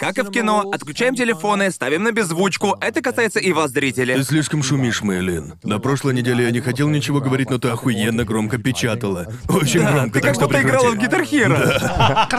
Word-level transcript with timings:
Как 0.00 0.16
и 0.16 0.22
в 0.22 0.30
кино, 0.30 0.64
отключаем 0.72 1.14
телефоны, 1.14 1.70
ставим 1.70 2.04
на 2.04 2.12
беззвучку. 2.12 2.74
Это 2.80 3.02
касается 3.02 3.38
и 3.38 3.52
вас, 3.52 3.70
зрители. 3.70 4.14
Ты 4.14 4.24
слишком 4.24 4.62
шумишь, 4.62 5.02
Мэйлин. 5.02 5.58
На 5.62 5.78
прошлой 5.78 6.14
неделе 6.14 6.44
я 6.44 6.50
не 6.50 6.60
хотел 6.60 6.88
ничего 6.88 7.20
говорить, 7.20 7.50
но 7.50 7.58
ты 7.58 7.68
охуенно 7.68 8.24
громко 8.24 8.56
печатала. 8.56 9.26
Очень 9.50 9.82
громко, 9.86 10.14
Ты 10.14 10.20
так 10.20 10.22
как 10.22 10.34
что 10.36 10.46
будто 10.46 10.62
играла 10.62 10.88
в 10.88 10.98
прекрати. 10.98 11.06
Гитар 11.06 11.24
Хиро. 11.26 12.30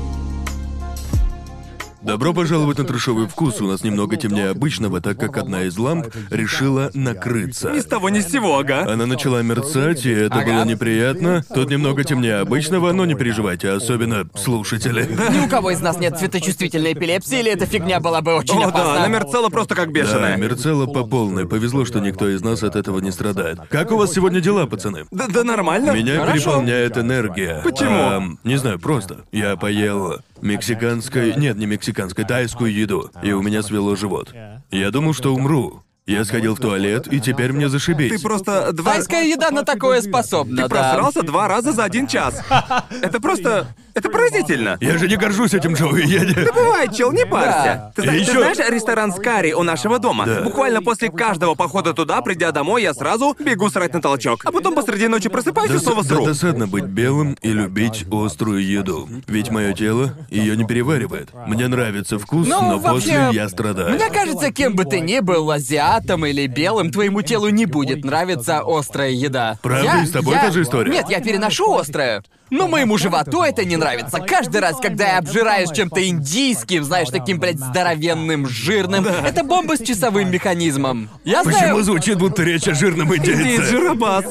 Добро 2.06 2.32
пожаловать 2.32 2.78
на 2.78 2.84
трешовый 2.84 3.26
вкус. 3.26 3.60
У 3.60 3.66
нас 3.66 3.82
немного 3.82 4.16
темнее 4.16 4.50
обычного, 4.50 5.00
так 5.00 5.18
как 5.18 5.36
одна 5.38 5.64
из 5.64 5.76
ламп 5.76 6.06
решила 6.30 6.88
накрыться. 6.94 7.70
Ни 7.72 7.80
с 7.80 7.84
того 7.84 8.10
ни 8.10 8.20
с 8.20 8.30
сего, 8.30 8.56
ага. 8.60 8.86
Она 8.88 9.06
начала 9.06 9.42
мерцать, 9.42 10.06
и 10.06 10.12
это 10.12 10.36
было 10.42 10.64
неприятно. 10.64 11.44
Тут 11.52 11.68
немного 11.68 12.04
темнее 12.04 12.36
обычного, 12.36 12.92
но 12.92 13.06
не 13.06 13.16
переживайте, 13.16 13.70
особенно 13.70 14.28
слушатели. 14.36 15.08
Ни 15.32 15.46
у 15.46 15.48
кого 15.48 15.72
из 15.72 15.80
нас 15.80 15.98
нет 15.98 16.16
цветочувствительной 16.16 16.92
эпилепсии, 16.92 17.40
или 17.40 17.50
эта 17.50 17.66
фигня 17.66 17.98
была 17.98 18.20
бы 18.20 18.34
очень 18.36 18.62
О, 18.62 18.68
опасна. 18.68 18.84
да, 18.94 19.04
она 19.04 19.08
мерцала 19.08 19.48
просто 19.48 19.74
как 19.74 19.86
Да, 19.92 20.00
бешеная. 20.00 20.36
мерцала 20.36 20.86
по 20.86 21.02
полной. 21.04 21.48
Повезло, 21.48 21.84
что 21.84 21.98
никто 21.98 22.28
из 22.28 22.40
нас 22.40 22.62
от 22.62 22.76
этого 22.76 23.00
не 23.00 23.10
страдает. 23.10 23.58
Как 23.68 23.90
у 23.90 23.96
вас 23.96 24.12
сегодня 24.12 24.40
дела, 24.40 24.66
пацаны? 24.66 25.06
Да, 25.10 25.26
да 25.26 25.42
нормально. 25.42 25.90
Меня 25.90 26.20
Хорошо. 26.20 26.34
переполняет 26.34 26.96
энергия. 26.98 27.60
Почему? 27.64 27.98
Ам, 28.00 28.38
не 28.44 28.56
знаю, 28.56 28.78
просто. 28.78 29.24
Я 29.32 29.56
поел 29.56 30.20
мексиканской... 30.42 31.34
Нет, 31.36 31.56
не 31.56 31.66
мексиканской, 31.66 32.24
тайскую 32.24 32.72
еду. 32.72 33.10
И 33.22 33.32
у 33.32 33.42
меня 33.42 33.62
свело 33.62 33.96
живот. 33.96 34.34
Я 34.70 34.90
думал, 34.90 35.14
что 35.14 35.34
умру. 35.34 35.82
Я 36.08 36.24
сходил 36.24 36.54
в 36.54 36.60
туалет, 36.60 37.12
и 37.12 37.18
теперь 37.18 37.52
мне 37.52 37.68
зашибись. 37.68 38.12
Ты 38.12 38.20
просто 38.22 38.72
два... 38.72 38.92
Тайская 38.92 39.24
еда 39.24 39.50
на 39.50 39.64
такое 39.64 40.00
способна, 40.00 40.62
Ты 40.62 40.68
да. 40.68 40.68
просрался 40.68 41.22
два 41.22 41.48
раза 41.48 41.72
за 41.72 41.82
один 41.82 42.06
час. 42.06 42.40
Это 43.02 43.20
просто... 43.20 43.66
Это 43.92 44.08
поразительно. 44.10 44.76
Я 44.80 44.98
же 44.98 45.08
не 45.08 45.16
горжусь 45.16 45.54
этим, 45.54 45.72
Джоуи, 45.72 46.04
я 46.06 46.20
не... 46.24 46.34
Бывает, 46.52 46.94
чел, 46.94 47.10
не 47.12 47.24
парься. 47.26 47.92
Ты, 47.96 48.02
И 48.02 48.24
зна- 48.24 48.24
ты 48.26 48.54
знаешь 48.54 48.70
ресторан 48.70 49.10
Скари 49.10 49.52
у 49.54 49.62
нашего 49.64 49.98
дома? 49.98 50.26
Да. 50.26 50.42
Буквально 50.42 50.80
после 50.82 51.08
каждого 51.10 51.54
похода 51.56 51.92
туда, 51.94 52.20
придя 52.20 52.52
домой, 52.52 52.82
я 52.82 52.92
сразу 52.94 53.34
бегу 53.40 53.68
срать 53.70 53.94
на 53.94 54.00
толчок. 54.02 54.42
А 54.44 54.52
потом 54.52 54.74
посреди 54.76 55.08
ночи 55.08 55.28
просыпаюсь 55.30 55.70
и 55.70 55.74
Дос- 55.74 55.80
снова 55.80 56.02
да- 56.02 56.08
сру. 56.14 56.24
досадно 56.26 56.68
быть 56.68 56.84
белым 56.84 57.36
и 57.40 57.48
любить 57.50 58.04
острую 58.12 58.64
еду. 58.64 59.08
Ведь 59.26 59.50
мое 59.50 59.72
тело 59.72 60.12
ее 60.30 60.56
не 60.58 60.64
переваривает. 60.66 61.30
Мне 61.46 61.66
нравится 61.66 62.18
вкус, 62.18 62.46
Ну, 62.46 62.60
но 62.60 62.78
вообще, 62.78 63.12
после 63.12 63.28
я 63.32 63.48
страдаю. 63.48 63.94
Мне 63.96 64.10
кажется, 64.10 64.52
кем 64.52 64.76
бы 64.76 64.84
ты 64.84 65.00
ни 65.00 65.20
был, 65.20 65.46
азиатом 65.96 66.26
или 66.26 66.46
белым, 66.46 66.90
твоему 66.90 67.22
телу 67.22 67.48
не 67.48 67.66
будет 67.66 68.04
нравиться 68.04 68.62
острая 68.64 69.10
еда. 69.10 69.58
Правда? 69.62 69.84
Я- 69.84 70.02
И 70.02 70.06
с 70.06 70.10
тобой 70.10 70.34
я- 70.34 70.42
та 70.42 70.50
же 70.50 70.62
история? 70.62 70.92
Нет, 70.92 71.06
я 71.08 71.20
переношу 71.20 71.74
острое. 71.74 72.22
Но 72.50 72.68
моему 72.68 72.96
животу 72.96 73.42
это 73.42 73.64
не 73.64 73.76
нравится. 73.76 74.20
Каждый 74.20 74.60
раз, 74.60 74.76
когда 74.80 75.06
я 75.12 75.18
обжираюсь 75.18 75.70
чем-то 75.70 76.06
индийским, 76.08 76.84
знаешь, 76.84 77.08
таким, 77.10 77.40
блядь, 77.40 77.58
здоровенным, 77.58 78.48
жирным, 78.48 79.06
это 79.06 79.42
бомба 79.42 79.76
с 79.76 79.80
часовым 79.80 80.30
механизмом. 80.30 81.08
Я 81.24 81.42
Почему 81.42 81.58
знаю... 81.58 81.82
звучит, 81.82 82.18
будто 82.18 82.42
речь 82.42 82.68
о 82.68 82.74
жирном 82.74 83.14
индейце? 83.14 83.64
жиробас. 83.66 84.24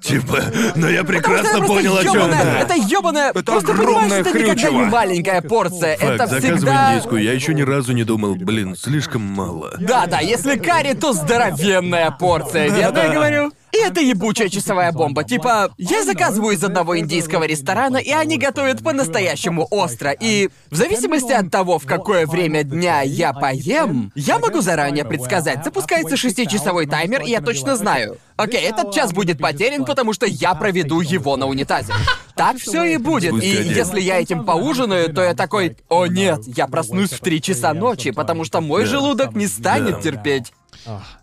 Типа, 0.00 0.42
но 0.76 0.88
я 0.88 1.02
прекрасно 1.04 1.66
понял, 1.66 1.96
о 1.96 2.02
чем 2.02 2.30
ты. 2.30 2.36
Это 2.36 2.74
ёбаная... 2.74 3.30
Это 3.30 3.42
Просто 3.42 3.74
понимаешь, 3.74 4.26
это 4.26 4.38
никогда 4.38 4.70
не 4.70 4.84
маленькая 4.84 5.42
порция. 5.42 5.94
Это 5.96 6.26
всегда... 6.26 6.92
индийскую, 6.92 7.22
я 7.22 7.32
еще 7.32 7.54
ни 7.54 7.62
разу 7.62 7.92
не 7.92 8.04
думал, 8.04 8.36
блин, 8.36 8.76
слишком 8.76 9.22
мало. 9.22 9.74
Да, 9.80 10.06
да, 10.06 10.20
если 10.20 10.56
карри, 10.56 10.94
то 10.94 11.12
здоровенная 11.12 12.10
порция, 12.12 12.68
верно 12.70 12.98
я 12.98 13.08
говорю? 13.12 13.52
И 13.72 13.78
это 13.78 14.00
ебучая 14.00 14.48
часовая 14.48 14.92
бомба. 14.92 15.24
Типа, 15.24 15.70
я 15.76 16.04
заказываю 16.04 16.54
из 16.54 16.64
одного 16.64 16.98
индийского 16.98 17.44
ресторана, 17.44 17.98
и 17.98 18.10
они 18.10 18.38
готовят 18.38 18.82
по-настоящему 18.82 19.66
остро. 19.70 20.12
И 20.12 20.48
в 20.70 20.76
зависимости 20.76 21.32
от 21.32 21.50
того, 21.50 21.78
в 21.78 21.86
какое 21.86 22.26
время 22.26 22.62
дня 22.64 23.02
я 23.02 23.32
поем, 23.32 24.12
я 24.14 24.38
могу 24.38 24.60
заранее 24.60 25.04
предсказать. 25.04 25.64
Запускается 25.64 26.16
шестичасовой 26.16 26.86
таймер, 26.86 27.22
и 27.22 27.30
я 27.30 27.40
точно 27.40 27.76
знаю. 27.76 28.18
Окей, 28.38 28.60
этот 28.62 28.94
час 28.94 29.12
будет 29.12 29.38
потерян, 29.38 29.84
потому 29.84 30.12
что 30.12 30.24
я 30.24 30.54
проведу 30.54 31.00
его 31.00 31.36
на 31.36 31.46
унитазе. 31.46 31.92
Так 32.36 32.58
все 32.58 32.84
и 32.84 32.98
будет. 32.98 33.34
И 33.42 33.48
если 33.48 34.00
я 34.00 34.20
этим 34.20 34.44
поужинаю, 34.44 35.12
то 35.12 35.22
я 35.24 35.34
такой, 35.34 35.76
о 35.88 36.06
нет, 36.06 36.42
я 36.46 36.68
проснусь 36.68 37.10
в 37.10 37.18
три 37.18 37.42
часа 37.42 37.74
ночи, 37.74 38.12
потому 38.12 38.44
что 38.44 38.60
мой 38.60 38.82
Да. 38.84 38.90
желудок 38.90 39.34
не 39.34 39.48
станет 39.48 40.00
терпеть. 40.02 40.52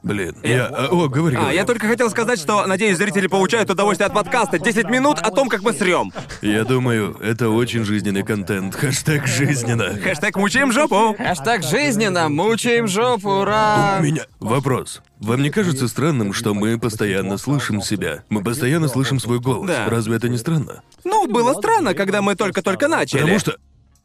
Блин, 0.03 0.35
я... 0.43 0.65
а, 0.65 0.87
О, 0.91 1.07
говори, 1.07 1.37
А, 1.39 1.51
я 1.53 1.63
только 1.63 1.87
хотел 1.87 2.09
сказать, 2.09 2.37
что, 2.37 2.65
надеюсь, 2.67 2.97
зрители 2.97 3.27
получают 3.27 3.69
удовольствие 3.69 4.07
от 4.07 4.13
подкаста. 4.13 4.59
10 4.59 4.89
минут 4.89 5.19
о 5.19 5.31
том, 5.31 5.47
как 5.47 5.61
мы 5.61 5.71
срем. 5.71 6.11
Я 6.41 6.65
думаю, 6.65 7.17
это 7.23 7.49
очень 7.49 7.85
жизненный 7.85 8.23
контент. 8.23 8.75
Хэштег 8.75 9.25
жизненно. 9.25 9.97
Хэштег 9.97 10.35
мучаем 10.35 10.73
жопу. 10.73 11.15
Хэштег 11.17 11.63
жизненно, 11.63 12.27
мучаем 12.27 12.87
жопу, 12.89 13.29
ура! 13.29 13.97
У 13.99 14.03
меня 14.03 14.23
вопрос. 14.41 15.01
Вам 15.19 15.41
не 15.41 15.49
кажется 15.49 15.87
странным, 15.87 16.33
что 16.33 16.53
мы 16.53 16.77
постоянно 16.77 17.37
слышим 17.37 17.81
себя? 17.81 18.23
Мы 18.29 18.43
постоянно 18.43 18.87
слышим 18.87 19.19
свой 19.19 19.39
голос. 19.39 19.67
Да. 19.67 19.89
Разве 19.89 20.17
это 20.17 20.27
не 20.29 20.37
странно? 20.37 20.81
Ну, 21.03 21.27
было 21.27 21.53
странно, 21.53 21.93
когда 21.93 22.21
мы 22.21 22.35
только-только 22.35 22.87
начали. 22.87 23.21
Потому 23.21 23.39
что... 23.39 23.55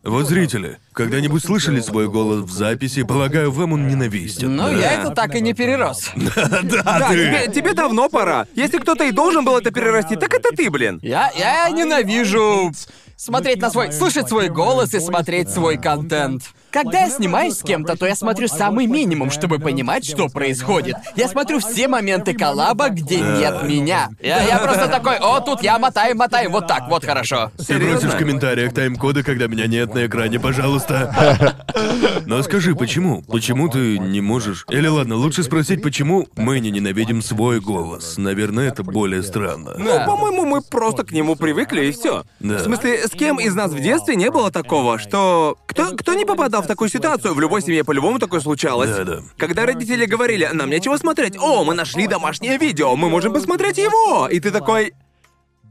Вот 0.03 0.27
зрители, 0.27 0.79
когда-нибудь 0.95 1.45
слышали 1.45 1.79
свой 1.81 2.09
голос 2.09 2.45
в 2.45 2.51
записи, 2.51 3.03
полагаю, 3.03 3.53
вам 3.53 3.75
он 3.75 3.87
ненавистен. 3.87 4.57
Ну, 4.57 4.63
да? 4.63 4.73
я 4.73 4.93
это 4.93 5.11
так 5.11 5.35
и 5.35 5.43
не 5.43 5.53
перерос. 5.53 6.11
Да, 6.17 7.09
тебе, 7.11 7.53
тебе 7.55 7.75
давно 7.75 8.09
пора. 8.09 8.47
Если 8.55 8.79
кто-то 8.79 9.05
и 9.05 9.13
должен 9.13 9.45
был 9.45 9.59
это 9.59 9.71
перерасти, 9.71 10.17
так 10.17 10.33
это 10.33 10.57
ты, 10.57 10.71
блин. 10.71 11.01
Я, 11.03 11.31
я 11.37 11.69
ненавижу 11.69 12.73
смотреть 13.17 13.61
на 13.61 13.71
свой... 13.71 13.93
слышать 13.93 14.29
свой 14.29 14.49
голос 14.49 14.95
и 14.95 15.01
смотреть 15.01 15.51
свой 15.51 15.77
контент. 15.77 16.45
Когда 16.71 17.01
я 17.01 17.11
снимаюсь 17.11 17.59
с 17.59 17.63
кем-то, 17.63 17.97
то 17.97 18.07
я 18.07 18.15
смотрю 18.15 18.49
самый 18.49 18.87
минимум, 18.87 19.31
чтобы 19.31 19.59
понимать, 19.59 20.05
что 20.05 20.29
происходит. 20.29 20.97
Я 21.17 21.29
смотрю 21.29 21.59
все 21.59 21.89
моменты 21.89 22.35
коллаба, 22.35 22.89
где 22.91 23.21
нет 23.21 23.63
меня. 23.65 24.11
Я, 24.21 24.43
я 24.43 24.59
просто 24.59 24.89
такой, 24.89 25.17
о, 25.19 25.41
тут 25.41 25.63
я 25.63 25.79
мотаю, 25.79 26.17
мотаю, 26.17 26.51
вот 26.51 26.67
так, 26.67 26.89
вот 26.89 27.05
хорошо. 27.05 27.51
Ты 27.67 27.79
бросишь 27.79 28.11
в 28.11 28.17
комментариях 28.17 28.73
тайм-коды, 28.73 29.23
когда 29.23 29.47
меня 29.47 29.67
нет 29.67 29.95
на 29.95 30.07
экране, 30.07 30.39
пожалуйста. 30.39 31.57
Но 32.27 32.43
скажи, 32.43 32.75
почему? 32.75 33.23
Почему 33.23 33.69
ты 33.69 33.99
не 33.99 34.21
можешь? 34.21 34.65
Или 34.71 34.87
ладно, 34.87 35.17
лучше 35.17 35.43
спросить, 35.43 35.83
почему 35.83 36.29
мы 36.37 36.61
не 36.61 36.71
ненавидим 36.71 37.23
свой 37.23 37.61
голос. 37.61 38.17
Наверное, 38.17 38.69
это 38.69 38.83
более 38.83 39.23
странно. 39.23 39.75
Ну, 39.77 40.05
по-моему, 40.07 40.45
мы 40.45 40.63
просто 40.63 41.05
к 41.05 41.13
нему 41.13 41.37
привыкли 41.37 41.87
и 41.87 41.93
все. 41.93 42.25
Да. 42.39 42.59
В 42.59 42.61
смысле, 42.61 43.07
с 43.07 43.11
кем 43.11 43.41
из 43.41 43.55
нас 43.55 43.73
в 43.73 43.81
детстве 43.81 44.17
не 44.17 44.31
было 44.31 44.51
такого, 44.51 44.99
что 44.99 45.59
кто 45.67 45.97
кто 45.97 46.15
не 46.15 46.25
попадал 46.25 46.60
в 46.63 46.67
такую 46.67 46.89
ситуацию? 46.89 47.35
В 47.35 47.41
любой 47.41 47.63
семье 47.63 47.85
по-любому 47.85 48.19
такое 48.19 48.41
случалось. 48.41 48.91
Да, 48.91 49.05
да. 49.05 49.23
Когда 49.37 49.67
родители 49.67 50.07
говорили, 50.07 50.49
нам 50.53 50.71
нечего 50.71 50.97
смотреть. 50.97 51.37
О, 51.39 51.65
мы 51.65 51.75
нашли 51.75 52.07
домашнее 52.07 52.59
видео, 52.59 52.97
мы 52.97 53.09
можем 53.09 53.33
посмотреть 53.33 53.79
его. 53.79 54.29
И 54.29 54.41
ты 54.41 54.51
такой. 54.51 54.93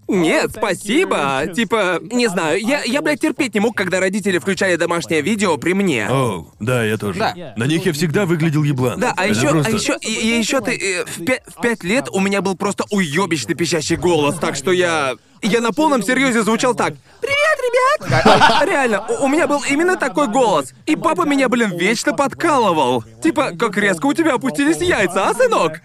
Нет, 0.10 0.52
спасибо. 0.58 1.44
Типа, 1.56 2.00
не 2.02 2.28
знаю, 2.28 2.60
я, 2.60 2.84
я, 2.84 3.02
блядь, 3.02 3.22
терпеть 3.22 3.54
не 3.54 3.60
мог, 3.60 3.76
когда 3.78 4.00
родители 4.00 4.40
включали 4.40 4.76
домашнее 4.76 5.22
видео 5.22 5.58
при 5.58 5.74
мне. 5.74 6.08
О, 6.10 6.48
да, 6.60 6.84
я 6.84 6.98
тоже. 6.98 7.20
Да. 7.20 7.54
На 7.56 7.66
них 7.66 7.86
я 7.86 7.94
всегда 7.94 8.26
выглядел 8.26 8.64
еблан. 8.64 9.00
Да, 9.00 9.14
а 9.16 9.26
Это 9.28 9.34
еще, 9.40 9.50
просто- 9.50 9.72
а 9.72 9.76
еще, 9.76 9.98
и, 10.02 10.12
и 10.12 10.38
еще 10.40 10.62
ты 10.62 10.76
э, 10.76 11.06
в, 11.06 11.20
пя- 11.22 11.42
в 11.48 11.62
пять 11.62 11.84
лет 11.84 12.10
у 12.12 12.20
меня 12.20 12.42
был 12.42 12.56
просто 12.56 12.86
уебищный 12.90 13.56
пищащий 13.56 13.96
голос, 13.96 14.36
так 14.40 14.56
что 14.56 14.72
я. 14.72 15.16
Я 15.42 15.62
на 15.62 15.72
полном 15.72 16.04
серьезе 16.04 16.44
звучал 16.44 16.76
так. 16.76 16.94
Привет, 17.22 18.10
ребят! 18.10 18.66
Реально, 18.68 19.06
у, 19.08 19.24
у 19.26 19.28
меня 19.30 19.48
был 19.48 19.62
именно 19.70 19.96
такой 19.96 20.28
голос. 20.28 20.74
И 20.86 20.98
папа 20.98 21.22
меня, 21.26 21.48
блин, 21.48 21.78
вечно 21.78 22.14
подкалывал. 22.14 23.06
Типа, 23.24 23.52
как 23.58 23.78
резко 23.78 24.08
у 24.08 24.14
тебя 24.14 24.34
опустились 24.34 24.78
яйца, 24.82 25.30
а, 25.30 25.34
сынок? 25.34 25.80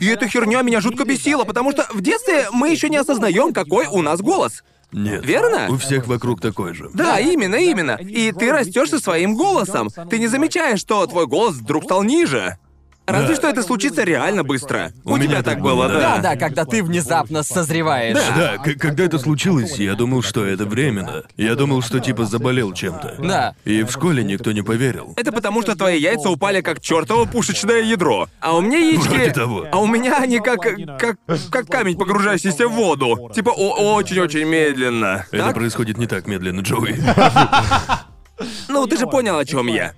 И 0.00 0.06
эта 0.06 0.28
херня 0.28 0.62
меня 0.62 0.80
жутко 0.80 1.04
бесила, 1.04 1.44
потому 1.44 1.72
что 1.72 1.86
в 1.92 2.00
детстве 2.00 2.48
мы 2.52 2.70
еще 2.70 2.88
не 2.88 2.96
осознаем, 2.96 3.52
какой 3.52 3.86
у 3.86 4.02
нас 4.02 4.20
голос. 4.20 4.62
Нет. 4.92 5.24
Верно? 5.24 5.66
У 5.68 5.76
всех 5.76 6.06
вокруг 6.06 6.40
такой 6.40 6.74
же. 6.74 6.90
Да, 6.94 7.20
именно, 7.20 7.56
именно. 7.56 7.98
И 8.00 8.32
ты 8.32 8.50
растешь 8.50 8.90
со 8.90 8.98
своим 8.98 9.34
голосом. 9.34 9.90
Ты 10.08 10.18
не 10.18 10.28
замечаешь, 10.28 10.80
что 10.80 11.06
твой 11.06 11.26
голос 11.26 11.56
вдруг 11.56 11.84
стал 11.84 12.02
ниже. 12.02 12.56
Разве 13.08 13.28
Да. 13.28 13.34
что 13.36 13.48
это 13.48 13.62
случится 13.62 14.04
реально 14.04 14.44
быстро. 14.44 14.92
У, 15.04 15.12
У 15.12 15.16
меня 15.16 15.28
тебя 15.28 15.42
так 15.42 15.60
было, 15.60 15.88
да. 15.88 15.98
Да, 15.98 16.18
да, 16.18 16.36
когда 16.36 16.64
ты 16.64 16.82
внезапно 16.82 17.42
созреваешь. 17.42 18.16
Да, 18.36 18.58
к- 18.58 18.78
когда 18.78 19.04
это 19.04 19.18
случилось, 19.18 19.78
я 19.78 19.94
думал, 19.94 20.22
что 20.22 20.44
это 20.44 20.66
временно. 20.66 21.22
Я 21.36 21.54
думал, 21.54 21.80
что 21.82 22.00
типа 22.00 22.26
заболел 22.26 22.72
чем-то. 22.72 23.16
Да. 23.18 23.54
И 23.64 23.82
в 23.82 23.90
школе 23.90 24.22
никто 24.22 24.52
не 24.52 24.62
поверил. 24.62 25.14
Это 25.16 25.32
потому, 25.32 25.62
что 25.62 25.74
твои 25.74 25.98
яйца 25.98 26.28
упали 26.28 26.60
как 26.60 26.80
чертово 26.80 27.24
пушечное 27.24 27.82
ядро. 27.82 28.28
А 28.40 28.54
у 28.56 28.60
меня 28.60 28.78
яички... 28.78 29.08
Вроде 29.08 29.30
того. 29.32 29.66
А 29.72 29.78
у 29.78 29.86
меня 29.86 30.18
они 30.18 30.38
как... 30.40 30.60
как... 30.98 31.16
как 31.50 31.66
камень, 31.68 31.96
погружающийся 31.96 32.68
в 32.68 32.72
воду. 32.72 33.30
Типа 33.34 33.50
о- 33.50 33.94
очень-очень 33.94 34.44
медленно. 34.44 35.24
Это 35.32 35.44
Так? 35.46 35.54
происходит 35.54 35.96
не 35.98 36.06
так 36.06 36.26
медленно, 36.26 36.60
Джоуи. 36.60 36.96
Ну, 38.68 38.86
ты 38.86 38.96
же 38.96 39.06
понял, 39.06 39.38
о 39.38 39.44
чем 39.44 39.66
я. 39.66 39.92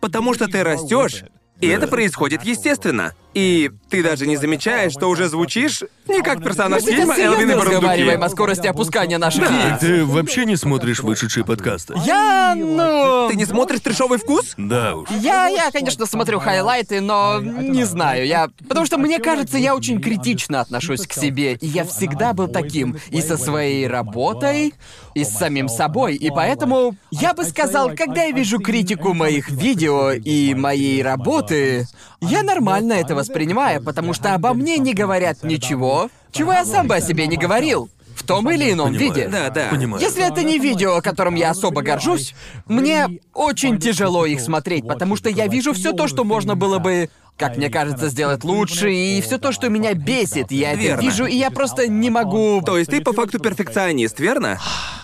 Потому 0.00 0.34
что 0.34 0.46
ты 0.48 0.62
растешь, 0.62 1.24
И 1.62 1.68
это 1.68 1.86
происходит 1.86 2.42
естественно. 2.42 3.14
И 3.34 3.70
ты 3.88 4.02
даже 4.02 4.26
не 4.26 4.36
замечаешь, 4.36 4.92
что 4.92 5.08
уже 5.08 5.28
звучишь 5.28 5.82
не 6.08 6.20
как 6.22 6.42
персонаж 6.42 6.82
фильма 6.82 7.14
Элвин 7.16 7.50
и 7.50 7.54
разговариваем 7.54 8.22
о 8.22 8.28
скорости 8.28 8.66
опускания 8.66 9.18
наших 9.18 9.48
яиц. 9.50 9.80
Ты 9.80 10.04
вообще 10.04 10.44
не 10.44 10.56
смотришь 10.56 11.00
вышедшие 11.00 11.44
подкасты? 11.44 11.94
Я, 12.04 12.54
ну... 12.56 13.28
Ты 13.30 13.36
не 13.36 13.44
смотришь 13.44 13.80
трешовый 13.80 14.18
вкус? 14.18 14.54
Да 14.56 14.96
уж. 14.96 15.08
Я, 15.20 15.46
я, 15.46 15.70
конечно, 15.70 16.06
смотрю 16.06 16.40
хайлайты, 16.40 17.00
но 17.00 17.40
не 17.40 17.84
знаю, 17.84 18.26
я... 18.26 18.48
Потому 18.68 18.86
что 18.86 18.98
мне 18.98 19.18
кажется, 19.18 19.58
я 19.58 19.74
очень 19.74 20.00
критично 20.00 20.60
отношусь 20.60 21.06
к 21.06 21.12
себе, 21.12 21.54
и 21.54 21.66
я 21.66 21.84
всегда 21.84 22.32
был 22.32 22.48
таким 22.48 22.98
и 23.10 23.22
со 23.22 23.36
своей 23.36 23.86
работой, 23.86 24.74
и 25.14 25.24
с 25.24 25.30
самим 25.30 25.68
собой, 25.68 26.16
и 26.16 26.30
поэтому 26.30 26.96
я 27.10 27.34
бы 27.34 27.44
сказал, 27.44 27.90
когда 27.94 28.24
я 28.24 28.32
вижу 28.32 28.58
критику 28.58 29.14
моих 29.14 29.50
видео 29.50 30.12
и 30.12 30.54
моей 30.54 31.02
работы, 31.02 31.86
я 32.20 32.42
нормально 32.42 32.94
это 32.94 33.14
воспринимаю, 33.22 33.82
потому 33.82 34.12
что 34.12 34.34
обо 34.34 34.52
мне 34.52 34.78
не 34.78 34.94
говорят 34.94 35.42
ничего, 35.42 36.10
чего 36.30 36.52
я 36.52 36.64
сам 36.64 36.86
бы 36.86 36.96
о 36.96 37.00
себе 37.00 37.26
не 37.26 37.36
говорил. 37.36 37.88
В 38.14 38.24
том 38.24 38.50
или 38.50 38.70
ином 38.70 38.88
Понимаю. 38.88 39.14
виде. 39.14 39.28
Да, 39.28 39.48
да. 39.48 39.68
Понимаю. 39.70 40.02
Если 40.02 40.22
это 40.22 40.42
не 40.42 40.58
видео, 40.58 41.00
которым 41.00 41.34
я 41.34 41.50
особо 41.50 41.80
горжусь, 41.80 42.34
мне 42.66 43.08
очень 43.32 43.78
тяжело 43.78 44.26
их 44.26 44.40
смотреть, 44.40 44.86
потому 44.86 45.16
что 45.16 45.30
я 45.30 45.46
вижу 45.46 45.72
все 45.72 45.92
то, 45.92 46.06
что 46.08 46.22
можно 46.22 46.54
было 46.54 46.78
бы, 46.78 47.08
как 47.36 47.56
мне 47.56 47.70
кажется, 47.70 48.08
сделать 48.08 48.44
лучше, 48.44 48.92
и 48.92 49.20
все 49.20 49.38
то, 49.38 49.52
что 49.52 49.68
меня 49.68 49.94
бесит, 49.94 50.52
я 50.52 50.72
это 50.72 50.80
Верно. 50.80 51.00
вижу, 51.00 51.26
и 51.26 51.34
я 51.36 51.50
просто 51.50 51.88
не 51.88 52.08
могу. 52.10 52.62
То 52.64 52.78
есть 52.78 52.90
ты 52.90 53.00
по 53.00 53.12
факту 53.12 53.40
перфекционист, 53.40 54.20
верно? 54.20 54.60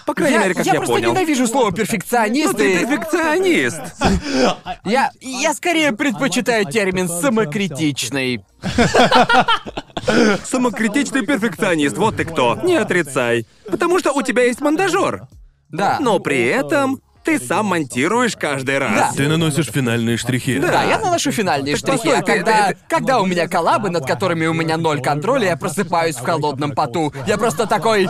По 0.06 0.14
крайней 0.14 0.36
Я, 0.36 0.42
мере, 0.42 0.54
как 0.54 0.64
я 0.64 0.72
я, 0.74 0.78
просто 0.78 0.94
понял. 0.94 1.10
ненавижу 1.10 1.46
слово 1.46 1.72
перфекционист. 1.72 2.52
Ну 2.52 2.58
ты 2.58 2.74
и 2.74 2.78
перфекционист. 2.78 3.80
Я, 4.84 5.10
я 5.20 5.52
скорее 5.54 5.92
предпочитаю 5.92 6.64
термин 6.64 7.08
самокритичный. 7.08 8.44
Самокритичный 10.44 11.26
перфекционист, 11.26 11.98
вот 11.98 12.16
ты 12.16 12.24
кто. 12.24 12.58
Не 12.62 12.76
отрицай. 12.76 13.46
Потому 13.70 13.98
что 13.98 14.12
у 14.12 14.22
тебя 14.22 14.44
есть 14.44 14.60
монтажер. 14.60 15.28
Да. 15.68 15.98
Но 16.00 16.18
при 16.18 16.44
этом 16.44 17.00
ты 17.28 17.38
сам 17.38 17.66
монтируешь 17.66 18.36
каждый 18.36 18.78
раз. 18.78 19.14
Ты 19.14 19.28
наносишь 19.28 19.66
финальные 19.66 20.16
штрихи. 20.16 20.58
Да, 20.58 20.82
я 20.84 20.98
наношу 20.98 21.30
финальные 21.30 21.74
Так 21.74 21.80
штрихи, 21.80 21.96
постой, 22.08 22.18
а 22.18 22.22
ты- 22.22 22.32
когда, 22.32 22.68
ты- 22.68 22.76
когда 22.88 23.20
у 23.20 23.26
меня 23.26 23.46
коллабы, 23.46 23.90
над 23.90 24.06
которыми 24.06 24.46
у 24.46 24.54
меня 24.54 24.78
ноль 24.78 25.02
контроля, 25.02 25.48
я 25.48 25.56
просыпаюсь 25.58 26.16
в 26.16 26.24
холодном 26.24 26.72
поту. 26.72 27.12
Я 27.26 27.36
просто 27.36 27.66
такой... 27.66 28.08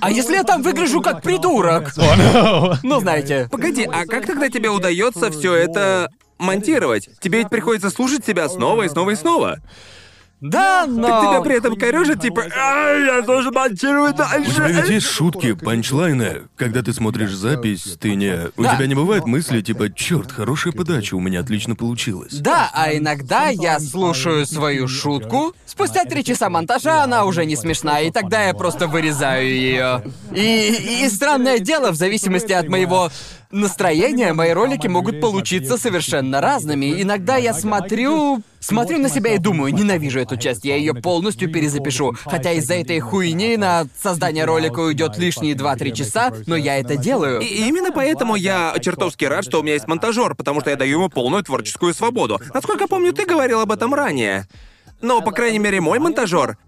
А 0.00 0.10
если 0.10 0.34
я 0.34 0.44
там 0.44 0.62
выгляжу 0.62 1.00
как 1.02 1.22
придурок? 1.22 1.92
Ну, 2.82 3.00
знаете. 3.00 3.48
Погоди, 3.50 3.84
а 3.84 4.06
как 4.06 4.26
тогда 4.26 4.48
тебе 4.48 4.68
удается 4.70 5.30
все 5.30 5.54
это 5.54 6.08
монтировать? 6.38 7.08
Тебе 7.20 7.40
ведь 7.40 7.48
приходится 7.50 7.90
слушать 7.90 8.24
себя 8.24 8.48
снова 8.48 8.82
и 8.84 8.88
снова 8.88 9.10
и 9.10 9.16
снова. 9.16 9.58
Да, 10.40 10.86
но... 10.86 11.06
Так 11.08 11.20
тебя 11.30 11.40
при 11.42 11.56
этом 11.58 11.76
корежит, 11.76 12.20
типа, 12.22 12.44
«Ай, 12.56 13.04
я 13.04 13.20
должен 13.22 13.52
монтировать 13.52 14.14
У 14.14 14.44
тебя 14.44 14.66
ведь 14.68 14.76
дальше. 14.76 14.92
есть 14.94 15.06
шутки, 15.06 15.52
панчлайны. 15.52 16.42
Когда 16.56 16.82
ты 16.82 16.92
смотришь 16.94 17.32
запись, 17.32 17.96
ты 18.00 18.14
не... 18.14 18.48
У 18.56 18.62
Да. 18.62 18.76
тебя 18.76 18.86
не 18.86 18.94
бывает 18.94 19.26
мысли, 19.26 19.60
типа, 19.60 19.92
черт, 19.92 20.32
хорошая 20.32 20.72
подача, 20.72 21.14
у 21.14 21.20
меня 21.20 21.40
отлично 21.40 21.76
получилось. 21.76 22.32
Да, 22.34 22.70
а 22.72 22.92
иногда 22.94 23.48
я 23.48 23.78
слушаю 23.80 24.46
свою 24.46 24.88
шутку. 24.88 25.54
Спустя 25.66 26.04
три 26.04 26.24
часа 26.24 26.48
монтажа 26.48 27.02
она 27.04 27.24
уже 27.24 27.44
не 27.44 27.56
смешна, 27.56 28.00
и 28.00 28.10
тогда 28.10 28.42
я 28.44 28.54
просто 28.54 28.86
вырезаю 28.86 29.46
ее. 29.48 30.02
И, 30.34 31.02
и 31.04 31.08
странное 31.10 31.58
дело, 31.58 31.90
в 31.90 31.96
зависимости 31.96 32.52
от 32.52 32.68
моего 32.68 33.10
настроения, 33.50 34.32
мои 34.32 34.50
ролики 34.50 34.86
могут 34.86 35.20
получиться 35.20 35.76
совершенно 35.76 36.40
разными. 36.40 37.02
Иногда 37.02 37.36
я 37.36 37.54
смотрю... 37.54 38.42
Смотрю 38.62 38.98
на 38.98 39.08
себя 39.08 39.32
и 39.32 39.38
думаю, 39.38 39.72
ненавижу 39.72 40.20
эту 40.20 40.36
часть, 40.36 40.66
я 40.66 40.76
ее 40.76 40.92
полностью 40.92 41.50
перезапишу. 41.50 42.14
Хотя 42.24 42.52
из-за 42.52 42.74
этой 42.74 43.00
хуйни 43.00 43.56
на 43.56 43.86
создание 43.98 44.44
ролика 44.44 44.80
уйдет 44.80 45.16
лишние 45.16 45.54
2-3 45.54 45.92
часа, 45.92 46.32
но 46.46 46.56
я 46.56 46.76
это 46.78 46.96
делаю. 46.96 47.40
И 47.40 47.46
именно 47.46 47.90
поэтому 47.90 48.36
я 48.36 48.74
чертовски 48.78 49.24
рад, 49.24 49.44
что 49.44 49.60
у 49.60 49.62
меня 49.62 49.72
есть 49.72 49.88
монтажер, 49.88 50.34
потому 50.34 50.60
что 50.60 50.68
я 50.68 50.76
даю 50.76 50.98
ему 50.98 51.08
полную 51.08 51.42
творческую 51.42 51.94
свободу. 51.94 52.38
Насколько 52.52 52.86
помню, 52.86 53.14
ты 53.14 53.24
говорил 53.24 53.60
об 53.60 53.72
этом 53.72 53.94
ранее. 53.94 54.46
Но, 55.00 55.22
по 55.22 55.30
крайней 55.30 55.58
мере, 55.58 55.80
мой 55.80 55.98
монтажер, 55.98 56.58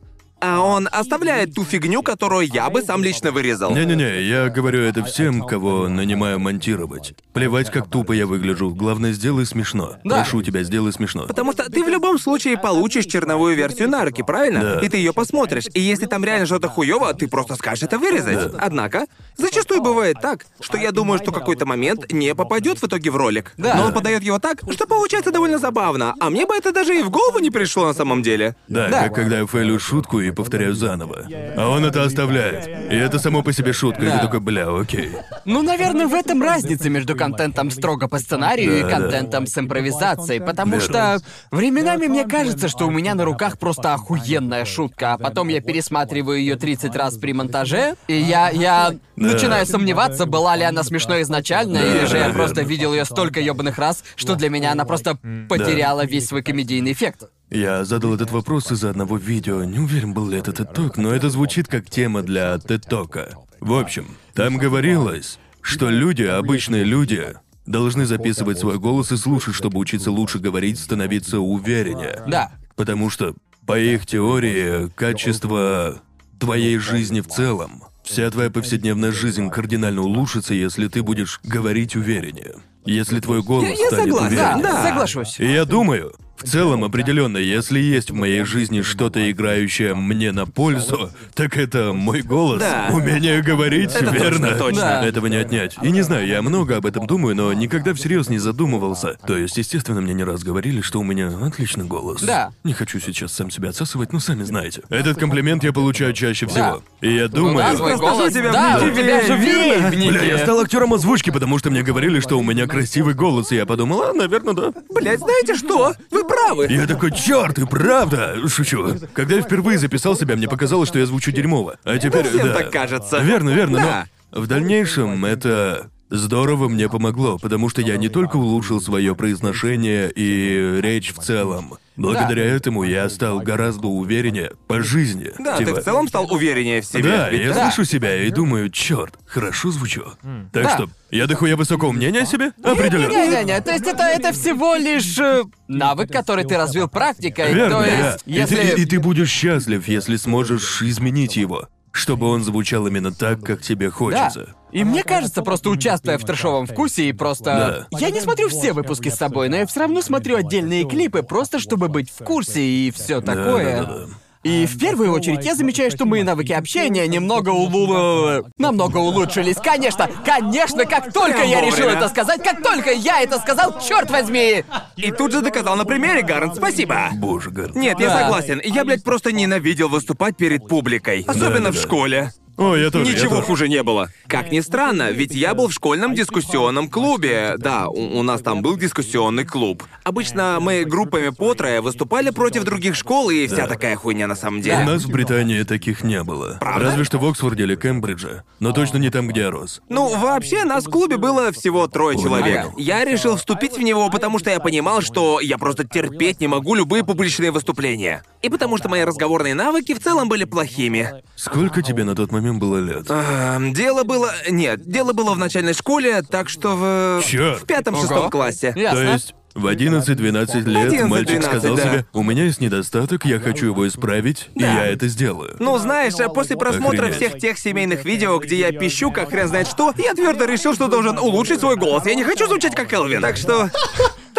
а 0.42 0.60
он 0.60 0.88
оставляет 0.90 1.54
ту 1.54 1.64
фигню, 1.64 2.02
которую 2.02 2.48
я 2.52 2.68
бы 2.68 2.82
сам 2.82 3.04
лично 3.04 3.30
вырезал. 3.30 3.72
Не-не-не, 3.74 4.22
я 4.22 4.48
говорю 4.48 4.80
это 4.82 5.04
всем, 5.04 5.42
кого 5.46 5.88
нанимаю 5.88 6.40
монтировать. 6.40 7.14
Плевать, 7.32 7.70
как 7.70 7.88
тупо 7.88 8.12
я 8.12 8.26
выгляжу. 8.26 8.74
Главное, 8.74 9.12
сделай 9.12 9.46
смешно. 9.46 9.96
Да. 10.02 10.16
Прошу 10.16 10.42
тебя, 10.42 10.64
сделай 10.64 10.92
смешно. 10.92 11.26
Потому 11.28 11.52
что 11.52 11.70
ты 11.70 11.84
в 11.84 11.88
любом 11.88 12.18
случае 12.18 12.58
получишь 12.58 13.06
черновую 13.06 13.54
версию 13.56 13.88
на 13.88 14.04
руки, 14.04 14.22
правильно? 14.24 14.60
Да. 14.60 14.80
И 14.80 14.88
ты 14.88 14.96
ее 14.96 15.12
посмотришь. 15.12 15.66
И 15.74 15.80
если 15.80 16.06
там 16.06 16.24
реально 16.24 16.46
что-то 16.46 16.68
хуево, 16.68 17.14
ты 17.14 17.28
просто 17.28 17.54
скажешь 17.54 17.84
это 17.84 17.98
вырезать. 17.98 18.52
Однако, 18.58 19.06
зачастую 19.36 19.80
бывает 19.80 20.16
так, 20.20 20.44
что 20.60 20.76
я 20.76 20.90
думаю, 20.90 21.20
что 21.20 21.30
какой-то 21.30 21.66
момент 21.66 22.12
не 22.12 22.34
попадет 22.34 22.78
в 22.82 22.84
итоге 22.86 23.10
в 23.12 23.16
ролик. 23.16 23.52
Да. 23.56 23.76
Но 23.76 23.84
он 23.86 23.92
подает 23.92 24.24
его 24.24 24.40
так, 24.40 24.58
что 24.72 24.86
получается 24.88 25.30
довольно 25.30 25.58
забавно. 25.58 26.14
А 26.18 26.30
мне 26.30 26.46
бы 26.46 26.56
это 26.56 26.72
даже 26.72 26.98
и 26.98 27.02
в 27.02 27.10
голову 27.10 27.38
не 27.38 27.50
пришло 27.50 27.86
на 27.86 27.94
самом 27.94 28.22
деле. 28.22 28.56
Да, 28.66 28.88
Да. 28.88 29.02
как 29.04 29.14
когда 29.14 29.38
я 29.38 29.46
фейлю 29.46 29.78
шутку 29.78 30.20
и 30.20 30.31
повторяю 30.32 30.74
заново. 30.74 31.26
А 31.56 31.68
он 31.68 31.84
это 31.84 32.02
оставляет. 32.04 32.66
И 32.92 32.96
это 32.96 33.18
само 33.18 33.42
по 33.42 33.52
себе 33.52 33.72
шутка. 33.72 34.02
И 34.02 34.06
Да. 34.06 34.18
ты 34.18 34.24
такой, 34.26 34.40
бля, 34.40 34.68
окей. 34.68 35.10
Ну, 35.44 35.62
наверное, 35.62 36.06
в 36.06 36.14
этом 36.14 36.42
разница 36.42 36.88
между 36.90 37.16
контентом 37.16 37.70
строго 37.70 38.08
по 38.08 38.18
сценарию 38.18 38.78
и 38.78 38.82
Да, 38.82 38.88
да. 38.88 38.96
контентом 38.98 39.46
с 39.46 39.56
импровизацией, 39.58 40.40
потому 40.40 40.72
Верно. 40.78 41.18
что 41.18 41.20
временами 41.50 42.06
мне 42.06 42.24
кажется, 42.24 42.68
что 42.68 42.86
у 42.86 42.90
меня 42.90 43.14
на 43.14 43.24
руках 43.24 43.58
просто 43.58 43.94
охуенная 43.94 44.64
шутка, 44.64 45.14
а 45.14 45.18
потом 45.18 45.48
я 45.48 45.60
пересматриваю 45.60 46.38
ее 46.38 46.56
30 46.56 46.94
раз 46.96 47.16
при 47.18 47.32
монтаже, 47.32 47.94
и 48.08 48.14
я, 48.16 48.50
я 48.50 48.92
начинаю 49.16 49.66
сомневаться, 49.66 50.26
была 50.26 50.56
ли 50.56 50.62
она 50.64 50.82
смешной 50.82 51.22
изначально, 51.22 51.80
Да, 51.80 51.84
или 51.86 52.06
же 52.06 52.16
я 52.16 52.26
верно. 52.28 52.34
просто 52.34 52.62
видел 52.62 52.92
ее 52.92 53.04
столько 53.04 53.40
ебаных 53.40 53.78
раз, 53.78 54.02
что 54.16 54.34
для 54.34 54.48
меня 54.50 54.72
она 54.72 54.84
просто 54.84 55.16
потеряла 55.48 56.04
весь 56.06 56.28
свой 56.28 56.42
комедийный 56.42 56.92
эффект. 56.92 57.24
Я 57.52 57.84
задал 57.84 58.14
этот 58.14 58.30
вопрос 58.30 58.72
из-за 58.72 58.90
одного 58.90 59.18
видео. 59.18 59.62
Не 59.64 59.78
уверен, 59.78 60.14
был 60.14 60.28
ли 60.30 60.38
это 60.38 60.52
TED-Talk, 60.52 60.94
но 60.96 61.12
это 61.14 61.28
звучит 61.28 61.68
как 61.68 61.88
тема 61.90 62.22
для 62.22 62.54
TED-Talka. 62.56 63.34
В 63.60 63.74
общем, 63.74 64.16
там 64.34 64.56
говорилось, 64.56 65.38
что 65.60 65.90
люди, 65.90 66.22
обычные 66.22 66.82
люди, 66.84 67.34
должны 67.66 68.06
записывать 68.06 68.58
свой 68.58 68.78
голос 68.78 69.12
и 69.12 69.16
слушать, 69.18 69.54
чтобы 69.54 69.78
учиться 69.78 70.10
лучше 70.10 70.38
говорить, 70.38 70.78
становиться 70.78 71.40
увереннее. 71.40 72.22
Да. 72.26 72.52
Потому 72.74 73.10
что, 73.10 73.34
по 73.66 73.78
их 73.78 74.06
теории, 74.06 74.88
качество 74.94 76.00
твоей 76.40 76.78
жизни 76.78 77.20
в 77.20 77.28
целом, 77.28 77.82
вся 78.02 78.30
твоя 78.30 78.48
повседневная 78.50 79.12
жизнь 79.12 79.50
кардинально 79.50 80.00
улучшится, 80.00 80.54
если 80.54 80.88
ты 80.88 81.02
будешь 81.02 81.38
говорить 81.44 81.94
увереннее. 81.96 82.54
Если 82.86 83.20
твой 83.20 83.42
голос 83.42 83.68
Я- 83.68 83.74
я 83.74 83.86
станет 83.88 84.04
согласен, 84.14 84.26
увереннее. 84.26 84.62
Да, 84.62 84.72
Да. 84.72 84.82
соглашусь. 84.88 85.38
И 85.38 85.52
я 85.52 85.64
думаю, 85.64 86.14
в 86.42 86.48
целом 86.48 86.84
определенно, 86.84 87.36
если 87.38 87.78
есть 87.78 88.10
в 88.10 88.14
моей 88.14 88.42
жизни 88.44 88.82
что-то 88.82 89.30
играющее 89.30 89.94
мне 89.94 90.32
на 90.32 90.46
пользу, 90.46 91.10
так 91.34 91.56
это 91.56 91.92
мой 91.92 92.22
голос. 92.22 92.60
Да. 92.60 92.88
Умение 92.92 93.42
говорить, 93.42 93.94
Это 93.94 94.06
верно? 94.10 94.48
точно, 94.48 94.58
точно. 94.58 94.80
Да. 94.80 95.06
Этого 95.06 95.26
не 95.26 95.36
отнять. 95.36 95.76
И 95.82 95.90
не 95.90 96.02
знаю, 96.02 96.26
я 96.26 96.42
много 96.42 96.76
об 96.76 96.86
этом 96.86 97.06
думаю, 97.06 97.36
но 97.36 97.52
никогда 97.52 97.94
всерьез 97.94 98.28
не 98.28 98.38
задумывался. 98.38 99.16
То 99.26 99.36
есть, 99.36 99.56
естественно, 99.56 100.00
мне 100.00 100.14
не 100.14 100.24
раз 100.24 100.42
говорили, 100.42 100.80
что 100.80 101.00
у 101.00 101.04
меня 101.04 101.28
отличный 101.42 101.84
голос. 101.84 102.22
Да. 102.22 102.52
Не 102.64 102.72
хочу 102.72 102.98
сейчас 103.00 103.32
сам 103.32 103.50
себя 103.50 103.70
отсасывать, 103.70 104.12
но 104.12 104.20
сами 104.20 104.42
знаете. 104.42 104.82
Этот 104.90 105.18
комплимент 105.18 105.64
я 105.64 105.72
получаю 105.72 106.12
чаще 106.12 106.46
всего. 106.46 106.82
И 107.00 107.14
я 107.14 107.28
да, 107.28 107.36
думаю. 107.36 107.76
твой 107.76 107.96
Просто 107.96 108.16
голос. 108.16 108.32
тебя 108.32 108.50
в 108.50 108.52
да, 108.52 108.74
нике 108.80 108.86
у 108.86 108.94
тебя 108.94 109.20
же 109.22 109.36
верно? 109.36 109.42
вей 109.42 109.76
в 109.78 110.10
Бля, 110.10 110.22
я 110.22 110.32
нике. 110.34 110.38
стал 110.44 110.60
актером 110.60 110.94
озвучки, 110.94 111.30
потому 111.30 111.58
что 111.58 111.70
мне 111.70 111.82
говорили, 111.82 112.20
что 112.20 112.38
у 112.38 112.42
меня 112.42 112.66
красивый 112.66 113.14
голос, 113.14 113.52
и 113.52 113.56
я 113.56 113.66
подумал, 113.66 114.02
а, 114.02 114.12
наверное, 114.12 114.54
да. 114.54 114.72
Блять, 114.94 115.20
знаете 115.20 115.54
что? 115.54 115.94
Вы 116.10 116.24
правы. 116.32 116.66
Я 116.70 116.86
такой, 116.86 117.12
черт, 117.12 117.58
и 117.58 117.66
правда! 117.66 118.36
Шучу. 118.48 118.96
Когда 119.14 119.36
я 119.36 119.42
впервые 119.42 119.78
записал 119.78 120.16
себя, 120.16 120.36
мне 120.36 120.48
показалось, 120.48 120.88
что 120.88 120.98
я 120.98 121.06
звучу 121.06 121.30
дерьмово. 121.30 121.76
А 121.84 121.98
теперь. 121.98 122.26
всем 122.28 122.48
да. 122.48 122.54
так 122.54 122.70
кажется. 122.70 123.18
Верно, 123.18 123.50
верно, 123.50 123.78
Да. 123.78 124.06
но 124.30 124.40
в 124.40 124.46
дальнейшем 124.46 125.24
это 125.24 125.90
здорово 126.10 126.68
мне 126.68 126.88
помогло, 126.88 127.38
потому 127.38 127.68
что 127.68 127.80
я 127.80 127.96
не 127.96 128.08
только 128.08 128.36
улучшил 128.36 128.80
свое 128.80 129.14
произношение 129.14 130.10
и 130.14 130.80
речь 130.80 131.14
в 131.14 131.18
целом. 131.18 131.74
Благодаря 132.02 132.44
этому 132.44 132.82
я 132.82 133.08
стал 133.08 133.40
гораздо 133.40 133.86
увереннее 133.88 134.52
по 134.68 134.82
жизни. 134.82 135.30
Да, 135.38 135.56
Типа, 135.56 135.74
ты 135.74 135.80
в 135.80 135.84
целом 135.84 136.08
стал 136.08 136.26
увереннее 136.32 136.80
в 136.80 136.84
себе. 136.84 137.02
Да, 137.04 137.30
ведь 137.30 137.42
я 137.46 137.52
так? 137.54 137.72
слышу 137.72 137.88
себя 137.90 138.16
и 138.24 138.30
думаю, 138.30 138.70
черт, 138.70 139.14
хорошо 139.26 139.70
звучу. 139.70 140.04
Так 140.52 140.64
Да. 140.64 140.74
что, 140.74 140.88
я 141.10 141.26
дохуя 141.26 141.56
высокого 141.56 141.92
мнения 141.92 142.20
о 142.22 142.26
себе? 142.26 142.52
Определенно. 142.62 143.12
Не-не-не, 143.12 143.60
то 143.60 143.70
есть 143.72 143.86
это, 143.86 144.02
это 144.04 144.32
всего 144.32 144.74
лишь 144.74 145.18
э, 145.18 145.44
навык, 145.68 146.10
который 146.10 146.44
ты 146.44 146.56
развил 146.56 146.88
практикой. 146.88 147.52
Верно, 147.54 147.76
то 147.82 147.86
да. 147.86 148.08
есть, 148.10 148.22
И 148.26 148.32
если... 148.32 148.56
ты- 148.56 148.82
И, 148.82 148.84
ты 148.86 149.00
будешь 149.00 149.30
счастлив, 149.30 149.86
если 149.88 150.16
сможешь 150.16 150.82
изменить 150.82 151.36
его, 151.36 151.68
чтобы 151.92 152.26
он 152.28 152.42
звучал 152.42 152.86
именно 152.86 153.12
так, 153.12 153.42
как 153.42 153.62
тебе 153.62 153.90
хочется. 153.90 154.54
И 154.72 154.84
мне 154.84 155.02
кажется, 155.04 155.42
просто 155.42 155.68
участвуя 155.70 156.18
в 156.18 156.24
трэшовом 156.24 156.66
вкусе 156.66 157.08
и 157.08 157.12
просто... 157.12 157.86
Я 157.92 158.10
не 158.10 158.20
смотрю 158.20 158.48
все 158.48 158.72
выпуски 158.72 159.10
с 159.10 159.16
собой, 159.16 159.48
но 159.48 159.56
я 159.56 159.66
все 159.66 159.80
равно 159.80 160.02
смотрю 160.02 160.36
отдельные 160.36 160.84
клипы, 160.84 161.22
просто 161.22 161.58
чтобы 161.58 161.88
быть 161.88 162.10
в 162.10 162.24
курсе 162.24 162.60
и 162.62 162.90
все 162.90 163.20
такое. 163.20 163.82
Да-да-да. 163.82 164.06
И 164.42 164.66
в 164.66 164.76
первую 164.76 165.12
очередь 165.12 165.44
я 165.44 165.54
замечаю, 165.54 165.92
что 165.92 166.04
мои 166.04 166.24
навыки 166.24 166.50
общения 166.50 167.06
немного 167.06 167.50
улу... 167.50 168.44
намного 168.58 168.98
улучшились. 168.98 169.56
Конечно, 169.56 170.10
конечно, 170.24 170.84
как 170.84 171.12
только 171.12 171.44
я 171.44 171.60
решил 171.60 171.86
это 171.86 172.08
сказать, 172.08 172.42
как 172.42 172.60
только 172.60 172.90
я 172.90 173.20
это 173.20 173.38
сказал, 173.38 173.78
черт 173.80 174.10
возьми! 174.10 174.64
И 174.96 175.12
тут 175.12 175.30
же 175.30 175.42
доказал 175.42 175.76
на 175.76 175.84
примере, 175.84 176.22
Гарн, 176.22 176.52
спасибо. 176.56 177.10
Боже, 177.14 177.50
Гарн. 177.50 177.78
Нет, 177.78 178.00
я 178.00 178.08
Да. 178.08 178.22
согласен. 178.22 178.60
Я, 178.64 178.84
блядь, 178.84 179.04
просто 179.04 179.30
ненавидел 179.30 179.88
выступать 179.88 180.36
перед 180.36 180.66
публикой. 180.66 181.24
Особенно 181.28 181.70
в 181.70 181.76
школе. 181.76 182.32
О, 182.56 182.76
я 182.76 182.90
тоже. 182.90 183.06
я 183.10 183.16
Ничего 183.16 183.36
тоже. 183.36 183.42
хуже 183.46 183.68
не 183.68 183.82
было. 183.82 184.10
Как 184.26 184.52
ни 184.52 184.60
странно, 184.60 185.10
ведь 185.10 185.34
я 185.34 185.54
был 185.54 185.68
в 185.68 185.72
школьном 185.72 186.14
дискуссионном 186.14 186.88
клубе. 186.88 187.54
Да, 187.58 187.88
у, 187.88 188.18
у 188.18 188.22
нас 188.22 188.40
там 188.42 188.60
был 188.62 188.76
дискуссионный 188.76 189.44
клуб. 189.44 189.82
Обычно 190.04 190.58
мы 190.60 190.84
группами 190.84 191.30
по 191.30 191.54
трое 191.54 191.80
выступали 191.80 192.30
против 192.30 192.64
других 192.64 192.94
школ 192.94 193.30
и 193.30 193.46
вся 193.46 193.66
такая 193.66 193.96
хуйня 193.96 194.26
на 194.26 194.36
самом 194.36 194.58
У 194.60 194.62
деле. 194.62 194.84
нас 194.84 195.04
в 195.04 195.10
Британии 195.10 195.62
таких 195.62 196.02
не 196.04 196.22
было. 196.22 196.58
Разве 196.60 197.04
что 197.04 197.18
в 197.18 197.24
Оксфорде 197.26 197.62
или 197.62 197.74
Кембридже. 197.74 198.42
Но 198.60 198.72
точно 198.72 198.98
не 198.98 199.08
там, 199.10 199.28
где 199.28 199.42
я 199.42 199.50
рос. 199.50 199.80
Ну, 199.88 200.14
вообще, 200.16 200.64
нас 200.64 200.86
в 200.86 200.90
клубе 200.90 201.16
было 201.16 201.52
всего 201.52 201.86
трое 201.86 202.18
человек. 202.18 202.66
Ага. 202.66 202.74
Я 202.76 203.04
решил 203.04 203.36
вступить 203.36 203.76
в 203.78 203.82
него, 203.82 204.10
потому 204.10 204.38
что 204.38 204.50
я 204.50 204.60
понимал, 204.60 205.00
что 205.00 205.40
я 205.40 205.56
просто 205.58 205.84
терпеть 205.86 206.40
не 206.40 206.48
могу 206.48 206.74
любые 206.74 207.02
публичные 207.04 207.50
выступления. 207.50 208.22
И 208.42 208.48
потому 208.48 208.76
что 208.76 208.88
мои 208.88 209.02
разговорные 209.04 209.54
навыки 209.54 209.94
в 209.94 210.00
целом 210.02 210.28
были 210.28 210.44
плохими. 210.44 211.22
Сколько 211.36 211.80
тебе 211.82 212.04
на 212.04 212.14
тот 212.14 212.30
момент 212.30 212.41
было 212.52 212.78
лет? 212.78 213.06
Эм, 213.08 213.72
дело 213.72 214.02
было... 214.02 214.32
Нет, 214.48 214.82
дело 214.84 215.12
было 215.12 215.34
в 215.34 215.38
начальной 215.38 215.74
школе, 215.74 216.22
так 216.22 216.48
что 216.48 216.76
в... 216.76 217.22
Чёрт. 217.24 217.62
В 217.62 217.66
пятом-шестом 217.66 218.18
Ого. 218.18 218.30
классе. 218.30 218.72
Ясно. 218.74 219.00
То 219.00 219.12
есть 219.12 219.34
в 219.54 219.66
11-12 219.66 220.64
лет 220.64 220.92
11-12, 220.94 221.06
мальчик 221.06 221.42
сказал 221.42 221.76
да. 221.76 221.82
себе, 221.82 222.06
у 222.14 222.22
меня 222.22 222.44
есть 222.44 222.60
недостаток, 222.60 223.24
я 223.26 223.38
хочу 223.38 223.66
его 223.66 223.86
исправить, 223.86 224.48
и 224.54 224.60
Да. 224.60 224.84
я 224.84 224.86
это 224.86 225.08
сделаю. 225.08 225.56
Ну, 225.58 225.76
знаешь, 225.78 226.14
после 226.34 226.56
просмотра 226.56 227.06
Охренеть. 227.06 227.16
всех 227.16 227.38
тех 227.38 227.58
семейных 227.58 228.04
видео, 228.04 228.38
где 228.38 228.56
я 228.56 228.72
пищу, 228.72 229.10
как 229.10 229.28
хрен 229.28 229.48
знает 229.48 229.66
что, 229.66 229.92
я 229.98 230.14
твердо 230.14 230.46
решил, 230.46 230.74
что 230.74 230.88
должен 230.88 231.18
улучшить 231.18 231.60
свой 231.60 231.76
голос. 231.76 232.06
Я 232.06 232.14
не 232.14 232.24
хочу 232.24 232.46
звучать 232.46 232.74
как 232.74 232.92
Элвин. 232.92 233.20
Так 233.20 233.36
что... 233.36 233.70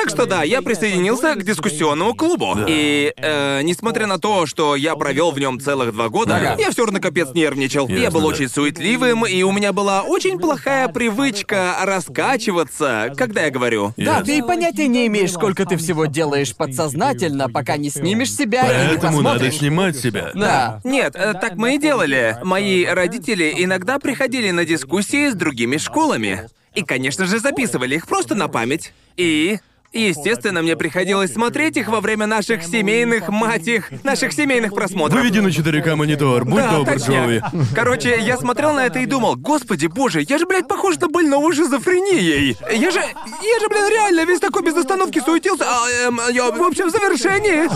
Так 0.04 0.10
что 0.10 0.26
да, 0.26 0.44
я 0.44 0.62
присоединился 0.62 1.34
к 1.36 1.44
дискуссионному 1.46 2.14
клубу. 2.14 2.58
И 2.68 3.14
э, 3.16 3.62
несмотря 3.64 4.06
на 4.06 4.20
то, 4.20 4.46
что 4.46 4.76
я 4.76 4.96
провел 4.96 5.32
в 5.32 5.40
нем 5.40 5.62
целых 5.62 5.94
два 5.94 6.10
года, 6.10 6.36
Ага. 6.36 6.56
я 6.60 6.72
все 6.72 6.84
равно 6.84 7.00
капец 7.00 7.30
нервничал. 7.34 7.88
я 7.88 7.96
Ясно, 7.96 8.12
был 8.20 8.28
да. 8.28 8.28
очень 8.36 8.50
суетливым, 8.50 9.26
и 9.26 9.44
у 9.44 9.54
меня 9.54 9.72
была 9.72 10.02
очень 10.02 10.40
плохая 10.40 10.90
привычка 10.90 11.78
раскачиваться, 11.84 13.14
когда 13.16 13.44
я 13.46 13.50
говорю. 13.50 13.94
Да, 13.96 14.18
Ясно. 14.18 14.26
ты 14.26 14.38
и 14.40 14.42
понятия 14.42 14.88
не 14.90 15.08
имеешь, 15.08 15.32
сколько 15.32 15.66
ты 15.66 15.78
всего 15.78 16.06
делаешь 16.06 16.54
подсознательно, 16.54 17.50
пока 17.50 17.78
не 17.78 17.90
снимешь 17.90 18.34
себя 18.34 18.64
и 18.64 18.84
не 18.84 18.98
Поэтому 18.98 19.22
надо 19.22 19.50
снимать 19.54 19.96
себя. 19.96 20.32
Да. 20.34 20.82
Нет, 20.84 21.16
э, 21.16 21.34
так 21.34 21.56
мы 21.56 21.76
и 21.76 21.78
делали. 21.78 22.38
Мои 22.44 22.84
родители 22.86 23.54
иногда 23.58 24.00
приходили 24.00 24.52
на 24.52 24.66
дискуссии 24.66 25.30
с 25.30 25.34
другими 25.34 25.78
школами. 25.78 26.50
И, 26.76 26.82
конечно 26.84 27.26
же, 27.26 27.40
записывали 27.40 27.96
их 27.96 28.06
просто 28.08 28.36
на 28.36 28.50
память. 28.50 28.92
И... 29.16 29.60
Естественно, 29.94 30.62
мне 30.64 30.76
приходилось 30.76 31.34
смотреть 31.34 31.78
их 31.78 31.88
во 31.88 32.02
время 32.02 32.26
наших 32.26 32.64
семейных, 32.64 33.30
мать 33.30 33.68
их, 33.68 33.92
наших 34.04 34.34
семейных 34.34 34.74
просмотров. 34.74 35.20
Выведи 35.20 35.40
на 35.40 35.50
4К 35.50 35.96
монитор, 35.96 36.46
будь 36.46 36.56
Да, 36.56 36.72
добр, 36.72 36.94
точняк. 36.94 37.26
Джоуи. 37.26 37.42
Короче, 37.76 38.20
я 38.20 38.38
смотрел 38.38 38.74
на 38.74 38.88
это 38.88 39.00
и 39.00 39.06
думал, 39.06 39.36
господи 39.36 39.86
боже, 39.86 40.22
я 40.28 40.38
же, 40.40 40.46
блядь, 40.48 40.68
похож 40.68 40.98
на 40.98 41.08
больного 41.10 41.54
шизофренией. 41.54 42.58
Я 42.72 42.92
же, 42.92 43.00
я 43.00 43.60
же, 43.60 43.70
блин, 43.70 43.88
реально 43.90 44.26
весь 44.26 44.40
такой 44.40 44.64
без 44.64 44.76
остановки 44.76 45.20
суетился. 45.24 45.66
А, 45.68 46.08
эм, 46.08 46.20
я, 46.32 46.50
в 46.52 46.64
общем, 46.64 46.88
в 46.88 46.92
завершении. 46.92 47.70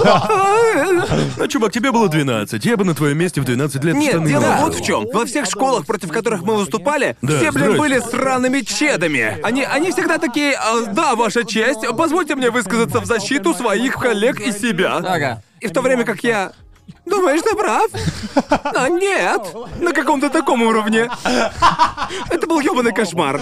Ну, 1.38 1.48
чувак, 1.48 1.72
тебе 1.72 1.92
было 1.92 2.10
12, 2.10 2.66
я 2.66 2.78
бы 2.78 2.84
на 2.86 2.96
твоем 2.96 3.18
месте 3.18 3.42
в 3.42 3.46
12 3.46 3.84
лет 3.84 3.96
Нет, 3.96 4.10
штаны 4.12 4.30
дело 4.30 4.56
вот 4.62 4.74
в 4.76 4.84
чем. 4.84 5.06
Во 5.14 5.26
всех 5.26 5.46
школах, 5.46 5.86
против 5.86 6.12
которых 6.12 6.42
мы 6.42 6.56
выступали, 6.58 7.16
Да, 7.22 7.38
все, 7.38 7.52
блин, 7.52 7.74
здрасте. 7.74 7.78
были 7.80 8.00
сраными 8.00 8.62
чедами. 8.62 9.38
Они, 9.44 9.64
они 9.64 9.92
всегда 9.92 10.18
такие, 10.18 10.56
«А, 10.56 10.86
да, 10.88 11.16
ваша 11.16 11.44
честь, 11.44 11.86
позвольте 12.08 12.36
мне 12.36 12.50
высказаться 12.52 13.02
в 13.02 13.06
защиту 13.06 13.54
своих 13.54 13.96
коллег 13.96 14.40
и 14.40 14.54
себя. 14.54 14.96
Ага. 14.98 15.44
И 15.60 15.68
в 15.68 15.74
то 15.74 15.82
время 15.82 16.06
как 16.06 16.24
я... 16.24 16.54
Думаешь, 17.06 17.42
ты 17.42 17.54
прав? 17.54 17.88
А 18.64 18.88
нет, 18.88 19.42
на 19.82 19.92
каком-то 19.92 20.30
таком 20.30 20.62
уровне. 20.62 21.10
Это 22.30 22.48
был 22.48 22.62
ёбаный 22.62 22.94
кошмар. 22.94 23.42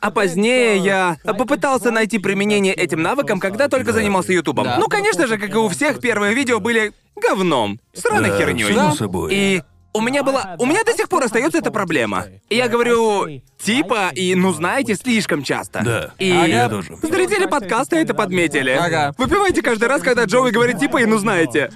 А 0.00 0.10
позднее 0.10 0.76
я 0.76 1.16
попытался 1.24 1.90
найти 1.90 2.18
применение 2.18 2.74
этим 2.74 3.00
навыкам, 3.00 3.40
когда 3.40 3.68
только 3.68 3.94
занимался 3.94 4.34
Ютубом. 4.34 4.68
Ну, 4.78 4.88
конечно 4.88 5.26
же, 5.26 5.38
как 5.38 5.50
и 5.50 5.56
у 5.56 5.68
всех, 5.70 6.00
первые 6.00 6.34
видео 6.34 6.60
были 6.60 6.92
говном, 7.16 7.80
сраной 7.94 8.28
Да, 8.28 8.36
херней. 8.36 8.74
само 8.74 8.94
собой. 8.94 9.34
И 9.34 9.62
у 9.92 10.00
меня 10.00 10.22
была... 10.22 10.56
У 10.58 10.66
меня 10.66 10.84
до 10.84 10.92
сих 10.92 11.08
пор 11.08 11.24
остается 11.24 11.58
эта 11.58 11.70
проблема. 11.70 12.26
Я 12.48 12.68
говорю, 12.68 13.42
типа, 13.58 14.10
и, 14.14 14.34
ну, 14.34 14.52
знаете, 14.52 14.94
слишком 14.94 15.42
часто. 15.42 15.82
Да, 15.84 16.10
И... 16.18 16.28
я 16.28 16.68
тоже. 16.68 16.96
Зрители 17.02 17.46
подкаста 17.46 17.96
это 17.96 18.14
подметили. 18.14 18.70
Ага. 18.70 19.14
Выпивайте 19.18 19.62
каждый 19.62 19.88
раз, 19.88 20.02
когда 20.02 20.24
Джоуи 20.24 20.50
говорит 20.50 20.78
типа, 20.78 20.98
и 21.02 21.04
ну 21.06 21.18
знаете. 21.18 21.70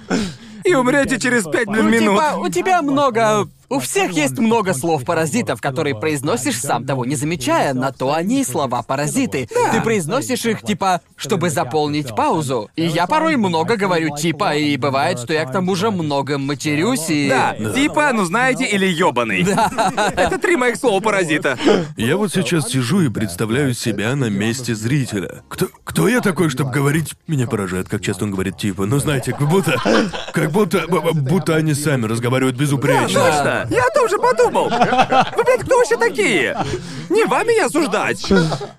И 0.63 0.73
умрете 0.73 1.19
через 1.19 1.43
пять, 1.45 1.67
Ну, 1.67 1.83
минут. 1.83 2.15
типа, 2.19 2.35
у 2.37 2.49
тебя 2.49 2.81
много... 2.81 3.47
У 3.69 3.79
всех 3.79 4.11
есть 4.11 4.39
много 4.39 4.73
слов-паразитов, 4.73 5.59
которые 5.59 5.93
произносишь 5.93 6.59
сам 6.59 6.85
того 6.85 7.03
не 7.03 7.15
замечая, 7.15 7.73
на 7.73 7.91
то 7.91 8.13
они 8.13 8.41
и 8.41 8.43
слова-паразиты. 8.45 9.49
Ты 9.71 9.81
произносишь 9.81 10.45
их, 10.45 10.61
типа, 10.61 11.01
чтобы 11.17 11.49
заполнить 11.49 12.15
паузу. 12.15 12.69
И 12.77 12.85
я 12.85 13.07
порой 13.07 13.35
много 13.35 13.75
говорю 13.75 14.15
типа, 14.15 14.55
и 14.55 14.77
бывает, 14.77 15.19
что 15.19 15.33
я 15.33 15.45
к 15.45 15.51
тому 15.51 15.75
же 15.75 15.91
много 15.91 16.37
матерюсь 16.37 17.09
и... 17.09 17.27
Да, 17.27 17.55
типа, 17.73 18.11
ну 18.13 18.23
знаете, 18.23 18.65
или 18.65 18.85
ёбаный. 18.85 19.41
Это 20.15 20.37
три 20.37 20.55
моих 20.55 20.77
слова 20.77 21.01
паразита. 21.01 21.57
Я 21.97 22.15
вот 22.15 22.31
сейчас 22.31 22.69
сижу 22.69 23.01
и 23.01 23.09
представляю 23.09 23.73
себя 23.73 24.15
на 24.15 24.29
месте 24.29 24.75
зрителя. 24.75 25.43
Кто, 25.49 25.67
кто 25.83 26.07
я 26.07 26.21
такой, 26.21 26.49
чтобы 26.49 26.71
говорить? 26.71 27.15
Меня 27.27 27.47
поражает, 27.47 27.89
как 27.89 28.01
часто 28.01 28.23
он 28.23 28.31
говорит 28.31 28.57
типа. 28.57 28.85
Ну 28.85 28.99
знаете, 28.99 29.33
как 29.33 29.49
будто, 29.49 29.75
как 30.31 30.51
будто, 30.51 30.85
будто 31.13 31.55
они 31.55 31.73
сами 31.73 32.05
разговаривают 32.05 32.55
безупречно. 32.55 33.56
Я 33.69 33.83
о 33.85 33.89
том 33.93 34.09
же 34.09 34.17
подумал. 34.17 34.69
Вы, 34.69 35.43
блядь, 35.43 35.61
кто 35.61 35.77
вообще 35.77 35.97
такие? 35.97 36.57
Не 37.09 37.25
вам 37.25 37.47
меня 37.47 37.65
осуждать. 37.67 38.25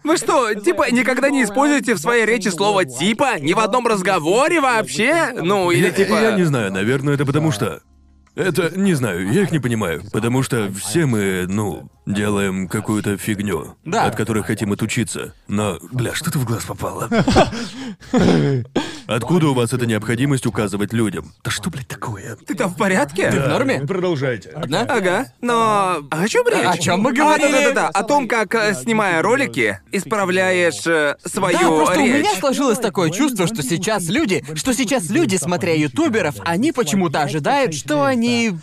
Вы 0.05 0.17
что, 0.17 0.55
типа, 0.55 0.91
никогда 0.91 1.31
не 1.31 1.45
используете 1.45 1.95
в 1.95 1.99
своей 1.99 2.27
речи 2.27 2.49
слово 2.49 2.85
«типа»? 2.85 3.39
Ни 3.41 3.53
в 3.55 3.59
одном 3.59 3.87
разговоре 3.87 4.61
вообще? 4.61 5.33
Ну, 5.35 5.71
или 5.71 5.87
Я, 5.87 5.91
типа... 5.91 6.15
я 6.21 6.33
не 6.33 6.45
знаю, 6.45 6.73
наверное, 6.73 7.15
это 7.15 7.25
потому 7.27 7.51
что. 7.53 7.81
Это, 8.35 8.71
не 8.79 8.95
знаю, 8.95 9.33
я 9.33 9.43
их 9.43 9.51
не 9.51 9.59
понимаю. 9.59 10.03
Потому 10.13 10.45
что 10.45 10.71
все 10.73 11.07
мы, 11.07 11.47
ну, 11.49 11.91
делаем 12.07 12.69
какую-то 12.69 13.17
фигню, 13.17 13.75
Да. 13.85 14.05
от 14.05 14.15
которой 14.15 14.45
хотим 14.45 14.73
отучиться. 14.73 15.35
Но, 15.49 15.79
бля, 15.91 16.15
что-то 16.15 16.39
в 16.39 16.45
глаз 16.45 16.65
попало. 16.65 17.09
Откуда 19.09 19.49
у 19.49 19.55
вас 19.55 19.73
эта 19.73 19.87
необходимость 19.87 20.45
указывать 20.45 20.93
людям? 20.93 21.33
Да 21.43 21.51
что, 21.51 21.71
блядь, 21.71 21.89
такое? 21.89 22.37
Ты 22.47 22.55
там 22.55 22.69
в 22.71 22.77
порядке? 22.77 23.31
В 23.31 23.49
норме? 23.49 23.81
Продолжайте. 23.81 24.53
Да? 24.67 24.83
Ага, 24.83 25.33
но 25.41 26.07
о 26.11 26.29
чем 26.29 26.47
речь? 26.47 26.67
О 26.67 26.77
чём 26.77 27.01
мы 27.01 27.11
А, 27.11 27.15
говорили? 27.15 27.53
да-да-да, 27.53 27.89
о 27.89 28.03
том, 28.03 28.29
как 28.29 28.55
э, 28.55 28.75
снимая 28.75 29.23
ролики, 29.23 29.81
исправляешь 29.93 30.87
э, 30.87 31.17
свою 31.25 31.59
Да, 31.59 31.65
просто 31.69 32.01
у 32.01 32.05
речь. 32.05 32.15
меня 32.17 32.35
сложилось 32.39 32.79
такое 32.79 33.09
чувство, 33.09 33.47
что 33.47 33.63
сейчас 33.63 34.09
люди, 34.11 34.45
что 34.55 34.75
сейчас 34.75 35.09
люди, 35.09 35.37
смотря 35.37 35.73
ютуберов, 35.75 36.35
они 36.45 36.73
почему-то 36.73 37.23
ожидают, 37.23 37.73
что 37.75 38.05
они 38.05 38.59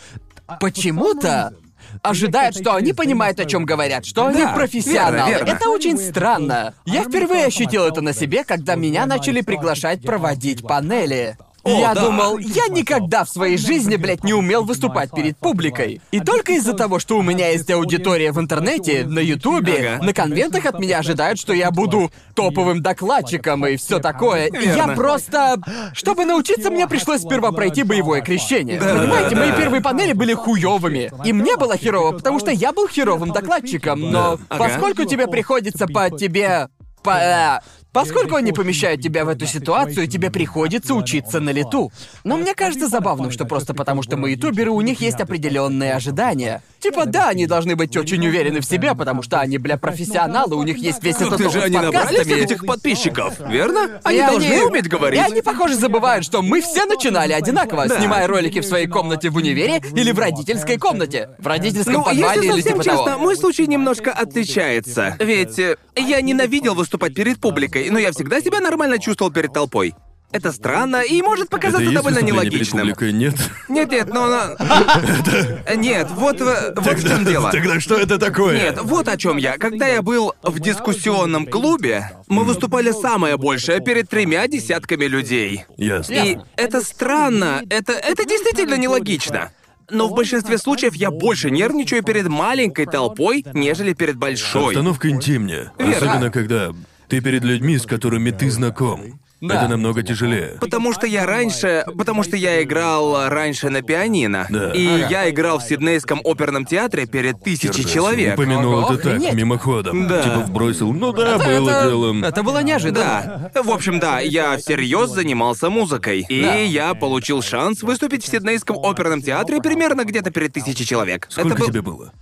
почему-то 0.59 1.55
ожидают, 2.03 2.55
что 2.57 2.75
они 2.75 2.93
понимают, 2.93 3.39
о 3.39 3.45
чем 3.45 3.65
говорят, 3.65 4.05
что 4.05 4.27
они 4.27 4.39
Да, 4.39 4.53
профессионалы. 4.53 5.29
верно, 5.29 5.45
верно. 5.45 5.57
Это 5.57 5.69
очень 5.69 5.97
странно. 5.97 6.73
Я 6.85 7.03
впервые 7.03 7.45
ощутил 7.45 7.83
это 7.85 8.01
на 8.01 8.13
себе, 8.13 8.43
когда 8.43 8.75
меня 8.75 9.05
начали 9.05 9.41
приглашать 9.41 10.01
проводить 10.01 10.61
панели. 10.61 11.37
И 11.65 11.69
О, 11.71 11.79
я 11.79 11.93
да. 11.95 12.01
думал, 12.01 12.37
я 12.37 12.67
никогда 12.67 13.23
в 13.23 13.29
своей 13.29 13.57
жизни, 13.57 13.95
блядь, 13.95 14.23
не 14.23 14.33
умел 14.33 14.63
выступать 14.63 15.09
перед 15.11 15.35
публикой. 15.37 15.99
И 16.11 16.19
только 16.19 16.53
из-за 16.53 16.73
того, 16.73 16.99
что 16.99 17.17
у 17.17 17.23
меня 17.23 17.49
есть 17.49 17.69
аудитория 17.71 18.31
в 18.31 18.39
интернете, 18.39 19.03
на 19.05 19.17
Ютубе, 19.19 19.95
Ага. 19.95 20.05
на 20.05 20.13
конвентах 20.13 20.65
от 20.67 20.79
меня 20.79 20.99
ожидают, 20.99 21.39
что 21.39 21.53
я 21.53 21.71
буду 21.71 22.11
топовым 22.35 22.83
докладчиком 22.83 23.65
и 23.65 23.77
все 23.77 23.99
такое. 23.99 24.45
И 24.47 24.67
я 24.67 24.89
просто... 24.89 25.57
Чтобы 25.93 26.25
научиться, 26.25 26.69
мне 26.69 26.87
пришлось 26.87 27.21
сперва 27.21 27.51
пройти 27.51 27.81
боевое 27.83 28.21
крещение. 28.21 28.79
Да. 28.79 28.95
Понимаете, 28.95 29.35
мои 29.35 29.51
первые 29.51 29.81
панели 29.81 30.13
были 30.13 30.33
хуёвыми. 30.35 31.11
И 31.25 31.33
мне 31.33 31.57
было 31.57 31.77
херово, 31.77 32.11
потому 32.11 32.39
что 32.39 32.51
я 32.51 32.73
был 32.73 32.87
херовым 32.87 33.31
докладчиком, 33.31 33.99
но. 34.01 34.37
Ага. 34.49 34.63
поскольку 34.63 35.05
тебе 35.05 35.27
приходится 35.27 35.87
по 35.87 36.09
тебе... 36.11 36.69
по... 37.01 37.61
э, 37.95 38.03
Поскольку 38.03 38.35
они 38.35 38.51
помещают 38.51 39.01
тебя 39.01 39.25
в 39.25 39.29
эту 39.29 39.45
ситуацию, 39.45 40.07
тебе 40.07 40.29
приходится 40.31 40.93
учиться 40.93 41.39
на 41.39 41.49
лету. 41.51 41.91
Но 42.23 42.37
мне 42.37 42.53
кажется 42.53 42.87
забавным, 42.87 43.31
что 43.31 43.45
просто 43.45 43.73
потому, 43.73 44.03
что 44.03 44.17
мы 44.17 44.31
ютуберы, 44.31 44.71
у 44.71 44.81
них 44.81 45.01
есть 45.01 45.19
определенные 45.21 45.93
ожидания. 45.93 46.61
Типа, 46.79 47.05
да, 47.05 47.29
они 47.29 47.47
должны 47.47 47.75
быть 47.75 47.95
очень 47.97 48.25
уверены 48.27 48.59
в 48.61 48.65
себе, 48.65 48.93
потому 48.93 49.23
что 49.23 49.39
они, 49.39 49.57
бля, 49.57 49.77
профессионалы, 49.77 50.55
у 50.55 50.63
них 50.63 50.77
есть 50.77 51.01
весь 51.03 51.15
этот 51.15 51.37
Ты 51.37 51.43
же 51.49 51.59
опыт 51.59 51.63
они 51.63 51.77
с 51.77 51.81
набрали 51.81 51.93
подкастами. 52.05 52.23
всех 52.33 52.43
этих 52.45 52.65
подписчиков, 52.65 53.33
верно? 53.49 53.99
Они 54.03 54.19
И 54.19 54.21
должны 54.21 54.63
уметь 54.65 54.87
говорить. 54.87 55.19
И 55.19 55.23
они, 55.23 55.41
похоже, 55.41 55.75
забывают, 55.75 56.23
что 56.25 56.41
мы 56.43 56.61
все 56.61 56.85
начинали 56.85 57.33
одинаково, 57.33 57.87
Да. 57.87 57.99
снимая 57.99 58.27
ролики 58.27 58.59
в 58.59 58.65
своей 58.65 58.87
комнате 58.87 59.29
в 59.29 59.35
универе 59.37 59.81
или 59.95 60.11
в 60.11 60.19
родительской 60.19 60.77
комнате. 60.77 61.29
В 61.39 61.47
родительском 61.47 61.93
Ну, 61.93 62.03
подвале 62.03 62.21
если 62.41 62.41
или 62.45 62.61
совсем 62.61 62.73
типа 62.73 62.83
честно, 62.83 63.05
того. 63.05 63.19
мой 63.23 63.35
случай 63.35 63.65
немножко 63.67 64.11
отличается. 64.11 65.15
Ведь 65.19 65.57
э, 65.59 65.77
я 65.95 66.21
ненавидел 66.21 66.75
выступать 66.75 67.13
перед 67.15 67.39
публикой, 67.39 67.84
но 67.89 67.99
я 67.99 68.11
всегда 68.11 68.41
себя 68.41 68.59
нормально 68.59 68.99
чувствовал 68.99 69.31
перед 69.31 69.53
толпой. 69.53 69.93
Это 70.31 70.51
странно 70.51 70.97
и 71.01 71.21
может 71.21 71.45
Это 71.45 71.51
показаться 71.51 71.83
есть 71.83 71.93
довольно 71.95 72.19
нелогичным. 72.19 72.81
публикой? 72.81 73.13
Нет. 73.13 73.35
Нет, 73.69 73.89
нет, 73.91 74.07
но... 74.13 74.27
но- 74.27 74.55
Нет, 75.75 76.07
вот, 76.11 76.41
в- 76.41 76.73
вот 76.75 76.97
в 76.97 77.07
чем 77.07 77.23
дело. 77.23 77.51
Тогда 77.51 77.79
что 77.79 77.95
это 77.95 78.17
такое? 78.17 78.57
Нет, 78.57 78.79
вот 78.81 79.07
о 79.07 79.15
чем 79.15 79.37
я. 79.37 79.57
Когда 79.57 79.87
я 79.87 80.01
был 80.01 80.33
в 80.43 80.59
дискуссионном 80.59 81.45
клубе, 81.45 82.11
мы 82.27 82.43
выступали 82.43 82.91
самое 82.91 83.37
большее 83.37 83.79
перед 83.79 84.09
тремя 84.09 84.45
десятками 84.47 85.05
людей. 85.05 85.63
Ясно. 85.77 86.13
И 86.13 86.37
это 86.57 86.81
странно, 86.81 87.61
это, 87.69 87.93
это 87.93 88.25
действительно 88.25 88.75
нелогично. 88.75 89.51
Но 89.89 90.07
в 90.07 90.13
большинстве 90.15 90.57
случаев 90.57 90.95
я 90.95 91.11
больше 91.11 91.51
нервничаю 91.51 92.03
перед 92.03 92.27
маленькой 92.27 92.87
толпой, 92.87 93.45
нежели 93.53 93.93
перед 93.93 94.17
большой. 94.17 94.65
Обстановка 94.73 95.09
интимнее. 95.09 95.71
Верно. 95.77 95.95
Особенно, 95.95 96.31
когда 96.31 96.71
ты 97.15 97.21
перед 97.21 97.43
людьми, 97.45 97.77
с 97.77 97.85
которыми 97.85 98.31
ты 98.31 98.49
знаком. 98.51 99.19
Да. 99.41 99.55
Это 99.55 99.67
намного 99.69 100.01
тяжелее. 100.01 100.57
Потому 100.59 100.91
что 100.93 101.05
я 101.07 101.25
раньше... 101.25 101.85
Потому 101.97 102.23
что 102.23 102.35
я 102.35 102.61
играл 102.63 103.29
раньше 103.29 103.69
на 103.69 103.81
пианино. 103.81 104.47
Да. 104.49 104.71
И 104.73 104.87
Ага. 104.87 105.07
я 105.09 105.29
играл 105.29 105.59
в 105.59 105.63
Сиднейском 105.63 106.19
оперном 106.23 106.65
театре 106.65 107.05
перед 107.05 107.41
тысячей 107.43 107.85
человек. 107.85 108.33
Упомянул 108.35 108.73
Ого, 108.79 108.93
это 108.93 109.03
так, 109.03 109.05
охренеть. 109.13 109.33
мимоходом. 109.33 110.07
Да. 110.07 110.23
Типа 110.23 110.39
вбросил. 110.39 110.91
Ну 110.93 111.11
да, 111.13 111.35
Это- 111.35 111.45
было 111.45 111.69
это- 111.69 111.89
делом. 111.89 112.23
Это 112.23 112.43
было 112.43 112.63
неожиданно. 112.63 113.51
Да. 113.53 113.63
В 113.63 113.69
общем, 113.71 113.99
да, 113.99 114.19
я 114.19 114.57
всерьез 114.57 115.11
занимался 115.11 115.69
музыкой. 115.69 116.25
И 116.27 116.41
Да. 116.41 116.55
я 116.55 116.93
получил 116.95 117.41
шанс 117.41 117.83
выступить 117.83 118.23
в 118.23 118.27
Сиднейском 118.27 118.77
оперном 118.83 119.21
театре 119.21 119.61
примерно 119.61 120.05
где-то 120.05 120.31
перед 120.31 120.53
тысячей 120.53 120.85
человек. 120.85 121.27
Сколько 121.29 121.49
Это 121.49 121.59
был 121.59 121.67
тебе 121.67 121.81
было? 121.81 122.13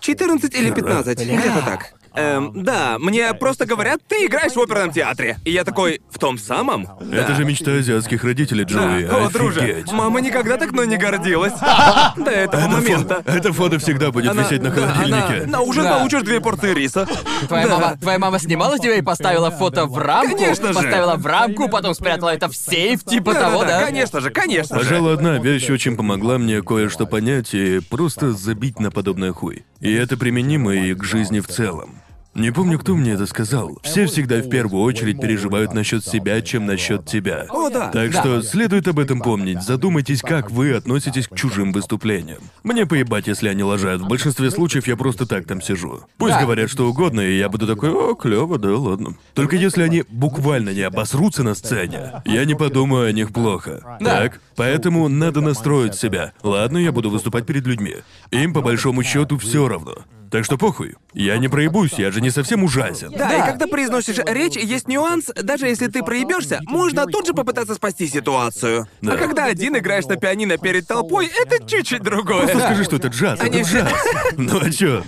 14 0.00 0.54
или 0.54 0.70
15, 0.70 1.18
Бля. 1.26 1.36
где-то 1.38 1.62
так. 1.64 1.94
Эм, 2.16 2.62
да, 2.62 2.96
мне 3.00 3.34
просто 3.34 3.66
говорят, 3.66 4.00
ты 4.06 4.26
играешь 4.26 4.52
в 4.52 4.60
оперном 4.60 4.92
театре. 4.92 5.38
И 5.44 5.50
я 5.50 5.64
такой, 5.64 6.00
в 6.10 6.18
том 6.18 6.38
самом? 6.38 6.86
Это 7.12 7.34
же 7.34 7.44
мечта 7.44 7.72
азиатских 7.72 8.22
родителей, 8.22 8.64
Джоуи. 8.64 9.04
О, 9.04 9.28
друже, 9.30 9.60
Офигеть. 9.60 9.92
мама 9.92 10.20
никогда 10.20 10.56
так 10.56 10.70
мной 10.72 10.86
не 10.86 10.96
гордилась. 10.96 11.52
До 12.16 12.30
этого 12.30 12.60
Это 12.60 12.68
момента. 12.70 13.22
это 13.26 13.52
фото 13.52 13.78
всегда 13.78 14.12
будет 14.12 14.30
Она- 14.30 14.42
висеть 14.44 14.62
на 14.62 14.70
да, 14.70 14.80
холодильнике. 14.92 15.42
она- 15.42 15.46
на 15.58 15.60
ужин 15.62 15.82
Да. 15.84 15.98
получишь 15.98 16.22
две 16.22 16.40
порции 16.40 16.72
риса. 16.72 17.06
Твоя, 17.48 17.66
Да. 17.66 17.78
мама, 17.78 17.96
твоя 18.00 18.18
мама 18.18 18.38
снимала 18.38 18.78
тебя 18.78 18.94
и 18.94 19.02
поставила 19.02 19.50
фото 19.50 19.86
в 19.86 19.98
рамку? 19.98 20.36
Конечно 20.36 20.68
же. 20.68 20.74
Поставила 20.74 21.16
в 21.16 21.26
рамку, 21.26 21.68
потом 21.68 21.94
спрятала 21.94 22.30
это 22.30 22.48
в 22.48 22.54
сейф, 22.56 23.02
типа 23.04 23.34
Да, 23.34 23.40
того, 23.40 23.60
да, 23.62 23.66
да? 23.66 23.80
да, 23.80 23.86
конечно 23.86 24.20
же, 24.20 24.30
конечно 24.30 24.78
же. 24.78 24.84
Пожалуй, 24.84 25.14
одна 25.14 25.38
вещь 25.38 25.68
очень 25.68 25.96
помогла 25.96 26.38
мне 26.38 26.62
кое-что 26.62 27.06
понять 27.06 27.54
и 27.54 27.80
просто 27.80 28.32
забить 28.32 28.78
на 28.78 28.90
подобное 28.92 29.32
хуй. 29.32 29.64
И 29.80 29.92
это 29.92 30.16
применимо 30.16 30.72
и 30.74 30.94
к 30.94 31.02
жизни 31.04 31.40
в 31.40 31.48
целом. 31.48 31.96
Не 32.34 32.50
помню, 32.50 32.78
кто 32.80 32.96
мне 32.96 33.12
это 33.12 33.26
сказал. 33.26 33.78
Все 33.84 34.06
всегда 34.06 34.38
в 34.38 34.48
первую 34.48 34.82
очередь 34.82 35.20
переживают 35.20 35.72
насчет 35.72 36.04
себя, 36.04 36.40
чем 36.40 36.66
насчет 36.66 37.06
тебя. 37.06 37.46
О, 37.48 37.70
да. 37.70 37.88
Так 37.90 38.10
Да. 38.10 38.20
что 38.20 38.42
следует 38.42 38.88
об 38.88 38.98
этом 38.98 39.20
помнить. 39.20 39.62
Задумайтесь, 39.62 40.20
как 40.20 40.50
вы 40.50 40.72
относитесь 40.74 41.28
к 41.28 41.36
чужим 41.36 41.72
выступлениям. 41.72 42.38
Мне 42.64 42.86
поебать, 42.86 43.28
если 43.28 43.48
они 43.48 43.62
лажают. 43.62 44.02
В 44.02 44.08
большинстве 44.08 44.50
случаев 44.50 44.88
я 44.88 44.96
просто 44.96 45.26
так 45.26 45.46
там 45.46 45.62
сижу. 45.62 46.00
Пусть 46.18 46.34
Да. 46.34 46.40
говорят 46.42 46.70
что 46.70 46.88
угодно, 46.88 47.20
и 47.20 47.38
я 47.38 47.48
буду 47.48 47.68
такой, 47.68 47.90
о, 47.90 48.14
клево, 48.14 48.58
да, 48.58 48.76
ладно. 48.76 49.14
Только 49.34 49.54
если 49.54 49.82
они 49.82 50.02
буквально 50.08 50.70
не 50.70 50.82
обосрутся 50.82 51.44
на 51.44 51.54
сцене, 51.54 52.22
я 52.24 52.44
не 52.44 52.54
подумаю 52.54 53.08
о 53.08 53.12
них 53.12 53.32
плохо. 53.32 53.98
Да. 54.00 54.18
Так? 54.22 54.40
Поэтому 54.56 55.08
надо 55.08 55.40
настроить 55.40 55.94
себя. 55.94 56.32
Ладно, 56.42 56.78
я 56.78 56.90
буду 56.90 57.10
выступать 57.10 57.46
перед 57.46 57.64
людьми. 57.66 57.96
Им 58.32 58.52
по 58.52 58.60
большому 58.60 59.04
счету 59.04 59.38
все 59.38 59.68
равно. 59.68 59.98
Так 60.30 60.44
что 60.44 60.58
похуй. 60.58 60.94
Я 61.12 61.38
не 61.38 61.48
проебусь, 61.48 61.92
я 61.94 62.10
же 62.10 62.20
не 62.20 62.30
совсем 62.30 62.64
ужасен. 62.64 63.10
Да, 63.10 63.28
Да. 63.28 63.36
и 63.38 63.50
когда 63.50 63.66
произносишь 63.66 64.18
речь, 64.26 64.56
есть 64.56 64.88
нюанс, 64.88 65.26
даже 65.26 65.66
если 65.66 65.86
ты 65.86 66.02
проебешься, 66.02 66.60
можно 66.66 67.06
тут 67.06 67.26
же 67.26 67.34
попытаться 67.34 67.74
спасти 67.74 68.06
ситуацию. 68.08 68.88
Да. 69.00 69.12
А 69.12 69.16
когда 69.16 69.44
один 69.44 69.76
играешь 69.76 70.06
на 70.06 70.16
пианино 70.16 70.56
перед 70.58 70.86
толпой, 70.88 71.26
это 71.40 71.64
чуть-чуть 71.64 72.02
другое. 72.02 72.42
Просто 72.46 72.58
скажи, 72.60 72.84
что 72.84 72.96
это 72.96 73.08
джаз, 73.08 73.40
Они 73.40 73.58
это 73.60 73.68
джаз. 73.70 73.92
Ну 74.36 74.60
а 74.60 74.70
чё? 74.70 75.02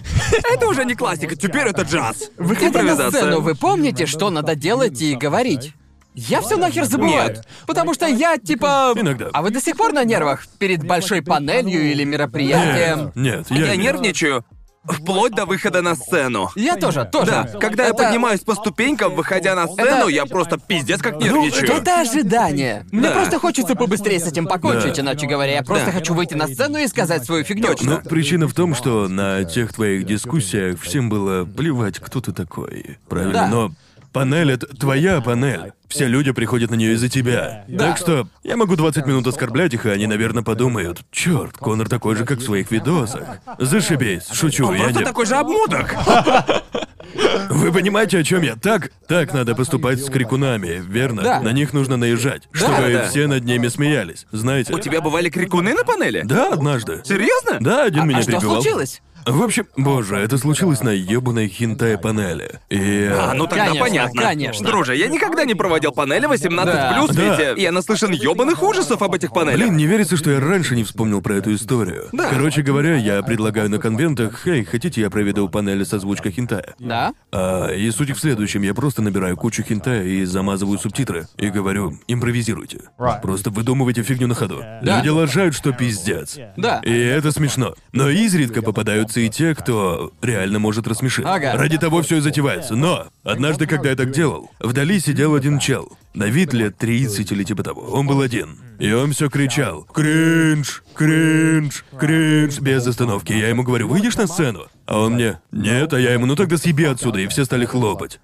Это 0.52 0.66
уже 0.68 0.84
не 0.84 0.94
классика, 0.94 1.34
теперь 1.36 1.66
это 1.68 1.82
джаз. 1.82 2.30
Выходя 2.36 2.82
на 2.82 3.10
сцену, 3.10 3.40
вы 3.40 3.54
помните, 3.54 4.06
что 4.06 4.30
надо 4.30 4.54
делать 4.54 5.00
и 5.02 5.14
говорить? 5.16 5.72
Я 6.18 6.40
все 6.40 6.56
нахер 6.56 6.84
забываю. 6.84 7.28
Нет. 7.34 7.46
Потому 7.66 7.92
что 7.92 8.06
я 8.06 8.38
типа. 8.38 8.94
Иногда. 8.96 9.28
А 9.34 9.42
вы 9.42 9.50
до 9.50 9.60
сих 9.60 9.76
пор 9.76 9.92
на 9.92 10.02
нервах? 10.02 10.46
Перед 10.58 10.82
большой 10.82 11.20
панелью 11.20 11.90
или 11.90 12.04
мероприятием? 12.04 13.12
Нет, 13.14 13.46
я, 13.50 13.56
Я 13.66 13.76
нет. 13.76 13.84
нервничаю 13.84 14.44
вплоть 14.88 15.32
до 15.34 15.46
выхода 15.46 15.82
на 15.82 15.94
сцену. 15.94 16.50
Я 16.56 16.76
тоже, 16.76 17.04
тоже. 17.10 17.30
Да, 17.30 17.44
когда 17.58 17.84
я 17.84 17.90
Это- 17.90 18.04
поднимаюсь 18.04 18.40
по 18.40 18.54
ступенькам, 18.54 19.14
выходя 19.14 19.54
на 19.54 19.66
сцену, 19.66 20.02
Это- 20.02 20.08
я 20.08 20.26
просто 20.26 20.58
пиздец 20.58 21.00
как 21.00 21.14
Ну, 21.14 21.20
нервничаю. 21.22 21.72
это 21.72 22.00
ожидание. 22.00 22.86
Мне 22.92 23.08
Да. 23.08 23.14
просто 23.14 23.38
хочется 23.38 23.74
побыстрее 23.74 24.20
с 24.20 24.26
этим 24.26 24.46
покончить, 24.46 24.94
Да. 24.96 25.02
иначе 25.02 25.26
говоря, 25.26 25.52
я 25.52 25.62
просто 25.62 25.86
Да. 25.86 25.92
хочу 25.92 26.14
выйти 26.14 26.34
на 26.34 26.46
сцену 26.46 26.78
и 26.78 26.86
сказать 26.88 27.24
свою 27.24 27.44
фигню. 27.44 27.74
Ну, 27.80 27.98
причина 28.00 28.48
в 28.48 28.54
том, 28.54 28.74
что 28.74 29.08
на 29.08 29.44
тех 29.44 29.72
твоих 29.72 30.04
дискуссиях 30.06 30.80
всем 30.80 31.08
было 31.08 31.44
плевать, 31.44 31.98
кто 31.98 32.20
ты 32.20 32.32
такой. 32.32 32.98
Правильно? 33.08 33.32
Да. 33.34 33.48
Но 33.48 33.72
панель 34.12 34.52
это 34.52 34.66
твоя 34.68 35.20
панель. 35.20 35.72
Все 35.88 36.06
люди 36.06 36.32
приходят 36.32 36.70
на 36.70 36.74
нее 36.74 36.94
из-за 36.94 37.08
тебя. 37.08 37.64
Так 37.78 37.96
что 37.96 38.28
я 38.42 38.56
могу 38.56 38.76
20 38.76 39.06
минут 39.06 39.26
оскорблять 39.26 39.74
их, 39.74 39.86
и 39.86 39.90
они, 39.90 40.06
наверное, 40.06 40.42
подумают: 40.42 41.02
черт, 41.10 41.56
Конор 41.56 41.88
такой 41.88 42.16
же, 42.16 42.24
как 42.24 42.38
в 42.38 42.42
своих 42.42 42.70
видосах. 42.70 43.38
Зашибись, 43.58 44.28
шучу, 44.32 44.66
Он 44.66 44.74
я 44.74 44.82
просто 44.84 44.98
не. 45.00 45.04
такой 45.04 45.26
же 45.26 45.36
обмудок. 45.36 45.94
Вы 47.50 47.72
понимаете, 47.72 48.18
о 48.18 48.24
чем 48.24 48.42
я? 48.42 48.56
Так, 48.56 48.90
так 49.08 49.32
надо 49.32 49.54
поступать 49.54 50.00
с 50.00 50.10
крикунами, 50.10 50.82
верно? 50.86 51.22
Да. 51.22 51.40
На 51.40 51.52
них 51.52 51.72
нужно 51.72 51.96
наезжать, 51.96 52.48
чтобы 52.52 52.92
да. 52.92 53.08
все 53.08 53.26
над 53.26 53.44
ними 53.44 53.68
смеялись. 53.68 54.26
Знаете? 54.32 54.74
У 54.74 54.78
тебя 54.78 55.00
бывали 55.00 55.30
крикуны 55.30 55.74
на 55.74 55.84
панели? 55.84 56.22
Да, 56.24 56.52
однажды. 56.52 57.02
Серьезно? 57.04 57.58
Да, 57.60 57.84
один 57.84 58.06
меня 58.06 58.18
а 58.18 58.22
что 58.22 58.32
перебивал. 58.32 58.60
случилось? 58.60 59.02
В 59.26 59.42
общем, 59.42 59.66
боже, 59.76 60.16
это 60.18 60.38
случилось 60.38 60.82
на 60.82 60.90
ёбаной 60.90 61.48
хинтай 61.48 61.98
панели. 61.98 62.60
И... 62.70 63.10
А, 63.12 63.34
ну 63.34 63.48
тогда 63.48 63.66
Конечно, 63.66 63.84
понятно. 63.84 64.22
конечно. 64.22 64.66
Друже, 64.66 64.94
я 64.94 65.08
никогда 65.08 65.44
не 65.44 65.54
проводил 65.54 65.90
панели 65.90 66.28
18+, 66.28 66.64
Да. 66.64 67.06
Да. 67.08 67.50
ведь 67.52 67.58
я 67.60 67.72
наслышан 67.72 68.12
ёбаных 68.12 68.62
ужасов 68.62 69.02
об 69.02 69.14
этих 69.14 69.32
панелях. 69.32 69.58
Блин, 69.58 69.76
не 69.76 69.86
верится, 69.86 70.16
что 70.16 70.30
я 70.30 70.38
раньше 70.38 70.76
не 70.76 70.84
вспомнил 70.84 71.20
про 71.22 71.34
эту 71.34 71.52
историю. 71.54 72.08
Да. 72.12 72.30
Короче 72.30 72.62
говоря, 72.62 72.94
я 72.96 73.20
предлагаю 73.22 73.68
на 73.68 73.78
конвентах, 73.78 74.46
«Эй, 74.46 74.62
хотите, 74.64 75.00
я 75.00 75.10
проведу 75.10 75.48
панели 75.48 75.82
с 75.82 75.92
озвучкой 75.92 76.30
хинтая?» 76.30 76.74
Да? 76.78 77.12
А, 77.32 77.68
и 77.72 77.90
суть 77.90 78.10
в 78.10 78.20
следующем, 78.20 78.62
я 78.62 78.74
просто 78.74 79.02
набираю 79.02 79.36
кучу 79.36 79.64
хинтая 79.64 80.04
и 80.04 80.24
замазываю 80.24 80.78
субтитры. 80.78 81.26
И 81.36 81.48
говорю, 81.50 81.98
импровизируйте. 82.06 82.78
Просто 83.22 83.50
выдумывайте 83.50 84.04
фигню 84.04 84.28
на 84.28 84.36
ходу. 84.36 84.62
Да. 84.82 84.98
Люди 84.98 85.08
лажают, 85.08 85.56
что 85.56 85.72
пиздец. 85.72 86.38
Да. 86.56 86.80
И 86.84 86.96
это 86.96 87.32
смешно. 87.32 87.74
Но 87.90 88.08
изредка 88.08 88.62
попадаются 88.62 89.15
и 89.20 89.28
те, 89.28 89.54
кто 89.54 90.12
реально 90.22 90.58
может 90.58 90.86
рассмешить. 90.86 91.24
Ага. 91.26 91.52
Ради 91.56 91.78
того 91.78 92.02
все 92.02 92.18
и 92.18 92.20
затевается. 92.20 92.74
Но 92.76 93.08
однажды, 93.24 93.66
когда 93.66 93.90
я 93.90 93.96
так 93.96 94.10
делал, 94.10 94.50
вдали 94.60 95.00
сидел 95.00 95.34
один 95.34 95.58
чел. 95.58 95.96
На 96.14 96.24
вид 96.24 96.52
лет 96.54 96.78
30 96.78 97.30
или 97.32 97.44
типа 97.44 97.62
того. 97.62 97.82
Он 97.82 98.06
был 98.06 98.20
один. 98.20 98.58
И 98.78 98.92
он 98.92 99.12
все 99.12 99.28
кричал 99.28 99.84
«Кринж! 99.84 100.82
Кринж! 100.94 101.84
Кринж!» 101.98 102.60
без 102.60 102.86
остановки. 102.86 103.32
Я 103.32 103.48
ему 103.48 103.62
говорю 103.62 103.88
«Выйдешь 103.88 104.16
на 104.16 104.26
сцену?» 104.26 104.66
А 104.86 105.00
он 105.00 105.14
мне 105.14 105.40
«Нет», 105.52 105.92
а 105.92 106.00
я 106.00 106.12
ему 106.12 106.26
«Ну 106.26 106.36
тогда 106.36 106.56
съеби 106.56 106.84
отсюда», 106.84 107.20
и 107.20 107.26
все 107.26 107.44
стали 107.44 107.64
хлопать. 107.64 108.20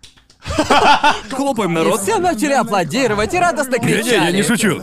Хлопаем, 1.30 1.70
И 1.72 1.74
народ. 1.74 2.00
все 2.02 2.18
начали 2.18 2.52
аплодировать 2.52 3.32
и 3.34 3.38
радостно 3.38 3.78
кричали. 3.78 4.02
Не-не, 4.02 4.24
я 4.26 4.32
не 4.32 4.42
шучу. 4.42 4.82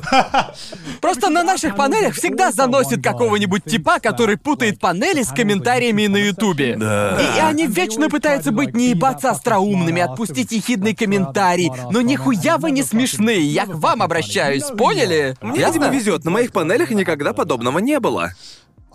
Просто 1.02 1.30
на 1.30 1.43
наших 1.43 1.76
панелях 1.76 2.13
всегда 2.15 2.52
заносит 2.52 3.04
какого-нибудь 3.04 3.63
типа, 3.65 4.00
который 4.00 4.38
путает 4.38 4.80
панели 4.80 5.24
с 5.24 5.30
комментариями 5.30 6.08
на 6.08 6.17
Ютубе. 6.17 6.76
Да. 6.78 7.19
И 7.38 7.39
они 7.39 7.67
вечно 7.67 8.10
пытаются 8.10 8.52
быть 8.52 8.74
не 8.76 8.89
ебаться 8.89 9.32
остроумными, 9.32 10.02
отпустить 10.02 10.52
ехидный 10.52 10.95
комментарий. 10.95 11.72
Но 11.91 12.02
нихуя 12.02 12.58
вы 12.58 12.72
не 12.72 12.84
смешные, 12.84 13.41
я 13.45 13.65
к 13.65 13.76
вам 13.76 14.02
обращаюсь, 14.02 14.63
поняли? 14.63 15.36
Мне, 15.41 15.60
Ясно? 15.60 15.74
видимо, 15.80 15.93
везет, 15.93 16.26
на 16.26 16.32
моих 16.32 16.52
панелях 16.52 16.89
никогда 16.91 17.34
подобного 17.34 17.80
не 17.80 18.00
было. 18.00 18.34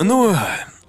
Ну, 0.00 0.34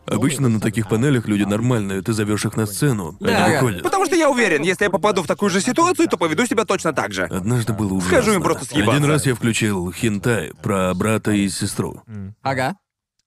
Обычно 0.08 0.50
на 0.50 0.60
таких 0.60 0.88
панелях 0.88 1.28
люди 1.28 1.44
нормальные, 1.44 2.02
ты 2.02 2.14
зовешь 2.14 2.46
их 2.46 2.56
на 2.56 2.66
сцену, 2.66 3.16
Да, 3.20 3.46
они 3.46 3.56
выходят. 3.56 3.84
потому 3.84 4.06
что 4.06 4.16
я 4.16 4.30
уверен, 4.30 4.62
если 4.64 4.84
я 4.86 4.90
попаду 4.90 5.24
в 5.24 5.28
такую 5.28 5.50
же 5.50 5.62
ситуацию, 5.62 6.08
то 6.08 6.18
поведу 6.18 6.46
себя 6.46 6.66
точно 6.66 6.94
так 6.94 7.12
же. 7.14 7.24
Однажды 7.24 7.74
было 7.74 7.94
ужасно. 7.94 8.18
Скажу 8.18 8.34
им 8.34 8.42
просто 8.42 8.66
съебаться. 8.66 8.92
Один 8.96 9.06
раз 9.10 9.26
я 9.26 9.36
включил 9.36 9.92
хинтай 9.92 10.52
про 10.62 10.94
брата 10.94 11.32
и 11.32 11.48
сестру. 11.50 12.02
Ага. 12.42 12.76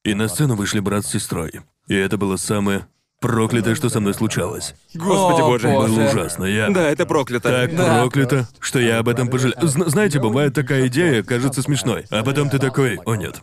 И 0.04 0.14
на 0.14 0.28
сцену 0.28 0.54
вышли 0.54 0.80
брат 0.80 1.04
с 1.04 1.10
сестрой. 1.10 1.60
И 1.88 1.94
это 1.94 2.16
было 2.16 2.36
самое 2.36 2.86
проклятое, 3.20 3.74
что 3.74 3.88
со 3.88 4.00
мной 4.00 4.14
случалось. 4.14 4.74
Господи 4.94 5.40
О, 5.40 5.46
боже. 5.46 5.68
боже. 5.68 5.92
Было 5.92 6.08
ужасно. 6.08 6.44
Я 6.44 6.68
Да, 6.70 6.88
это 6.88 7.04
проклято. 7.06 7.50
так 7.50 7.74
Да. 7.74 8.00
проклято, 8.02 8.48
что 8.60 8.78
я 8.78 8.98
об 8.98 9.08
этом 9.08 9.28
пожалел. 9.28 9.56
Зна- 9.62 9.86
знаете, 9.88 10.20
бывает 10.20 10.54
такая 10.54 10.86
идея, 10.86 11.22
кажется 11.22 11.62
смешной, 11.62 12.04
а 12.10 12.22
потом 12.22 12.48
ты 12.48 12.58
такой, 12.58 12.98
о 13.04 13.14
нет. 13.16 13.40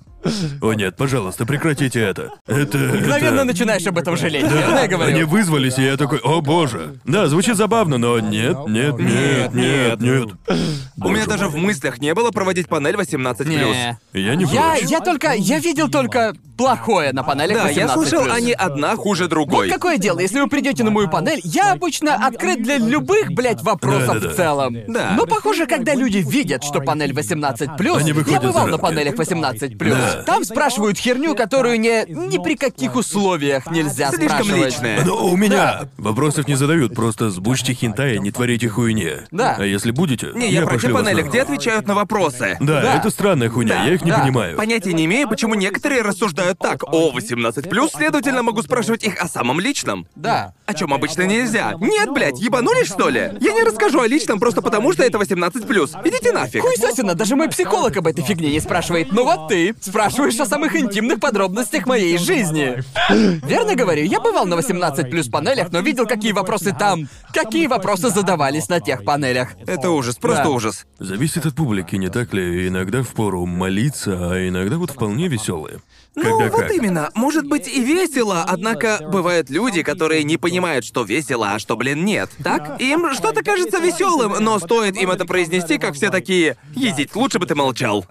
О 0.62 0.74
нет, 0.74 0.96
пожалуйста, 0.96 1.46
прекратите 1.46 2.00
это. 2.00 2.32
Это... 2.48 2.78
Мгновенно 2.78 3.36
это... 3.36 3.44
начинаешь 3.44 3.86
об 3.86 3.98
этом 3.98 4.18
жалеть, 4.18 4.44
верно 4.50 4.80
я 4.80 4.88
говорю? 4.88 5.12
Они 5.14 5.24
вызвались, 5.24 5.78
и 5.78 5.84
я 5.84 5.98
такой, 5.98 6.20
о 6.20 6.42
боже. 6.42 6.96
Да, 7.06 7.28
звучит 7.28 7.58
забавно, 7.58 7.98
но 7.98 8.20
нет, 8.20 8.58
нет, 8.68 8.98
нет, 8.98 9.54
нет, 9.54 10.00
нет. 10.00 10.30
У 10.98 11.10
меня 11.10 11.26
даже 11.28 11.48
в 11.48 11.56
мыслях 11.58 12.00
не 12.00 12.14
было 12.14 12.32
проводить 12.32 12.68
панель 12.68 12.96
18+. 12.96 13.46
Не. 13.48 14.00
Я 14.14 14.36
не 14.36 14.46
Я, 14.46 14.76
я 14.78 15.00
только, 15.02 15.34
я 15.34 15.60
видел 15.60 15.90
только 15.90 16.34
плохое 16.58 17.12
на 17.14 17.22
панелях 17.24 17.58
Да, 17.58 17.70
я 17.70 17.86
18+. 17.86 17.94
слышал, 17.94 18.32
они 18.32 18.54
одна 18.54 18.96
хуже 18.96 19.28
другой. 19.28 19.65
Вот 19.66 19.74
какое 19.74 19.98
дело, 19.98 20.20
если 20.20 20.40
вы 20.40 20.48
придете 20.48 20.84
на 20.84 20.92
мою 20.92 21.10
панель, 21.10 21.42
я 21.44 21.72
обычно 21.74 22.16
открыт 22.16 22.62
для 22.64 22.78
любых, 22.78 23.32
блядь, 23.32 23.62
вопросов 23.62 24.16
Да-да-да. 24.16 24.30
в 24.30 24.36
целом. 24.36 24.78
Да. 24.88 25.14
Но 25.18 25.26
похоже, 25.26 25.66
когда 25.66 25.94
люди 25.96 26.18
видят, 26.18 26.64
что 26.64 26.82
панель 26.82 27.12
18+, 27.12 27.98
Они 27.98 28.10
я 28.10 28.14
выходят 28.14 28.44
бывал 28.44 28.66
на 28.66 28.72
рамки. 28.74 28.82
панелях 28.82 29.16
18+, 29.16 29.76
Да. 29.90 30.24
там 30.24 30.44
спрашивают 30.44 30.98
херню, 30.98 31.36
которую 31.36 31.80
не, 31.80 32.06
ни 32.08 32.42
при 32.42 32.56
каких 32.56 32.96
условиях 32.96 33.70
нельзя 33.72 34.10
Слишком 34.12 34.44
спрашивать. 34.46 34.66
личное. 34.74 35.04
Но 35.06 35.26
у 35.28 35.36
меня 35.36 35.82
вопросов 35.98 36.48
не 36.48 36.56
задают, 36.56 36.94
просто 36.96 37.30
сбучьте 37.30 37.74
хинтай, 37.74 38.18
не 38.20 38.32
творите 38.32 38.70
хуйни. 38.70 39.10
Да. 39.32 39.56
А 39.60 39.64
если 39.66 39.92
будете, 39.92 40.28
Не, 40.36 40.52
я, 40.52 40.62
про 40.62 40.72
те 40.72 40.74
пошлю 40.76 40.94
вас 40.96 41.04
панели, 41.04 41.22
где 41.22 41.42
отвечают 41.42 41.88
на 41.88 41.96
вопросы. 41.96 42.58
Да, 42.60 42.82
Да. 42.82 42.96
это 42.98 43.10
странная 43.10 43.50
хуйня, 43.50 43.84
я 43.86 43.94
их 43.94 44.04
не 44.04 44.12
Да. 44.12 44.20
понимаю. 44.20 44.58
Понятия 44.58 44.94
не 44.94 45.06
имею, 45.06 45.28
почему 45.30 45.56
некоторые 45.56 46.02
рассуждают 46.02 46.60
так. 46.60 46.84
О, 46.84 47.12
18+, 47.12 47.90
следовательно, 47.96 48.44
могу 48.44 48.62
спрашивать 48.62 49.04
их 49.04 49.22
о 49.22 49.28
самом 49.56 49.60
личном. 49.60 50.08
Да. 50.16 50.54
О 50.66 50.74
чем 50.74 50.94
обычно 50.94 51.24
нельзя. 51.24 51.74
Нет, 51.80 52.10
блядь, 52.12 52.40
ебанулись, 52.40 52.88
что 52.88 53.10
ли? 53.10 53.32
Я 53.40 53.54
не 53.54 53.64
расскажу 53.64 54.02
о 54.02 54.08
личном 54.08 54.40
просто 54.40 54.62
потому, 54.62 54.94
что 54.94 55.04
это 55.04 55.18
18+. 55.18 56.08
Идите 56.08 56.32
нафиг. 56.32 56.62
Хуесосина, 56.62 57.14
даже 57.16 57.36
мой 57.36 57.50
психолог 57.50 57.96
об 57.98 58.08
этой 58.08 58.24
фигне 58.24 58.52
не 58.52 58.60
спрашивает. 58.60 59.12
Ну 59.12 59.24
вот 59.24 59.50
ты 59.50 59.76
спрашиваешь 59.80 60.40
о 60.40 60.46
самых 60.46 60.76
интимных 60.76 61.20
подробностях 61.20 61.86
моей 61.86 62.18
жизни. 62.18 62.84
Верно 63.46 63.76
говорю, 63.76 64.04
я 64.04 64.20
бывал 64.20 64.46
на 64.46 64.56
18 64.56 65.10
плюс 65.10 65.28
панелях, 65.28 65.72
но 65.72 65.80
видел, 65.82 66.08
какие 66.08 66.32
вопросы 66.32 66.76
там, 66.78 67.08
какие 67.34 67.68
вопросы 67.68 68.10
задавались 68.10 68.70
на 68.70 68.80
тех 68.80 69.04
панелях. 69.04 69.50
Это 69.68 69.92
ужас, 69.92 70.18
просто 70.18 70.44
Да. 70.44 70.50
ужас. 70.50 70.86
Зависит 71.00 71.46
от 71.46 71.54
публики, 71.56 71.96
не 71.96 72.10
так 72.10 72.34
ли? 72.34 72.68
Иногда 72.68 73.04
впору 73.04 73.46
молиться, 73.46 74.32
а 74.34 74.48
иногда 74.48 74.78
вот 74.78 74.92
вполне 74.92 75.28
веселые. 75.28 75.80
Ну, 76.16 76.24
Когда 76.24 76.50
вот 76.50 76.62
как. 76.62 76.72
именно. 76.72 77.12
Может 77.14 77.46
быть 77.46 77.68
и 77.68 77.84
весело, 77.84 78.44
однако 78.48 79.00
бывают 79.12 79.50
люди, 79.50 79.84
которые 79.84 80.24
не 80.24 80.38
понимают, 80.38 80.86
что 80.86 81.04
весело, 81.04 81.52
а 81.52 81.60
что, 81.60 81.76
блин, 81.76 82.06
нет. 82.06 82.30
Так? 82.44 82.80
Им 82.82 83.14
что-то 83.14 83.44
кажется 83.44 83.80
веселым, 83.80 84.36
но 84.40 84.58
стоит 84.60 84.96
им 84.96 85.12
это 85.12 85.26
произнести, 85.26 85.78
как 85.78 85.96
все 85.96 86.10
такие 86.10 86.58
«Ездить, 86.74 87.16
лучше 87.16 87.40
бы 87.40 87.46
ты 87.46 87.56
молчал». 87.56 88.06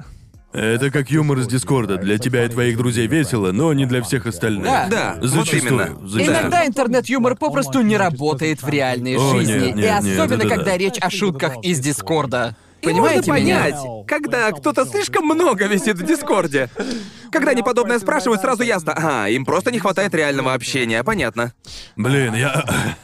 Это 0.52 0.92
как 0.92 1.10
юмор 1.10 1.38
из 1.40 1.48
Дискорда. 1.48 1.96
Для 1.96 2.16
тебя 2.16 2.44
и 2.44 2.48
твоих 2.48 2.76
друзей 2.76 3.08
весело, 3.08 3.50
но 3.50 3.72
не 3.72 3.86
для 3.86 4.02
всех 4.02 4.26
остальных. 4.26 4.62
Да. 4.64 4.86
Да, 4.88 5.16
вот 5.20 5.28
Зачастую. 5.28 5.62
именно. 5.62 5.84
зачастую. 6.06 6.26
Иногда 6.26 6.66
интернет-юмор 6.66 7.34
попросту 7.34 7.80
не 7.80 7.96
работает 7.96 8.62
в 8.62 8.68
реальной 8.68 9.16
О, 9.16 9.34
жизни, 9.34 9.52
нет, 9.52 9.62
и 9.62 9.72
нет, 9.72 10.02
нет, 10.04 10.18
особенно 10.20 10.42
это 10.42 10.48
да. 10.48 10.54
когда 10.54 10.76
речь 10.76 10.98
о 11.00 11.10
шутках 11.10 11.54
из 11.64 11.80
Дискорда. 11.80 12.56
Понимаете 12.84 13.30
можно 13.30 13.44
меня? 13.44 13.60
понять, 13.60 14.06
когда 14.06 14.50
кто-то 14.52 14.84
слишком 14.86 15.24
много 15.24 15.66
висит 15.66 15.98
в 15.98 16.04
Дискорде. 16.04 16.68
Когда 17.30 17.50
они 17.50 17.62
подобное 17.62 17.98
спрашивают, 17.98 18.40
сразу 18.40 18.62
ясно. 18.62 18.92
Ага, 18.92 19.28
им 19.28 19.44
просто 19.44 19.70
не 19.70 19.78
хватает 19.78 20.14
реального 20.14 20.52
общения, 20.54 21.02
понятно. 21.02 21.52
Блин, 21.96 22.34
я... 22.34 22.64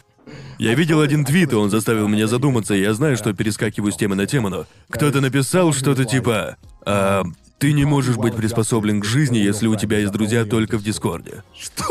Я 0.59 0.75
видел 0.75 1.01
один 1.01 1.25
твит, 1.25 1.55
и 1.55 1.57
он 1.57 1.71
заставил 1.71 2.07
меня 2.07 2.27
задуматься, 2.27 2.75
и 2.75 2.83
я 2.83 2.93
знаю, 2.93 3.17
что 3.17 3.33
перескакиваю 3.33 3.93
с 3.93 3.97
темы 3.97 4.15
на 4.15 4.27
тему, 4.27 4.51
но... 4.51 4.67
Кто-то 4.91 5.23
написал 5.23 5.73
что-то 5.73 6.05
типа... 6.05 6.59
«А, 6.85 7.23
ты 7.61 7.73
не 7.73 7.87
можешь 7.87 8.17
быть 8.17 8.37
приспособлен 8.37 9.01
к 9.01 9.05
жизни, 9.05 9.39
если 9.39 9.67
у 9.69 9.77
тебя 9.77 9.99
есть 9.99 10.13
друзья 10.13 10.45
только 10.45 10.79
в 10.79 10.83
Дискорде. 10.83 11.43
Что? 11.59 11.85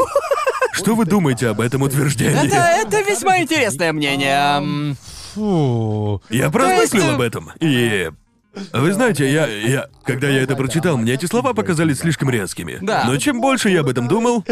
Что 0.72 0.96
вы 0.96 1.06
думаете 1.06 1.48
об 1.48 1.62
этом 1.62 1.84
утверждении? 1.84 2.48
Это, 2.48 2.56
это 2.56 3.02
весьма 3.02 3.40
интересное 3.42 3.94
мнение. 3.94 4.96
Фу. 5.34 6.22
Я 6.30 6.50
поразмыслил 6.50 7.02
есть, 7.02 7.12
э, 7.12 7.16
об 7.16 7.22
этом. 7.22 7.52
И... 7.60 8.10
Вы 8.74 8.94
знаете, 8.94 9.32
я, 9.32 9.48
я... 9.48 9.88
Когда 10.04 10.28
я 10.28 10.42
это 10.42 10.56
прочитал, 10.56 10.98
мне 10.98 11.14
эти 11.14 11.26
слова 11.26 11.54
показались 11.54 12.00
слишком 12.00 12.30
резкими. 12.30 12.78
Да. 12.82 13.06
Но 13.06 13.18
чем 13.18 13.42
больше 13.42 13.70
я 13.70 13.82
об 13.82 13.90
этом 13.90 14.08
думал, 14.08 14.44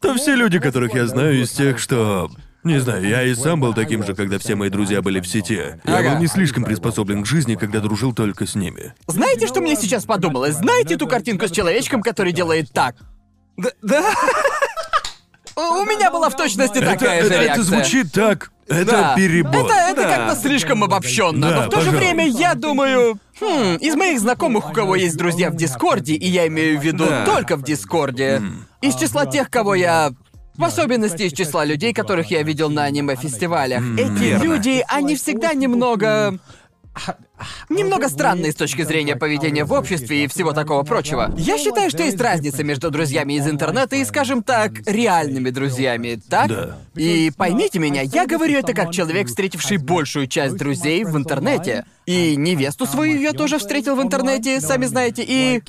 то 0.00 0.14
все 0.14 0.34
люди, 0.34 0.58
которых 0.58 0.94
я 0.94 1.06
знаю, 1.06 1.40
из 1.42 1.50
тех, 1.50 1.78
что... 1.78 2.30
Не 2.62 2.78
знаю, 2.78 3.06
я 3.06 3.22
и 3.22 3.34
сам 3.34 3.60
был 3.60 3.74
таким 3.74 4.02
же, 4.02 4.14
когда 4.14 4.38
все 4.38 4.54
мои 4.54 4.70
друзья 4.70 5.02
были 5.02 5.20
в 5.20 5.26
сети. 5.26 5.78
Я 5.84 5.98
Ага. 5.98 6.12
был 6.12 6.18
не 6.20 6.26
слишком 6.26 6.64
приспособлен 6.64 7.22
к 7.22 7.26
жизни, 7.26 7.56
когда 7.56 7.80
дружил 7.80 8.14
только 8.14 8.46
с 8.46 8.54
ними. 8.54 8.94
Знаете, 9.06 9.46
что 9.46 9.60
мне 9.60 9.76
сейчас 9.76 10.06
подумалось? 10.06 10.54
Знаете 10.54 10.96
ту 10.96 11.06
картинку 11.06 11.46
с 11.46 11.50
человечком, 11.50 12.00
который 12.02 12.32
делает 12.32 12.72
так? 12.72 12.96
Да, 13.58 13.68
да. 13.82 14.14
У 15.56 15.84
меня 15.84 16.10
была 16.10 16.28
в 16.30 16.36
точности 16.36 16.80
такая 16.80 17.22
же 17.22 17.26
это- 17.28 17.34
это 17.34 17.42
реакция. 17.44 17.62
звучит 17.64 18.12
так... 18.12 18.50
Это 18.66 18.84
Да. 18.86 19.14
перебор. 19.14 19.66
Это, 19.66 19.74
это 19.74 20.02
Да. 20.04 20.16
как-то 20.16 20.40
слишком 20.40 20.82
обобщенно. 20.82 21.50
Да, 21.50 21.56
но 21.56 21.62
в 21.66 21.68
то 21.68 21.80
же 21.82 21.90
пожалуй. 21.90 21.98
время 21.98 22.26
я 22.26 22.54
думаю. 22.54 23.18
Хм, 23.38 23.76
из 23.78 23.94
моих 23.94 24.18
знакомых, 24.20 24.70
у 24.70 24.72
кого 24.72 24.96
есть 24.96 25.18
друзья 25.18 25.50
в 25.50 25.56
Дискорде, 25.56 26.14
и 26.14 26.26
я 26.26 26.46
имею 26.46 26.80
в 26.80 26.82
виду 26.82 27.04
Да. 27.06 27.26
только 27.26 27.56
в 27.56 27.62
Дискорде, 27.62 28.40
из 28.80 28.94
числа 28.96 29.26
тех, 29.26 29.50
кого 29.50 29.74
я. 29.74 30.12
В 30.56 30.64
особенности 30.64 31.24
из 31.24 31.32
числа 31.34 31.64
людей, 31.66 31.92
которых 31.92 32.30
я 32.30 32.42
видел 32.42 32.70
на 32.70 32.84
аниме-фестивалях. 32.84 33.82
Эти 33.98 34.10
верно. 34.22 34.42
люди, 34.44 34.84
они 34.88 35.16
всегда 35.16 35.52
немного. 35.52 36.38
Немного 37.68 38.08
странные 38.08 38.52
с 38.52 38.54
точки 38.54 38.82
зрения 38.82 39.16
поведения 39.16 39.64
в 39.64 39.72
обществе 39.72 40.24
и 40.24 40.26
всего 40.28 40.52
такого 40.52 40.82
прочего. 40.82 41.32
Я 41.36 41.58
считаю, 41.58 41.90
что 41.90 42.02
есть 42.02 42.20
разница 42.20 42.62
между 42.64 42.90
друзьями 42.90 43.34
из 43.34 43.48
интернета 43.48 43.96
и, 43.96 44.04
скажем 44.04 44.42
так, 44.42 44.72
реальными 44.86 45.50
друзьями, 45.50 46.20
так? 46.28 46.48
Да. 46.48 46.78
И 46.94 47.32
поймите 47.36 47.78
меня, 47.78 48.02
я 48.02 48.26
говорю 48.26 48.58
это 48.58 48.72
как 48.72 48.92
человек, 48.92 49.28
встретивший 49.28 49.78
большую 49.78 50.26
часть 50.26 50.56
друзей 50.56 51.04
в 51.04 51.16
интернете. 51.16 51.84
И 52.06 52.36
невесту 52.36 52.86
свою 52.86 53.20
я 53.20 53.32
тоже 53.32 53.58
встретил 53.58 53.96
в 53.96 54.02
интернете, 54.02 54.60
сами 54.60 54.86
знаете, 54.86 55.24
и... 55.26 55.62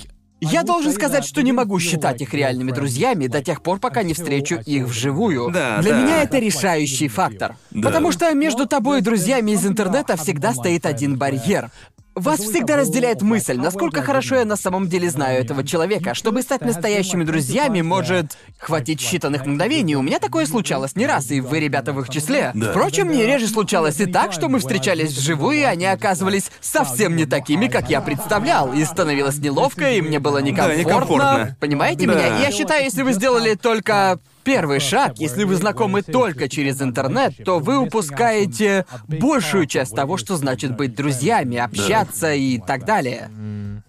Я 0.52 0.64
должен 0.64 0.92
сказать, 0.94 1.26
что 1.26 1.42
не 1.42 1.52
могу 1.52 1.80
считать 1.80 2.22
их 2.22 2.34
реальными 2.34 2.72
друзьями 2.72 3.28
до 3.28 3.42
тех 3.44 3.62
пор, 3.62 3.80
пока 3.80 4.04
не 4.04 4.14
встречу 4.14 4.56
их 4.66 4.86
вживую. 4.86 5.52
Да, 5.52 5.82
Для 5.82 5.92
да. 5.92 6.02
меня 6.02 6.24
это 6.24 6.40
решающий 6.40 7.08
фактор. 7.08 7.56
Да. 7.72 7.88
Потому 7.88 8.12
что 8.12 8.32
между 8.34 8.66
тобой 8.66 9.00
и 9.00 9.02
друзьями 9.02 9.52
из 9.52 9.66
интернета 9.66 10.18
всегда 10.18 10.54
стоит 10.54 10.86
один 10.86 11.18
барьер. 11.18 11.72
Вас 12.16 12.40
всегда 12.40 12.78
разделяет 12.78 13.22
мысль, 13.22 13.58
насколько 13.58 14.02
хорошо 14.02 14.36
я 14.36 14.46
на 14.46 14.56
самом 14.56 14.88
деле 14.88 15.10
знаю 15.10 15.42
этого 15.42 15.66
человека. 15.66 16.14
Чтобы 16.14 16.44
стать 16.44 16.62
настоящими 16.62 17.26
друзьями, 17.26 17.82
может 17.82 18.38
хватить 18.58 19.02
считанных 19.02 19.46
мгновений. 19.46 19.96
У 19.96 20.02
меня 20.02 20.20
такое 20.20 20.46
случалось 20.46 20.96
не 20.96 21.06
раз, 21.06 21.30
и 21.32 21.42
вы, 21.42 21.60
ребята, 21.60 21.92
в 21.92 22.00
их 22.00 22.08
числе. 22.08 22.52
Да. 22.54 22.72
Впрочем, 22.72 23.08
мне 23.08 23.26
реже 23.26 23.48
случалось 23.48 24.00
и 24.00 24.06
так, 24.06 24.32
что 24.32 24.48
мы 24.48 24.60
встречались 24.60 25.12
вживую, 25.12 25.58
и 25.58 25.64
они 25.64 25.86
оказывались 25.86 26.52
совсем 26.62 27.18
не 27.18 27.26
такими, 27.26 27.68
как 27.68 27.90
я 27.90 28.00
представлял. 28.00 28.72
И 28.72 28.86
становилось 28.86 29.38
неловко, 29.40 29.92
и 29.92 30.02
мне 30.02 30.20
было 30.20 30.38
некомфортно. 30.38 30.80
некомфортно. 30.80 31.58
Понимаете 31.60 32.08
Да. 32.08 32.14
меня? 32.14 32.40
Я 32.40 32.52
считаю, 32.52 32.86
если 32.86 33.02
вы 33.02 33.12
сделали 33.12 33.56
только 33.56 34.20
первый 34.46 34.80
шаг, 34.80 35.18
если 35.18 35.44
вы 35.44 35.56
знакомы 35.56 36.04
только 36.04 36.48
через 36.48 36.82
интернет, 36.82 37.34
то 37.44 37.60
вы 37.60 37.78
упускаете 37.78 38.86
большую 39.08 39.66
часть 39.66 39.94
того, 39.94 40.16
что 40.16 40.38
значит 40.38 40.78
быть 40.78 40.96
друзьями, 40.96 41.58
общаться 41.58 42.34
и 42.34 42.60
так 42.60 42.86
далее. 42.86 43.30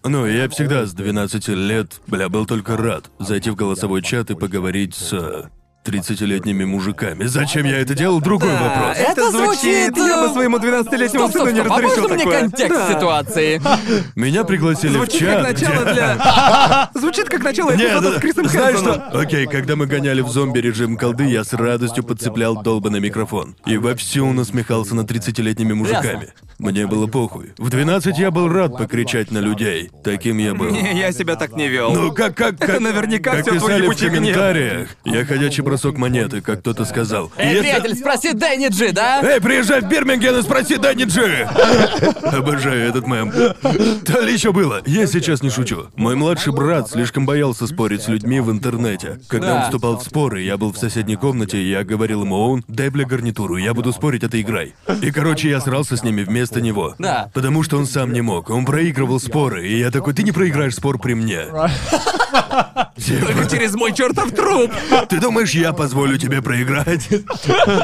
Ну, 0.02 0.26
я 0.26 0.48
всегда 0.48 0.86
с 0.86 0.92
12 0.92 1.48
лет, 1.48 2.00
бля, 2.06 2.28
был 2.28 2.46
только 2.46 2.76
рад 2.76 3.10
зайти 3.18 3.50
в 3.50 3.56
голосовой 3.56 4.02
чат 4.02 4.30
и 4.30 4.34
поговорить 4.34 4.94
с 4.94 5.50
30-летними 5.86 6.64
мужиками. 6.64 7.24
Зачем 7.24 7.66
я 7.66 7.78
это 7.78 7.94
делал? 7.94 8.20
Другой 8.20 8.48
Да, 8.50 8.62
вопрос. 8.62 8.96
это 8.98 9.10
это 9.12 9.30
звучит... 9.30 9.94
звучит, 9.94 9.96
Я 9.96 10.16
э, 10.24 10.26
бы 10.28 10.32
своему 10.34 10.56
12-летнему 10.58 11.28
Стоп, 11.28 11.30
стоп, 11.30 11.42
сыну 11.42 11.50
не 11.50 11.60
стоп, 11.60 11.72
а 11.72 11.76
разрешил 11.80 12.02
можно 12.02 12.14
мне 12.14 12.24
такое. 12.24 12.40
контекст 12.40 12.78
Да. 12.78 12.94
ситуации? 12.94 13.62
Меня 14.16 14.44
пригласили 14.44 14.92
Звучит 14.92 15.20
в 15.22 15.24
чат. 15.24 15.34
как 15.36 15.42
начало 15.52 15.82
где- 15.84 15.92
для... 15.94 16.90
Звучит 16.94 17.28
как 17.28 17.42
начало 17.42 17.70
Нет, 17.72 17.80
эпизода 17.90 18.10
да, 18.12 18.18
с 18.18 18.20
Крисом 18.20 18.48
знаешь 18.48 18.78
что? 18.78 18.92
Окей, 19.12 19.46
когда 19.46 19.76
мы 19.76 19.86
гоняли 19.86 20.20
в 20.20 20.28
зомби 20.28 20.58
режим 20.58 20.96
колды, 20.96 21.24
я 21.24 21.44
с 21.44 21.52
радостью 21.52 22.04
подцеплял 22.04 22.60
долбанный 22.62 23.00
микрофон. 23.00 23.56
И 23.66 23.76
вовсю 23.76 24.32
насмехался 24.32 24.94
над 24.94 25.10
30-летними 25.10 25.72
мужиками. 25.74 26.32
Мне 26.58 26.86
было 26.86 27.06
похуй. 27.06 27.52
В 27.58 27.68
12 27.70 28.18
я 28.18 28.30
был 28.30 28.48
рад 28.48 28.76
покричать 28.78 29.30
на 29.30 29.38
людей. 29.38 29.90
Таким 30.02 30.38
я 30.38 30.54
был. 30.54 30.70
Не, 30.70 30.98
я 30.98 31.12
себя 31.12 31.36
так 31.36 31.52
не 31.54 31.68
вел. 31.68 31.92
Ну, 31.92 32.12
как, 32.12 32.34
как, 32.34 32.56
как... 32.58 32.68
Это 32.70 32.80
наверняка 32.80 33.32
как 33.36 33.44
твой 33.44 33.58
писали 33.60 33.86
в 33.86 33.96
комментариях. 33.98 34.88
Я 35.04 35.24
ходячий 35.24 35.62
бросок 35.62 35.98
монеты, 35.98 36.40
как 36.40 36.60
кто-то 36.60 36.84
сказал. 36.84 37.30
Эй, 37.36 37.48
Если- 37.50 37.60
приятель, 37.62 37.94
спроси 37.96 38.32
Дэнни 38.32 38.68
Джи, 38.68 38.92
да? 38.92 39.20
Эй, 39.22 39.40
приезжай 39.40 39.80
в 39.82 39.88
Бирмингем 39.88 40.36
и 40.38 40.42
спроси 40.42 40.76
Дэнни 40.76 41.04
Джи! 41.04 41.46
Обожаю 42.22 42.88
этот 42.88 43.06
мем. 43.06 43.30
То 44.04 44.20
ли 44.20 44.32
еще 44.32 44.52
было. 44.52 44.82
Я 44.86 45.06
сейчас 45.06 45.42
не 45.42 45.50
шучу. 45.50 45.86
Мой 45.96 46.16
младший 46.16 46.52
брат 46.52 46.90
слишком 46.90 47.26
боялся 47.26 47.66
спорить 47.66 48.02
с 48.02 48.08
людьми 48.08 48.40
в 48.40 48.50
интернете. 48.50 49.20
Когда 49.28 49.54
он 49.54 49.58
Да. 49.60 49.64
вступал 49.64 49.98
в 49.98 50.02
споры, 50.02 50.42
я 50.42 50.56
был 50.56 50.72
в 50.72 50.78
соседней 50.78 51.16
комнате, 51.16 51.58
и 51.58 51.68
я 51.70 51.84
говорил 51.84 52.22
ему, 52.22 52.36
он, 52.36 52.64
дай 52.68 52.88
бля 52.88 53.04
гарнитуру, 53.04 53.56
я 53.56 53.74
буду 53.74 53.92
спорить, 53.92 54.24
а 54.24 54.28
ты 54.28 54.40
играй. 54.40 54.74
И, 55.02 55.10
короче, 55.10 55.48
я 55.50 55.60
срался 55.60 55.96
с 55.96 56.02
ними 56.02 56.24
вместо 56.46 56.60
него. 56.60 56.94
Да. 56.98 57.30
Потому 57.34 57.62
что 57.62 57.78
он 57.78 57.86
сам 57.86 58.12
не 58.12 58.20
мог. 58.20 58.50
Он 58.50 58.64
проигрывал 58.64 59.20
споры, 59.20 59.66
и 59.66 59.78
я 59.78 59.90
такой, 59.90 60.14
ты 60.14 60.22
не 60.22 60.32
проиграешь 60.32 60.74
спор 60.74 60.98
при 60.98 61.14
мне. 61.14 61.46
Только 61.46 63.48
через 63.50 63.74
мой 63.74 63.92
чертов 63.92 64.32
труп. 64.32 64.72
Ты 65.08 65.20
думаешь, 65.20 65.52
я 65.52 65.72
позволю 65.72 66.18
тебе 66.18 66.42
проиграть? 66.42 67.08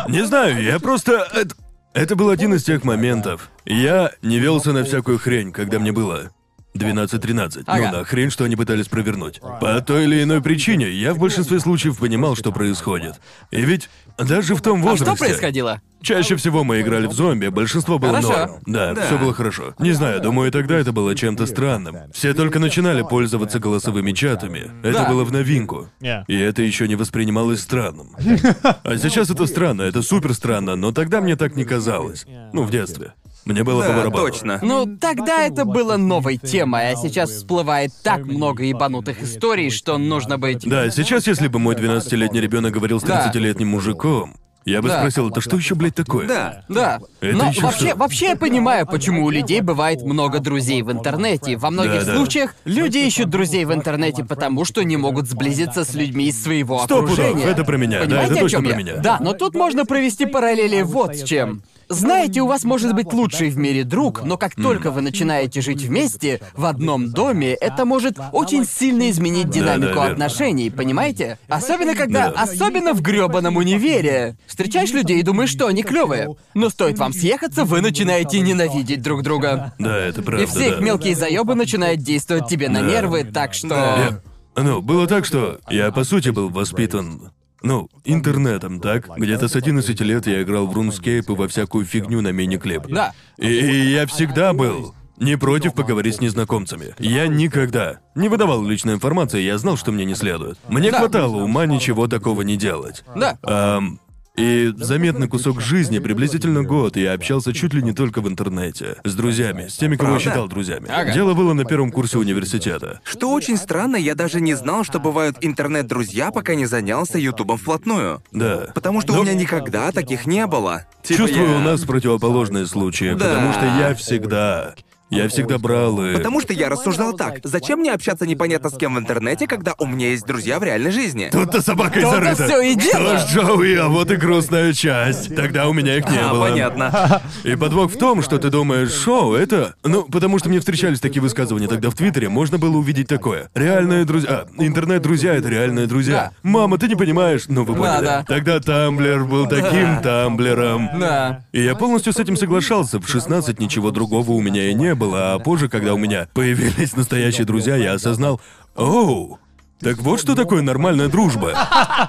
Не 0.09 0.27
знаю, 0.27 0.63
я 0.63 0.79
просто... 0.79 1.27
Это, 1.35 1.55
это 1.95 2.17
был 2.17 2.31
один 2.31 2.55
из 2.55 2.65
тех 2.65 2.85
моментов. 2.85 3.51
Я 3.65 4.13
не 4.23 4.39
велся 4.39 4.73
на 4.73 4.85
всякую 4.85 5.19
хрень, 5.19 5.53
когда 5.53 5.79
мне 5.79 5.93
было 5.93 6.31
12-13. 6.75 7.65
Ага. 7.67 7.91
Ну 7.93 7.99
на 7.99 8.05
хрень, 8.05 8.31
что 8.31 8.45
они 8.45 8.57
пытались 8.57 8.89
провернуть. 8.89 9.41
По 9.61 9.81
той 9.81 10.05
или 10.05 10.23
иной 10.23 10.41
причине 10.43 10.91
я 10.91 11.13
в 11.15 11.19
большинстве 11.19 11.61
случаев 11.61 11.99
понимал, 11.99 12.35
что 12.37 12.51
происходит. 12.53 13.21
И 13.51 13.61
ведь 13.63 13.91
даже 14.19 14.55
в 14.55 14.63
том 14.63 14.81
А 14.81 14.91
возрасте... 14.91 15.15
что 15.17 15.25
происходило? 15.25 15.81
Чаще 16.01 16.35
всего 16.35 16.65
мы 16.65 16.81
играли 16.81 17.07
в 17.07 17.13
зомби, 17.13 17.47
большинство 17.47 17.99
было 17.99 18.21
Хорошо. 18.21 18.29
норм. 18.37 18.51
Да, 18.67 18.93
Да. 18.95 19.07
все 19.07 19.19
было 19.19 19.33
хорошо. 19.33 19.75
Не 19.79 19.93
знаю, 19.93 20.21
думаю, 20.21 20.51
тогда 20.51 20.77
это 20.77 20.91
было 20.93 21.15
чем-то 21.15 21.47
странным. 21.47 21.97
Все 22.13 22.35
только 22.35 22.59
начинали 22.59 23.03
пользоваться 23.03 23.61
голосовыми 23.61 24.11
чатами. 24.13 24.71
Это 24.83 25.05
Да. 25.05 25.09
было 25.09 25.25
в 25.25 25.31
новинку. 25.33 25.89
И 26.01 26.37
это 26.37 26.63
еще 26.63 26.89
не 26.89 26.97
воспринималось 26.97 27.61
странным. 27.61 28.17
А 28.85 28.97
сейчас 28.97 29.31
это 29.31 29.47
странно, 29.47 29.83
это 29.83 30.03
супер 30.03 30.35
странно, 30.35 30.75
но 30.77 30.93
тогда 30.93 31.21
мне 31.21 31.37
так 31.37 31.55
не 31.55 31.65
казалось. 31.65 32.27
Ну, 32.53 32.63
в 32.65 32.71
детстве. 32.71 33.13
Мне 33.45 33.65
было 33.65 33.83
по 33.83 33.89
Да, 33.89 33.97
барабану. 33.97 34.27
точно. 34.27 34.59
Ну, 34.63 34.97
тогда 35.01 35.43
это 35.47 35.65
было 35.65 35.97
новой 35.97 36.37
темой, 36.37 36.93
а 36.93 36.97
сейчас 36.97 37.31
всплывает 37.31 37.91
так 38.03 38.25
много 38.25 38.63
ебанутых 38.65 39.23
историй, 39.23 39.71
что 39.71 39.99
нужно 39.99 40.39
быть... 40.39 40.69
Да, 40.69 40.91
сейчас, 40.91 41.27
если 41.27 41.49
бы 41.49 41.59
мой 41.59 41.75
12-летний 41.75 42.41
ребенок 42.41 42.73
говорил 42.73 43.01
с 43.01 43.03
Да. 43.03 43.27
30-летним 43.33 43.67
мужиком, 43.69 44.37
я 44.65 44.81
бы 44.81 44.87
Да. 44.89 44.99
спросил, 45.01 45.29
это 45.29 45.41
что 45.41 45.57
еще, 45.57 45.75
блядь, 45.75 45.97
такое? 45.97 46.29
Да. 46.29 46.63
Да. 46.69 47.01
Это 47.21 47.37
Но 47.37 47.49
ещё 47.49 47.63
вообще, 47.63 47.87
что? 47.89 47.97
вообще 47.97 48.27
я 48.29 48.37
понимаю, 48.37 48.87
почему 48.87 49.25
у 49.25 49.31
людей 49.31 49.61
бывает 49.61 50.03
много 50.03 50.39
друзей 50.39 50.83
в 50.83 50.93
интернете. 50.93 51.57
Во 51.57 51.71
многих 51.71 52.05
Да-да. 52.07 52.15
случаях 52.17 52.55
люди 52.65 52.99
ищут 52.99 53.29
друзей 53.29 53.65
в 53.65 53.75
интернете 53.75 54.25
потому, 54.25 54.65
что 54.65 54.85
не 54.85 54.97
могут 54.97 55.27
сблизиться 55.29 55.85
с 55.85 55.95
людьми 55.95 56.27
из 56.29 56.41
своего 56.41 56.79
Сто 56.85 57.01
пудов, 57.01 57.19
окружения. 57.19 57.45
это 57.45 57.65
про 57.65 57.77
меня, 57.77 57.99
да, 57.99 58.05
Понимаете, 58.07 58.31
это 58.31 58.39
о 58.39 58.43
точно 58.43 58.57
чём 58.59 58.63
про 58.67 58.71
я? 58.71 58.77
меня. 58.77 58.97
Да, 58.99 59.19
но 59.21 59.33
тут 59.33 59.55
можно 59.57 59.85
провести 59.85 60.27
параллели 60.27 60.83
вот 60.83 61.17
с 61.17 61.25
чем. 61.25 61.63
Знаете, 61.93 62.41
у 62.41 62.47
вас 62.47 62.65
может 62.65 62.95
быть 62.95 63.13
лучший 63.13 63.51
в 63.51 63.57
мире 63.59 63.85
друг, 63.85 64.23
но 64.25 64.37
как 64.37 64.55
только 64.55 64.91
вы 64.91 65.01
начинаете 65.03 65.61
жить 65.61 65.83
вместе 65.83 66.41
в 66.55 66.65
одном 66.65 67.11
доме, 67.11 67.53
это 67.55 67.85
может 67.85 68.19
очень 68.33 68.65
сильно 68.65 69.11
изменить 69.11 69.51
динамику 69.51 69.95
верно. 69.95 70.07
отношений, 70.13 70.71
понимаете? 70.71 71.39
Особенно 71.49 71.95
когда, 71.95 72.31
Да. 72.31 72.43
особенно 72.43 72.93
в 72.95 73.03
грёбаном 73.03 73.57
универе. 73.57 74.37
Встречаешь 74.47 74.91
людей 74.93 75.21
и 75.21 75.23
думаешь, 75.23 75.51
что 75.51 75.67
они 75.67 75.83
клевые. 75.83 76.35
Но 76.55 76.71
стоит 76.71 76.99
вам 76.99 77.13
съехаться, 77.13 77.65
вы 77.65 77.81
начинаете 77.81 78.41
ненавидеть 78.41 79.03
друг 79.03 79.23
друга. 79.23 79.75
Да, 79.79 79.97
это 79.99 80.23
правда, 80.23 80.45
И 80.45 80.47
все 80.47 80.69
их 80.71 80.79
да. 80.79 80.85
мелкие 80.85 81.15
заебы 81.15 81.55
начинают 81.55 82.01
действовать 82.01 82.49
тебе 82.49 82.69
на 82.69 82.81
Да. 82.81 82.87
нервы, 82.87 83.25
так 83.25 83.55
что. 83.55 83.75
Я- 83.75 84.21
Ну, 84.63 84.83
было 84.83 85.07
так, 85.07 85.25
что 85.25 85.61
я, 85.71 85.91
по 85.93 86.05
сути, 86.05 86.29
был 86.31 86.51
воспитан... 86.51 87.31
Ну, 87.63 87.89
интернетом, 88.05 88.81
так? 88.81 89.09
Где-то 89.17 89.49
с 89.49 89.57
11 89.57 90.01
лет 90.01 90.27
я 90.27 90.43
играл 90.43 90.67
в 90.67 90.77
RuneScape 90.77 91.25
и 91.33 91.37
во 91.37 91.49
всякую 91.49 91.85
фигню 91.85 92.21
на 92.21 92.33
мини-клип. 92.33 92.87
Да. 92.89 93.13
И, 93.39 93.47
и 93.49 93.91
я 93.93 94.07
всегда 94.07 94.53
был 94.53 94.95
не 95.19 95.37
против 95.37 95.75
поговорить 95.75 96.17
с 96.17 96.21
незнакомцами. 96.21 96.95
Я 96.99 97.29
никогда 97.29 98.01
не 98.15 98.29
выдавал 98.29 98.65
личной 98.65 98.95
информации, 98.95 99.41
я 99.41 99.57
знал, 99.59 99.77
что 99.77 99.93
мне 99.93 100.05
не 100.05 100.15
следует. 100.15 100.59
Мне 100.69 100.91
Да. 100.91 100.99
хватало 100.99 101.37
ума 101.37 101.67
ничего 101.67 102.09
такого 102.09 102.43
не 102.43 102.57
делать. 102.57 103.05
Да. 103.15 103.39
Ам, 103.43 104.01
и 104.37 104.73
заметный 104.77 105.29
кусок 105.29 105.61
жизни, 105.61 105.99
приблизительно 105.99 106.63
год, 106.63 106.97
я 106.97 107.13
общался 107.13 107.53
чуть 107.53 107.75
ли 107.75 107.83
не 107.83 107.93
только 107.93 108.21
в 108.23 108.29
интернете. 108.29 108.97
С 109.05 109.15
друзьями, 109.15 109.69
с 109.69 109.77
теми, 109.77 109.97
кого 109.97 110.13
я 110.13 110.17
Правда? 110.17 110.31
считал 110.31 110.49
друзьями. 110.49 110.89
Ага. 110.91 111.13
Дело 111.13 111.35
было 111.35 111.53
на 111.53 111.65
первом 111.65 111.93
курсе 111.93 112.19
университета. 112.19 113.01
Что 113.05 113.31
очень 113.33 113.57
странно, 113.59 113.97
я 113.97 114.15
даже 114.15 114.41
не 114.41 114.55
знал, 114.55 114.85
что 114.85 115.01
бывают 115.01 115.37
интернет-друзья, 115.43 116.31
пока 116.31 116.55
не 116.55 116.65
занялся 116.67 117.19
Ютубом 117.19 117.59
вплотную. 117.59 118.23
Да. 118.33 118.69
Потому 118.75 119.03
что 119.03 119.13
у 119.13 119.17
Ну, 119.17 119.23
меня 119.23 119.35
никогда 119.35 119.93
таких 119.93 120.27
не 120.27 120.47
было. 120.47 120.87
Типа 121.03 121.19
Чувствую, 121.19 121.51
я- 121.51 121.57
у 121.57 121.61
нас 121.61 121.83
противоположные 121.83 122.67
случаи, 122.67 123.15
Да. 123.15 123.27
потому 123.27 123.53
что 123.53 123.65
я 123.67 123.95
всегда... 123.95 124.75
Я 125.13 125.29
всегда 125.29 125.59
брал 125.59 126.03
и... 126.05 126.15
Потому 126.15 126.41
что 126.41 126.53
я 126.53 126.69
рассуждал 126.69 127.13
так. 127.13 127.41
Зачем 127.45 127.81
мне 127.81 127.93
общаться 127.93 128.27
непонятно 128.27 128.71
с 128.71 128.77
кем 128.77 128.95
в 128.95 128.99
интернете, 128.99 129.47
когда 129.47 129.75
у 129.79 129.87
меня 129.87 130.09
есть 130.09 130.27
друзья 130.27 130.59
в 130.59 130.63
реальной 130.65 130.91
жизни? 130.91 131.29
Тут-то 131.31 131.61
собакой 131.63 132.03
То-то 132.03 132.17
зарыто. 132.17 132.45
всё 132.47 132.61
и 132.61 132.75
дело. 132.75 133.19
Что 133.19 133.19
ж, 133.19 133.31
Джоуи, 133.47 133.75
а 133.77 133.89
вот 133.89 134.11
и 134.11 134.17
грустная 134.17 134.73
часть. 134.73 135.35
Тогда 135.37 135.69
у 135.69 135.73
меня 135.73 135.97
их 135.99 136.09
не 136.11 136.19
А, 136.19 136.31
было. 136.33 136.49
понятно. 136.49 137.21
И 137.45 137.55
подвох 137.57 137.93
в 137.93 137.99
том, 137.99 138.23
что 138.23 138.39
ты 138.39 138.49
думаешь, 138.51 138.91
шоу, 138.93 139.35
это... 139.35 139.75
Ну, 139.85 140.05
потому 140.05 140.39
что 140.39 140.49
мне 140.49 140.61
встречались 140.61 141.01
такие 141.01 141.21
высказывания 141.21 141.69
тогда 141.69 141.91
в 141.91 141.95
Твиттере, 141.95 142.29
можно 142.29 142.59
было 142.59 142.77
увидеть 142.79 143.09
такое. 143.09 143.51
Реальные 143.55 144.05
друзья... 144.05 144.31
А, 144.31 144.47
интернет-друзья— 144.63 145.35
это 145.37 145.49
реальные 145.49 145.87
друзья. 145.87 146.31
Мама, 146.43 146.79
ты 146.79 146.89
не 146.89 146.95
понимаешь? 146.95 147.45
Ну, 147.49 147.65
вы 147.65 147.75
поняли. 147.75 148.05
да. 148.05 148.25
Тогда 148.27 148.61
Тамблер 148.61 149.25
был 149.25 149.47
таким 149.47 150.01
Тамблером. 150.03 150.89
Да. 150.99 151.45
И 151.53 151.63
я 151.63 151.75
полностью 151.75 152.13
с 152.13 152.19
этим 152.19 152.37
соглашался. 152.37 152.99
В 152.99 153.07
16 153.09 153.61
ничего 153.61 153.91
другого 153.91 154.31
у 154.33 154.41
меня 154.41 154.71
и 154.71 154.75
не 154.75 154.95
было, 154.95 155.02
а 155.15 155.39
позже, 155.39 155.69
когда 155.69 155.95
у 155.95 155.99
меня 155.99 156.29
появились 156.35 156.97
настоящие 156.97 157.47
друзья, 157.47 157.77
я 157.77 157.95
осознал, 157.95 158.41
оу, 158.77 159.39
так 159.83 159.99
вот 159.99 160.21
что 160.21 160.37
такое 160.37 160.63
нормальная 160.63 161.09
дружба. 161.09 161.55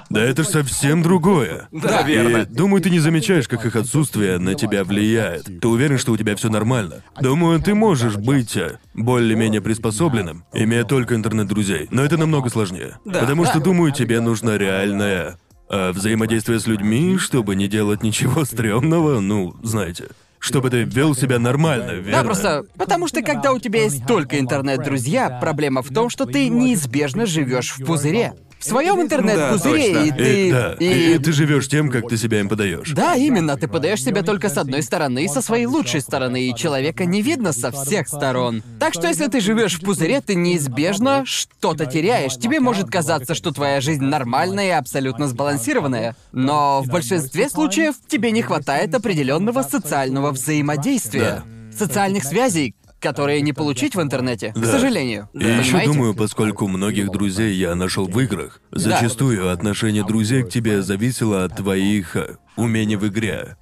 Да 0.08 0.22
это 0.22 0.44
ж 0.44 0.46
совсем 0.46 1.02
другое. 1.02 1.66
Да, 1.72 2.02
И 2.02 2.12
верно. 2.12 2.44
думаю, 2.46 2.80
ты 2.80 2.88
не 2.88 3.00
замечаешь, 3.00 3.48
как 3.48 3.66
их 3.66 3.74
отсутствие 3.74 4.38
на 4.38 4.54
тебя 4.54 4.84
влияет. 4.84 5.44
Ты 5.60 5.66
уверен, 5.66 5.98
что 5.98 6.12
у 6.12 6.16
тебя 6.16 6.36
все 6.36 6.48
нормально. 6.48 7.02
Думаю, 7.20 7.60
ты 7.60 7.74
можешь 7.74 8.16
быть 8.16 8.56
э, 8.56 8.78
более-менее 8.94 9.60
приспособленным, 9.60 10.44
имея 10.52 10.84
только 10.84 11.16
интернет-друзей. 11.16 11.88
Но 11.90 12.04
это 12.04 12.16
намного 12.16 12.48
сложнее. 12.48 12.98
Да. 13.04 13.20
Потому 13.20 13.44
что, 13.44 13.58
думаю, 13.58 13.90
тебе 13.90 14.20
нужно 14.20 14.56
реальное 14.56 15.38
э, 15.68 15.90
взаимодействие 15.90 16.60
с 16.60 16.68
людьми, 16.68 17.18
чтобы 17.18 17.56
не 17.56 17.66
делать 17.66 18.04
ничего 18.04 18.44
стрёмного, 18.44 19.18
ну, 19.18 19.56
знаете. 19.64 20.08
Чтобы 20.44 20.68
ты 20.68 20.82
вел 20.82 21.14
себя 21.14 21.38
нормально, 21.38 21.92
верно? 21.92 22.12
Да, 22.18 22.22
просто 22.22 22.64
потому 22.76 23.08
что 23.08 23.22
когда 23.22 23.50
у 23.50 23.58
тебя 23.58 23.84
есть 23.84 24.06
только 24.06 24.38
интернет-друзья, 24.38 25.38
проблема 25.40 25.80
в 25.80 25.88
том, 25.88 26.10
что 26.10 26.26
ты 26.26 26.50
неизбежно 26.50 27.24
живешь 27.24 27.72
в 27.72 27.82
пузыре. 27.86 28.34
В 28.64 28.66
своем 28.66 29.02
интернет-пузыре, 29.02 29.92
Да, 29.94 30.02
и 30.04 30.10
ты. 30.10 30.48
И, 30.48 30.52
да, 30.52 30.76
и- 30.80 31.14
и 31.14 31.18
ты 31.18 31.32
живешь 31.32 31.68
тем, 31.68 31.90
как 31.90 32.08
ты 32.08 32.16
себя 32.16 32.40
им 32.40 32.48
подаешь. 32.48 32.90
Да, 32.92 33.14
именно, 33.14 33.56
ты 33.58 33.68
подаешь 33.68 34.02
себя 34.02 34.22
только 34.22 34.48
с 34.48 34.56
одной 34.56 34.82
стороны, 34.82 35.28
со 35.28 35.42
своей 35.42 35.66
лучшей 35.66 36.00
стороны, 36.00 36.48
и 36.48 36.54
человека 36.54 37.04
не 37.04 37.20
видно 37.20 37.52
со 37.52 37.70
всех 37.70 38.08
сторон. 38.08 38.62
Так 38.80 38.94
что 38.94 39.06
если 39.06 39.26
ты 39.26 39.40
живешь 39.40 39.74
в 39.78 39.84
пузыре, 39.84 40.22
ты 40.22 40.34
неизбежно 40.34 41.24
что-то 41.26 41.84
теряешь. 41.84 42.36
Тебе 42.36 42.58
может 42.60 42.88
казаться, 42.90 43.34
что 43.34 43.50
твоя 43.50 43.82
жизнь 43.82 44.02
нормальная 44.04 44.68
и 44.68 44.70
абсолютно 44.70 45.28
сбалансированная. 45.28 46.16
Но 46.32 46.80
в 46.82 46.88
большинстве 46.88 47.50
случаев 47.50 47.96
тебе 48.08 48.30
не 48.30 48.40
хватает 48.40 48.94
определенного 48.94 49.62
социального 49.62 50.30
взаимодействия. 50.30 51.42
Социальных 51.76 52.24
связей, 52.24 52.74
которые 53.04 53.42
не 53.42 53.52
получить 53.52 53.94
в 53.94 54.00
интернете, 54.02 54.52
к 54.52 54.58
Да. 54.58 54.66
сожалению. 54.66 55.28
И 55.34 55.38
еще 55.44 55.62
Понимаете? 55.72 55.92
думаю, 55.92 56.14
поскольку 56.14 56.66
многих 56.66 57.10
друзей 57.10 57.54
я 57.54 57.74
нашел 57.74 58.06
в 58.08 58.18
играх, 58.18 58.60
зачастую 58.72 59.50
отношение 59.52 60.04
друзей 60.04 60.42
к 60.42 60.48
тебе 60.48 60.82
зависело 60.82 61.44
от 61.44 61.54
твоих 61.56 62.16
э, 62.16 62.36
умений 62.56 62.96
в 62.96 63.06
игре. 63.06 63.56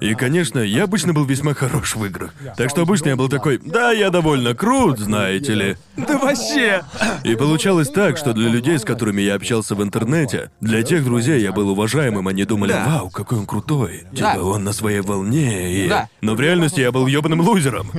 И, 0.00 0.14
конечно, 0.14 0.58
я 0.58 0.84
обычно 0.84 1.12
был 1.12 1.24
весьма 1.24 1.54
хорош 1.54 1.94
в 1.94 2.04
играх. 2.04 2.34
Так 2.56 2.70
что 2.70 2.82
обычно 2.82 3.10
я 3.10 3.16
был 3.16 3.28
такой, 3.28 3.58
да, 3.58 3.92
я 3.92 4.10
довольно 4.10 4.54
крут, 4.54 4.98
знаете 4.98 5.54
ли. 5.54 5.76
Да 5.96 6.18
вообще! 6.18 6.82
И 7.24 7.34
получалось 7.36 7.88
так, 7.90 8.16
что 8.16 8.32
для 8.32 8.48
людей, 8.48 8.78
с 8.78 8.84
которыми 8.84 9.20
я 9.20 9.34
общался 9.34 9.74
в 9.74 9.82
интернете, 9.82 10.50
для 10.60 10.82
тех 10.82 11.04
друзей 11.04 11.42
я 11.42 11.52
был 11.52 11.68
уважаемым, 11.68 12.26
они 12.26 12.44
думали, 12.44 12.72
Да. 12.72 12.84
вау, 12.86 13.10
какой 13.10 13.38
он 13.38 13.46
крутой. 13.46 14.04
Да. 14.12 14.32
Типа, 14.32 14.42
он 14.44 14.64
на 14.64 14.72
своей 14.72 15.00
волне. 15.02 15.84
И... 15.84 15.88
Да. 15.88 16.08
Но 16.22 16.34
в 16.34 16.40
реальности 16.40 16.80
я 16.80 16.90
был 16.90 17.06
ёбаным 17.06 17.40
лузером. 17.42 17.90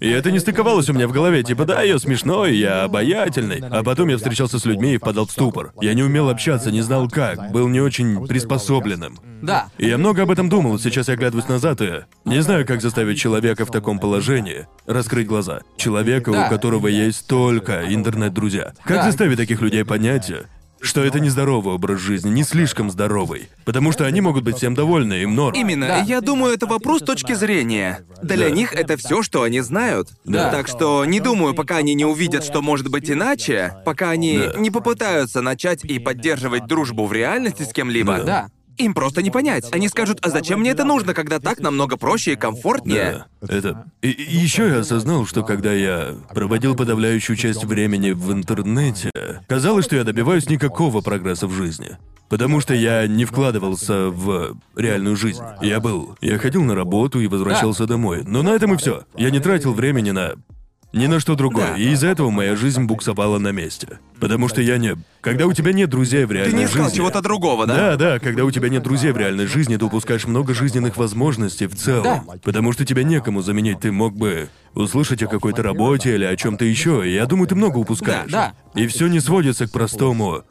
И 0.00 0.08
это 0.08 0.30
не 0.30 0.38
стыковалось 0.38 0.88
у 0.88 0.92
меня 0.92 1.08
в 1.08 1.12
голове. 1.12 1.42
Типа, 1.42 1.64
да, 1.64 1.82
я 1.82 1.98
смешной, 1.98 2.56
я 2.56 2.84
обаятельный. 2.84 3.60
А 3.70 3.82
потом 3.82 4.08
я 4.08 4.16
встречался 4.16 4.58
с 4.58 4.64
людьми 4.64 4.94
и 4.94 4.98
впадал 4.98 5.26
в 5.26 5.32
ступор. 5.32 5.72
Я 5.80 5.94
не 5.94 6.02
умел 6.04 6.30
общаться, 6.30 6.70
не 6.70 6.80
знал 6.80 7.08
как, 7.10 7.50
был 7.50 7.68
не 7.68 7.80
очень 7.80 8.24
приспособленным. 8.26 9.18
Да. 9.42 9.68
И 9.78 9.88
я 9.88 9.98
много 9.98 10.22
об 10.22 10.30
этом 10.30 10.48
думал. 10.48 10.78
Сейчас 10.78 10.91
сейчас 10.92 11.08
я 11.08 11.16
глядываюсь 11.16 11.48
назад 11.48 11.80
и 11.82 12.04
не 12.24 12.40
знаю, 12.42 12.66
как 12.66 12.80
заставить 12.82 13.18
человека 13.18 13.64
в 13.66 13.70
таком 13.70 13.98
положении 13.98 14.66
раскрыть 14.86 15.26
глаза. 15.26 15.60
Человека, 15.76 16.30
Да. 16.32 16.46
у 16.46 16.50
которого 16.50 16.86
есть 16.88 17.26
только 17.26 17.92
интернет-друзья. 17.92 18.72
Как 18.84 18.98
Да. 18.98 19.02
заставить 19.04 19.36
таких 19.38 19.60
людей 19.60 19.84
понять, 19.84 20.30
что 20.84 21.04
это 21.04 21.20
нездоровый 21.20 21.74
образ 21.74 22.00
жизни, 22.00 22.28
не 22.30 22.42
слишком 22.42 22.90
здоровый. 22.90 23.48
Потому 23.64 23.92
что 23.92 24.04
они 24.04 24.20
могут 24.20 24.42
быть 24.42 24.56
всем 24.56 24.74
довольны, 24.74 25.22
им 25.22 25.36
норм. 25.36 25.54
Именно. 25.54 25.86
Да. 25.86 25.98
Я 26.00 26.20
думаю, 26.20 26.54
это 26.54 26.66
вопрос 26.66 27.02
точки 27.02 27.34
зрения. 27.34 28.00
Для 28.20 28.48
Да. 28.48 28.50
них 28.50 28.72
это 28.74 28.96
все, 28.96 29.22
что 29.22 29.42
они 29.44 29.60
знают. 29.60 30.08
Да. 30.24 30.50
Так 30.50 30.66
что 30.66 31.04
не 31.04 31.20
думаю, 31.20 31.54
пока 31.54 31.76
они 31.76 31.94
не 31.94 32.04
увидят, 32.04 32.42
что 32.42 32.62
может 32.62 32.88
быть 32.88 33.08
иначе, 33.08 33.76
пока 33.84 34.10
они 34.10 34.38
Да. 34.52 34.58
не 34.58 34.72
попытаются 34.72 35.40
начать 35.40 35.84
и 35.84 36.00
поддерживать 36.00 36.66
дружбу 36.66 37.06
в 37.06 37.12
реальности 37.12 37.62
с 37.62 37.72
кем-либо. 37.72 38.18
Да. 38.24 38.48
Им 38.78 38.94
просто 38.94 39.22
не 39.22 39.30
понять. 39.30 39.72
Они 39.72 39.88
скажут, 39.88 40.18
а 40.22 40.30
зачем 40.30 40.60
мне 40.60 40.70
это 40.70 40.84
нужно, 40.84 41.14
когда 41.14 41.38
так 41.38 41.60
намного 41.60 41.96
проще 41.96 42.32
и 42.32 42.36
комфортнее? 42.36 43.26
Да, 43.40 43.54
это... 43.54 43.86
И, 44.00 44.08
еще 44.08 44.68
я 44.68 44.78
осознал, 44.80 45.26
что 45.26 45.42
когда 45.42 45.72
я 45.72 46.14
проводил 46.34 46.74
подавляющую 46.74 47.36
часть 47.36 47.64
времени 47.64 48.10
в 48.10 48.32
интернете, 48.32 49.10
казалось, 49.46 49.84
что 49.84 49.96
я 49.96 50.04
добиваюсь 50.04 50.48
никакого 50.48 51.00
прогресса 51.00 51.46
в 51.46 51.52
жизни. 51.52 51.96
Потому 52.28 52.60
что 52.60 52.72
я 52.72 53.06
не 53.06 53.26
вкладывался 53.26 54.08
в 54.08 54.56
реальную 54.74 55.16
жизнь. 55.16 55.42
Я 55.60 55.80
был... 55.80 56.16
Я 56.22 56.38
ходил 56.38 56.62
на 56.62 56.74
работу 56.74 57.20
и 57.20 57.26
возвращался 57.26 57.86
домой. 57.86 58.22
Но 58.26 58.42
на 58.42 58.50
этом 58.50 58.72
и 58.72 58.78
все. 58.78 59.04
Я 59.14 59.30
не 59.30 59.38
тратил 59.38 59.74
времени 59.74 60.12
на... 60.12 60.32
Ни 60.92 61.06
на 61.06 61.20
что 61.20 61.34
другое. 61.34 61.68
Да. 61.68 61.76
И 61.76 61.88
из-за 61.90 62.08
этого 62.08 62.30
моя 62.30 62.54
жизнь 62.54 62.84
буксовала 62.84 63.38
на 63.38 63.50
месте. 63.50 63.98
Потому 64.20 64.48
что 64.48 64.60
я 64.60 64.76
не... 64.76 64.96
Когда 65.22 65.46
у 65.46 65.52
тебя 65.52 65.72
нет 65.72 65.88
друзей 65.88 66.24
в 66.26 66.28
Ты 66.28 66.34
реальной 66.34 66.58
не 66.58 66.64
искал 66.66 66.84
жизни... 66.84 66.96
чего-то 66.98 67.22
другого, 67.22 67.66
да? 67.66 67.74
Да, 67.74 67.96
да, 67.96 68.18
когда 68.18 68.44
у 68.44 68.50
тебя 68.50 68.68
нет 68.68 68.82
друзей 68.82 69.12
в 69.12 69.16
реальной 69.16 69.46
жизни, 69.46 69.76
ты 69.76 69.84
упускаешь 69.84 70.26
много 70.26 70.52
жизненных 70.54 70.96
возможностей 70.98 71.66
в 71.66 71.74
целом. 71.74 72.24
Да. 72.26 72.34
Потому 72.42 72.72
что 72.72 72.84
тебя 72.84 73.02
некому 73.04 73.40
заменить. 73.40 73.80
Ты 73.80 73.90
мог 73.90 74.14
бы 74.14 74.50
услышать 74.74 75.22
о 75.22 75.28
какой-то 75.28 75.62
работе 75.62 76.14
или 76.14 76.24
о 76.24 76.36
чем-то 76.36 76.64
еще. 76.64 77.08
И 77.08 77.14
я 77.14 77.24
думаю, 77.26 77.48
ты 77.48 77.54
много 77.54 77.78
упускаешь. 77.78 78.30
Да, 78.30 78.52
И 78.74 78.86
все 78.86 79.06
не 79.06 79.20
сводится 79.20 79.66
к 79.66 79.72
простому. 79.72 80.42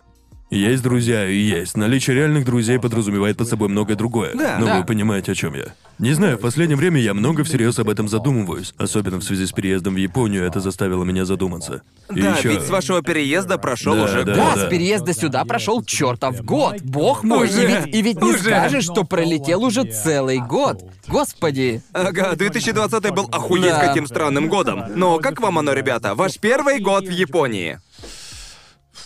Есть 0.52 0.84
друзья 0.84 1.26
и 1.30 1.36
есть. 1.38 1.78
Наличие 1.78 2.14
реальных 2.18 2.44
друзей 2.44 2.78
подразумевает 2.78 3.38
под 3.38 3.48
собой 3.48 3.70
многое 3.70 3.96
другое. 3.96 4.32
Да. 4.36 4.58
Но 4.60 4.66
Да. 4.66 4.80
вы 4.80 4.86
понимаете, 4.86 5.32
о 5.32 5.36
чем 5.36 5.54
я. 5.56 5.68
Не 5.98 6.12
знаю, 6.14 6.38
в 6.38 6.42
последнее 6.42 6.76
время 6.76 7.00
я 7.00 7.14
много 7.14 7.46
всерьез 7.46 7.80
об 7.80 7.88
этом 7.90 8.10
задумываюсь. 8.10 8.74
Особенно 8.78 9.20
в 9.20 9.24
связи 9.24 9.46
с 9.46 9.52
переездом 9.54 9.94
в 9.94 9.98
Японию 9.98 10.44
это 10.44 10.60
заставило 10.60 11.06
меня 11.06 11.24
задуматься. 11.24 11.84
И 12.14 12.22
Да, 12.22 12.36
еще... 12.36 12.50
ведь 12.50 12.64
с 12.64 12.70
вашего 12.70 13.02
переезда 13.02 13.58
прошел 13.58 13.96
Да, 13.96 14.04
уже 14.04 14.26
да, 14.26 14.36
год. 14.36 14.56
Да, 14.56 14.66
с 14.68 14.70
переезда 14.70 15.14
сюда 15.14 15.46
прошел 15.46 15.84
чертов 15.86 16.44
год. 16.44 16.82
Бог 16.82 17.24
мой, 17.24 17.48
Уже, 17.48 17.64
и 17.64 17.68
ведь, 17.68 17.96
и 17.96 18.02
ведь 18.02 18.22
не 18.22 18.32
уже. 18.32 18.40
скажешь, 18.40 18.84
что 18.84 19.06
пролетел 19.06 19.64
уже 19.64 19.84
целый 19.84 20.40
год. 20.40 20.84
Господи. 21.08 21.82
Ага, 21.94 22.36
2020 22.36 23.12
был 23.12 23.30
охуеть 23.32 23.66
Да. 23.70 23.88
каким 23.88 24.06
странным 24.06 24.50
годом. 24.50 24.84
Но 24.96 25.20
как 25.20 25.40
вам 25.40 25.60
оно, 25.60 25.72
ребята? 25.72 26.14
Ваш 26.16 26.38
первый 26.40 26.80
год 26.80 27.06
в 27.08 27.12
Японии. 27.12 27.80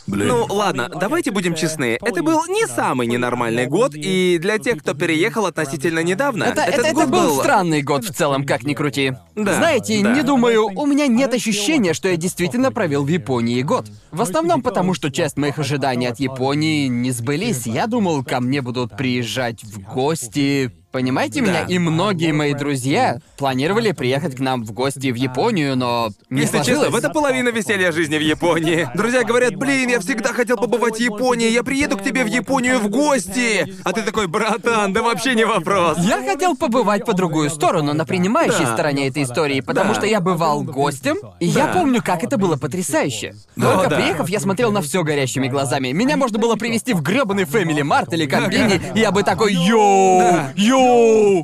Блин. 0.07 0.27
Ну, 0.27 0.45
ладно, 0.49 0.89
давайте 0.89 1.31
будем 1.31 1.55
честны. 1.55 1.97
Это 2.01 2.21
был 2.21 2.45
не 2.47 2.67
самый 2.67 3.07
ненормальный 3.07 3.65
год, 3.65 3.93
и 3.95 4.37
для 4.39 4.59
тех, 4.59 4.79
кто 4.79 4.93
переехал 4.93 5.45
относительно 5.45 5.99
недавно, 6.03 6.43
Это, 6.43 6.61
этот 6.61 6.79
это, 6.79 6.87
это 6.87 6.95
год 6.95 7.09
был 7.09 7.39
странный 7.39 7.81
год 7.81 8.05
в 8.05 8.13
целом, 8.13 8.45
как 8.45 8.63
ни 8.63 8.73
крути. 8.73 9.13
Да, 9.35 9.55
Знаете, 9.55 10.01
да. 10.03 10.13
не 10.13 10.21
думаю, 10.21 10.67
у 10.67 10.85
меня 10.85 11.07
нет 11.07 11.33
ощущения, 11.33 11.93
что 11.93 12.07
я 12.07 12.17
действительно 12.17 12.71
провел 12.71 13.03
в 13.03 13.07
Японии 13.07 13.61
год. 13.61 13.87
В 14.11 14.21
основном 14.21 14.61
потому, 14.61 14.93
что 14.93 15.11
часть 15.11 15.37
моих 15.37 15.59
ожиданий 15.59 16.07
от 16.07 16.19
Японии 16.19 16.87
не 16.87 17.11
сбылись. 17.11 17.65
Я 17.65 17.87
думал, 17.87 18.23
ко 18.23 18.39
мне 18.39 18.61
будут 18.61 18.95
приезжать 18.95 19.63
в 19.63 19.79
гости. 19.81 20.71
Понимаете 20.99 21.41
Да. 21.41 21.47
меня? 21.47 21.65
И 21.67 21.77
многие 21.77 22.31
мои 22.31 22.53
друзья 22.53 23.17
планировали 23.37 23.91
приехать 23.91 24.37
к 24.37 24.39
нам 24.39 24.63
в 24.63 24.71
гости 24.71 25.11
в 25.11 25.15
Японию, 25.15 25.75
но 25.75 26.07
не 26.29 26.43
Если 26.43 26.59
честно, 26.59 26.73
сложилось. 26.75 26.93
в 26.93 26.95
это 26.95 27.09
половина 27.09 27.49
веселья 27.49 27.91
жизни 27.91 28.17
в 28.17 28.21
Японии. 28.21 28.87
Друзья 28.95 29.25
говорят, 29.25 29.57
блин, 29.57 29.89
я 29.89 29.99
всегда 29.99 30.31
хотел 30.31 30.55
побывать 30.55 30.95
в 30.95 30.99
Японии, 31.01 31.49
я 31.51 31.63
приеду 31.63 31.97
к 31.97 32.01
тебе 32.01 32.23
в 32.23 32.27
Японию 32.27 32.79
в 32.79 32.87
гости. 32.87 33.75
А 33.83 33.91
ты 33.91 34.03
такой, 34.03 34.27
братан, 34.27 34.93
да 34.93 35.01
вообще 35.03 35.35
не 35.35 35.45
вопрос. 35.45 35.97
Я 35.99 36.23
хотел 36.23 36.55
побывать 36.55 37.03
по 37.05 37.11
другую 37.11 37.49
сторону, 37.49 37.91
на 37.93 38.05
принимающей 38.05 38.63
Да. 38.63 38.73
стороне 38.73 39.09
этой 39.09 39.23
истории, 39.23 39.59
потому 39.59 39.89
Да. 39.89 39.95
что 39.95 40.05
я 40.05 40.21
бывал 40.21 40.63
гостем, 40.63 41.17
и 41.41 41.45
я 41.45 41.65
Да. 41.67 41.73
помню, 41.73 42.01
как 42.01 42.23
это 42.23 42.37
было 42.37 42.55
потрясающе. 42.55 43.35
Да, 43.57 43.73
Только 43.73 43.89
да. 43.89 43.95
приехав, 43.97 44.29
я 44.29 44.39
смотрел 44.39 44.71
на 44.71 44.81
все 44.81 45.03
горящими 45.03 45.49
глазами. 45.49 45.89
Меня 45.89 46.15
можно 46.15 46.39
было 46.39 46.55
привести 46.55 46.93
в 46.93 47.01
грёбаный 47.01 47.43
Family 47.43 47.81
Mart 47.81 48.13
или 48.13 48.25
Комбини, 48.27 48.79
и 48.95 48.99
я 49.01 49.11
бы 49.11 49.23
такой 49.23 49.53
«Йоу! 49.53 50.19
Да. 50.21 50.53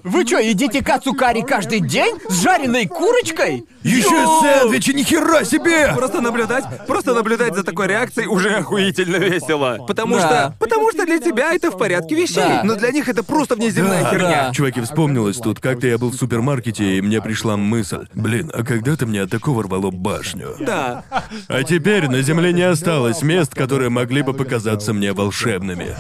Вы 0.04 0.26
чё, 0.26 0.40
едите 0.40 0.84
кацукари 0.84 1.42
каждый 1.42 1.80
день? 1.80 2.16
С 2.30 2.42
жареной 2.44 2.88
курочкой? 2.88 3.66
Еще 3.84 4.10
Йоу!» 4.10 4.42
сэндвичи, 4.42 4.92
нихера 4.92 5.44
себе! 5.44 5.92
Просто 5.96 6.22
наблюдать, 6.22 6.64
просто 6.88 7.14
наблюдать 7.14 7.56
за 7.56 7.64
такой 7.64 7.88
реакцией 7.88 8.28
уже 8.28 8.50
охуительно 8.50 9.16
весело. 9.16 9.80
Потому 9.88 10.16
Да. 10.18 10.22
что, 10.22 10.56
потому 10.60 10.92
что 10.92 11.06
для 11.06 11.20
тебя 11.20 11.54
это 11.56 11.72
в 11.72 11.78
порядке 11.78 12.16
вещей, 12.16 12.36
Да. 12.48 12.62
но 12.64 12.76
для 12.76 12.92
них 12.92 13.10
это 13.10 13.24
просто 13.24 13.56
внеземная 13.56 14.06
херня. 14.06 14.48
Да. 14.48 14.54
Чуваки, 14.54 14.82
вспомнилось 14.82 15.38
тут, 15.38 15.60
как-то 15.60 15.88
я 15.88 15.98
был 15.98 16.12
в 16.12 16.16
супермаркете, 16.16 16.98
и 16.98 17.02
мне 17.02 17.22
пришла 17.22 17.58
мысль. 17.58 18.08
Блин, 18.14 18.52
а 18.54 18.64
когда-то 18.64 19.08
мне 19.08 19.24
от 19.24 19.32
такого 19.32 19.64
рвало 19.64 19.90
башню. 19.90 20.56
Да. 20.60 21.04
А 21.48 21.64
теперь 21.64 22.08
на 22.08 22.22
Земле 22.22 22.54
не 22.54 22.62
осталось 22.64 23.24
мест, 23.24 23.56
которые 23.56 23.90
могли 23.90 24.22
бы 24.22 24.34
показаться 24.34 24.94
мне 24.94 25.14
волшебными. 25.14 25.96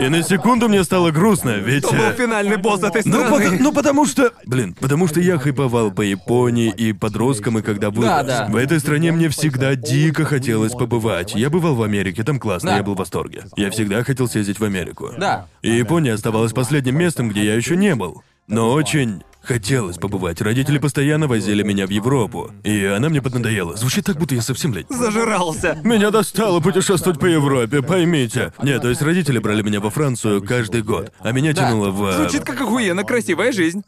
И 0.00 0.08
на 0.08 0.22
секунду 0.22 0.68
мне 0.68 0.84
стало 0.84 1.10
грустно, 1.10 1.56
ведь... 1.56 1.84
Кто 1.84 1.94
был 1.96 2.04
э, 2.04 2.14
финальный 2.14 2.56
босс 2.58 2.81
этой 2.82 3.02
Ну, 3.04 3.22
пото- 3.24 3.56
ну, 3.58 3.72
потому 3.72 4.06
что... 4.06 4.32
Блин, 4.46 4.74
потому 4.80 5.06
что 5.08 5.20
я 5.20 5.38
хайповал 5.38 5.90
по 5.90 6.02
Японии 6.02 6.72
и 6.76 6.92
подросткам, 6.92 7.58
и 7.58 7.62
когда 7.62 7.90
вырос. 7.90 8.04
Да, 8.04 8.22
да. 8.22 8.46
В 8.50 8.56
этой 8.56 8.80
стране 8.80 9.12
мне 9.12 9.28
всегда 9.28 9.74
дико 9.74 10.24
хотелось 10.24 10.72
побывать. 10.72 11.34
Я 11.34 11.50
бывал 11.50 11.74
в 11.74 11.82
Америке, 11.82 12.22
там 12.24 12.38
классно, 12.38 12.70
Да. 12.70 12.76
я 12.78 12.82
был 12.82 12.94
в 12.94 12.98
восторге. 12.98 13.44
Я 13.56 13.70
всегда 13.70 14.02
хотел 14.04 14.28
съездить 14.28 14.58
в 14.60 14.64
Америку. 14.64 15.10
Да. 15.18 15.46
И 15.62 15.70
Япония 15.70 16.12
оставалась 16.14 16.52
последним 16.52 16.98
местом, 16.98 17.28
где 17.28 17.44
я 17.44 17.54
еще 17.54 17.76
не 17.76 17.94
был. 17.94 18.22
Но 18.48 18.72
очень 18.72 19.22
хотелось 19.42 19.96
побывать. 19.98 20.40
Родители 20.40 20.78
постоянно 20.78 21.26
возили 21.26 21.62
меня 21.62 21.86
в 21.86 21.90
Европу. 21.90 22.50
И 22.64 22.84
она 22.84 23.08
мне 23.08 23.20
поднадоела. 23.22 23.76
Звучит 23.76 24.04
так, 24.04 24.16
будто 24.16 24.34
я 24.34 24.42
совсем, 24.42 24.72
блядь, 24.72 24.86
Зажирался. 24.88 25.78
меня 25.84 26.10
достало 26.10 26.60
путешествовать 26.60 27.18
по 27.20 27.26
Европе, 27.26 27.82
поймите. 27.82 28.52
Нет, 28.62 28.82
то 28.82 28.88
есть 28.88 29.02
родители 29.02 29.38
брали 29.38 29.62
меня 29.62 29.80
во 29.80 29.90
Францию 29.90 30.42
каждый 30.42 30.82
год, 30.82 31.12
а 31.20 31.32
меня 31.32 31.52
Да. 31.52 31.68
тянуло 31.68 31.90
в... 31.90 32.04
э, 32.06 32.12
Звучит 32.16 32.44
как 32.44 32.60
охуенно 32.60 33.04
красивая 33.04 33.52
жизнь. 33.52 33.82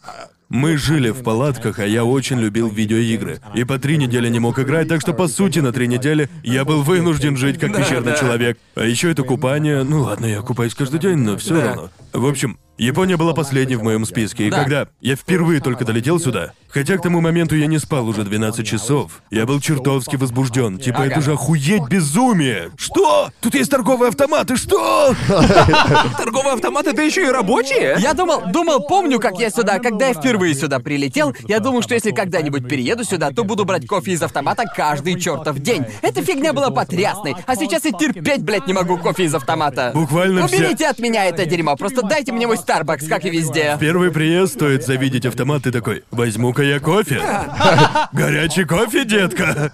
Мы 0.50 0.76
жили 0.76 1.08
в 1.10 1.22
палатках, 1.22 1.78
а 1.78 1.86
я 1.86 2.04
очень 2.04 2.38
любил 2.38 2.68
видеоигры. 2.68 3.40
И 3.54 3.64
по 3.64 3.78
три 3.78 3.96
недели 3.96 4.28
не 4.28 4.38
мог 4.40 4.58
играть, 4.58 4.88
так 4.88 5.00
что 5.00 5.12
по 5.14 5.26
сути 5.26 5.58
на 5.60 5.72
три 5.72 5.88
недели 5.88 6.28
я 6.44 6.64
был 6.64 6.82
вынужден 6.82 7.36
жить 7.36 7.58
как 7.58 7.72
Да, 7.72 7.80
пещерный 7.80 8.12
да. 8.12 8.18
человек. 8.18 8.58
А 8.74 8.84
еще 8.84 9.10
это 9.10 9.22
купание. 9.22 9.82
Ну 9.84 10.02
ладно, 10.02 10.26
я 10.26 10.42
купаюсь 10.42 10.74
каждый 10.74 11.00
день, 11.00 11.16
но 11.16 11.38
все 11.38 11.54
Да. 11.54 11.64
равно. 11.66 11.90
В 12.14 12.26
общем, 12.28 12.58
Япония 12.78 13.16
была 13.16 13.34
последней 13.34 13.76
в 13.76 13.82
моем 13.82 14.04
списке, 14.04 14.46
и 14.46 14.50
Да. 14.50 14.60
когда 14.62 14.86
я 15.00 15.14
впервые 15.16 15.60
только 15.60 15.84
долетел 15.84 16.18
сюда, 16.18 16.52
хотя 16.68 16.96
к 16.96 17.02
тому 17.02 17.20
моменту 17.20 17.54
я 17.56 17.66
не 17.66 17.78
спал 17.78 18.08
уже 18.08 18.24
12 18.24 18.66
часов, 18.66 19.22
я 19.30 19.46
был 19.46 19.60
чертовски 19.60 20.16
возбужден. 20.16 20.78
Типа, 20.78 20.98
Ага. 21.02 21.06
это 21.10 21.20
же 21.20 21.32
охуеть 21.34 21.84
безумие! 21.88 22.70
Что? 22.76 23.30
Тут 23.40 23.54
есть 23.54 23.70
торговые 23.70 24.08
автоматы, 24.10 24.56
что? 24.56 25.14
Торговые 26.18 26.54
автоматы, 26.54 26.90
это 26.90 27.02
еще 27.02 27.24
и 27.24 27.28
рабочие? 27.30 27.96
Я 28.00 28.12
думал, 28.14 28.42
думал, 28.52 28.80
помню, 28.88 29.20
как 29.20 29.38
я 29.38 29.50
сюда, 29.50 29.78
когда 29.78 30.08
я 30.08 30.14
впервые 30.14 30.54
сюда 30.54 30.78
прилетел, 30.80 31.34
я 31.46 31.60
думал, 31.60 31.82
что 31.82 31.94
если 31.94 32.10
когда-нибудь 32.10 32.68
перееду 32.68 33.04
сюда, 33.04 33.30
то 33.30 33.44
буду 33.44 33.64
брать 33.64 33.86
кофе 33.86 34.12
из 34.12 34.22
автомата 34.22 34.64
каждый 34.64 35.18
чертов 35.20 35.58
день. 35.60 35.84
Эта 36.02 36.22
фигня 36.24 36.52
была 36.52 36.70
потрясной, 36.70 37.34
а 37.46 37.54
сейчас 37.56 37.84
я 37.84 37.92
терпеть, 37.92 38.42
блядь, 38.42 38.66
не 38.66 38.72
могу 38.72 38.98
кофе 38.98 39.24
из 39.24 39.34
автомата. 39.34 39.92
Буквально 39.94 40.46
все- 40.48 40.56
Уберите 40.56 40.86
от 40.88 40.98
меня 40.98 41.24
это 41.26 41.46
дерьмо, 41.46 41.76
просто 41.76 42.02
дайте 42.08 42.32
мне 42.32 42.46
мой 42.46 42.56
Starbucks, 42.56 43.08
как 43.08 43.24
и 43.24 43.30
везде. 43.30 43.76
Первый 43.80 44.10
приезд 44.10 44.54
стоит 44.54 44.84
завидеть 44.84 45.26
автомат, 45.26 45.62
ты 45.64 45.72
такой, 45.72 46.04
возьму-ка 46.10 46.62
я 46.62 46.80
кофе. 46.80 47.20
Горячий 48.12 48.64
кофе, 48.64 49.04
детка. 49.04 49.70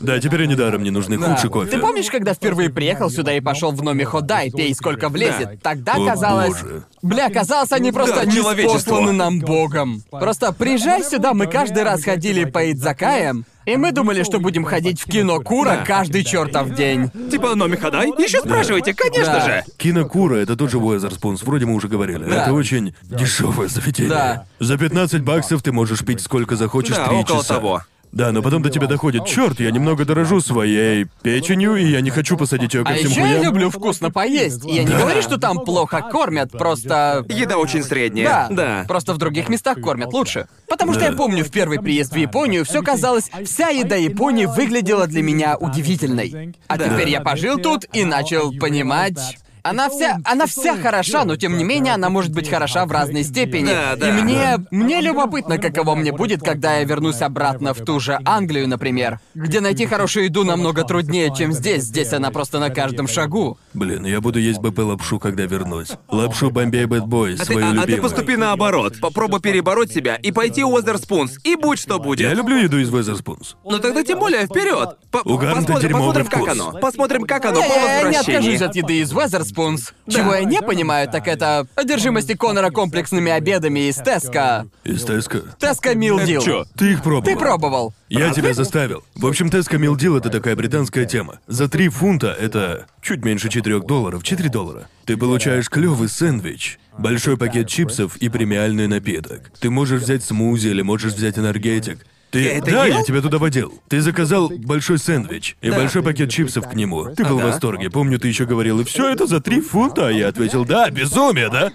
Да, 0.00 0.18
теперь 0.18 0.42
и 0.42 0.46
недаром 0.48 0.82
не 0.82 0.90
нужны 0.90 1.16
Да. 1.16 1.28
худший 1.30 1.48
кофе. 1.48 1.70
Ты 1.70 1.78
помнишь, 1.78 2.10
когда 2.10 2.34
впервые 2.34 2.70
приехал 2.70 3.08
сюда 3.08 3.34
и 3.34 3.40
пошел 3.40 3.70
в 3.70 3.82
номе 3.84 4.04
Ходай, 4.04 4.50
пей 4.50 4.74
сколько 4.74 5.08
влезет? 5.08 5.62
Тогда 5.62 5.94
О, 5.94 6.04
казалось... 6.06 6.60
боже. 6.60 6.82
Бля, 7.02 7.30
казалось, 7.30 7.70
они 7.70 7.92
просто 7.92 8.16
Да, 8.16 8.24
не 8.24 8.32
человечество. 8.32 9.00
нам 9.12 9.38
богом. 9.38 10.02
Просто 10.10 10.52
приезжай 10.52 11.04
сюда, 11.04 11.34
мы 11.34 11.46
каждый 11.46 11.84
раз 11.84 12.02
ходили 12.02 12.44
по 12.44 12.70
Идзакаям, 12.70 13.44
и 13.66 13.76
мы 13.76 13.92
думали, 13.92 14.22
что 14.22 14.38
будем 14.40 14.64
ходить 14.64 15.00
в 15.00 15.04
кино 15.10 15.40
Кура 15.40 15.84
каждый 15.86 16.24
чертов 16.24 16.74
день. 16.74 17.10
Типа 17.30 17.54
Номи 17.54 17.76
Хадай? 17.76 18.08
Еще 18.08 18.40
спрашивайте, 18.40 18.94
конечно 18.94 19.32
Да. 19.34 19.40
же. 19.44 19.64
Кинокура 19.76 20.36
это 20.36 20.56
тот 20.56 20.70
же 20.70 20.78
Уэзерспунс, 20.78 21.42
вроде 21.42 21.66
мы 21.66 21.74
уже 21.74 21.88
говорили. 21.88 22.24
Да. 22.24 22.44
Это 22.44 22.52
очень 22.52 22.94
дешевое 23.02 23.68
заведение. 23.68 24.10
Да. 24.10 24.46
За 24.60 24.78
15 24.78 25.22
баксов 25.22 25.62
ты 25.62 25.72
можешь 25.72 26.04
пить 26.04 26.20
сколько 26.20 26.56
захочешь 26.56 26.96
Да, 26.96 27.08
три 27.08 27.16
около 27.18 27.38
часа. 27.42 27.54
того. 27.54 27.82
Да, 28.16 28.32
но 28.32 28.40
потом 28.40 28.62
до 28.62 28.70
тебя 28.70 28.86
доходит, 28.86 29.26
черт, 29.26 29.60
я 29.60 29.70
немного 29.70 30.06
дорожу 30.06 30.40
своей 30.40 31.04
печенью, 31.22 31.76
и 31.76 31.84
я 31.84 32.00
не 32.00 32.08
хочу 32.08 32.38
посадить 32.38 32.72
ее 32.72 32.82
ко 32.82 32.92
А 32.92 32.94
всем 32.94 33.10
еще 33.10 33.20
я 33.20 33.26
хуям. 33.26 33.42
люблю 33.44 33.70
вкусно 33.70 34.10
поесть. 34.10 34.64
Я 34.64 34.84
не 34.84 34.90
говорю, 34.90 35.20
что 35.20 35.36
там 35.36 35.58
плохо 35.58 36.00
кормят, 36.00 36.50
просто... 36.50 37.26
Еда 37.28 37.58
очень 37.58 37.82
средняя. 37.82 38.26
Да, 38.26 38.48
Да. 38.50 38.84
Просто 38.88 39.12
в 39.12 39.18
других 39.18 39.50
местах 39.50 39.82
кормят 39.82 40.14
лучше. 40.14 40.48
Потому 40.66 40.94
что 40.94 41.04
я 41.04 41.12
помню, 41.12 41.44
в 41.44 41.50
первый 41.50 41.78
приезд 41.78 42.14
в 42.14 42.16
Японию 42.16 42.64
все 42.64 42.80
казалось, 42.82 43.30
вся 43.44 43.68
еда 43.68 43.96
Японии 43.96 44.46
выглядела 44.46 45.06
для 45.06 45.22
меня 45.22 45.58
удивительной. 45.58 46.54
А 46.68 46.78
Да. 46.78 46.88
теперь 46.88 47.10
я 47.10 47.20
пожил 47.20 47.58
тут 47.58 47.84
и 47.92 48.06
начал 48.06 48.50
понимать. 48.50 49.36
Она 49.68 49.88
вся, 49.90 50.18
она 50.24 50.46
вся 50.46 50.76
хороша, 50.76 51.24
но 51.24 51.36
тем 51.36 51.56
не 51.58 51.64
менее 51.64 51.94
она 51.94 52.08
может 52.10 52.32
быть 52.32 52.48
хороша 52.48 52.86
в 52.86 52.92
разной 52.92 53.22
степени. 53.24 53.66
Да, 53.70 53.96
да. 53.96 54.08
И 54.08 54.12
мне, 54.22 54.56
мне 54.70 55.00
любопытно, 55.00 55.58
каково 55.58 55.94
мне 55.94 56.12
будет, 56.12 56.40
когда 56.42 56.76
я 56.78 56.84
вернусь 56.84 57.22
обратно 57.22 57.74
в 57.74 57.84
ту 57.84 57.98
же 58.00 58.18
Англию, 58.24 58.68
например, 58.68 59.20
где 59.34 59.60
найти 59.60 59.86
хорошую 59.86 60.26
еду 60.26 60.44
намного 60.44 60.84
труднее, 60.84 61.32
чем 61.36 61.52
здесь. 61.52 61.84
Здесь 61.84 62.12
она 62.12 62.30
просто 62.30 62.58
на 62.58 62.70
каждом 62.70 63.08
шагу. 63.08 63.58
Блин, 63.74 64.04
я 64.06 64.20
буду 64.20 64.38
есть 64.38 64.60
БП 64.60 64.78
лапшу, 64.80 65.18
когда 65.18 65.44
вернусь. 65.44 65.88
Лапшу 66.08 66.50
Bombay 66.50 66.86
Bad 66.86 67.04
Boy's, 67.04 67.40
А 67.40 67.44
ты, 67.44 67.52
свою 67.52 67.66
а- 67.66 67.70
а 67.70 67.72
ты 67.72 67.76
любимую. 67.80 68.02
поступи 68.02 68.36
наоборот. 68.36 68.94
Попробуй 69.00 69.40
перебороть 69.40 69.92
себя 69.92 70.16
и 70.16 70.32
пойти 70.32 70.64
у 70.64 70.70
Wetherspoons. 70.74 71.38
И 71.44 71.56
будь 71.56 71.78
что 71.78 71.98
будет. 71.98 72.20
Я 72.20 72.34
люблю 72.34 72.56
еду 72.56 72.78
из 72.78 72.88
Wetherspoons. 72.90 73.56
Ну 73.64 73.78
тогда 73.78 74.02
тем 74.04 74.18
более 74.18 74.46
вперед. 74.46 74.96
У 75.24 75.36
Гарнта 75.36 75.72
посмотрим, 75.72 75.92
посмотрим, 75.92 76.26
как 76.26 76.40
вкус. 76.40 76.48
оно. 76.52 76.72
Посмотрим, 76.80 77.24
как 77.24 77.44
оно 77.46 77.60
по 77.60 77.64
Я, 77.66 77.74
я 77.74 77.98
не 78.00 78.04
возвращении. 78.06 78.38
откажусь 78.54 78.62
от 78.62 78.76
еды 78.76 78.98
из 79.00 79.12
Wetherspoons. 79.56 79.92
Чего 80.08 80.34
я 80.34 80.44
не 80.44 80.60
понимаю, 80.60 81.08
так 81.08 81.26
это 81.26 81.66
одержимости 81.74 82.34
Конора 82.34 82.70
комплексными 82.70 83.32
обедами 83.32 83.88
из 83.88 83.96
Tesco. 83.96 84.66
Из 84.84 85.04
Tesco. 85.04 85.42
Tesco 85.58 85.94
Meal 85.94 86.15
Deal. 86.15 86.42
чё? 86.42 86.64
Ты 86.76 86.92
их 86.92 87.02
пробовал? 87.02 87.24
Ты 87.24 87.36
пробовал? 87.38 87.94
Я 88.08 88.32
тебя 88.32 88.54
заставил. 88.54 89.02
В 89.14 89.26
общем, 89.26 89.50
Tesco 89.50 89.78
Meal 89.78 89.97
Deal— 89.97 90.16
это 90.18 90.30
такая 90.30 90.54
британская 90.54 91.06
тема. 91.06 91.40
За 91.46 91.68
три 91.68 91.88
фунта 91.88 92.36
это 92.38 92.86
чуть 93.02 93.24
меньше 93.24 93.48
4 93.48 93.80
долларов, 93.80 94.22
4 94.22 94.48
доллара. 94.48 94.88
Ты 95.04 95.16
получаешь 95.16 95.68
клевый 95.68 96.08
сэндвич, 96.08 96.78
большой 96.98 97.36
пакет 97.36 97.68
чипсов 97.68 98.16
и 98.16 98.28
премиальный 98.28 98.86
напиток. 98.86 99.50
Ты 99.60 99.70
можешь 99.70 100.02
взять 100.02 100.22
смузи 100.24 100.68
или 100.68 100.82
можешь 100.82 101.14
взять 101.14 101.38
энергетик. 101.38 102.06
Ты... 102.30 102.42
Я 102.42 102.58
это 102.58 102.70
да, 102.70 102.84
ел? 102.86 102.98
я 102.98 103.02
тебя 103.04 103.20
туда 103.22 103.38
водил. 103.38 103.80
Ты 103.88 104.00
заказал 104.00 104.48
большой 104.50 104.98
сэндвич 104.98 105.56
и 105.60 105.70
Да. 105.70 105.76
большой 105.76 106.02
пакет 106.02 106.30
чипсов 106.30 106.68
к 106.68 106.74
нему. 106.74 107.14
Ты 107.14 107.24
был 107.24 107.36
в 107.36 107.40
Ага. 107.40 107.48
восторге. 107.52 107.88
Помню, 107.90 108.18
ты 108.18 108.28
еще 108.28 108.44
говорил, 108.46 108.80
и 108.80 108.84
все 108.84 109.08
это 109.08 109.26
за 109.26 109.40
три 109.40 109.60
фунта. 109.60 110.08
А 110.08 110.10
я 110.10 110.28
ответил, 110.28 110.64
да, 110.64 110.90
безумие, 110.90 111.48
да? 111.50 111.70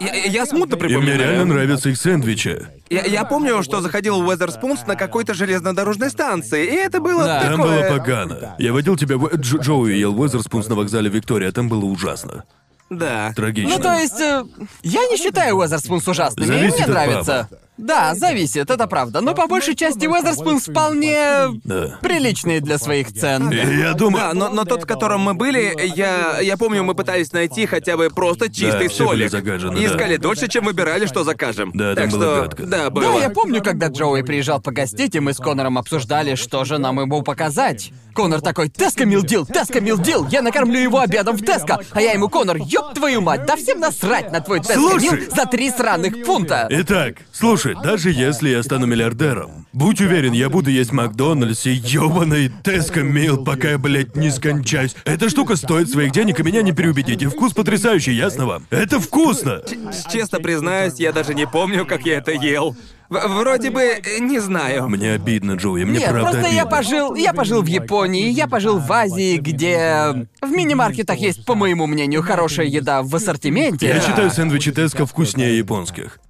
Я, 0.00 0.14
я- 0.14 0.46
смутно 0.46 0.74
И 0.74 0.78
припоминаю. 0.78 1.02
мне 1.02 1.16
реально 1.16 1.44
нравятся 1.54 1.88
их 1.88 1.96
сэндвичи. 1.96 2.66
Я, 2.90 3.04
я 3.04 3.24
помню, 3.24 3.62
что 3.62 3.80
заходил 3.80 4.20
в 4.22 4.26
Уэзерспунс 4.26 4.86
на 4.86 4.96
какой-то 4.96 5.32
железнодорожной 5.34 6.10
станции, 6.10 6.64
и 6.66 6.74
это 6.74 7.00
было 7.00 7.24
Да. 7.24 7.40
Там 7.42 7.56
такое... 7.56 7.88
было 7.88 7.98
погано. 7.98 8.54
Я 8.58 8.72
водил 8.72 8.96
тебя 8.96 9.16
в... 9.16 9.26
Дж- 9.26 9.62
Джоуи 9.62 9.92
ел 9.94 10.18
Уэзерспунс 10.20 10.66
на 10.68 10.74
вокзале 10.74 11.08
Виктория, 11.08 11.52
там 11.52 11.68
было 11.68 11.84
ужасно. 11.84 12.44
Да. 12.90 13.32
Трагично. 13.34 13.76
Ну, 13.76 13.82
то 13.82 13.94
есть, 13.94 14.20
э, 14.20 14.44
я 14.82 15.06
не 15.06 15.16
считаю 15.16 15.56
Уэзерспунс 15.56 16.06
ужасными, 16.06 16.46
Зависит 16.46 16.74
мне 16.74 16.84
от 16.84 16.90
нравится. 16.90 17.48
Да, 17.78 18.14
зависит, 18.14 18.70
это 18.70 18.86
правда. 18.86 19.20
Но 19.20 19.34
по 19.34 19.46
большей 19.46 19.74
части 19.74 20.06
Уэзерспунс 20.06 20.68
вполне 20.68 21.48
Да. 21.64 21.98
приличные 22.02 22.60
для 22.60 22.78
своих 22.78 23.12
цен. 23.12 23.50
И 23.50 23.56
я 23.56 23.94
думаю... 23.94 24.24
Да, 24.28 24.34
но, 24.34 24.48
но 24.50 24.64
тот, 24.64 24.84
в 24.84 24.86
котором 24.86 25.22
мы 25.22 25.34
были, 25.34 25.74
я, 25.96 26.38
я 26.40 26.56
помню, 26.56 26.84
мы 26.84 26.94
пытались 26.94 27.32
найти 27.32 27.66
хотя 27.66 27.96
бы 27.96 28.10
просто 28.10 28.52
чистый 28.52 28.88
все 28.88 29.08
были 29.08 29.26
загажены, 29.26 29.78
и 29.78 29.86
да. 29.86 29.92
искали 29.94 30.16
дольше, 30.16 30.48
чем 30.48 30.64
выбирали, 30.64 31.06
что 31.06 31.24
закажем. 31.24 31.72
Да, 31.74 31.94
там 31.94 32.10
так 32.10 32.12
было 32.12 32.24
что, 32.24 32.42
гадко. 32.42 32.66
Да, 32.66 32.90
было. 32.90 33.14
Да, 33.14 33.18
я 33.20 33.30
помню, 33.30 33.62
когда 33.62 33.88
Джоуи 33.88 34.22
приезжал 34.22 34.60
погостить, 34.60 35.14
и 35.14 35.20
мы 35.20 35.32
с 35.32 35.38
Конором 35.38 35.78
обсуждали, 35.78 36.34
что 36.34 36.64
же 36.64 36.78
нам 36.78 37.00
ему 37.00 37.22
показать. 37.22 37.92
Конор 38.14 38.42
такой, 38.42 38.68
Теска 38.68 39.06
Милдил, 39.06 39.46
Теска 39.46 39.80
Милдил, 39.80 40.26
я 40.28 40.42
накормлю 40.42 40.78
его 40.78 41.00
обедом 41.00 41.36
в 41.36 41.44
Теска. 41.44 41.80
А 41.92 42.02
я 42.02 42.12
ему, 42.12 42.28
Конор, 42.28 42.58
ёб 42.58 42.94
твою 42.94 43.22
мать, 43.22 43.46
да 43.46 43.56
всем 43.56 43.80
насрать 43.80 44.30
на 44.30 44.40
твой 44.40 44.60
Теска 44.60 44.78
Мил 44.78 45.12
за 45.34 45.46
три 45.46 45.70
сраных 45.70 46.24
фунта. 46.26 46.66
Итак, 46.70 47.16
слушай, 47.32 47.71
даже 47.74 48.10
если 48.10 48.50
я 48.50 48.62
стану 48.62 48.86
миллиардером, 48.86 49.66
будь 49.72 50.00
уверен, 50.00 50.32
я 50.32 50.48
буду 50.48 50.70
есть 50.70 50.90
в 50.90 50.94
Макдональдсе 50.94 51.72
ёбаный 51.72 52.50
Теско 52.64 53.00
Мил, 53.02 53.44
пока 53.44 53.70
я, 53.70 53.78
блядь, 53.78 54.16
не 54.16 54.30
скончаюсь. 54.30 54.94
Эта 55.04 55.28
штука 55.30 55.56
стоит 55.56 55.88
своих 55.90 56.12
денег, 56.12 56.40
и 56.40 56.42
меня 56.42 56.62
не 56.62 56.72
переубедите. 56.72 57.28
Вкус 57.28 57.52
потрясающий, 57.52 58.12
ясно 58.12 58.46
вам? 58.46 58.66
Это 58.70 59.00
вкусно! 59.00 59.62
Честно 60.10 60.40
признаюсь, 60.40 60.94
я 60.98 61.12
даже 61.12 61.34
не 61.34 61.46
помню, 61.46 61.86
как 61.86 62.04
я 62.06 62.18
это 62.18 62.32
ел. 62.32 62.76
В- 63.08 63.28
вроде 63.40 63.70
бы, 63.70 63.82
э, 63.82 64.18
не 64.20 64.38
знаю. 64.38 64.88
Мне 64.88 65.12
обидно, 65.12 65.52
Джоуи, 65.52 65.84
мне 65.84 65.98
Нет, 65.98 66.08
правда 66.08 66.30
просто 66.32 66.48
я 66.50 66.62
обидно. 66.62 66.70
пожил, 66.78 67.14
я 67.14 67.34
пожил 67.34 67.60
в 67.62 67.66
Японии, 67.66 68.30
я 68.30 68.48
пожил 68.48 68.78
в 68.78 68.90
Азии, 68.90 69.36
где 69.36 70.26
в 70.40 70.50
мини-маркетах 70.50 71.18
есть, 71.18 71.44
по 71.44 71.54
моему 71.54 71.86
мнению, 71.86 72.22
хорошая 72.22 72.66
еда 72.66 73.02
в 73.02 73.14
ассортименте. 73.14 73.86
Я 73.88 74.00
считаю 74.00 74.30
сэндвичи 74.30 74.72
Теско 74.72 75.04
вкуснее 75.04 75.58
японских. 75.58 76.20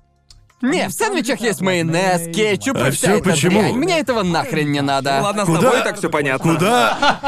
Не, 0.63 0.89
в 0.89 0.93
сэндвичах 0.93 1.41
есть 1.41 1.61
майонез, 1.61 2.35
кетчуп 2.35 2.77
А 2.79 2.89
и 2.89 2.91
вся 2.93 3.09
всё 3.09 3.17
эта 3.19 3.31
почему? 3.31 3.61
дрянь. 3.61 3.75
Мне 3.75 3.99
этого 4.01 4.23
нахрен 4.23 4.71
не 4.71 4.81
надо. 4.81 5.21
Ладно, 5.23 5.43
с 5.43 5.47
Куда? 5.47 5.61
тобой 5.61 5.83
так 5.83 5.99
все 5.99 6.09
понятно. 6.09 6.55
Куда? 6.55 7.21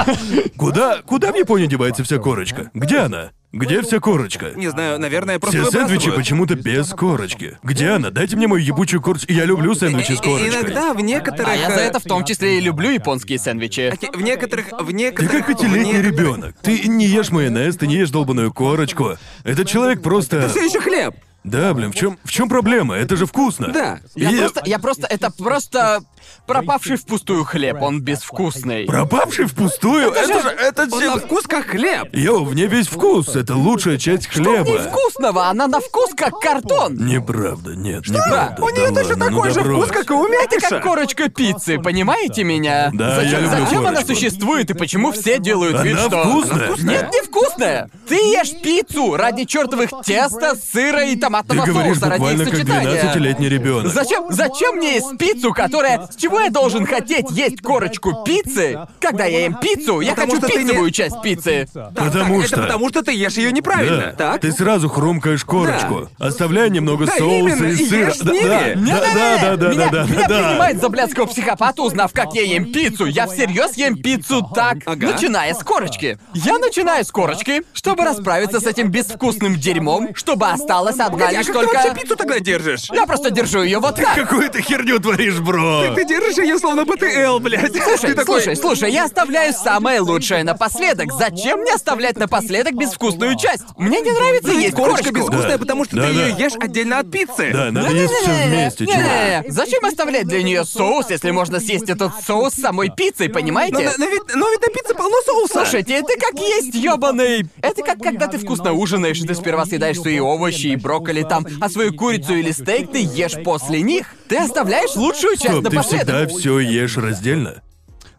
Куда? 0.57 1.03
Куда 1.03 1.33
в 1.33 1.37
Японии 1.37 1.67
девается 1.67 2.05
вся 2.05 2.19
корочка? 2.19 2.71
Где 2.75 2.99
она? 2.99 3.31
Где 3.53 3.83
вся 3.83 4.01
корочка? 4.01 4.51
Не 4.57 4.67
знаю, 4.69 4.99
наверное, 4.99 5.39
просто 5.39 5.63
Все 5.63 5.71
сэндвичи 5.71 6.11
почему-то 6.11 6.57
без 6.57 6.89
корочки. 6.91 7.57
Где 7.63 7.91
она? 7.91 8.11
Дайте 8.11 8.35
мне 8.37 8.49
мою 8.49 8.65
ебучую 8.65 9.01
корочку. 9.01 9.33
Я 9.33 9.45
люблю 9.45 9.75
сэндвичи 9.77 10.13
с 10.13 10.21
И- 10.21 10.25
корочкой. 10.25 10.49
Иногда 10.51 10.93
в 10.93 11.01
некоторых... 11.01 11.49
А 11.53 11.55
я 11.55 11.71
за 11.71 11.81
э, 11.81 11.85
это 11.87 12.01
в 12.01 12.05
том 12.05 12.25
числе 12.25 12.59
и 12.59 12.61
люблю 12.61 12.91
японские 12.91 13.39
сэндвичи. 13.39 13.95
В 14.13 14.21
некоторых... 14.23 14.73
В 14.73 14.87
Ты 14.89 14.93
некоторых... 14.93 15.31
как 15.31 15.47
пятилетний 15.47 16.03
ребенок. 16.03 16.57
Ты 16.63 16.89
не 16.89 17.07
ешь 17.07 17.31
майонез, 17.31 17.77
ты 17.77 17.87
не 17.87 17.95
ешь 17.95 18.11
долбаную 18.11 18.53
корочку. 18.53 19.17
Этот 19.45 19.69
человек 19.69 20.03
просто. 20.03 20.49
Все 20.49 20.65
еще 20.65 20.81
хлеб. 20.81 21.15
Да, 21.45 21.75
блин, 21.75 21.93
в 21.93 21.95
чем 21.95 22.19
в 22.25 22.31
чем 22.33 22.49
проблема? 22.49 22.97
Это 22.97 23.17
же 23.17 23.27
вкусно. 23.27 23.69
Да. 23.69 24.01
Я 24.15 24.31
И- 24.31 24.39
просто, 24.39 24.63
я 24.65 24.79
просто, 24.79 25.07
это 25.09 25.31
просто 25.31 26.01
пропавший 26.47 26.97
впустую 26.97 27.45
хлеб, 27.45 27.77
он 27.83 28.01
безвкусный. 28.01 28.87
Пропавший 28.87 29.45
впустую? 29.47 30.11
Это, 30.11 30.43
же 30.43 30.49
это 30.49 30.89
Он 30.91 31.05
на 31.07 31.17
вкус 31.19 31.45
как 31.47 31.67
хлеб. 31.67 32.09
Йоу, 32.15 32.45
в 32.45 32.55
ней 32.55 32.67
весь 32.67 32.87
вкус. 32.89 33.37
Это 33.37 33.55
лучшая 33.57 33.99
часть 33.99 34.27
хлеба. 34.29 34.79
вкусного? 34.91 35.49
Она 35.49 35.67
на 35.67 35.81
вкус 35.81 36.11
как 36.17 36.39
картон. 36.41 36.97
Неправда, 36.97 37.75
нет, 37.77 38.09
неправда. 38.09 38.57
У 38.63 38.69
нее 38.71 38.91
да 38.91 39.03
точно 39.03 39.11
ладно, 39.25 39.31
ну 39.31 39.37
такой 39.37 39.51
же 39.51 39.61
вкус, 39.61 39.75
брось. 39.77 39.91
как 39.91 40.11
и 40.11 40.15
у 40.15 40.25
Это 40.27 40.33
Мякиша. 40.57 40.69
как 40.71 40.83
корочка 40.83 41.29
пиццы, 41.29 41.79
понимаете 41.79 42.43
меня? 42.45 42.91
Да, 42.95 43.17
зачем, 43.17 43.33
я 43.33 43.41
люблю 43.41 43.65
зачем 43.67 43.79
она 43.81 43.91
корочку. 44.01 44.15
существует 44.15 44.71
и 44.71 44.75
почему 44.75 45.13
все 45.13 45.39
делают 45.39 45.83
вид, 45.83 45.99
Она 45.99 46.09
что... 46.09 46.25
вкусная. 46.25 46.69
Нет, 46.79 47.11
не 47.13 47.21
вкусная. 47.23 47.91
Ты 48.09 48.15
ешь 48.15 48.61
пиццу 48.63 49.17
ради 49.17 49.45
чертовых 49.45 49.91
теста, 50.05 50.55
сыра 50.57 51.05
и 51.05 51.17
Ты 51.43 51.49
томатного 51.49 51.67
говоришь 51.67 51.99
соуса 51.99 52.11
ради 52.11 52.15
их 52.15 52.21
буквально 52.21 52.45
как 52.45 52.55
сочетания. 52.55 53.03
12-летний 53.15 53.49
ребенок. 53.49 53.93
Зачем, 53.93 54.25
зачем 54.31 54.77
мне 54.77 54.95
есть 54.95 55.19
пиццу, 55.19 55.53
которая... 55.53 56.07
С 56.11 56.17
чего 56.17 56.41
я 56.41 56.51
должен 56.51 56.87
хотеть 56.87 57.31
есть 57.31 57.61
корочку 57.61 58.23
пиццы? 58.25 58.79
Когда 59.01 59.25
я 59.25 59.45
ем 59.45 59.55
пиццу, 59.55 60.01
я 60.01 60.11
Потому 60.15 60.33
хочу 60.35 60.47
что 60.47 60.49
ты 60.53 60.59
не- 60.63 60.65
пиццевую 60.69 60.91
часть 60.91 61.23
пиццы. 61.23 61.69
Потому 61.95 62.39
Так, 62.41 62.47
что. 62.47 62.57
Это 62.57 62.63
потому 62.67 62.89
что 62.89 63.03
ты 63.03 63.13
ешь 63.13 63.35
ее 63.35 63.53
неправильно, 63.53 64.15
Да. 64.17 64.33
так? 64.33 64.41
Ты 64.41 64.53
сразу 64.53 64.89
хрумкаешь 64.89 65.45
корочку, 65.45 66.09
оставляя 66.19 66.69
немного 66.69 67.07
Да, 67.07 67.13
соуса 67.17 67.35
именно, 67.37 67.65
и 67.67 67.73
и 67.75 67.87
сыра. 67.89 68.07
ешь 68.09 68.15
с 68.17 68.21
да, 68.21 68.33
ними. 68.33 68.45
да, 68.89 69.01
да, 69.01 69.15
да, 69.15 69.39
да, 69.39 69.57
да, 69.57 69.69
меня, 69.73 69.89
да, 69.91 70.05
меня 70.05 70.29
да. 70.29 70.49
принимает 70.49 70.81
за 70.81 70.89
блядского 70.89 71.27
психопата, 71.27 71.83
узнав, 71.83 72.13
как 72.13 72.35
я 72.35 72.43
ем 72.43 72.73
пиццу. 72.73 73.07
Я 73.07 73.27
всерьез 73.27 73.77
ем 73.77 73.97
пиццу 73.97 74.49
так, 74.55 74.79
Ага. 74.87 75.13
начиная 75.13 75.53
с 75.55 75.63
корочки. 75.63 76.19
Я 76.35 76.59
начинаю 76.59 77.05
с 77.05 77.11
корочки, 77.11 77.63
чтобы 77.73 78.05
расправиться 78.05 78.61
с 78.61 78.67
этим 78.67 78.91
безвкусным 78.91 79.57
дерьмом, 79.57 80.15
чтобы 80.15 80.49
осталась 80.49 80.99
одна 80.99 81.24
Погоди, 81.25 81.37
а 81.37 81.39
лишь 81.39 81.47
как 81.47 81.57
ты 81.57 81.63
только... 81.63 81.75
вообще 81.77 81.95
пиццу 82.01 82.17
тогда 82.17 82.41
держишь? 82.41 82.85
Я 82.93 83.07
просто 83.07 83.31
держу 83.31 83.63
ее 83.63 83.79
вот 83.79 83.97
так. 83.97 84.15
Какую 84.15 84.51
ты 84.51 84.63
херню 84.63 84.99
творишь, 85.01 85.39
бро? 85.41 85.95
Ты 85.95 86.05
держишь 86.05 86.37
ее 86.39 86.59
словно 86.59 86.85
БТЛ, 86.85 87.39
блядь. 87.41 87.73
Слушай, 87.83 88.11
ты 88.11 88.15
такой... 88.15 88.43
слушай, 88.43 88.57
слушай, 88.57 88.93
я 88.93 89.05
оставляю 89.05 89.53
самое 89.53 90.01
лучшее 90.01 90.45
напоследок. 90.45 91.13
Зачем 91.13 91.61
мне 91.61 91.73
оставлять 91.75 92.17
напоследок 92.19 92.75
безвкусную 92.75 93.37
часть? 93.39 93.65
Мне 93.77 94.01
не 94.01 94.11
нравится 94.11 94.53
есть 94.53 94.75
корочка 94.75 95.11
безвкусная, 95.13 95.53
Да. 95.53 95.59
потому 95.59 95.85
что 95.85 95.97
Да, 95.97 96.03
ты 96.07 96.13
ее 96.13 96.35
да. 96.37 96.45
ешь 96.45 96.53
отдельно 96.61 96.99
от 97.01 97.11
пиццы. 97.11 97.51
Да, 97.53 97.71
надо 97.71 97.91
есть 97.91 98.13
все 98.15 98.47
вместе, 98.47 98.87
чувак. 98.87 99.45
Зачем 99.49 99.85
оставлять 99.85 100.27
для 100.27 100.43
нее 100.43 100.65
соус, 100.65 101.11
если 101.11 101.31
можно 101.31 101.61
съесть 101.61 101.89
этот 101.89 102.13
соус 102.27 102.55
с 102.55 102.61
самой 102.61 102.91
пиццей, 102.91 103.29
Но, 103.29 103.35
понимаете? 103.35 103.75
но- 103.75 103.91
но 103.99 104.07
ведь, 104.07 104.23
но 104.35 104.49
ведь 104.51 104.61
на 104.61 104.69
пицце 104.73 104.95
полно 104.95 105.17
соуса. 105.25 105.55
Слушайте, 105.55 105.95
это 105.95 106.13
как 106.19 106.39
есть 106.41 106.75
ёбаный... 106.75 107.47
Это 107.63 107.83
как 107.83 107.99
когда 107.99 108.27
ты 108.27 108.39
вкусно 108.39 108.73
ужинаешь, 108.73 109.21
и 109.21 109.27
ты 109.27 109.35
сперва 109.35 109.65
съедаешь 109.67 109.99
свои 109.99 110.19
овощи 110.21 110.69
и 110.69 110.77
брокколи 110.77 111.14
там, 111.23 111.47
а 111.61 111.69
свою 111.69 111.95
курицу 111.95 112.35
или 112.35 112.51
стейк 112.51 112.93
ты 112.93 112.99
ешь 113.03 113.43
после 113.45 113.83
них. 113.83 114.07
Ты 114.29 114.37
оставляешь 114.39 114.95
лучшую 114.97 115.37
часть 115.37 115.51
Стоп, 115.51 115.65
ты 115.69 115.71
напоследок. 115.77 116.29
всегда 116.29 116.39
все 116.39 116.59
ешь 116.59 116.97
раздельно? 116.97 117.63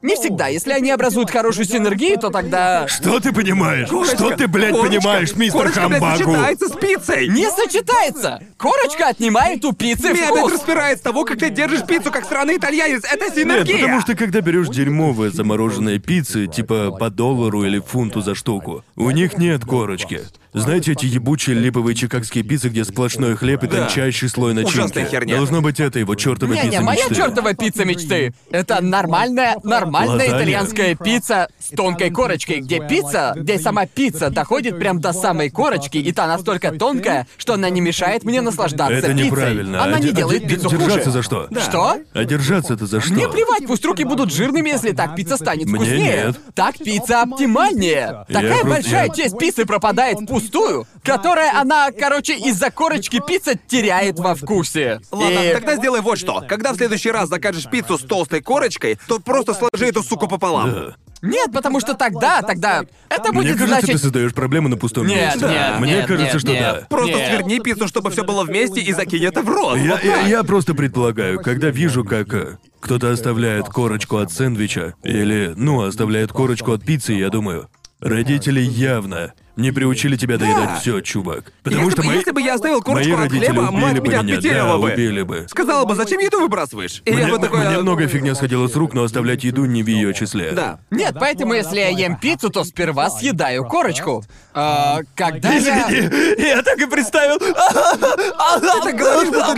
Не 0.02 0.16
всегда. 0.16 0.48
Если 0.48 0.72
они 0.72 0.92
образуют 0.92 1.32
хорошую 1.32 1.66
синергию, 1.66 2.18
то 2.20 2.30
тогда... 2.30 2.88
Что 2.88 3.20
ты 3.20 3.32
понимаешь? 3.34 3.88
Что 3.88 4.32
ты, 4.36 4.48
блядь, 4.48 4.72
Корочка. 4.72 4.90
понимаешь, 5.00 5.36
мистер 5.36 5.60
Корочка, 5.62 5.88
блядь, 5.88 6.02
Хамбагу? 6.02 6.32
сочетается 6.32 6.68
с 6.70 6.72
пиццей. 6.74 7.28
Не 7.30 7.50
сочетается! 7.50 8.40
Корочка 8.58 9.08
отнимает 9.08 9.66
у 9.66 9.74
пиццы 9.74 10.10
Меня 10.14 10.30
опять 10.30 10.40
вкус! 10.40 10.54
распирает 10.54 11.00
с 11.00 11.02
того, 11.02 11.26
как 11.26 11.40
ты 11.40 11.50
держишь 11.50 11.84
пиццу, 11.86 12.12
как 12.12 12.26
сраный 12.26 12.58
итальянец. 12.58 13.04
Это 13.04 13.26
Нет, 13.26 13.36
синергия. 13.36 13.80
потому 13.80 14.02
что 14.02 14.16
когда 14.16 14.42
берешь 14.42 14.68
дерьмовые 14.68 15.32
замороженные 15.32 15.98
пиццы, 16.00 16.48
типа 16.48 16.92
по 16.92 17.10
доллару 17.10 17.64
или 17.64 17.80
фунту 17.80 18.22
за 18.22 18.36
штуку, 18.36 18.84
у 18.96 19.10
них 19.10 19.38
нет 19.38 19.66
корочки. 19.66 20.22
Знаете 20.54 20.94
эти 20.94 21.06
ебучие 21.06 21.54
липовые 21.56 21.96
чикагские 21.96 22.44
пиццы, 22.46 22.70
где 22.70 22.86
сплошной 22.86 23.36
хлеб 23.36 23.64
и 23.64 23.68
Да. 23.68 23.88
тончайший 23.88 24.30
слой 24.30 24.54
начинки? 24.54 24.78
Ужасная 24.78 25.06
херня. 25.06 25.36
Должно 25.36 25.62
быть 25.62 25.82
это 25.82 26.00
его 26.00 26.16
чертова 26.16 26.54
пицца 26.54 26.66
Не-не, 26.68 26.80
моя 26.80 27.00
мечты. 27.04 27.16
чертова 27.16 27.54
пицца 27.54 27.84
мечты. 27.84 28.34
Это 28.52 28.82
нормальная, 28.82 29.58
нормальная 30.00 30.26
Лазанья. 30.26 30.38
итальянская 30.44 30.96
пицца 30.96 31.48
с 31.60 31.70
тонкой 31.76 32.10
корочкой, 32.12 32.60
где 32.62 32.80
пицца, 32.88 33.34
где 33.36 33.60
сама 33.60 33.86
пицца 33.86 34.30
доходит 34.30 34.78
прям 34.80 35.00
до 35.00 35.14
самой 35.14 35.50
корочки, 35.50 35.98
и 35.98 36.12
та 36.12 36.28
настолько 36.28 36.72
тонкая, 36.72 37.28
что 37.38 37.54
она 37.54 37.70
не 37.70 37.82
мешает 37.82 38.24
мне 38.24 38.42
наслаждаться 38.42 38.96
Это 38.96 39.08
пиццей. 39.10 39.26
неправильно. 39.26 39.84
Она 39.84 39.98
А 39.98 40.00
не 40.00 40.08
де- 40.08 40.12
делает 40.14 40.44
а 40.44 40.46
де- 40.46 40.56
пиццу 40.56 40.70
держаться 40.70 41.00
хуже. 41.00 41.12
за 41.12 41.24
что? 41.24 41.48
Что? 41.60 41.98
А 42.14 42.24
держаться-то 42.26 42.86
за 42.86 43.02
что? 43.02 43.14
Мне 43.14 43.28
плевать, 43.30 43.66
пусть 43.68 43.86
руки 43.86 44.04
будут 44.04 44.32
жирными, 44.32 44.70
если 44.70 44.92
так 44.92 45.16
пицца 45.16 45.38
станет 45.38 45.66
Мне 45.68 45.76
вкуснее. 45.76 46.26
нет. 46.28 46.40
Так 46.54 46.78
пицца 46.78 47.22
оптимальнее. 47.22 48.26
Такая 48.28 48.62
просто- 48.62 48.68
большая 48.70 49.08
я- 49.08 49.14
часть 49.14 49.38
пиццы 49.38 49.66
пропадает 49.66 50.20
впустую, 50.20 50.88
которая 51.04 51.60
она, 51.60 51.92
короче, 51.92 52.36
из-за 52.38 52.72
корочки 52.72 53.22
пицца 53.26 53.54
теряет 53.68 54.20
во 54.20 54.36
вкусе. 54.36 55.00
Ладно, 55.12 55.40
И- 55.40 55.54
тогда 55.54 55.76
сделай 55.76 56.02
вот 56.02 56.18
что. 56.18 56.44
Когда 56.48 56.74
в 56.74 56.78
следующий 56.78 57.12
раз 57.12 57.30
закажешь 57.30 57.68
пиццу 57.70 57.98
с 57.98 58.02
толстой 58.02 58.42
корочкой, 58.42 58.98
то 59.08 59.20
просто 59.20 59.54
сложи 59.54 59.75
эту 59.84 60.04
суку 60.04 60.28
пополам. 60.28 60.72
Да. 60.72 60.96
Нет, 61.22 61.52
потому 61.52 61.80
что 61.80 61.96
тогда, 61.96 62.42
тогда 62.42 62.84
это 63.10 63.32
Мне 63.32 63.42
будет 63.42 63.58
кажется, 63.58 63.76
ты 63.80 63.86
значить. 63.88 64.02
создаешь 64.02 64.34
проблему 64.34 64.68
на 64.68 64.78
пустом 64.78 65.08
Нет, 65.08 65.34
месте. 65.36 65.48
нет, 65.48 65.80
Мне 65.80 65.94
нет, 65.94 66.06
кажется, 66.08 66.34
нет, 66.34 66.42
что 66.42 66.52
нет. 66.52 66.62
да. 66.62 66.88
Просто 66.88 67.18
Нет. 67.18 67.30
сверни 67.30 67.60
пиццу, 67.60 67.88
чтобы 67.88 68.12
все 68.12 68.24
было 68.24 68.44
вместе, 68.44 68.82
и 68.82 68.94
закинь 68.94 69.24
это 69.24 69.42
в 69.42 69.50
рот. 69.50 69.78
Я, 69.78 69.92
Вот 69.92 70.04
я, 70.04 70.18
так. 70.18 70.28
я 70.28 70.44
просто 70.44 70.76
предполагаю, 70.76 71.42
когда 71.42 71.70
вижу, 71.70 72.04
как 72.04 72.32
э, 72.34 72.58
кто-то 72.80 73.12
оставляет 73.12 73.68
корочку 73.70 74.18
от 74.18 74.32
сэндвича 74.32 74.94
или, 75.04 75.54
ну, 75.56 75.82
оставляет 75.82 76.32
корочку 76.32 76.74
от 76.74 76.86
пиццы, 76.86 77.14
я 77.14 77.30
думаю, 77.30 77.70
родители 78.02 78.60
явно 78.60 79.34
не 79.56 79.72
приучили 79.72 80.16
тебя 80.18 80.38
доедать 80.38 80.66
Да. 80.66 80.76
все, 80.80 81.02
чувак. 81.02 81.52
Потому 81.64 81.84
Если, 81.86 81.94
что 81.94 82.02
бы, 82.02 82.08
мои, 82.08 82.18
если 82.18 82.32
бы 82.32 82.42
я 82.42 82.56
оставил 82.56 82.82
корочку 82.82 83.10
мои 83.10 83.14
от 83.14 83.20
родители 83.32 83.46
хлеба, 83.52 83.62
убили 83.70 83.82
мать 83.82 84.00
бы 84.00 84.08
меня 84.08 84.22
меня, 84.22 84.42
да, 84.42 84.78
бы. 84.78 84.92
убили 84.92 85.22
бы. 85.22 85.46
Сказала 85.50 85.86
бы, 85.86 85.96
зачем 85.96 86.20
еду 86.20 86.42
выбрасываешь? 86.42 87.02
И 87.06 87.12
я 87.12 87.16
Мне, 87.18 87.28
бы 87.32 87.40
такой... 87.40 87.60
мне 87.60 87.78
а, 87.78 87.82
много 87.82 88.08
фигня 88.08 88.36
сходила 88.36 88.68
с 88.68 88.76
рук, 88.76 88.94
но 88.94 89.04
оставлять 89.04 89.44
еду 89.44 89.66
не 89.66 89.84
в 89.84 89.88
ее 89.88 90.14
числе. 90.14 90.52
Да. 90.52 90.80
Нет, 90.92 91.16
поэтому 91.20 91.54
если 91.54 91.78
я 91.80 91.90
ем 91.90 92.18
пиццу, 92.18 92.50
то 92.50 92.64
сперва 92.64 93.10
съедаю 93.10 93.66
корочку. 93.66 94.24
А, 94.54 95.00
когда 95.16 95.54
я... 95.54 95.90
Я 96.38 96.62
так 96.62 96.80
и 96.80 96.86
представил. 96.86 97.38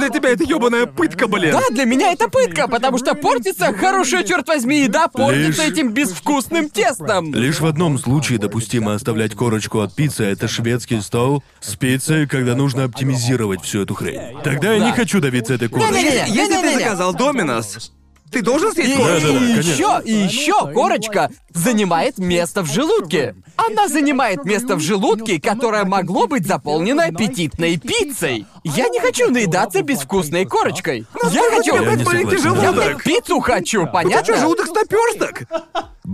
для 0.10 0.20
тебя 0.20 0.30
это 0.30 0.44
ёбаная 0.44 0.86
пытка, 0.86 1.28
блин. 1.28 1.52
Да, 1.52 1.62
для 1.70 1.86
меня 1.86 2.12
это 2.12 2.28
пытка, 2.30 2.68
потому 2.68 2.98
что 2.98 3.14
портится 3.16 3.74
хорошая, 3.74 4.24
черт 4.24 4.48
возьми, 4.48 4.82
еда 4.84 5.08
портится 5.08 5.64
Лишь- 5.64 5.72
этим 5.74 5.92
безвкусным 5.92 6.70
тестом. 6.70 7.34
Лишь 7.34 7.60
в 7.60 7.66
одном 7.66 7.98
случае 7.98 8.40
допустимо 8.40 8.94
оставлять 8.94 9.36
корочку 9.36 9.80
от 9.82 9.94
пиццы, 9.96 10.24
это 10.24 10.48
шведский 10.48 11.02
стол 11.02 11.44
с 11.60 11.76
пиццей, 11.76 12.28
когда 12.28 12.56
нужно 12.56 12.84
оптимизировать 12.86 13.62
всю 13.64 13.82
эту 13.82 13.94
хрень. 13.96 14.38
Тогда 14.44 14.74
я 14.74 14.80
не 14.86 14.92
хочу 14.92 15.20
давиться 15.20 15.54
этой 15.54 15.68
корочкой. 15.70 16.04
Не-не-не. 16.04 16.34
Если 16.34 16.54
ты 16.54 16.62
Не-не-не. 16.62 16.80
заказал 16.80 17.14
Доминос, 17.14 17.92
ты 18.32 18.42
должен 18.42 18.72
съесть 18.74 18.94
И, 18.94 18.98
корочку. 18.98 19.28
Да-да-да, 19.28 19.46
и 19.46 19.50
конечно. 19.54 19.70
еще, 19.72 20.02
и 20.06 20.14
еще 20.14 20.74
корочка 20.74 21.30
занимает 21.54 22.18
место 22.18 22.62
в 22.62 22.72
желудке. 22.72 23.36
Она 23.56 23.88
занимает 23.88 24.46
место 24.46 24.76
в 24.76 24.80
желудке, 24.80 25.40
которое 25.42 25.84
могло 25.86 26.28
быть 26.28 26.46
заполнено 26.46 27.06
аппетитной 27.06 27.78
пиццей. 27.78 28.46
Я 28.64 28.90
не 28.90 29.00
хочу 29.00 29.32
наедаться 29.32 29.82
безвкусной 29.82 30.46
корочкой. 30.46 31.06
Я 31.32 31.42
хочу... 31.56 31.76
Я 31.76 31.98
согласен. 31.98 32.30
Я, 32.32 32.38
желудок. 32.38 32.76
блядь, 32.76 33.04
пиццу 33.04 33.40
хочу, 33.40 33.80
У 33.82 33.84
тебя 33.84 33.92
понятно? 33.94 34.24
что, 34.34 34.38
желудок 34.42 34.68
наперсток? 34.76 35.42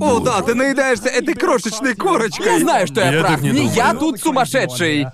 О, 0.02 0.20
да, 0.20 0.42
ты 0.42 0.56
наедаешься 0.56 1.10
этой 1.10 1.34
крошечной 1.36 1.96
корочкой. 1.96 2.54
Я 2.54 2.60
знаю, 2.60 2.88
что 2.88 3.02
я, 3.02 3.12
Я 3.12 3.22
прав. 3.24 3.42
не 3.42 3.50
не 3.52 3.66
я 3.68 3.94
тут 3.94 4.20
сумасшедший. 4.20 5.08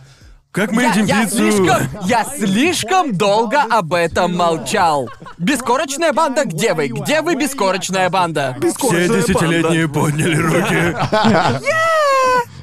Как 0.51 0.71
мы 0.71 0.81
Я, 0.81 0.89
едим 0.91 1.05
я 1.05 1.21
пиццу? 1.25 1.37
слишком, 1.37 1.77
я 2.05 2.25
слишком 2.25 3.15
долго 3.15 3.61
об 3.61 3.93
этом 3.93 4.35
молчал. 4.35 5.07
Бескорочная 5.37 6.11
банда, 6.11 6.45
где 6.45 6.73
вы? 6.73 6.87
Где 6.87 7.21
вы, 7.21 7.35
бескорочная 7.35 8.09
банда? 8.09 8.55
Все 8.57 8.67
Бескорочная 8.67 9.21
десятилетние 9.21 9.87
подняли 9.87 10.35
руки. 10.37 10.95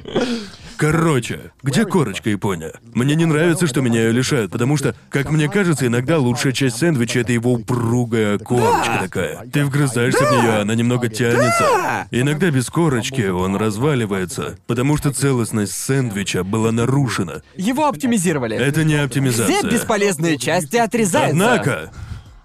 Короче, 0.77 1.51
где 1.63 1.85
корочка, 1.85 2.29
Япония? 2.29 2.73
Мне 2.93 3.15
не 3.15 3.25
нравится, 3.25 3.65
что 3.65 3.81
меня 3.81 4.01
ее 4.03 4.11
лишают, 4.11 4.51
потому 4.51 4.77
что, 4.77 4.93
как 5.09 5.31
мне 5.31 5.49
кажется, 5.49 5.87
иногда 5.87 6.19
лучшая 6.19 6.53
часть 6.53 6.77
сэндвича 6.77 7.21
это 7.21 7.33
его 7.33 7.53
упругая 7.53 8.37
корочка 8.37 8.99
такая. 9.01 9.39
Ты 9.51 9.65
вгрызаешься 9.65 10.23
в 10.23 10.31
нее, 10.31 10.59
она 10.61 10.75
немного 10.75 11.09
тянется. 11.09 12.07
Иногда 12.11 12.51
без 12.51 12.67
корочки 12.69 13.27
он 13.27 13.55
разваливается, 13.55 14.57
потому 14.67 14.97
что 14.97 15.11
целостность 15.11 15.73
сэндвича 15.73 16.43
была 16.43 16.71
нарушена. 16.71 17.41
Его 17.55 17.87
оптимизировали. 17.87 18.55
Это 18.55 18.83
не 18.83 18.93
Все 18.95 19.03
оптимизация. 19.03 19.63
бесполезные 19.71 20.37
части 20.37 20.77
отрезаются. 20.77 21.31
Однако, 21.31 21.91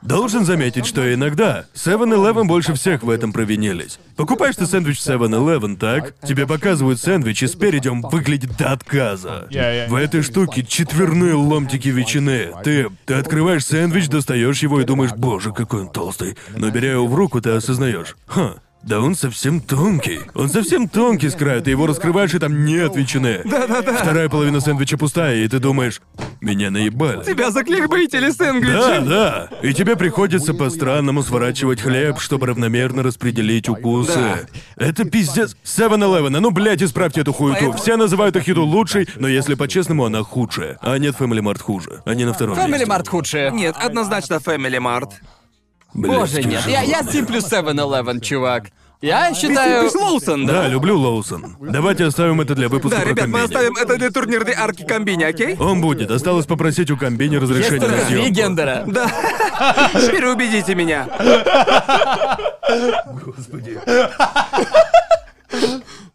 должен 0.03 0.45
заметить, 0.45 0.87
что 0.87 1.13
иногда 1.13 1.67
7-Eleven 1.75 2.45
больше 2.45 2.75
всех 2.75 3.03
в 3.03 3.11
этом 3.11 3.33
провинились. 3.33 3.99
Покупаешь 4.17 4.57
ты 4.57 4.67
сэндвич 4.67 5.01
в 5.01 5.07
7-Eleven, 5.07 5.77
так? 5.77 6.15
Тебе 6.27 6.47
показывают 6.47 7.01
сэндвич, 7.01 7.43
и 7.43 7.47
спереди 7.47 7.89
он 7.89 8.01
выглядит 8.03 8.57
до 8.57 8.73
отказа. 8.73 9.47
В 9.89 9.95
этой 9.95 10.23
штуке 10.23 10.63
четверные 10.65 11.35
ломтики 11.35 11.89
ветчины. 11.89 12.51
Ты, 12.65 12.89
ты 13.07 13.15
открываешь 13.15 13.65
сэндвич, 13.65 14.09
достаешь 14.09 14.63
его 14.63 14.81
и 14.81 14.85
думаешь, 14.85 15.13
боже, 15.13 15.53
какой 15.53 15.83
он 15.83 15.89
толстый. 15.91 16.37
Но 16.57 16.71
беря 16.71 16.93
его 16.93 17.07
в 17.07 17.15
руку, 17.15 17.41
ты 17.41 17.51
осознаешь, 17.51 18.17
ха, 18.27 18.55
да 18.83 19.01
он 19.01 19.15
совсем 19.15 19.61
тонкий. 19.61 20.21
Он 20.35 20.49
совсем 20.49 20.89
тонкий 20.89 21.29
с 21.29 21.35
краю, 21.35 21.63
ты 21.63 21.71
его 21.71 21.87
раскрываешь, 21.87 22.35
и 22.35 22.39
там 22.39 22.65
нет 22.65 22.97
ветчины. 22.97 23.43
Да-да-да. 23.45 23.95
Вторая 23.95 24.29
половина 24.29 24.61
сэндвича 24.61 24.99
пустая, 24.99 25.37
и 25.37 25.49
ты 25.49 25.59
думаешь, 25.59 26.01
меня 26.41 26.71
наебали. 26.71 27.23
Тебя 27.25 27.51
закликбейтили 27.51 28.31
сэндвичи. 28.31 28.73
Да, 28.73 29.01
да. 29.01 29.49
И 29.63 29.73
тебе 29.73 29.97
приходится 29.97 30.53
по-странному 30.55 31.23
сворачивать 31.23 31.81
хлеб, 31.81 32.19
чтобы 32.19 32.47
равномерно 32.47 33.03
распределить 33.03 33.69
укусы. 33.69 34.49
Это 34.77 35.05
пиздец. 35.05 35.57
7-Eleven, 35.65 36.37
а 36.37 36.41
ну, 36.41 36.51
блядь, 36.51 36.83
исправьте 36.83 37.21
эту 37.21 37.33
хуету. 37.33 37.73
Все 37.73 37.97
называют 37.97 38.37
их 38.37 38.49
еду 38.49 38.65
лучшей, 38.65 39.09
но 39.17 39.29
если 39.29 39.55
по-честному, 39.55 40.05
она 40.05 40.23
худшая. 40.23 40.79
А 40.83 40.99
нет, 40.99 41.15
Family 41.19 41.41
Mart 41.41 41.61
хуже. 41.61 42.03
Они 42.05 42.25
на 42.25 42.33
втором 42.33 42.59
Family 42.59 42.71
месте. 42.71 42.87
Mart 42.87 43.09
худшее. 43.09 43.51
Нет, 43.53 43.77
однозначно 43.79 44.35
Family 44.35 44.79
Mart. 44.79 45.11
Боже, 45.95 46.43
нет. 46.43 46.63
Я, 46.67 46.83
я 46.83 47.03
симплю 47.03 47.39
7-Eleven, 47.41 48.21
чувак. 48.21 48.67
Я 49.01 49.31
Ты 49.31 49.35
считаю... 49.41 49.83
любишь 49.83 49.95
Лоусон, 50.01 50.47
да? 50.47 50.53
Да, 50.63 50.69
люблю 50.69 50.97
Лоусон. 50.97 51.57
Давайте 51.61 52.05
оставим 52.05 52.41
это 52.41 52.55
для 52.55 52.69
выпуска 52.69 52.99
Да, 52.99 53.03
про 53.03 53.11
ребят, 53.11 53.27
мы 53.27 53.33
комбини. 53.41 53.45
оставим 53.57 53.77
это 53.77 53.97
для 53.99 54.11
турнирной 54.11 54.53
арки 54.55 54.85
комбини, 54.85 55.25
окей? 55.25 55.57
Он 55.59 55.81
будет. 55.81 56.09
Осталось 56.11 56.47
попросить 56.47 56.89
у 56.93 56.97
комбини 56.97 57.37
разрешения 57.37 57.81
на 57.89 57.97
три 57.99 58.05
съемку. 58.07 58.31
гендера. 58.33 58.85
Да. 58.87 59.09
Переубедите 59.93 60.75
меня. 60.77 61.09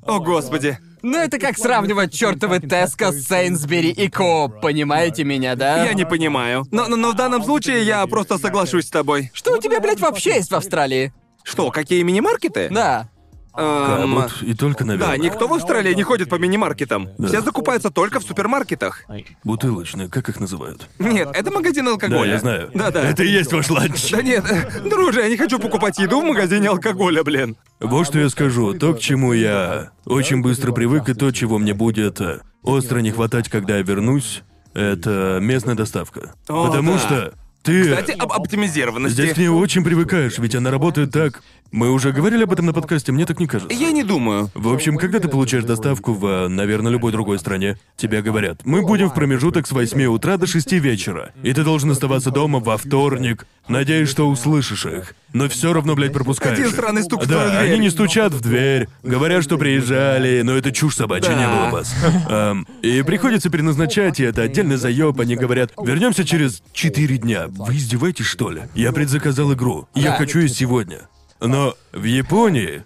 О, 0.08 0.20
господи. 0.20 0.78
Ну 1.04 1.18
это 1.18 1.38
как 1.38 1.58
сравнивать 1.58 2.14
чертовы 2.14 2.60
Tesco 2.60 3.12
с 3.12 3.28
Sainsbury's 3.28 3.92
и 3.92 4.10
Co-op, 4.10 4.62
понимаете 4.62 5.24
меня, 5.24 5.56
да? 5.56 5.86
Я 5.86 5.94
не 5.94 6.06
понимаю. 6.06 6.66
Но, 6.72 6.88
но, 6.88 6.96
но 6.96 7.12
в 7.12 7.16
данном 7.16 7.44
случае 7.44 7.84
я 7.84 8.06
просто 8.08 8.38
соглашусь 8.38 8.88
с 8.88 8.90
тобой. 8.90 9.30
Что 9.34 9.56
у 9.56 9.62
тебя, 9.62 9.80
блядь, 9.80 10.00
вообще 10.00 10.36
есть 10.36 10.50
в 10.50 10.56
Австралии? 10.56 11.14
Что, 11.44 11.72
какие 11.72 12.02
мини-маркеты? 12.02 12.70
Да. 12.72 13.10
Эм, 13.58 14.14
Вот 14.16 14.42
и 14.44 14.54
только, 14.54 14.86
наверное. 14.86 15.18
Да, 15.18 15.18
никто 15.18 15.48
в 15.48 15.54
Австралии 15.54 15.94
не 15.94 16.04
ходит 16.04 16.30
по 16.30 16.36
мини-маркетам. 16.36 17.10
Все 17.28 17.42
закупаются 17.42 17.90
только 17.90 18.20
в 18.20 18.24
супермаркетах. 18.24 19.04
Бутылочные, 19.44 20.10
как 20.10 20.30
их 20.30 20.40
называют? 20.40 20.88
Нет, 21.00 21.30
это 21.34 21.52
магазин 21.52 21.86
Да, 21.86 21.92
алкоголя. 21.92 22.34
я 22.34 22.40
знаю. 22.40 22.70
Да-да. 22.74 23.02
Это 23.10 23.24
и 23.24 23.28
есть 23.30 23.52
ваш 23.52 23.70
ланч. 23.70 24.12
Да 24.12 24.22
нет, 24.22 24.46
э, 24.50 24.88
друже, 24.90 25.22
я 25.22 25.30
не 25.30 25.38
хочу 25.38 25.58
покупать 25.60 25.98
еду 25.98 26.22
в 26.22 26.26
магазине 26.26 26.70
алкоголя, 26.70 27.24
блин. 27.24 27.58
Вот 27.80 28.06
что 28.08 28.20
я 28.20 28.30
скажу. 28.30 28.74
То, 28.74 28.94
к 28.94 29.00
чему 29.00 29.34
я 29.34 29.90
очень 30.06 30.42
быстро 30.42 30.72
привык, 30.72 31.10
и 31.10 31.14
то, 31.14 31.32
чего 31.32 31.58
мне 31.58 31.74
будет 31.74 32.22
э, 32.22 32.42
остро 32.62 33.00
не 33.00 33.12
хватать, 33.12 33.50
когда 33.50 33.78
я 33.78 33.82
вернусь, 33.84 34.44
это 34.74 35.40
местная 35.42 35.76
доставка. 35.76 36.34
О, 36.48 36.68
Потому 36.68 36.94
да. 36.94 37.00
что 37.00 37.34
ты 37.64 37.84
Кстати, 37.90 38.12
об 38.12 38.32
оптимизированности. 38.32 39.14
здесь 39.16 39.34
к 39.34 39.38
ней 39.38 39.50
очень 39.50 39.84
привыкаешь, 39.84 40.38
ведь 40.38 40.56
она 40.56 40.72
работает 40.72 41.12
так. 41.12 41.42
Мы 41.72 41.92
уже 41.92 42.12
говорили 42.12 42.44
об 42.44 42.52
этом 42.54 42.66
на 42.66 42.74
подкасте, 42.74 43.12
мне 43.12 43.26
так 43.26 43.40
не 43.40 43.48
кажется. 43.48 43.74
Я 43.76 43.92
не 43.92 44.04
думаю. 44.04 44.50
В 44.54 44.70
общем, 44.74 44.98
когда 44.98 45.20
ты 45.20 45.28
получаешь 45.28 45.64
доставку 45.66 46.14
в, 46.14 46.48
наверное, 46.48 46.92
любой 46.92 47.12
другой 47.12 47.40
стране, 47.40 47.78
тебе 47.98 48.22
говорят, 48.22 48.62
мы 48.66 48.82
будем 48.82 49.10
в 49.10 49.14
промежуток 49.14 49.68
с 49.68 49.72
8 49.72 50.06
утра 50.06 50.38
до 50.38 50.48
6 50.48 50.72
вечера, 50.74 51.32
и 51.44 51.54
ты 51.54 51.64
должен 51.64 51.92
оставаться 51.92 52.32
дома 52.32 52.60
во 52.60 52.78
вторник, 52.78 53.46
надеясь, 53.68 54.10
что 54.10 54.28
услышишь 54.30 54.86
их. 54.86 55.14
но 55.34 55.50
все 55.50 55.74
равно, 55.74 55.94
блядь, 55.94 56.14
пропускаешь. 56.14 56.58
Один 56.58 56.72
странный 56.72 57.04
стук 57.04 57.24
в 57.26 57.28
Да, 57.28 57.50
дверь. 57.50 57.72
они 57.74 57.80
не 57.80 57.90
стучат 57.90 58.34
в 58.34 58.42
дверь, 58.42 58.88
говорят, 59.04 59.44
что 59.44 59.58
приезжали, 59.58 60.42
но 60.42 60.54
это 60.58 60.72
чушь 60.72 60.96
собачья, 60.96 61.30
Да. 61.30 61.36
не 61.40 61.48
было 61.48 61.70
вас. 61.70 61.94
Эм, 62.30 62.66
и 62.82 63.02
приходится 63.04 63.50
переназначать, 63.50 64.20
и 64.20 64.24
это 64.24 64.42
отдельный 64.42 64.78
заеб, 64.78 65.20
они 65.20 65.36
говорят, 65.36 65.74
вернемся 65.84 66.24
через 66.26 66.64
4 66.74 67.18
дня. 67.18 67.48
Вы 67.50 67.76
издеваетесь, 67.76 68.26
что 68.26 68.50
ли? 68.52 68.62
Я 68.74 68.94
предзаказал 68.94 69.54
игру. 69.54 69.88
Я 69.94 70.14
хочу 70.14 70.40
ее 70.40 70.50
сегодня. 70.50 71.02
Но 71.40 71.76
в 71.92 72.04
Японии 72.04 72.84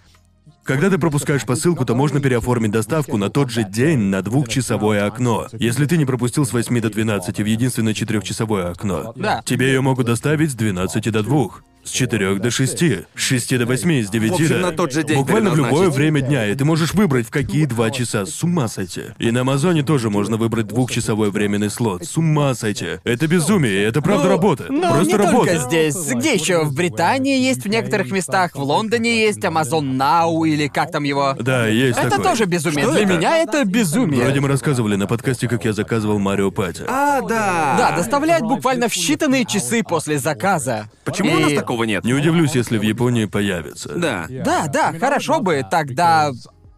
когда 0.64 0.90
ты 0.90 0.98
пропускаешь 0.98 1.44
посылку, 1.44 1.84
то 1.84 1.96
можно 1.96 2.20
переоформить 2.20 2.70
доставку 2.70 3.16
на 3.16 3.30
тот 3.30 3.50
же 3.50 3.64
день 3.64 3.98
на 3.98 4.22
двухчасовое 4.22 5.04
окно. 5.06 5.48
Если 5.52 5.86
ты 5.86 5.96
не 5.96 6.04
пропустил 6.04 6.46
с 6.46 6.52
8 6.52 6.80
до 6.80 6.88
12 6.88 7.40
в 7.40 7.44
единственное 7.44 7.94
четырехчасовое 7.94 8.70
окно, 8.70 9.12
Да. 9.16 9.42
тебе 9.44 9.66
ее 9.72 9.80
могут 9.80 10.06
доставить 10.06 10.52
с 10.52 10.54
12 10.54 11.10
до 11.10 11.24
2. 11.24 11.62
С 11.84 11.90
4 11.90 12.36
до 12.36 12.50
6, 12.50 12.78
с 12.82 13.04
6 13.16 13.58
до 13.58 13.66
8, 13.66 14.04
с 14.04 14.08
9 14.10 14.30
В 14.30 14.34
общем, 14.34 14.48
до... 14.48 14.58
на 14.58 14.70
тот 14.70 14.92
же 14.92 15.02
день 15.02 15.16
Буквально 15.18 15.50
в 15.50 15.56
любое 15.56 15.90
время 15.90 16.20
дня, 16.20 16.46
и 16.46 16.54
ты 16.54 16.64
можешь 16.64 16.94
выбрать, 16.94 17.26
в 17.26 17.30
какие 17.30 17.64
два 17.66 17.90
часа. 17.90 18.24
С 18.24 18.42
ума 18.44 18.68
сойти. 18.68 19.02
И 19.18 19.32
на 19.32 19.40
Амазоне 19.40 19.82
тоже 19.82 20.08
можно 20.08 20.36
выбрать 20.36 20.68
двухчасовой 20.68 21.30
временный 21.30 21.70
слот. 21.70 22.04
С 22.04 22.16
ума 22.16 22.54
сойти. 22.54 23.00
Это 23.02 23.26
безумие, 23.26 23.82
это 23.84 24.00
правда 24.00 24.28
работа. 24.28 24.66
Ну, 24.68 24.80
Просто 24.92 25.06
не 25.06 25.14
работа. 25.16 25.46
только 25.52 25.56
здесь. 25.58 25.96
Где 26.12 26.34
еще? 26.34 26.62
В 26.64 26.72
Британии 26.72 27.40
есть 27.40 27.64
в 27.64 27.68
некоторых 27.68 28.12
местах, 28.12 28.54
в 28.54 28.62
Лондоне 28.62 29.20
есть 29.20 29.40
Amazon 29.40 29.96
Now 29.96 30.46
или 30.48 30.68
как 30.68 30.92
там 30.92 31.02
его. 31.02 31.34
Да, 31.40 31.66
есть 31.66 31.98
Это 31.98 32.10
такое. 32.10 32.24
тоже 32.30 32.44
безумие. 32.44 32.84
Что 32.84 32.92
Для 32.92 33.02
это? 33.02 33.12
меня 33.16 33.38
это 33.38 33.64
безумие. 33.64 34.22
Вроде 34.22 34.38
мы 34.40 34.46
рассказывали 34.48 34.94
на 34.94 35.08
подкасте, 35.08 35.48
как 35.48 35.64
я 35.64 35.72
заказывал 35.72 36.20
Марио 36.20 36.52
Пати. 36.52 36.84
А, 36.86 37.20
да. 37.22 37.74
Да, 37.76 37.96
доставляют 37.96 38.44
буквально 38.44 38.88
в 38.88 38.92
считанные 38.92 39.44
часы 39.46 39.82
после 39.82 40.18
заказа. 40.20 40.88
Почему 41.04 41.32
у 41.34 41.38
И- 41.38 41.42
нас 41.42 41.52
такого 41.54 41.71
нет? 41.84 42.04
Не 42.04 42.14
удивлюсь, 42.14 42.54
если 42.54 42.78
в 42.78 42.82
Японии 42.82 43.24
появится. 43.26 43.90
Да. 43.96 44.26
Да, 44.28 44.66
да, 44.68 44.92
хорошо 44.98 45.40
бы, 45.40 45.64
тогда 45.70 46.30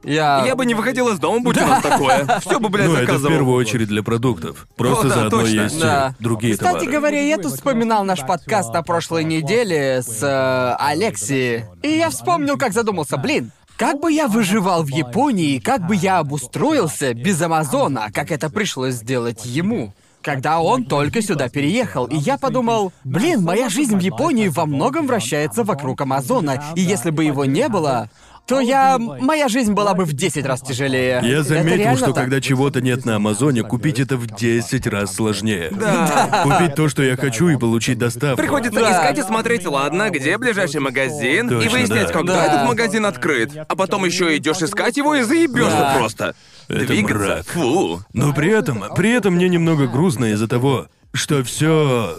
я... 0.03 0.45
Я 0.47 0.55
бы 0.55 0.67
не 0.67 0.75
выходил 0.75 1.09
из 1.09 1.19
дома, 1.19 1.41
будь 1.41 1.57
у 1.57 1.67
нас 1.67 1.83
такое. 1.83 2.27
Все 2.41 2.61
бы, 2.61 2.69
блядь, 2.69 2.87
Ну, 2.89 2.93
это 2.95 3.03
в 3.05 3.07
заказывал. 3.07 3.31
первую 3.33 3.57
очередь 3.57 3.89
для 3.89 4.03
продуктов. 4.03 4.67
Просто 4.77 5.07
О, 5.07 5.09
да, 5.09 5.15
заодно 5.15 5.41
точно. 5.41 5.61
есть 5.63 5.81
Да. 5.81 6.15
другие 6.21 6.55
Кстати 6.55 6.73
товары. 6.75 6.93
говоря, 6.93 7.21
я 7.23 7.39
тут 7.39 7.53
вспоминал 7.55 8.05
наш 8.05 8.21
подкаст 8.21 8.73
на 8.75 8.83
прошлой 8.83 9.25
неделе 9.25 10.03
с 10.03 10.23
э, 10.23 10.77
Алексией, 10.79 11.65
и 11.83 11.89
я 11.89 12.11
вспомнил, 12.11 12.59
как 12.59 12.73
задумался, 12.75 13.17
блин, 13.17 13.51
как 13.79 13.99
бы 14.01 14.13
я 14.13 14.29
выживал 14.29 14.83
в 14.85 14.89
Японии, 14.89 15.59
как 15.59 15.87
бы 15.87 15.97
я 15.97 16.19
обустроился 16.19 17.15
без 17.15 17.41
Амазона, 17.41 18.09
как 18.13 18.31
это 18.31 18.51
пришлось 18.51 18.95
сделать 18.95 19.47
ему. 19.47 19.95
Когда 20.25 20.59
он 20.61 20.85
только 20.85 21.21
сюда 21.21 21.51
переехал, 21.51 22.07
и 22.07 22.17
я 22.17 22.39
подумал, 22.39 22.93
блин, 23.05 23.43
моя 23.43 23.69
жизнь 23.69 23.95
в 23.95 24.01
Японии 24.01 24.49
во 24.49 24.65
многом 24.65 25.07
вращается 25.07 25.65
вокруг 25.65 26.01
Амазона, 26.01 26.73
и 26.75 26.81
если 26.81 27.11
бы 27.11 27.25
его 27.25 27.45
не 27.45 27.69
было, 27.69 28.09
то 28.47 28.59
я... 28.61 28.99
моя 28.99 29.49
жизнь 29.49 29.73
была 29.75 29.93
бы 29.95 30.05
в 30.05 30.13
10 30.15 30.45
раз 30.47 30.63
тяжелее. 30.63 31.21
Я 31.23 31.43
заметил, 31.43 31.97
что 31.97 32.07
так. 32.07 32.15
когда 32.25 32.41
чего-то 32.41 32.81
нет 32.81 33.05
на 33.05 33.17
Амазоне, 33.17 33.63
купить 33.63 34.01
это 34.01 34.17
в 34.17 34.27
10 34.27 34.87
раз 34.87 35.15
сложнее. 35.15 35.69
Да. 35.73 36.43
Купить 36.45 36.75
то, 36.75 36.89
что 36.89 37.03
я 37.03 37.17
хочу, 37.17 37.49
и 37.49 37.57
получить 37.59 37.99
доставку. 37.99 38.37
Приходится 38.39 38.81
Да. 38.81 38.93
искать 38.93 39.19
и 39.19 39.23
смотреть, 39.23 39.67
ладно, 39.67 40.09
где 40.11 40.37
ближайший 40.39 40.81
магазин, 40.81 41.47
и 41.47 41.51
Точно, 41.51 41.71
выяснять, 41.71 42.07
да. 42.09 42.13
когда 42.13 42.35
Да. 42.35 42.47
этот 42.47 42.69
магазин 42.69 43.05
открыт. 43.07 43.51
А 43.69 43.77
потом 43.77 44.05
еще 44.07 44.35
идешь 44.37 44.63
искать 44.63 44.97
его 44.97 45.15
и 45.15 45.23
заебешься 45.23 45.71
Да. 45.79 45.95
просто. 45.99 46.35
Это 46.69 46.87
Двигаться. 46.87 47.15
мрак. 47.15 47.47
Фу. 47.47 48.01
Но 48.13 48.33
при 48.33 48.51
этом, 48.51 48.85
при 48.97 49.11
этом 49.11 49.35
мне 49.35 49.49
немного 49.49 49.87
грустно 49.87 50.33
из-за 50.33 50.49
того, 50.49 50.89
что 51.13 51.43
все 51.45 52.17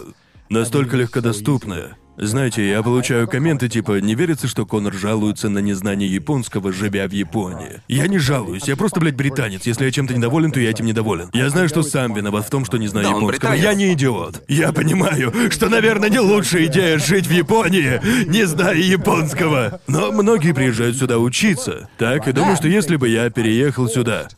настолько 0.48 0.96
легкодоступно. 0.96 1.96
Знаете, 2.18 2.66
я 2.68 2.82
получаю 2.82 3.28
комменты 3.28 3.68
типа 3.68 4.00
«Не 4.00 4.14
верится, 4.14 4.48
что 4.48 4.64
Конор 4.64 4.94
жалуется 4.94 5.48
на 5.48 5.58
незнание 5.58 6.08
японского, 6.08 6.72
живя 6.72 7.06
в 7.06 7.12
Японии». 7.12 7.82
Я 7.88 8.08
не 8.08 8.18
жалуюсь, 8.18 8.68
я 8.68 8.76
просто, 8.76 9.00
блядь, 9.00 9.16
британец. 9.16 9.66
Если 9.66 9.84
я 9.84 9.90
чем-то 9.90 10.14
недоволен, 10.14 10.50
то 10.50 10.58
я 10.58 10.70
этим 10.70 10.86
недоволен. 10.86 11.28
Я 11.34 11.50
знаю, 11.50 11.68
что 11.68 11.82
сам 11.82 12.14
виноват 12.14 12.46
в 12.46 12.50
том, 12.50 12.64
что 12.64 12.78
не 12.78 12.88
знаю 12.88 13.04
Да, 13.04 13.10
он 13.10 13.22
японского. 13.22 13.50
британец. 13.50 13.62
Я 13.64 13.74
не 13.74 13.92
идиот. 13.92 14.44
Я 14.48 14.72
понимаю, 14.72 15.32
что, 15.50 15.68
наверное, 15.68 16.08
не 16.08 16.18
лучшая 16.20 16.66
идея 16.66 16.98
жить 16.98 17.26
в 17.26 17.32
Японии, 17.32 18.00
не 18.26 18.44
зная 18.46 18.76
японского. 18.76 19.80
Но 19.86 20.10
многие 20.10 20.52
приезжают 20.52 20.96
сюда 20.96 21.18
учиться. 21.18 21.88
Так, 21.98 22.28
и 22.28 22.32
думаю, 22.32 22.56
что 22.56 22.68
если 22.68 22.96
бы 22.96 23.08
я 23.08 23.28
переехал 23.30 23.88
сюда, 23.88 24.28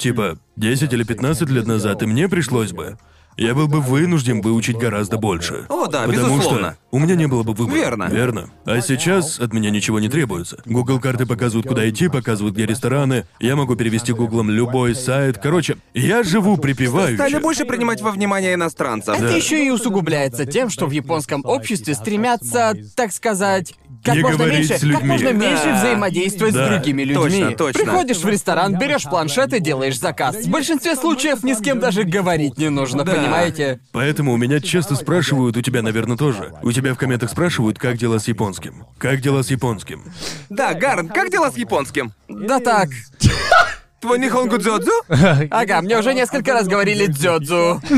Типа, 0.00 0.38
10 0.56 0.94
или 0.94 1.02
15 1.04 1.50
лет 1.50 1.66
назад, 1.66 2.02
и 2.02 2.06
мне 2.06 2.26
пришлось 2.26 2.72
бы. 2.72 2.96
Я 3.40 3.54
был 3.54 3.68
бы 3.68 3.80
вынужден 3.80 4.42
выучить 4.42 4.76
гораздо 4.76 5.16
больше. 5.16 5.64
О, 5.70 5.86
да, 5.86 6.02
Потому 6.06 6.36
безусловно. 6.36 6.72
что 6.72 6.78
у 6.90 6.98
меня 6.98 7.14
не 7.14 7.26
было 7.26 7.42
бы 7.42 7.54
выбора. 7.54 7.74
Верно. 7.74 8.04
Верно. 8.04 8.50
А 8.66 8.82
сейчас 8.82 9.40
от 9.40 9.54
меня 9.54 9.70
ничего 9.70 9.98
не 9.98 10.10
требуется. 10.10 10.58
Google 10.66 11.00
карты 11.00 11.24
показывают, 11.24 11.66
куда 11.66 11.88
идти, 11.88 12.08
показывают, 12.08 12.54
где 12.54 12.66
рестораны. 12.66 13.24
Я 13.38 13.56
могу 13.56 13.76
перевести 13.76 14.12
гуглом 14.12 14.50
любой 14.50 14.94
сайт. 14.94 15.38
Короче, 15.38 15.78
я 15.94 16.22
живу 16.22 16.58
припевающе. 16.58 17.16
Стали 17.16 17.38
больше 17.38 17.64
принимать 17.64 18.02
во 18.02 18.10
внимание 18.10 18.52
иностранцев. 18.52 19.18
Это 19.18 19.34
еще 19.34 19.64
и 19.64 19.70
усугубляется 19.70 20.44
тем, 20.44 20.68
что 20.68 20.84
в 20.84 20.90
японском 20.90 21.40
обществе 21.46 21.94
стремятся, 21.94 22.76
так 22.94 23.10
сказать, 23.10 23.74
как 24.02 24.14
Не 24.16 24.22
можно 24.22 24.38
говорить 24.38 24.58
меньше, 24.60 24.78
с 24.78 24.82
людьми. 24.82 24.96
как 24.98 25.06
можно 25.06 25.32
меньше 25.32 25.64
Да. 25.64 25.78
взаимодействовать 25.78 26.54
Да. 26.54 26.66
с 26.66 26.70
другими 26.70 27.02
людьми. 27.02 27.22
Точно, 27.40 27.52
точно. 27.56 27.84
Приходишь 27.84 28.18
в 28.18 28.28
ресторан, 28.28 28.78
берешь 28.78 29.04
планшет 29.04 29.52
и 29.52 29.60
делаешь 29.60 29.98
заказ. 29.98 30.36
В 30.36 30.48
большинстве 30.50 30.96
случаев 30.96 31.42
ни 31.42 31.52
с 31.52 31.60
кем 31.60 31.80
даже 31.80 32.04
говорить 32.04 32.56
не 32.58 32.70
нужно, 32.70 33.04
Да. 33.04 33.14
понимаете? 33.14 33.80
Поэтому 33.92 34.32
у 34.32 34.36
меня 34.36 34.60
часто 34.60 34.96
спрашивают, 34.96 35.56
у 35.56 35.62
тебя, 35.62 35.82
наверное, 35.82 36.16
тоже. 36.16 36.52
У 36.62 36.72
тебя 36.72 36.94
в 36.94 36.98
комментах 36.98 37.30
спрашивают, 37.30 37.78
как 37.78 37.96
дела 37.98 38.18
с 38.18 38.28
японским. 38.28 38.86
Как 38.98 39.20
дела 39.20 39.42
с 39.42 39.50
японским? 39.50 40.04
Да, 40.48 40.74
Гарн, 40.74 41.08
как 41.08 41.30
дела 41.30 41.50
с 41.50 41.56
японским? 41.56 42.12
Да 42.28 42.60
так. 42.60 42.88
Твой 44.00 44.18
Нихонгу 44.18 44.56
Дзёдзу? 44.56 44.90
Ага, 45.50 45.82
мне 45.82 45.98
уже 45.98 46.14
несколько 46.14 46.54
раз 46.54 46.66
говорили 46.66 47.04
дзёдзу. 47.06 47.82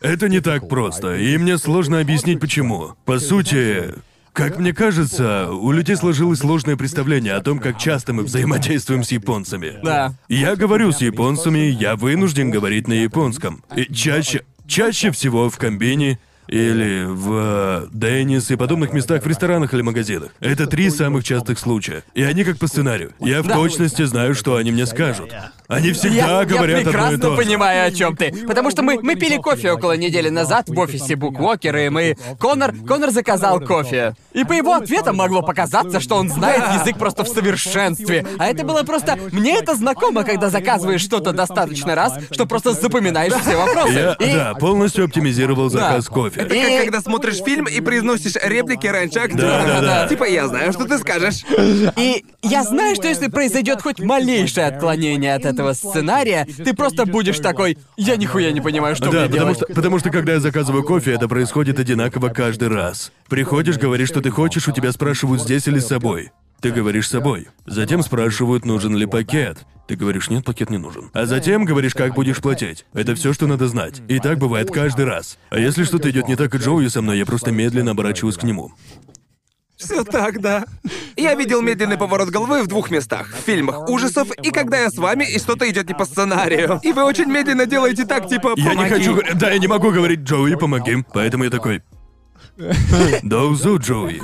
Это 0.00 0.28
не 0.28 0.40
так 0.40 0.68
просто, 0.68 1.16
и 1.16 1.36
мне 1.36 1.58
сложно 1.58 2.00
объяснить 2.00 2.40
почему. 2.40 2.94
По 3.04 3.18
сути, 3.18 3.94
как 4.32 4.58
мне 4.58 4.72
кажется, 4.72 5.50
у 5.50 5.72
людей 5.72 5.96
сложилось 5.96 6.38
сложное 6.38 6.76
представление 6.76 7.34
о 7.34 7.42
том, 7.42 7.58
как 7.58 7.78
часто 7.78 8.12
мы 8.12 8.22
взаимодействуем 8.22 9.04
с 9.04 9.12
японцами. 9.12 9.78
Да. 9.82 10.14
Я 10.28 10.56
говорю 10.56 10.92
с 10.92 11.00
японцами, 11.00 11.58
я 11.58 11.96
вынужден 11.96 12.50
говорить 12.50 12.88
на 12.88 12.94
японском. 12.94 13.62
И 13.76 13.92
чаще, 13.92 14.44
чаще 14.66 15.10
всего 15.10 15.50
в 15.50 15.58
комбине 15.58 16.18
или 16.50 17.04
в 17.06 17.30
э, 17.32 17.86
Деннис 17.92 18.50
и 18.50 18.56
подобных 18.56 18.92
местах 18.92 19.22
в 19.22 19.26
ресторанах 19.26 19.72
или 19.72 19.82
магазинах. 19.82 20.30
Это 20.40 20.66
три 20.66 20.90
самых 20.90 21.22
частых 21.24 21.58
случая. 21.58 22.02
И 22.14 22.22
они 22.24 22.42
как 22.44 22.58
по 22.58 22.66
сценарию. 22.66 23.12
Я 23.20 23.42
в 23.42 23.46
Да. 23.46 23.54
точности 23.54 24.04
знаю, 24.04 24.34
что 24.34 24.56
они 24.56 24.72
мне 24.72 24.84
скажут. 24.86 25.32
Они 25.68 25.92
всегда 25.92 26.16
Я, 26.16 26.38
я 26.40 26.44
говорят 26.44 26.78
одно 26.78 26.90
и 26.90 26.92
прекрасно 26.92 27.18
то 27.18 27.30
же. 27.30 27.36
понимаю, 27.36 27.86
о 27.86 27.90
чем 27.92 28.16
ты. 28.16 28.32
Потому 28.48 28.72
что 28.72 28.82
мы, 28.82 28.98
мы 29.00 29.14
пили 29.14 29.36
кофе 29.36 29.70
около 29.70 29.96
недели 29.96 30.28
назад 30.28 30.68
в 30.68 30.76
офисе 30.76 31.14
Буквокер, 31.14 31.76
и 31.76 31.88
мы... 31.88 32.16
Конор, 32.40 32.74
Конор 32.88 33.10
заказал 33.12 33.60
кофе. 33.60 34.14
И 34.32 34.42
по 34.42 34.52
его 34.52 34.74
ответам 34.74 35.16
могло 35.16 35.42
показаться, 35.42 36.00
что 36.00 36.16
он 36.16 36.28
знает 36.28 36.64
язык 36.80 36.98
просто 36.98 37.22
в 37.22 37.28
совершенстве. 37.28 38.26
А 38.38 38.46
это 38.48 38.64
было 38.64 38.82
просто... 38.82 39.16
Мне 39.30 39.56
это 39.60 39.76
знакомо, 39.76 40.24
когда 40.24 40.50
заказываешь 40.50 41.02
что-то 41.02 41.32
достаточно 41.32 41.94
раз, 41.94 42.14
что 42.32 42.46
просто 42.46 42.72
запоминаешь 42.72 43.32
все 43.34 43.56
вопросы. 43.56 43.92
Я, 43.92 44.12
И- 44.14 44.34
да, 44.34 44.54
полностью 44.54 45.04
оптимизировал 45.04 45.70
заказ 45.70 46.08
кофе. 46.08 46.39
Это 46.46 46.54
как 46.54 46.84
когда 46.84 47.00
смотришь 47.00 47.42
фильм 47.44 47.66
и 47.66 47.80
произносишь 47.80 48.34
реплики 48.42 48.86
раньше 48.86 49.18
актера. 49.18 49.40
Да, 49.40 49.64
да, 49.66 49.80
да. 49.80 50.08
Типа 50.08 50.24
я 50.24 50.48
знаю, 50.48 50.72
что 50.72 50.84
ты 50.86 50.98
скажешь. 50.98 51.44
И 51.96 52.24
я 52.42 52.62
знаю, 52.64 52.94
что 52.96 53.08
если 53.08 53.28
произойдет 53.28 53.82
хоть 53.82 54.00
малейшее 54.00 54.66
отклонение 54.66 55.34
от 55.34 55.44
этого 55.44 55.72
сценария, 55.72 56.46
ты 56.56 56.74
просто 56.74 57.06
будешь 57.06 57.38
такой, 57.38 57.78
я 57.96 58.16
нихуя 58.16 58.52
не 58.52 58.60
понимаю, 58.60 58.96
что 58.96 59.06
Да, 59.10 59.20
мне 59.20 59.28
потому 59.28 59.40
делать. 59.52 59.56
что, 59.58 59.66
потому 59.74 59.98
что 59.98 60.10
когда 60.10 60.32
я 60.34 60.40
заказываю 60.40 60.84
кофе, 60.84 61.12
это 61.12 61.28
происходит 61.28 61.78
одинаково 61.78 62.28
каждый 62.28 62.68
раз. 62.68 63.12
Приходишь, 63.28 63.78
говоришь, 63.78 64.08
что 64.08 64.20
ты 64.20 64.30
хочешь, 64.30 64.68
у 64.68 64.72
тебя 64.72 64.92
спрашивают 64.92 65.42
здесь 65.42 65.66
или 65.68 65.78
с 65.78 65.86
собой. 65.88 66.30
Ты 66.60 66.70
говоришь 66.72 67.06
с 67.08 67.10
собой. 67.10 67.48
Затем 67.66 68.02
спрашивают, 68.02 68.64
нужен 68.64 68.94
ли 68.94 69.06
пакет. 69.06 69.64
Ты 69.88 69.96
говоришь, 69.96 70.28
нет, 70.30 70.44
пакет 70.44 70.70
не 70.70 70.78
нужен. 70.78 71.10
А 71.14 71.26
затем 71.26 71.64
говоришь, 71.64 71.94
как 71.94 72.14
будешь 72.14 72.36
платить. 72.38 72.84
Это 72.92 73.14
все, 73.14 73.32
что 73.32 73.46
надо 73.46 73.66
знать. 73.66 74.00
И 74.08 74.18
так 74.20 74.38
бывает 74.38 74.70
каждый 74.70 75.04
раз. 75.06 75.38
А 75.50 75.58
если 75.58 75.84
что-то 75.84 76.10
идет 76.10 76.28
не 76.28 76.36
так 76.36 76.54
и 76.54 76.58
Джоуи 76.58 76.86
со 76.88 77.02
мной, 77.02 77.18
я 77.18 77.26
просто 77.26 77.50
медленно 77.50 77.92
оборачиваюсь 77.92 78.36
к 78.36 78.42
нему. 78.42 78.72
Все 79.76 80.04
так, 80.04 80.40
да. 80.42 80.66
Я 81.16 81.34
видел 81.34 81.62
медленный 81.62 81.96
поворот 81.96 82.28
головы 82.28 82.62
в 82.62 82.66
двух 82.66 82.90
местах. 82.90 83.28
В 83.32 83.40
фильмах 83.46 83.88
ужасов 83.88 84.28
и 84.42 84.50
когда 84.50 84.78
я 84.82 84.90
с 84.90 84.98
вами, 84.98 85.24
и 85.24 85.38
что-то 85.38 85.68
идет 85.70 85.88
не 85.88 85.94
по 85.94 86.04
сценарию. 86.04 86.78
И 86.82 86.92
вы 86.92 87.02
очень 87.04 87.30
медленно 87.32 87.64
делаете 87.64 88.04
так, 88.04 88.28
типа, 88.28 88.52
Я 88.56 88.74
не 88.74 88.76
«Помоги». 88.76 88.90
хочу... 88.94 89.14
говор- 89.16 89.34
Да, 89.34 89.50
я 89.50 89.58
не 89.58 89.66
могу 89.68 89.90
говорить, 89.90 90.20
Джоуи, 90.20 90.54
помоги. 90.56 91.02
Поэтому 91.14 91.44
я 91.44 91.50
такой... 91.50 91.82
Доузу, 93.22 93.78
Джоуи. 93.78 94.20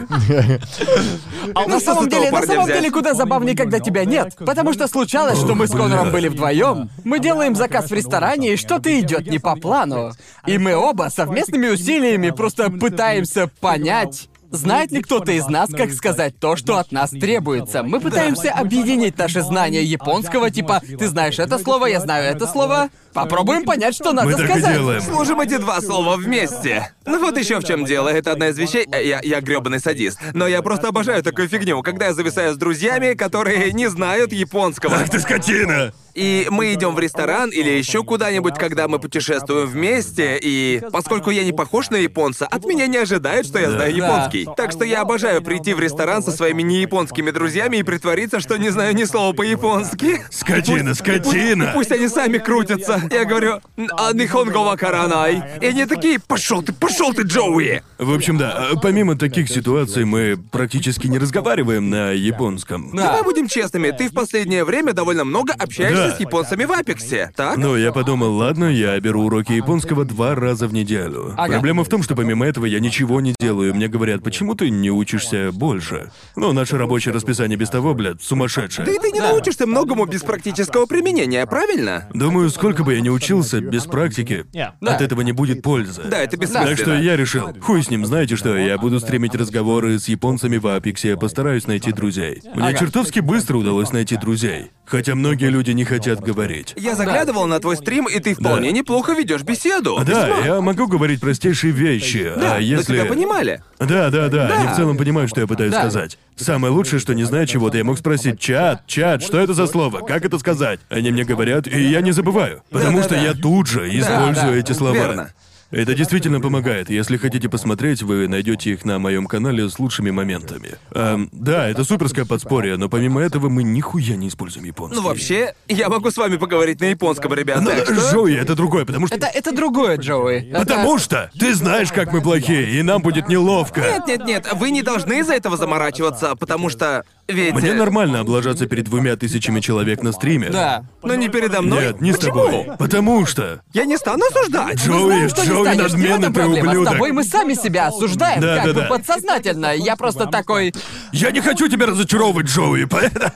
На 1.55 1.81
самом 1.81 2.05
с 2.05 2.07
этого 2.07 2.11
деле, 2.11 2.31
на 2.31 2.43
самом 2.43 2.66
деле, 2.66 2.91
куда 2.91 3.14
забавнее, 3.14 3.57
когда 3.57 3.81
тебя 3.81 4.05
нет. 4.05 4.35
Потому 4.39 4.72
что 4.72 4.89
случалось, 4.89 5.39
что 5.39 5.55
мы 5.55 5.66
с 5.66 5.70
Конором 5.70 6.11
были 6.11 6.29
вдвоем. 6.29 6.91
Мы 7.05 7.18
делаем 7.18 7.55
заказ 7.55 7.91
в 7.91 7.95
ресторане, 7.95 8.55
и 8.55 8.57
что-то 8.57 8.99
идет 8.99 9.27
не 9.27 9.39
по 9.39 9.57
плану. 9.57 10.12
И 10.47 10.59
мы 10.59 10.74
оба 10.74 11.09
совместными 11.11 11.68
усилиями 11.68 12.31
просто 12.31 12.70
пытаемся 12.70 13.49
понять. 13.61 14.29
Знает 14.51 14.93
ли 14.93 15.03
кто-то 15.03 15.33
из 15.33 15.49
нас, 15.49 15.70
как 15.70 15.93
сказать 15.93 16.39
то, 16.39 16.57
что 16.57 16.79
от 16.79 16.93
нас 16.93 17.11
требуется? 17.11 17.83
Мы 17.83 18.01
пытаемся 18.01 18.53
объединить 18.53 19.18
наши 19.18 19.43
знания 19.43 19.83
японского, 19.83 20.51
типа, 20.51 20.81
ты 20.99 21.09
знаешь 21.09 21.39
это 21.39 21.59
слово, 21.59 21.87
я 21.87 22.01
знаю 22.01 22.24
это 22.24 22.47
слово. 22.47 22.89
Попробуем 23.17 23.64
понять, 23.64 23.95
что 23.95 24.12
надо 24.12 24.29
Мы 24.29 24.33
так 24.37 24.45
и 24.45 24.49
сказать. 24.53 24.75
делаем. 24.77 25.01
Служим 25.01 25.41
эти 25.41 25.57
два 25.57 25.81
слова 25.81 26.17
вместе. 26.17 26.93
Ну 27.05 27.19
вот 27.19 27.37
еще 27.39 27.59
в 27.61 27.64
чем 27.64 27.85
дело. 27.85 28.09
Это 28.09 28.33
одна 28.33 28.49
из 28.49 28.59
вещей. 28.59 28.87
э, 28.91 29.05
Я, 29.05 29.21
я 29.23 29.41
гребаный 29.41 29.81
садист. 29.81 30.19
Но 30.35 30.47
я 30.47 30.61
просто 30.62 30.89
обожаю 30.89 31.23
такую 31.23 31.49
фигню, 31.49 31.83
когда 31.83 32.07
я 32.07 32.14
зависаю 32.14 32.53
с 32.55 32.57
друзьями, 32.57 33.14
которые 33.14 33.73
не 33.73 33.89
знают 33.89 34.33
японского. 34.33 34.97
Ах 34.97 35.09
ты 35.11 35.19
скотина! 35.21 35.93
И 36.14 36.47
мы 36.51 36.73
идем 36.73 36.95
в 36.95 36.99
ресторан 36.99 37.51
или 37.51 37.69
еще 37.69 38.03
куда-нибудь, 38.03 38.55
когда 38.57 38.89
мы 38.89 38.99
путешествуем 38.99 39.67
вместе, 39.67 40.39
и 40.43 40.83
поскольку 40.91 41.29
я 41.29 41.45
не 41.45 41.53
похож 41.53 41.91
на 41.91 41.97
японца, 41.97 42.47
от 42.47 42.64
меня 42.64 42.87
не 42.87 42.97
ожидают, 42.97 43.47
что 43.47 43.59
я 43.59 43.71
знаю 43.71 43.95
Да. 43.95 44.07
японский. 44.07 44.49
Так 44.57 44.73
что 44.73 44.85
я 44.87 45.03
обожаю 45.03 45.43
прийти 45.43 45.75
в 45.75 45.81
ресторан 45.81 46.23
со 46.23 46.31
своими 46.33 46.62
неяпонскими 46.62 47.31
друзьями 47.33 47.77
и 47.77 47.83
притвориться, 47.83 48.41
что 48.41 48.57
не 48.57 48.71
знаю 48.71 48.95
ни 48.95 49.05
слова 49.05 49.35
по-японски. 49.35 50.25
Скотина, 50.31 50.95
скотина! 50.95 51.73
Пусть 51.75 51.93
они 51.93 52.09
сами 52.09 52.39
крутятся. 52.39 53.03
Я 53.11 53.25
говорю, 53.25 53.61
а 53.99 54.13
нихонго 54.13 54.59
вакаранай. 54.59 55.43
И 55.61 55.67
они 55.67 55.87
такие, 55.87 56.19
пошел 56.19 56.63
ты, 56.63 56.73
пошел 56.73 57.13
ты, 57.13 57.23
Джоуи! 57.23 57.83
В 57.99 58.13
общем, 58.15 58.37
да, 58.39 58.69
э, 58.73 58.75
помимо 58.83 59.17
таких 59.17 59.49
ситуаций 59.49 60.05
мы 60.05 60.37
практически 60.51 61.07
не 61.07 61.19
разговариваем 61.19 61.89
на 61.91 62.11
японском. 62.11 62.91
Да. 62.95 63.05
Давай 63.07 63.23
будем 63.23 63.49
честными, 63.49 63.91
ты 63.91 64.09
в 64.09 64.13
последнее 64.15 64.65
время 64.65 64.93
довольно 64.93 65.25
много 65.25 65.53
общаешься 65.55 66.09
Да. 66.11 66.17
с 66.17 66.21
японцами 66.21 66.65
в 66.65 66.73
Апексе, 66.73 67.31
так? 67.37 67.57
Но 67.57 67.77
я 67.77 67.93
подумал, 67.93 68.35
ладно, 68.37 68.65
я 68.67 68.99
беру 69.01 69.25
уроки 69.25 69.53
японского 69.53 70.05
два 70.05 70.35
раза 70.35 70.67
в 70.69 70.75
неделю. 70.75 71.35
Ага. 71.37 71.55
Проблема 71.55 71.85
в 71.85 71.89
том, 71.89 72.03
что 72.03 72.15
помимо 72.15 72.47
этого 72.47 72.67
я 72.67 72.81
ничего 72.81 73.21
не 73.21 73.35
делаю. 73.41 73.75
Мне 73.75 73.89
говорят, 73.89 74.23
почему 74.23 74.55
ты 74.55 74.71
не 74.71 74.91
учишься 74.91 75.51
больше? 75.53 76.11
Ну, 76.37 76.53
наше 76.53 76.77
рабочее 76.77 77.15
расписание 77.15 77.57
без 77.57 77.71
того, 77.71 77.95
блядь, 77.95 78.23
сумасшедшее. 78.23 78.85
Да 78.87 78.93
и 78.93 78.99
ты 78.99 79.11
не 79.11 79.21
Да. 79.21 79.31
научишься 79.31 79.67
многому 79.67 80.05
без 80.07 80.23
практического 80.23 80.87
применения, 80.87 81.47
правильно? 81.47 82.09
Думаю, 82.13 82.51
сколько 82.51 82.85
бы 82.85 82.95
я 82.95 82.96
ни 83.01 83.09
учился, 83.09 83.61
без 83.61 83.85
практики, 83.87 84.47
Да. 84.53 84.75
от 84.81 85.01
этого 85.03 85.21
не 85.23 85.33
будет 85.33 85.63
пользы. 85.63 86.03
Да, 86.09 86.19
это 86.19 86.37
бессмысленно. 86.37 86.67
Так 86.69 86.79
что 86.79 86.95
я 86.97 87.17
решил, 87.17 87.49
хуй 87.61 87.83
с 87.83 87.91
ним, 87.91 88.05
знаете 88.07 88.37
что, 88.37 88.57
я 88.57 88.79
буду 88.79 89.01
стримить 89.01 89.35
разговоры 89.35 89.99
с 89.99 90.09
японцами 90.09 90.57
в 90.57 90.67
Апексе, 90.67 91.17
постараюсь 91.17 91.67
найти 91.67 91.93
друзей. 91.93 92.43
Мне 92.55 92.69
Ага. 92.69 92.79
чертовски 92.79 93.21
быстро 93.21 93.57
удалось 93.59 93.93
найти 93.93 94.17
друзей. 94.17 94.71
Хотя 94.85 95.17
многие 95.17 95.51
люди 95.51 95.73
не 95.73 95.85
хотят 95.85 96.21
говорить. 96.21 96.73
Я 96.77 96.95
заглядывал 96.95 97.47
на 97.47 97.59
твой 97.59 97.77
стрим, 97.77 98.07
и 98.07 98.21
ты 98.21 98.35
вполне 98.35 98.71
Да. 98.71 98.77
неплохо 98.77 99.13
ведешь 99.15 99.43
беседу. 99.43 99.99
Да, 100.07 100.29
Весьма. 100.29 100.45
я 100.47 100.61
могу 100.61 100.87
говорить 100.87 101.21
простейшие 101.21 101.73
вещи, 101.73 102.31
Да, 102.37 102.53
а 102.53 102.55
но 102.55 102.59
если... 102.61 102.95
тебя 102.95 103.07
понимали. 103.07 103.63
Да, 103.81 104.11
да, 104.11 104.29
да, 104.29 104.47
они 104.47 104.67
Да. 104.67 104.73
в 104.73 104.77
целом 104.77 104.97
понимают, 104.97 105.29
что 105.31 105.41
я 105.41 105.47
пытаюсь 105.49 105.73
Да. 105.73 105.81
сказать. 105.81 106.19
Самое 106.37 106.73
лучшее, 106.73 107.01
что 107.01 107.15
не 107.15 107.25
зная 107.25 107.47
чего-то, 107.47 107.79
я 107.79 107.85
мог 107.85 107.99
спросить, 107.99 108.39
чат, 108.39 108.87
чат, 108.87 109.23
что 109.23 109.41
это 109.41 109.55
за 109.55 109.67
слово, 109.67 110.01
как 110.07 110.25
это 110.25 110.39
сказать? 110.39 110.79
Они 110.89 111.11
мне 111.11 111.25
говорят, 111.25 111.67
и 111.67 111.83
я 111.83 112.01
не 112.01 112.13
забываю, 112.13 112.63
потому 112.71 112.86
что 112.91 113.11
Да-да-да. 113.11 113.22
я 113.22 113.34
тут 113.34 113.66
же 113.66 113.89
использую 113.99 114.59
эти 114.59 114.72
слова. 114.72 114.95
верно. 114.95 115.30
Это 115.71 115.95
действительно 115.95 116.41
помогает. 116.41 116.91
Если 116.91 117.17
хотите 117.17 117.49
посмотреть, 117.49 118.03
вы 118.03 118.29
найдете 118.29 118.71
их 118.71 118.85
на 118.85 118.99
моем 118.99 119.27
канале 119.27 119.69
с 119.69 119.79
лучшими 119.79 120.11
моментами. 120.11 120.77
Эм, 120.93 121.29
да, 121.33 121.69
это 121.69 121.83
суперское 121.85 122.25
подспорье, 122.25 122.77
но 122.77 122.89
помимо 122.89 123.21
этого 123.21 123.49
мы 123.49 123.64
нихуя 123.64 124.17
не 124.17 124.29
используем 124.29 124.64
японский. 124.67 124.97
Ну 124.97 125.03
вообще, 125.07 125.55
я 125.69 125.89
могу 125.89 126.11
с 126.11 126.17
вами 126.17 126.37
поговорить 126.37 126.81
на 126.81 126.87
японском, 126.87 127.35
ребят. 127.35 127.61
Но 127.62 127.71
так 127.71 127.85
что- 127.85 127.95
Джоуи, 127.95 128.37
это 128.37 128.55
другое, 128.55 128.85
потому 128.85 129.09
что... 129.09 129.17
Это, 129.17 129.27
это 129.27 129.53
другое, 129.53 129.97
Джоуи. 129.97 130.51
Это- 130.51 130.61
Потому 130.61 130.99
что 130.99 131.31
ты 131.39 131.55
знаешь, 131.55 131.91
как 131.91 132.12
мы 132.12 132.23
плохие, 132.23 132.79
и 132.79 132.83
нам 132.83 133.03
будет 133.03 133.29
неловко. 133.29 133.81
Нет, 133.81 134.07
нет, 134.07 134.25
нет, 134.25 134.49
вы 134.55 134.71
не 134.71 134.83
должны 134.83 135.21
из-за 135.21 135.35
этого 135.35 135.57
заморачиваться, 135.57 136.37
потому 136.37 136.71
что 136.71 137.05
ведь. 137.29 137.55
Мне 137.55 137.71
э, 137.71 137.75
нормально 137.75 138.21
облажаться 138.21 138.67
перед 138.67 138.85
двумя 138.85 139.17
тысячами 139.17 139.61
человек 139.61 140.03
на 140.03 140.12
стриме. 140.12 140.49
Да. 140.51 140.85
Но 141.03 141.14
не 141.14 141.29
передо 141.29 141.61
мной. 141.61 141.87
Нет, 141.87 142.01
не 142.01 142.12
с 142.12 142.19
Почему? 142.19 142.45
тобой. 142.45 142.77
Потому 142.79 143.27
что... 143.27 143.62
Я 143.73 143.85
не 143.85 143.97
стану 143.97 144.25
осуждать. 144.31 144.79
Джоуи, 144.79 145.27
Знаем, 145.27 145.29
Джоуи 145.57 145.75
станешь, 145.75 145.93
не 145.93 146.07
в 146.07 146.21
надменный 146.21 146.29
ты 146.29 146.33
проблема. 146.33 146.57
С 146.57 146.69
ублюдок. 146.69 146.93
тобой 146.93 147.13
мы 147.13 147.25
сами 147.25 147.55
себя 147.55 147.87
осуждаем, 147.89 148.41
Да, 148.41 148.57
как 148.57 148.67
да, 148.67 148.73
бы 148.73 148.81
да. 148.81 148.87
подсознательно. 148.87 149.75
Я 149.77 149.97
просто 149.97 150.27
такой... 150.27 150.75
Я 151.13 151.31
не 151.31 151.41
хочу 151.41 151.69
тебя 151.69 151.87
разочаровывать, 151.87 152.47
Джоуи, 152.47 152.85
поэтому... 152.85 153.31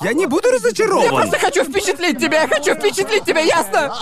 Я 0.00 0.12
не 0.12 0.26
буду 0.26 0.48
разочарован. 0.50 1.04
Я 1.04 1.10
просто 1.10 1.38
хочу 1.38 1.64
впечатлить 1.64 2.18
тебя, 2.18 2.42
я 2.42 2.48
хочу 2.48 2.74
впечатлить 2.74 3.24
тебя, 3.24 3.40
ясно? 3.40 3.92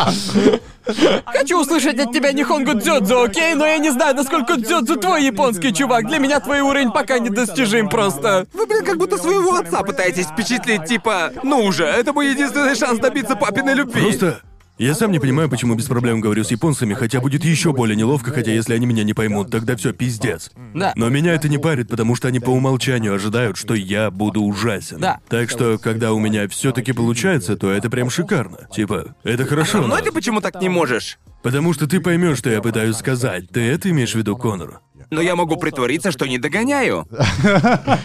Хочу 1.27 1.61
услышать 1.61 1.99
от 1.99 2.13
тебя 2.13 2.33
Нихонгу 2.33 2.75
Дзёдзу, 2.75 3.23
окей? 3.23 3.55
Но 3.55 3.67
я 3.67 3.79
не 3.79 3.91
знаю, 3.91 4.15
насколько 4.17 4.57
Дзёдзу 4.57 4.97
твой 4.97 5.25
японский 5.25 5.73
чувак. 5.73 6.07
Для 6.07 6.19
меня 6.19 6.41
твой 6.41 6.61
уровень 6.61 6.91
пока 6.91 7.19
недостижим 7.19 7.89
просто. 7.89 8.47
Вы, 8.53 8.67
блин, 8.67 8.85
как 8.85 8.97
будто 8.97 9.19
своего 9.19 9.57
отца 9.57 9.83
пытаетесь 9.83 10.27
впечатлить, 10.27 10.87
типа, 10.87 11.33
ну 11.43 11.65
уже, 11.65 11.85
это 11.85 12.13
мой 12.13 12.31
единственный 12.31 12.75
шанс 12.75 12.99
добиться 12.99 13.37
папиной 13.37 13.75
любви. 13.75 14.03
Просто... 14.03 14.41
Я 14.81 14.95
сам 14.95 15.13
не 15.13 15.19
понимаю, 15.19 15.51
почему 15.51 15.75
без 15.75 15.85
проблем 15.85 16.23
говорю 16.23 16.43
с 16.43 16.51
японцами, 16.51 16.95
хотя 16.95 17.21
будет 17.21 17.45
еще 17.45 17.75
более 17.75 17.97
неловко, 17.97 18.31
хотя 18.31 18.51
если 18.51 18.73
они 18.73 18.87
меня 18.87 19.05
не 19.05 19.13
поймут, 19.13 19.51
тогда 19.51 19.77
все 19.77 19.93
пиздец. 19.93 20.51
Да. 20.75 20.95
Но 20.97 21.11
меня 21.11 21.35
это 21.35 21.51
не 21.51 21.59
парит, 21.59 21.89
потому 21.91 22.17
что 22.17 22.29
они 22.29 22.41
по 22.41 22.49
умолчанию 22.49 23.15
ожидают, 23.15 23.59
что 23.59 23.75
я 23.75 24.11
буду 24.11 24.41
ужасен. 24.41 24.99
Да. 24.99 25.21
Так 25.29 25.51
что, 25.51 25.77
когда 25.77 26.15
у 26.15 26.19
меня 26.19 26.49
все-таки 26.49 26.93
получается, 26.93 27.59
то 27.59 27.71
это 27.71 27.91
прям 27.91 28.09
шикарно. 28.09 28.69
Типа, 28.75 29.15
это 29.23 29.45
хорошо. 29.45 29.83
Но 29.83 29.89
но- 29.89 30.01
ты 30.01 30.13
почему 30.13 30.41
так 30.41 30.59
не 30.63 30.71
можешь? 30.71 31.19
Потому 31.43 31.75
что 31.75 31.87
ты 31.87 32.01
поймешь, 32.01 32.39
что 32.39 32.49
я 32.49 32.63
пытаюсь 32.63 32.97
сказать. 32.97 33.51
Ты 33.51 33.61
это 33.61 33.91
имеешь 33.91 34.13
в 34.13 34.15
виду, 34.15 34.35
Конор? 34.35 34.81
Но 35.11 35.21
я 35.21 35.35
могу 35.37 35.57
притвориться, 35.57 36.13
что 36.13 36.27
не 36.27 36.39
догоняю. 36.39 37.07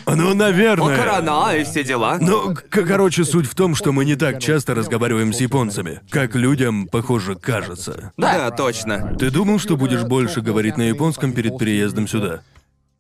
Ну, 0.07 0.33
наверное. 0.33 0.93
Окарана 0.95 1.55
и 1.55 1.63
все 1.63 1.83
дела. 1.83 2.17
Ну, 2.21 2.55
короче, 2.69 3.25
суть 3.25 3.47
в 3.47 3.53
том, 3.55 3.75
что 3.75 3.91
мы 3.91 4.05
не 4.05 4.15
так 4.15 4.39
часто 4.41 4.73
разговариваем 4.73 5.33
с 5.33 5.41
японцами, 5.41 5.99
как 6.09 6.35
людям, 6.35 6.87
похоже, 6.87 7.35
кажется. 7.35 8.11
Да, 8.17 8.49
точно. 8.51 9.15
Ты 9.19 9.29
думал, 9.29 9.59
что 9.59 9.75
будешь 9.77 10.03
больше 10.03 10.41
говорить 10.41 10.77
на 10.77 10.83
японском 10.83 11.33
перед 11.33 11.57
переездом 11.57 12.07
сюда? 12.07 12.41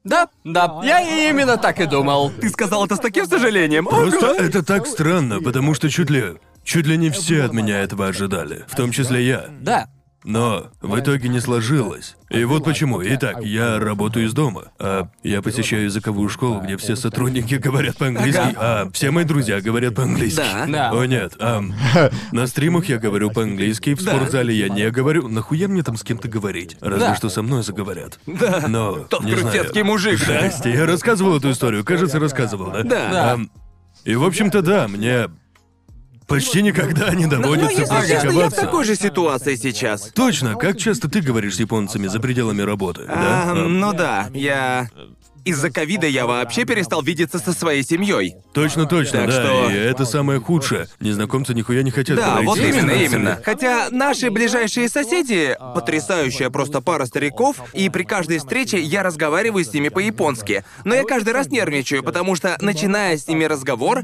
Да, 0.03 0.27
да, 0.43 0.81
я 0.83 1.29
именно 1.29 1.57
так 1.57 1.79
и 1.79 1.85
думал. 1.85 2.31
Ты 2.39 2.49
сказал 2.49 2.85
это 2.85 2.95
с 2.95 2.99
таким 2.99 3.25
сожалением. 3.25 3.85
Просто 3.85 4.31
Ага. 4.31 4.43
это 4.43 4.63
так 4.63 4.85
странно, 4.87 5.41
потому 5.41 5.73
что 5.73 5.89
чуть 5.89 6.09
ли... 6.09 6.35
Чуть 6.63 6.87
ли 6.87 6.97
не 6.97 7.11
все 7.11 7.43
от 7.43 7.53
меня 7.53 7.79
этого 7.81 8.07
ожидали, 8.07 8.65
в 8.67 8.75
том 8.75 8.91
числе 8.91 9.23
я. 9.25 9.45
Да. 9.61 9.87
Но 10.25 10.71
в 10.81 10.99
итоге 10.99 11.29
не 11.29 11.39
сложилось. 11.39 12.15
И 12.31 12.43
вот 12.45 12.63
почему. 12.63 12.99
Итак, 13.03 13.43
я 13.43 13.79
работаю 13.79 14.25
из 14.25 14.33
дома. 14.33 14.71
А 14.79 15.07
я 15.21 15.43
посещаю 15.43 15.83
языковую 15.83 16.29
школу, 16.29 16.59
где 16.61 16.77
все 16.77 16.95
сотрудники 16.95 17.53
говорят 17.55 17.97
по-английски, 17.97 18.55
а 18.57 18.89
все 18.91 19.11
мои 19.11 19.23
друзья 19.23 19.61
говорят 19.61 19.93
по-английски. 19.93 20.37
Да. 20.37 20.65
Да. 20.67 20.91
О 20.99 21.05
нет, 21.05 21.33
ам, 21.39 21.73
на 22.31 22.47
стримах 22.47 22.85
я 22.89 22.97
говорю 22.97 23.29
по-английски, 23.29 23.93
в 23.93 24.03
Да. 24.03 24.15
спортзале 24.15 24.53
я 24.55 24.67
не 24.69 24.89
говорю. 24.89 25.27
Нахуя 25.27 25.67
мне 25.67 25.83
там 25.83 25.95
с 25.95 26.03
кем-то 26.03 26.27
говорить? 26.27 26.75
Разве 26.81 27.09
Да. 27.09 27.15
что 27.15 27.29
со 27.29 27.43
мной 27.43 27.61
заговорят. 27.63 28.19
Да. 28.25 28.65
Но, 28.67 28.95
Тот 29.07 29.23
не 29.23 29.35
знаю. 29.35 29.51
крутецкий 29.55 29.83
мужик, 29.83 30.19
да? 30.21 30.25
Здрасте, 30.39 30.73
я 30.73 30.87
рассказывал 30.87 31.37
эту 31.37 31.51
историю, 31.51 31.85
кажется, 31.85 32.19
рассказывал, 32.19 32.71
да? 32.71 32.81
Да. 32.83 33.09
Да. 33.11 33.33
Ам, 33.33 33.51
и, 34.03 34.15
в 34.15 34.23
общем-то, 34.23 34.63
да, 34.63 34.87
мне 34.87 35.27
почти 36.27 36.61
никогда 36.61 37.13
не 37.13 37.25
Но, 37.25 37.37
но 37.37 37.41
доводится 37.43 37.81
если 37.81 37.95
честно, 37.95 38.05
я 38.07 38.19
в 38.19 38.21
практиковаться. 38.21 38.61
такой 38.61 38.85
же 38.85 38.95
ситуации 38.95 39.55
сейчас. 39.55 40.11
Точно, 40.13 40.55
как 40.55 40.77
часто 40.77 41.09
ты 41.09 41.21
говоришь 41.21 41.55
с 41.55 41.59
японцами 41.59 42.07
за 42.07 42.19
пределами 42.19 42.61
работы, 42.61 43.03
да? 43.07 43.43
А, 43.51 43.53
ну 43.53 43.93
да, 43.93 44.29
я... 44.33 44.89
Из-за 45.43 45.69
ковида 45.69 46.07
я 46.07 46.25
вообще 46.25 46.65
перестал 46.65 47.03
видеться 47.03 47.37
со 47.37 47.53
своей 47.53 47.83
семьей. 47.83 48.33
Точно, 48.51 48.87
точно, 48.87 49.19
Так 49.19 49.27
да. 49.29 49.31
что- 49.43 49.69
И 49.69 49.75
это 49.75 50.03
самое 50.03 50.39
худшее. 50.39 50.87
Незнакомцы 50.99 51.53
нихуя 51.53 51.83
не 51.83 51.91
хотят 51.91 52.17
Да, 52.17 52.31
говорить 52.31 52.47
вот 52.49 52.57
с 52.57 52.61
именно, 52.61 52.89
именно. 52.89 53.39
Хотя 53.45 53.89
наши 53.91 54.31
ближайшие 54.31 54.89
соседи— 54.89 55.55
потрясающая 55.75 56.49
просто 56.49 56.81
пара 56.81 57.05
стариков, 57.05 57.57
и 57.73 57.89
при 57.89 58.01
каждой 58.05 58.39
встрече 58.39 58.81
я 58.81 59.03
разговариваю 59.03 59.63
с 59.63 59.71
ними 59.71 59.89
по-японски. 59.89 60.63
Но 60.83 60.95
я 60.95 61.03
каждый 61.03 61.33
раз 61.33 61.49
нервничаю, 61.49 62.01
потому 62.01 62.35
что, 62.35 62.57
начиная 62.59 63.15
с 63.15 63.27
ними 63.27 63.43
разговор, 63.43 64.01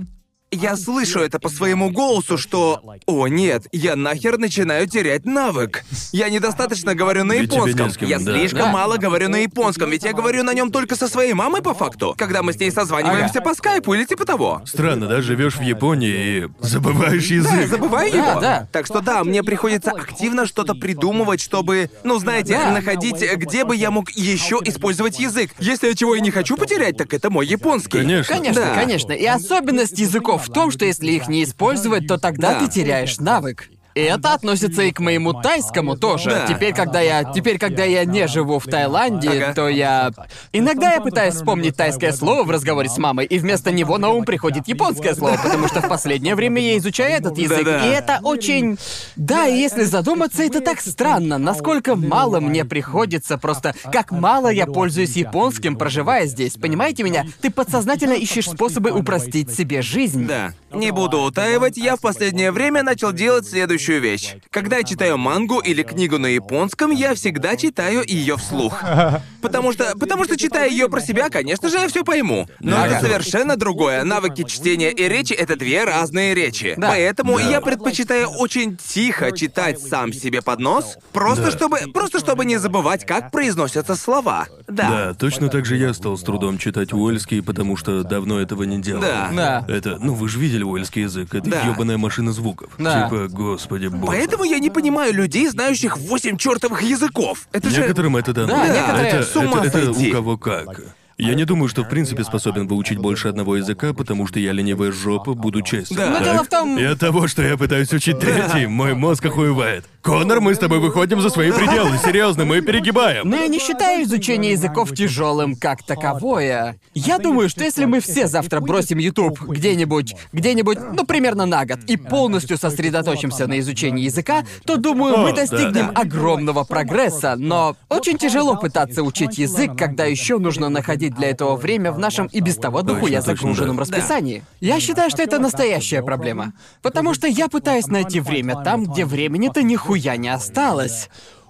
я 0.52 0.76
слышу 0.76 1.20
это 1.20 1.40
по 1.40 1.50
своему 1.50 1.90
голосу, 1.92 2.38
что 2.38 2.82
«О, 3.06 3.28
нет, 3.28 3.68
я 3.72 3.96
нахер 3.96 4.38
начинаю 4.38 4.88
терять 4.88 5.26
навык». 5.26 5.84
Я 6.12 6.30
недостаточно 6.30 6.94
говорю 6.94 7.24
на 7.24 7.34
Ведь 7.34 7.50
тебе 7.52 7.72
японском. 7.72 7.88
не 7.88 7.94
с 7.94 7.98
кем, 7.98 8.10
я 8.10 8.20
да. 8.20 8.34
слишком 8.38 8.60
Да. 8.60 8.72
мало 8.72 8.98
говорю 8.98 9.30
на 9.30 9.38
японском, 9.38 9.90
ведь 9.90 10.04
я 10.04 10.14
говорю 10.14 10.44
на 10.44 10.54
нем 10.54 10.72
только 10.72 10.96
со 10.96 11.08
своей 11.08 11.34
мамой 11.34 11.62
по 11.62 11.74
факту, 11.74 12.16
когда 12.18 12.44
мы 12.44 12.52
с 12.54 12.60
ней 12.60 12.70
созваниваемся 12.72 13.40
Ага. 13.40 13.50
по 13.50 13.56
скайпу 13.56 13.94
или 13.94 14.04
типа 14.06 14.26
того. 14.26 14.62
Странно, 14.66 15.08
да, 15.08 15.22
живешь 15.22 15.56
в 15.56 15.62
Японии 15.62 16.46
и 16.46 16.48
забываешь 16.60 17.28
язык. 17.28 17.52
Да, 17.52 17.62
я 17.62 17.68
забываю 17.68 18.12
Да, 18.12 18.18
его. 18.32 18.42
да. 18.42 18.68
Так 18.72 18.86
что 18.86 19.00
да, 19.02 19.24
мне 19.24 19.44
приходится 19.44 19.92
активно 19.92 20.46
что-то 20.46 20.76
придумывать, 20.76 21.40
чтобы, 21.42 21.90
ну 22.04 22.20
знаете, 22.20 22.54
Да. 22.54 22.72
находить, 22.72 23.24
где 23.36 23.64
бы 23.64 23.76
я 23.76 23.90
мог 23.92 24.12
еще 24.12 24.60
использовать 24.66 25.18
язык. 25.20 25.52
Если 25.60 25.88
я 25.88 25.96
чего 25.96 26.16
и 26.16 26.22
не 26.22 26.32
хочу 26.32 26.58
потерять, 26.58 26.98
так 26.98 27.14
это 27.14 27.30
мой 27.30 27.48
японский. 27.48 28.00
Конечно. 28.00 28.36
Конечно, 28.36 28.62
Да. 28.62 28.76
конечно. 28.76 29.12
И 29.14 29.26
особенность 29.26 29.98
языков 29.98 30.41
в 30.42 30.52
том, 30.54 30.72
что 30.72 30.86
если 30.86 31.12
их 31.12 31.28
не 31.28 31.44
использовать, 31.44 32.08
то 32.08 32.18
тогда 32.18 32.54
Да. 32.54 32.60
ты 32.66 32.72
теряешь 32.72 33.20
навык. 33.20 33.70
И 33.96 34.00
это 34.02 34.34
относится 34.34 34.84
и 34.84 34.92
к 34.92 35.00
моему 35.00 35.34
тайскому 35.34 35.98
тоже. 35.98 36.30
Да. 36.30 36.46
Теперь, 36.48 36.74
когда 36.74 37.02
я, 37.02 37.24
теперь, 37.26 37.58
когда 37.58 37.84
я 37.84 38.06
не 38.06 38.28
живу 38.28 38.60
в 38.60 38.66
Таиланде, 38.66 39.30
Ага. 39.30 39.54
то 39.54 39.68
я 39.70 40.12
иногда 40.54 40.94
я 40.94 41.02
пытаюсь 41.02 41.36
вспомнить 41.36 41.76
тайское 41.76 42.12
слово 42.14 42.44
в 42.44 42.50
разговоре 42.52 42.90
с 42.90 42.98
мамой, 42.98 43.26
и 43.26 43.38
вместо 43.40 43.72
него 43.72 43.98
на 43.98 44.10
ум 44.10 44.26
приходит 44.26 44.68
японское 44.68 45.14
слово, 45.16 45.38
потому 45.44 45.68
что 45.68 45.82
в 45.82 45.88
последнее 45.90 46.36
время 46.36 46.62
я 46.62 46.78
изучаю 46.78 47.14
этот 47.16 47.38
язык, 47.38 47.66
Да-да. 47.66 47.86
и 47.86 47.90
это 47.90 48.20
очень, 48.24 48.78
да, 49.16 49.48
и 49.48 49.58
если 49.58 49.84
задуматься, 49.84 50.44
это 50.44 50.62
так 50.62 50.80
странно, 50.82 51.38
насколько 51.38 51.96
мало 51.96 52.40
мне 52.40 52.66
приходится 52.66 53.38
просто, 53.38 53.76
как 53.92 54.12
мало 54.12 54.48
я 54.50 54.66
пользуюсь 54.66 55.16
японским, 55.16 55.76
проживая 55.76 56.26
здесь, 56.28 56.54
понимаете 56.54 57.04
меня? 57.04 57.26
Ты 57.42 57.50
подсознательно 57.52 58.14
ищешь 58.14 58.50
способы 58.50 58.92
упростить 58.92 59.54
себе 59.54 59.82
жизнь. 59.82 60.28
Да. 60.28 60.54
Не 60.74 60.92
буду 60.92 61.22
утаивать, 61.22 61.78
я 61.78 61.96
в 61.98 62.00
последнее 62.00 62.52
время 62.52 62.84
начал 62.84 63.12
делать 63.12 63.48
следующую 63.82 64.02
вещь. 64.02 64.36
Когда 64.52 64.78
я 64.78 64.84
читаю 64.84 65.18
мангу 65.18 65.60
или 65.60 65.84
книгу 65.84 66.18
на 66.18 66.28
японском, 66.28 66.92
я 66.92 67.16
всегда 67.16 67.56
читаю 67.56 68.04
ее 68.08 68.38
вслух. 68.38 68.80
Потому 69.42 69.74
что, 69.74 69.98
потому 69.98 70.24
что 70.26 70.38
читая 70.38 70.70
ее 70.70 70.88
про 70.88 71.02
себя, 71.02 71.30
конечно 71.30 71.68
же, 71.68 71.78
я 71.78 71.88
все 71.88 72.04
пойму. 72.04 72.48
Но 72.60 72.78
Ага. 72.78 72.98
это 72.98 73.06
совершенно 73.08 73.58
другое. 73.58 74.04
Навыки 74.04 74.44
чтения 74.44 74.92
и 74.92 75.10
речи 75.10 75.34
это 75.34 75.56
две 75.56 75.84
разные 75.84 76.36
речи. 76.36 76.76
Да. 76.78 76.90
Поэтому 76.90 77.38
Да. 77.40 77.50
я 77.50 77.60
предпочитаю 77.60 78.28
очень 78.30 78.78
тихо 78.78 79.32
читать 79.36 79.80
сам 79.82 80.14
себе 80.14 80.44
под 80.44 80.60
нос, 80.60 80.98
просто 81.12 81.46
Да. 81.46 81.52
чтобы, 81.52 81.80
просто 81.92 82.20
чтобы 82.20 82.46
не 82.46 82.58
забывать, 82.58 83.04
как 83.04 83.32
произносятся 83.32 83.96
слова. 83.96 84.48
Да. 84.68 84.90
Да, 84.92 85.14
точно 85.16 85.50
так 85.50 85.66
же 85.66 85.76
я 85.76 85.92
стал 85.96 86.18
с 86.18 86.22
трудом 86.22 86.60
читать 86.60 86.94
уэльский, 86.94 87.42
потому 87.42 87.76
что 87.78 88.04
давно 88.04 88.40
этого 88.40 88.62
не 88.62 88.80
делал. 88.80 89.02
Да. 89.02 89.32
Да. 89.34 89.66
Это, 89.68 89.98
ну 90.00 90.14
вы 90.14 90.30
же 90.30 90.38
видели 90.40 90.62
уэльский 90.64 91.02
язык, 91.02 91.34
это 91.34 91.50
Да. 91.50 91.64
ёбаная 91.66 91.98
машина 91.98 92.32
звуков. 92.32 92.74
Да. 92.78 93.06
Типа, 93.10 93.28
господи 93.28 93.71
боже. 93.80 94.06
Поэтому 94.06 94.44
я 94.44 94.60
не 94.60 94.70
понимаю 94.70 95.14
людей, 95.14 95.48
знающих 95.48 95.98
восемь 95.98 96.38
чертовых 96.38 96.82
языков. 96.82 97.48
Это 97.52 97.70
же. 97.70 97.82
Некоторым 97.82 98.18
это 98.18 98.34
дано. 98.34 98.48
Да, 98.48 98.68
некоторые 98.68 99.08
это, 99.10 99.24
с 99.24 99.36
ума 99.36 99.66
это, 99.66 99.78
это 99.78 99.94
сойти. 99.94 100.10
у 100.10 100.14
кого 100.14 100.38
как. 100.38 100.82
Я 101.18 101.36
не 101.36 101.46
думаю, 101.46 101.68
что 101.70 101.84
в 101.84 101.88
принципе 101.90 102.24
способен 102.24 102.68
выучить 102.68 102.98
больше 102.98 103.28
одного 103.28 103.56
языка, 103.58 103.94
потому 103.94 104.26
что 104.26 104.40
я 104.40 104.54
ленивая 104.54 104.92
жопа, 104.92 105.36
буду 105.36 105.62
честен. 105.62 105.96
Да. 105.98 106.10
Но 106.10 106.16
так? 106.16 106.24
дело 106.24 106.44
в 106.44 106.48
том- 106.48 106.80
И 106.80 106.84
от 106.84 107.00
того, 107.00 107.28
что 107.28 107.44
я 107.44 107.58
пытаюсь 107.58 107.94
учить 107.94 108.20
третий, 108.20 108.66
мой 108.66 108.96
мозг 108.96 109.24
охуевает. 109.26 109.86
Конор, 110.02 110.42
мы 110.42 110.56
с 110.56 110.58
тобой 110.58 110.80
выходим 110.80 111.22
за 111.22 111.30
свои 111.30 111.52
пределы, 111.52 111.92
серьезно, 112.04 112.44
мы 112.44 112.62
перегибаем. 112.62 113.30
Но 113.30 113.36
я 113.36 113.48
не 113.48 113.60
считаю 113.60 114.04
изучение 114.04 114.54
языков 114.54 114.94
тяжелым 114.96 115.56
как 115.56 115.84
таковое. 115.84 116.80
Я 116.96 117.20
думаю, 117.20 117.50
что 117.50 117.64
если 117.64 117.86
мы 117.86 118.00
все 118.00 118.26
завтра 118.26 118.62
бросим 118.62 118.98
YouTube 118.98 119.40
где-нибудь, 119.42 120.16
где-нибудь, 120.34 120.80
ну, 120.94 121.06
примерно 121.06 121.46
на 121.46 121.66
год, 121.66 121.80
и 121.88 121.98
полностью 121.98 122.58
сосредоточимся 122.58 123.46
на 123.46 123.60
изучении 123.60 124.06
языка, 124.06 124.44
то, 124.66 124.78
думаю, 124.78 125.18
мы 125.18 125.34
достигнем 125.34 125.92
огромного 125.94 126.64
прогресса. 126.64 127.36
Но 127.38 127.76
очень 127.90 128.18
тяжело 128.18 128.56
пытаться 128.56 129.04
учить 129.04 129.38
язык, 129.38 129.78
когда 129.78 130.06
еще 130.06 130.40
нужно 130.40 130.70
находить 130.70 131.14
для 131.16 131.30
этого 131.30 131.56
время 131.56 131.92
в 131.92 132.00
нашем 132.00 132.26
и 132.26 132.40
без 132.40 132.56
того 132.56 132.82
дохуя 132.82 133.22
загруженном 133.22 133.80
расписании. 133.80 134.44
Я 134.62 134.80
считаю, 134.80 135.12
что 135.12 135.22
это 135.22 135.38
настоящая 135.38 136.02
проблема. 136.02 136.54
Потому 136.82 137.14
что 137.14 137.28
я 137.28 137.48
пытаюсь 137.48 137.88
найти 137.88 138.20
время 138.20 138.64
там, 138.64 138.86
где 138.86 139.06
времени-то 139.06 139.62
нихуя 139.92 140.18
не 140.18 140.30
осталось. 140.30 141.10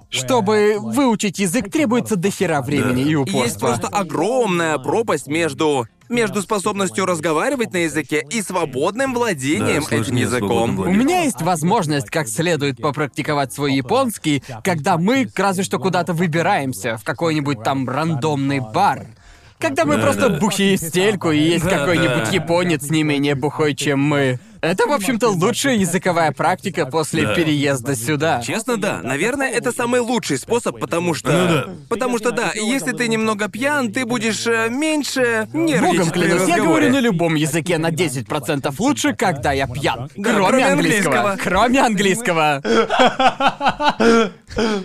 Чтобы 0.10 0.78
выучить 0.80 1.40
язык, 1.40 1.72
требуется 1.72 2.18
дохера 2.18 2.62
времени 2.62 3.04
и 3.04 3.16
упорства. 3.16 3.44
Есть 3.46 3.60
просто 3.60 3.88
огромная 3.88 4.78
пропасть 4.78 5.28
между 5.28 5.88
между 6.10 6.42
способностью 6.42 7.06
разговаривать 7.06 7.72
на 7.72 7.78
языке 7.78 8.22
и 8.30 8.42
свободным 8.42 9.14
владением 9.14 9.86
Да, 9.90 9.96
этим 9.96 10.18
языком. 10.18 10.78
У 10.80 10.92
меня 10.92 11.22
есть 11.22 11.42
возможность 11.42 12.10
как 12.10 12.28
следует 12.28 12.82
попрактиковать 12.82 13.54
свой 13.54 13.76
японский, 13.76 14.44
когда 14.66 14.98
мы 14.98 15.30
разве 15.34 15.64
что 15.64 15.80
куда-то 15.80 16.12
выбираемся, 16.12 16.98
в 16.98 17.06
какой-нибудь 17.06 17.64
там 17.64 17.88
рандомный 17.88 18.60
бар. 18.60 19.06
Когда 19.62 19.86
мы 19.86 19.96
Да, 19.98 20.02
просто 20.02 20.30
да. 20.30 20.40
бухие 20.40 20.78
стельку, 20.78 21.32
и 21.32 21.40
есть 21.40 21.64
Да, 21.66 21.70
какой-нибудь 21.80 22.26
да. 22.26 22.32
японец 22.32 22.90
не 22.90 23.04
менее 23.04 23.36
бухой, 23.36 23.76
чем 23.76 24.00
мы. 24.02 24.40
Это, 24.62 24.86
в 24.86 24.92
общем-то, 24.92 25.30
лучшая 25.30 25.76
языковая 25.78 26.32
практика 26.32 26.86
после 26.86 27.26
Да. 27.26 27.34
переезда 27.34 27.96
сюда. 27.96 28.42
Честно, 28.46 28.78
да. 28.78 29.00
Наверное, 29.04 29.50
это 29.50 29.72
самый 29.72 30.02
лучший 30.02 30.38
способ, 30.38 30.80
потому 30.80 31.16
что... 31.16 31.32
Ну 31.32 31.48
да. 31.48 31.66
Потому 31.90 32.20
что, 32.20 32.30
да, 32.32 32.52
если 32.54 32.92
ты 32.92 33.08
немного 33.08 33.50
пьян, 33.50 33.92
ты 33.92 34.06
будешь 34.06 34.46
э, 34.46 34.70
меньше 34.70 35.48
нервничать 35.52 35.98
Богом 35.98 36.12
при 36.12 36.20
клянусь, 36.22 36.48
я 36.48 36.56
разговоре. 36.58 36.62
говорю 36.64 36.90
на 36.94 37.00
любом 37.00 37.34
языке 37.36 37.80
на 37.80 37.90
10% 37.90 38.72
лучше, 38.78 39.16
когда 39.16 39.52
я 39.52 39.66
пьян. 39.66 40.10
Да, 40.16 40.32
кроме, 40.32 40.48
кроме 40.50 40.66
английского. 40.68 41.32
английского. 41.32 41.50
Кроме 41.50 41.80
английского. 41.82 42.62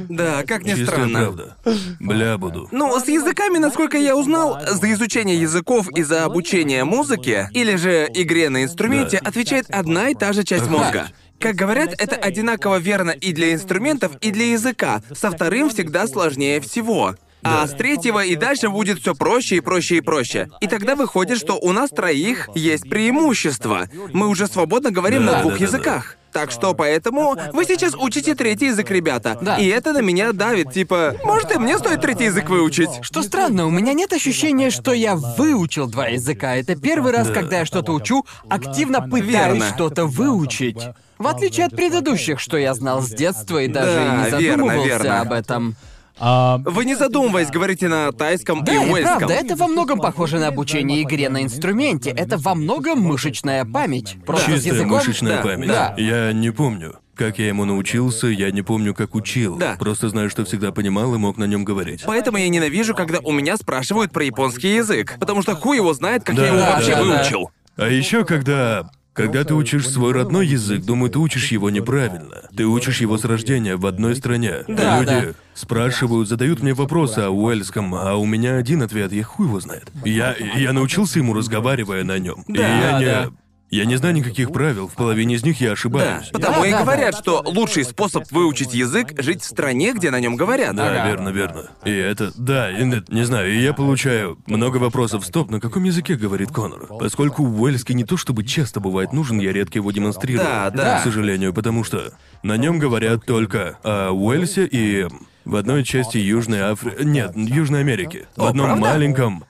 Да, 0.08 0.42
как 0.44 0.64
ни 0.64 0.70
Чистая 0.70 0.86
странно. 0.86 1.18
правда. 1.20 1.56
Бля 2.00 2.38
буду. 2.38 2.68
Ну, 2.72 2.98
с 2.98 3.08
языками, 3.08 3.58
насколько 3.58 3.98
я 3.98 4.16
узнал, 4.16 4.58
за 4.70 4.92
изучение 4.92 5.40
языков 5.40 5.88
и 5.94 6.02
за 6.02 6.24
обучение 6.24 6.84
музыке, 6.84 7.48
или 7.52 7.76
же 7.76 8.08
игре 8.14 8.48
на 8.48 8.62
инструменте, 8.64 9.18
Да. 9.22 9.28
отвечает 9.28 9.66
одна 9.70 10.08
и 10.10 10.14
та 10.14 10.32
же 10.32 10.44
часть 10.44 10.68
мозга. 10.68 11.08
Как 11.38 11.54
говорят, 11.54 11.92
это 11.98 12.16
одинаково 12.16 12.76
верно 12.76 13.10
и 13.10 13.32
для 13.32 13.52
инструментов, 13.52 14.12
и 14.22 14.30
для 14.30 14.46
языка. 14.52 15.02
Со 15.14 15.30
вторым 15.30 15.68
всегда 15.68 16.06
сложнее 16.06 16.60
всего. 16.62 17.14
А 17.46 17.66
с 17.66 17.72
третьего 17.72 18.24
и 18.24 18.36
дальше 18.36 18.68
будет 18.68 18.98
все 19.00 19.14
проще 19.14 19.56
и 19.56 19.60
проще 19.60 19.96
и 19.96 20.00
проще. 20.00 20.48
И 20.60 20.66
тогда 20.66 20.96
выходит, 20.96 21.38
что 21.38 21.54
у 21.54 21.72
нас 21.72 21.90
троих 21.90 22.48
есть 22.54 22.88
преимущество. 22.88 23.88
Мы 24.12 24.28
уже 24.28 24.46
свободно 24.46 24.90
говорим 24.90 25.24
Да, 25.26 25.32
на 25.32 25.40
двух 25.42 25.52
да, 25.54 25.58
да, 25.58 25.64
языках. 25.64 26.16
Так 26.32 26.50
что 26.50 26.74
поэтому 26.74 27.34
вы 27.54 27.64
сейчас 27.64 27.94
учите 27.94 28.34
третий 28.34 28.66
язык, 28.66 28.90
ребята. 28.90 29.38
Да. 29.40 29.56
И 29.56 29.66
это 29.68 29.94
на 29.94 30.02
меня 30.02 30.32
давит, 30.32 30.70
типа, 30.70 31.14
может 31.24 31.50
и 31.54 31.58
мне 31.58 31.78
стоит 31.78 32.02
третий 32.02 32.24
язык 32.24 32.50
выучить. 32.50 32.90
Что 33.00 33.22
странно, 33.22 33.66
у 33.66 33.70
меня 33.70 33.94
нет 33.94 34.12
ощущения, 34.12 34.68
что 34.68 34.92
я 34.92 35.16
выучил 35.16 35.86
два 35.86 36.08
языка. 36.08 36.54
Это 36.56 36.76
первый 36.76 37.12
раз, 37.12 37.28
Да. 37.28 37.32
когда 37.34 37.60
я 37.60 37.64
что-то 37.64 37.92
учу, 37.92 38.26
активно 38.50 39.00
пытаюсь 39.00 39.26
Верно. 39.62 39.68
что-то 39.74 40.04
выучить. 40.04 40.76
В 41.16 41.26
отличие 41.26 41.64
от 41.64 41.74
предыдущих, 41.74 42.38
что 42.38 42.58
я 42.58 42.74
знал 42.74 43.00
с 43.00 43.08
детства 43.08 43.62
и 43.62 43.68
даже 43.68 43.94
Да, 43.94 44.02
и 44.02 44.04
не 44.04 44.40
верно, 44.42 44.64
задумывался 44.64 44.86
верно. 44.88 45.20
об 45.22 45.32
этом. 45.32 45.76
Вы 46.18 46.84
не 46.84 46.94
задумываясь 46.94 47.48
говорите 47.50 47.88
на 47.88 48.10
тайском 48.12 48.64
Да, 48.64 48.74
и 48.74 48.78
уэльском. 48.78 49.18
правда, 49.18 49.34
это 49.34 49.56
во 49.56 49.66
многом 49.68 49.98
похоже 50.00 50.38
на 50.38 50.48
обучение 50.48 51.02
игре 51.02 51.28
на 51.28 51.42
инструменте. 51.42 52.10
Это 52.10 52.38
во 52.38 52.54
многом 52.54 53.00
мышечная 53.00 53.64
память. 53.64 54.16
Просто 54.24 54.52
Чистая 54.52 54.72
языком. 54.74 54.92
мышечная 54.96 55.36
Да, 55.38 55.42
память. 55.42 55.68
да. 55.68 55.94
Я 55.98 56.32
не 56.32 56.50
помню. 56.50 56.94
Как 57.14 57.38
я 57.38 57.48
ему 57.48 57.64
научился, 57.64 58.26
я 58.26 58.50
не 58.50 58.60
помню, 58.62 58.94
как 58.94 59.14
учил. 59.14 59.56
Да. 59.56 59.76
Просто 59.78 60.10
знаю, 60.10 60.28
что 60.28 60.44
всегда 60.44 60.70
понимал 60.72 61.14
и 61.14 61.18
мог 61.18 61.38
на 61.38 61.44
нем 61.44 61.64
говорить. 61.64 62.02
Поэтому 62.06 62.36
я 62.36 62.48
ненавижу, 62.50 62.94
когда 62.94 63.20
у 63.20 63.32
меня 63.32 63.56
спрашивают 63.56 64.12
про 64.12 64.24
японский 64.24 64.74
язык. 64.74 65.16
Потому 65.18 65.40
что 65.42 65.54
хуй 65.56 65.76
его 65.78 65.94
знает, 65.94 66.24
как 66.24 66.36
я 66.36 66.48
его 66.48 66.56
Да, 66.58 66.72
вообще 66.74 66.90
да, 66.94 66.96
да. 66.96 67.04
выучил. 67.04 67.50
А 67.76 67.88
еще 67.88 68.24
когда... 68.24 68.90
Когда 69.16 69.44
ты 69.44 69.54
учишь 69.54 69.88
свой 69.88 70.12
родной 70.12 70.46
язык, 70.46 70.84
думаю, 70.84 71.10
ты 71.10 71.18
учишь 71.18 71.50
его 71.50 71.70
неправильно. 71.70 72.42
Ты 72.54 72.66
учишь 72.66 73.00
его 73.00 73.16
с 73.16 73.24
рождения 73.24 73.76
в 73.76 73.86
одной 73.86 74.14
стране. 74.14 74.64
Да, 74.68 75.00
Люди 75.00 75.28
да. 75.28 75.34
спрашивают, 75.54 76.28
задают 76.28 76.62
мне 76.62 76.74
вопросы 76.74 77.20
о 77.20 77.30
уэльском, 77.30 77.94
а 77.94 78.14
у 78.16 78.26
меня 78.26 78.56
один 78.56 78.82
ответ, 78.82 79.12
я 79.12 79.24
хуй 79.24 79.46
его 79.46 79.60
знает. 79.60 79.90
Я, 80.04 80.34
я 80.56 80.72
научился 80.72 81.18
ему, 81.18 81.34
разговаривая 81.34 82.04
на 82.04 82.18
нем. 82.18 82.44
и 82.46 82.52
Да, 82.52 82.78
я 82.78 82.98
не... 82.98 83.04
да. 83.04 83.30
Я 83.68 83.84
не 83.84 83.96
знаю 83.96 84.14
никаких 84.14 84.52
правил, 84.52 84.86
в 84.86 84.94
половине 84.94 85.34
из 85.34 85.42
них 85.44 85.60
я 85.60 85.68
Да, 85.68 85.72
ошибаюсь. 85.72 86.28
потому 86.32 86.60
Да, 86.62 86.66
и 86.68 86.70
да, 86.70 86.82
говорят, 86.82 87.12
да. 87.14 87.18
что 87.18 87.42
лучший 87.44 87.84
способ 87.84 88.30
выучить 88.30 88.72
язык— 88.72 89.14
жить 89.20 89.42
в 89.42 89.44
стране, 89.44 89.92
где 89.92 90.12
на 90.12 90.20
нем 90.20 90.36
говорят. 90.36 90.76
Да, 90.76 90.86
Ага. 90.88 91.08
верно, 91.08 91.28
верно. 91.30 91.70
И 91.84 91.90
это, 91.90 92.32
да, 92.36 92.70
и 92.70 92.84
не, 92.84 93.02
не 93.08 93.24
знаю, 93.24 93.52
и 93.52 93.58
я 93.60 93.72
получаю 93.74 94.38
много 94.46 94.76
вопросов. 94.76 95.26
Стоп, 95.26 95.50
на 95.50 95.58
каком 95.60 95.82
языке 95.82 96.14
говорит 96.14 96.50
Конор? 96.52 96.86
Поскольку 97.00 97.42
уэльский 97.42 97.94
не 97.96 98.04
то 98.04 98.16
чтобы 98.16 98.44
часто 98.44 98.78
бывает 98.78 99.12
нужен, 99.12 99.40
я 99.40 99.52
редко 99.52 99.78
его 99.78 99.90
демонстрирую. 99.90 100.46
Да, 100.46 100.70
да. 100.70 101.00
К 101.00 101.02
сожалению, 101.02 101.52
потому 101.52 101.82
что 101.82 102.12
на 102.44 102.56
нем 102.56 102.78
говорят 102.78 103.26
только 103.26 103.78
о 103.82 104.12
Уэльсе 104.12 104.64
и 104.70 105.08
в 105.44 105.56
одной 105.56 105.82
части 105.82 106.18
Южной 106.18 106.60
Африки. 106.60 107.02
Нет, 107.02 107.32
Южной 107.34 107.80
Америки. 107.80 108.26
В 108.36 108.44
одном 108.44 108.66
правда? 108.66 108.80
маленьком 108.80 109.44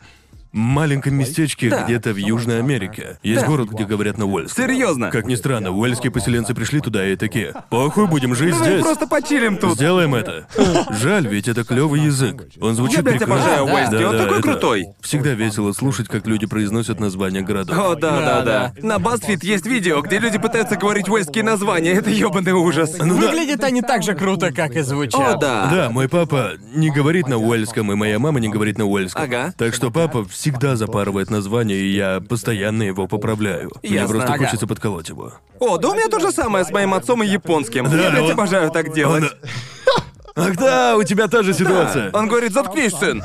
маленьком 0.57 1.15
местечке 1.15 1.71
Да. 1.71 1.85
где-то 1.85 2.13
в 2.13 2.17
Южной 2.17 2.59
Америке. 2.59 3.19
Есть 3.23 3.43
Да. 3.43 3.47
город, 3.47 3.69
где 3.71 3.85
говорят 3.85 4.19
на 4.19 4.27
уэльском. 4.27 4.65
Серьезно? 4.65 5.11
Как 5.11 5.27
ни 5.27 5.35
странно, 5.35 5.71
уэльские 5.71 6.11
поселенцы 6.11 6.55
пришли 6.55 6.81
туда 6.81 7.07
и 7.07 7.17
такие. 7.17 7.53
Похуй, 7.71 8.07
будем 8.07 8.35
жить 8.35 8.53
Давай 8.53 8.69
здесь. 8.71 8.83
просто 8.83 9.07
почилим 9.07 9.57
тут. 9.59 9.75
Сделаем 9.75 10.15
это. 10.15 10.47
Жаль, 10.91 11.27
ведь 11.27 11.49
это 11.49 11.65
клевый 11.65 12.01
язык. 12.01 12.45
Он 12.61 12.75
звучит 12.75 12.99
Я, 12.99 13.03
блядь, 13.03 13.19
прекрасно. 13.19 13.45
обожаю 13.45 13.67
Да, 13.67 13.75
Уэсти, 13.75 14.05
он 14.05 14.17
такой 14.19 14.39
это 14.39 14.43
крутой. 14.43 14.87
Всегда 15.01 15.31
весело 15.35 15.73
слушать, 15.73 16.09
как 16.09 16.27
люди 16.27 16.47
произносят 16.47 17.01
названия 17.01 17.43
городов. 17.43 17.77
О, 17.79 17.95
да, 17.95 18.21
да, 18.21 18.27
Да, 18.43 18.43
да. 18.43 18.73
На 18.87 18.97
BuzzFeed 18.97 19.41
есть 19.43 19.67
видео, 19.67 20.01
где 20.01 20.19
люди 20.19 20.39
пытаются 20.39 20.77
говорить 20.77 21.09
уэльские 21.09 21.45
названия. 21.45 21.93
Это 21.93 22.11
ёбаный 22.11 22.53
ужас. 22.53 22.97
Ну 22.99 23.21
да. 23.21 23.29
Выглядят 23.29 23.63
они 23.65 23.83
так 23.83 24.03
же 24.03 24.15
круто, 24.15 24.53
как 24.53 24.77
и 24.77 24.81
звучат. 24.81 25.37
О, 25.37 25.39
да. 25.39 25.69
Да, 25.71 25.91
мой 25.91 26.09
папа 26.09 26.53
не 26.75 26.91
говорит 26.91 27.29
на 27.29 27.39
уэльском, 27.39 27.91
и 27.93 27.95
моя 27.95 28.19
мама 28.19 28.41
не 28.41 28.49
говорит 28.49 28.79
на 28.79 28.87
уэльском. 28.87 29.23
Ага. 29.23 29.53
Так 29.57 29.75
что 29.75 29.91
папа 29.91 30.25
всегда 30.47 30.77
запарывает 30.77 31.29
название, 31.31 31.79
и 31.81 31.91
я 31.95 32.21
постоянно 32.21 32.85
его 32.85 33.09
поправляю. 33.09 33.73
Мне 33.83 33.95
Ясно. 33.95 34.09
просто 34.15 34.33
Ага. 34.35 34.45
хочется 34.45 34.67
подколоть 34.69 35.09
его. 35.09 35.33
О, 35.59 35.77
да 35.79 35.89
у 35.91 35.95
меня 35.95 36.09
то 36.09 36.21
же 36.21 36.31
самое 36.31 36.65
с 36.65 36.71
моим 36.71 36.95
отцом 36.95 37.23
и 37.23 37.27
японским. 37.27 37.91
Да, 37.91 37.97
Я, 38.05 38.11
блядь, 38.11 38.23
он- 38.25 38.31
обожаю 38.31 38.71
так 38.71 38.95
делать. 38.95 39.25
Он- 39.25 39.31
Ах 40.45 40.57
да, 40.57 40.97
у 40.97 41.03
тебя 41.03 41.27
та 41.29 41.43
же 41.43 41.53
ситуация. 41.53 42.11
Он 42.13 42.29
говорит, 42.29 42.53
заткнись, 42.53 42.93
сын. 42.93 43.23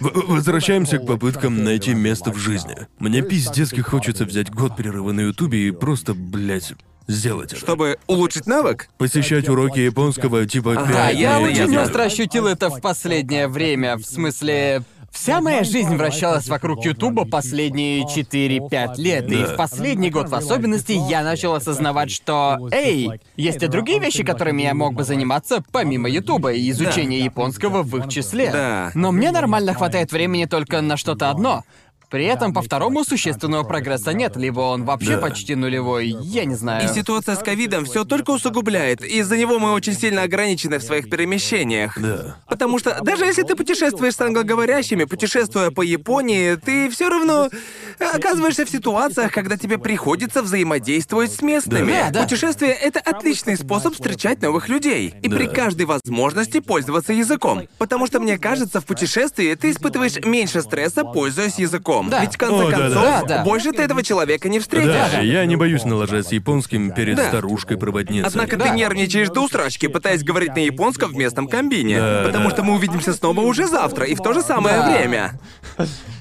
В- 0.00 0.32
Возвращаемся 0.34 0.98
к 0.98 1.06
попыткам 1.06 1.64
найти 1.64 1.94
место 1.94 2.30
в 2.30 2.36
жизни. 2.36 2.76
Мне 2.98 3.22
пиздецки 3.22 3.80
хочется 3.80 4.24
взять 4.26 4.50
год 4.50 4.76
перерыва 4.76 5.12
на 5.12 5.20
Ютубе 5.22 5.68
и 5.68 5.70
просто, 5.70 6.14
блядь, 6.14 6.72
сделать 7.08 7.52
это. 7.52 7.60
Чтобы 7.60 7.98
улучшить 8.06 8.46
навык? 8.46 8.90
Посещать 8.98 9.48
уроки 9.48 9.80
японского 9.80 10.46
типа 10.46 10.74
пять 10.76 11.16
Я 11.16 11.30
Ясно, 11.38 11.38
дней. 11.48 11.50
очень 11.62 11.72
ясно. 11.72 11.82
остро 11.82 12.02
ощутил 12.02 12.46
это 12.46 12.68
в 12.70 12.80
последнее 12.80 13.48
время. 13.48 13.96
В 13.96 14.02
смысле, 14.04 14.82
вся 15.10 15.40
моя 15.40 15.64
жизнь 15.64 15.96
вращалась 15.96 16.48
вокруг 16.48 16.84
Ютуба 16.84 17.24
последние 17.24 18.04
4-5 18.04 18.96
лет. 18.98 19.30
И 19.30 19.36
Да. 19.42 19.46
в 19.46 19.56
последний 19.56 20.10
год 20.10 20.28
в 20.28 20.34
особенности 20.34 20.92
я 20.92 21.22
начал 21.22 21.54
осознавать, 21.54 22.10
что, 22.10 22.68
эй, 22.72 23.20
есть 23.36 23.62
и 23.62 23.66
другие 23.66 23.98
вещи, 23.98 24.22
которыми 24.24 24.62
я 24.62 24.74
мог 24.74 24.94
бы 24.94 25.04
заниматься 25.04 25.62
помимо 25.72 26.08
Ютуба 26.08 26.52
и 26.52 26.70
изучения 26.70 27.20
японского 27.20 27.82
в 27.82 27.96
их 27.96 28.08
числе. 28.08 28.50
Да. 28.52 28.90
Но 28.94 29.12
мне 29.12 29.30
нормально 29.30 29.74
хватает 29.74 30.12
времени 30.12 30.44
только 30.44 30.80
на 30.80 30.96
что-то 30.96 31.30
одно. 31.30 31.64
При 32.10 32.24
этом 32.24 32.54
по 32.54 32.62
второму 32.62 33.04
существенного 33.04 33.64
прогресса 33.64 34.14
нет, 34.14 34.34
либо 34.36 34.60
он 34.60 34.84
вообще 34.84 35.16
Да. 35.16 35.18
почти 35.18 35.54
нулевой, 35.54 36.08
я 36.22 36.46
не 36.46 36.54
знаю. 36.54 36.88
И 36.88 36.94
ситуация 36.94 37.36
с 37.36 37.40
ковидом 37.40 37.84
все 37.84 38.04
только 38.04 38.30
усугубляет. 38.30 39.02
Из-за 39.04 39.36
него 39.36 39.58
мы 39.58 39.72
очень 39.72 39.92
сильно 39.92 40.22
ограничены 40.22 40.78
в 40.78 40.82
своих 40.82 41.10
перемещениях. 41.10 41.98
Да. 42.00 42.36
Потому 42.48 42.78
что 42.78 42.98
даже 43.02 43.26
если 43.26 43.42
ты 43.42 43.54
путешествуешь 43.54 44.14
с 44.14 44.20
англоговорящими, 44.22 45.04
путешествуя 45.04 45.70
по 45.70 45.82
Японии, 45.82 46.54
ты 46.54 46.88
все 46.88 47.10
равно 47.10 47.50
оказываешься 47.98 48.64
в 48.64 48.70
ситуациях, 48.70 49.30
когда 49.32 49.58
тебе 49.58 49.76
приходится 49.76 50.42
взаимодействовать 50.42 51.32
с 51.32 51.42
местными. 51.42 51.92
Да, 51.92 52.10
да. 52.10 52.22
Путешествие 52.22 52.72
это 52.72 53.00
отличный 53.00 53.56
способ 53.58 53.92
встречать 53.94 54.40
новых 54.40 54.68
людей. 54.70 55.14
И 55.22 55.28
при 55.28 55.44
Да. 55.46 55.52
каждой 55.52 55.84
возможности 55.84 56.60
пользоваться 56.60 57.12
языком. 57.12 57.68
Потому 57.76 58.06
что 58.06 58.18
мне 58.18 58.38
кажется, 58.38 58.80
в 58.80 58.86
путешествии 58.86 59.54
ты 59.54 59.70
испытываешь 59.72 60.16
меньше 60.24 60.62
стресса, 60.62 61.04
пользуясь 61.04 61.58
языком. 61.58 61.97
Да. 62.08 62.20
Ведь 62.22 62.34
в 62.34 62.38
конце 62.38 62.66
О, 62.66 62.70
да, 62.70 62.76
концов, 62.78 63.02
Да, 63.02 63.22
да. 63.22 63.44
больше 63.44 63.72
ты 63.72 63.82
этого 63.82 64.02
человека 64.02 64.48
не 64.48 64.58
встретишь. 64.60 64.92
Да, 65.12 65.20
я 65.20 65.44
не 65.46 65.56
боюсь 65.56 65.84
налажать 65.84 66.26
с 66.28 66.32
японским 66.32 66.92
перед 66.92 67.16
Да. 67.16 67.28
старушкой-проводницей. 67.28 68.28
Однако 68.28 68.56
Да. 68.56 68.66
ты 68.66 68.70
нервничаешь 68.70 69.28
до 69.28 69.44
усрачки, 69.44 69.88
пытаясь 69.88 70.22
говорить 70.22 70.54
на 70.54 70.60
японском 70.60 71.12
в 71.12 71.16
местном 71.16 71.48
комбине. 71.48 71.98
Да, 72.00 72.22
потому 72.26 72.44
да. 72.48 72.50
что 72.54 72.62
мы 72.62 72.74
увидимся 72.74 73.12
снова 73.12 73.40
уже 73.40 73.66
завтра 73.66 74.06
и 74.06 74.14
в 74.14 74.18
то 74.18 74.32
же 74.32 74.42
самое 74.42 74.76
Да. 74.76 74.90
время. 74.90 75.40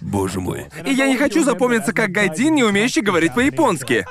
Боже 0.02 0.40
мой. 0.40 0.66
И 0.86 0.92
я 0.94 1.08
не 1.08 1.18
хочу 1.18 1.44
запомниться 1.44 1.92
как 1.94 2.12
гайдин, 2.12 2.56
не 2.56 2.64
умеющий 2.64 3.02
говорить 3.02 3.34
по-японски. 3.34 4.06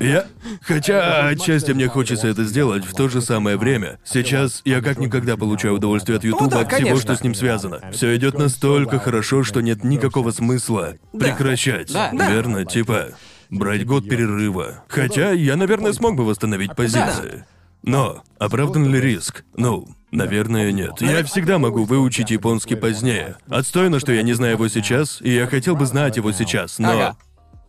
Я... 0.00 0.26
Хотя 0.62 1.28
отчасти 1.28 1.72
мне 1.72 1.88
хочется 1.88 2.28
это 2.28 2.44
сделать 2.44 2.84
в 2.84 2.94
то 2.94 3.08
же 3.08 3.20
самое 3.20 3.56
время. 3.56 3.98
Сейчас 4.04 4.62
я 4.64 4.80
как 4.80 4.98
никогда 4.98 5.36
получаю 5.36 5.74
удовольствие 5.74 6.18
от 6.18 6.24
Ютуба, 6.24 6.48
да, 6.50 6.60
от 6.60 6.68
всего, 6.68 6.78
конечно. 6.80 7.00
что 7.00 7.16
с 7.16 7.22
ним 7.24 7.34
связано. 7.34 7.80
Все 7.92 8.14
идет 8.16 8.38
настолько 8.38 8.98
хорошо, 8.98 9.42
что 9.42 9.60
нет 9.60 9.82
никакого 9.84 10.30
смысла 10.30 10.94
прекращать. 11.12 11.92
Да. 11.92 12.10
Да. 12.12 12.30
Верно? 12.30 12.64
Типа, 12.64 13.08
брать 13.50 13.86
год 13.86 14.08
перерыва. 14.08 14.84
Хотя 14.88 15.30
я, 15.32 15.56
наверное, 15.56 15.92
смог 15.92 16.16
бы 16.16 16.24
восстановить 16.24 16.74
позиции. 16.74 17.44
Но 17.82 18.22
оправдан 18.38 18.86
ли 18.92 19.00
риск? 19.00 19.44
Ну, 19.56 19.88
наверное, 20.12 20.70
нет. 20.70 21.00
Я 21.00 21.24
всегда 21.24 21.58
могу 21.58 21.84
выучить 21.84 22.30
японский 22.30 22.76
позднее. 22.76 23.36
Отстойно, 23.48 23.98
что 23.98 24.12
я 24.12 24.22
не 24.22 24.34
знаю 24.34 24.54
его 24.54 24.68
сейчас, 24.68 25.20
и 25.20 25.34
я 25.34 25.46
хотел 25.46 25.74
бы 25.74 25.86
знать 25.86 26.16
его 26.16 26.32
сейчас, 26.32 26.78
но... 26.78 26.92
Ага. 26.92 27.16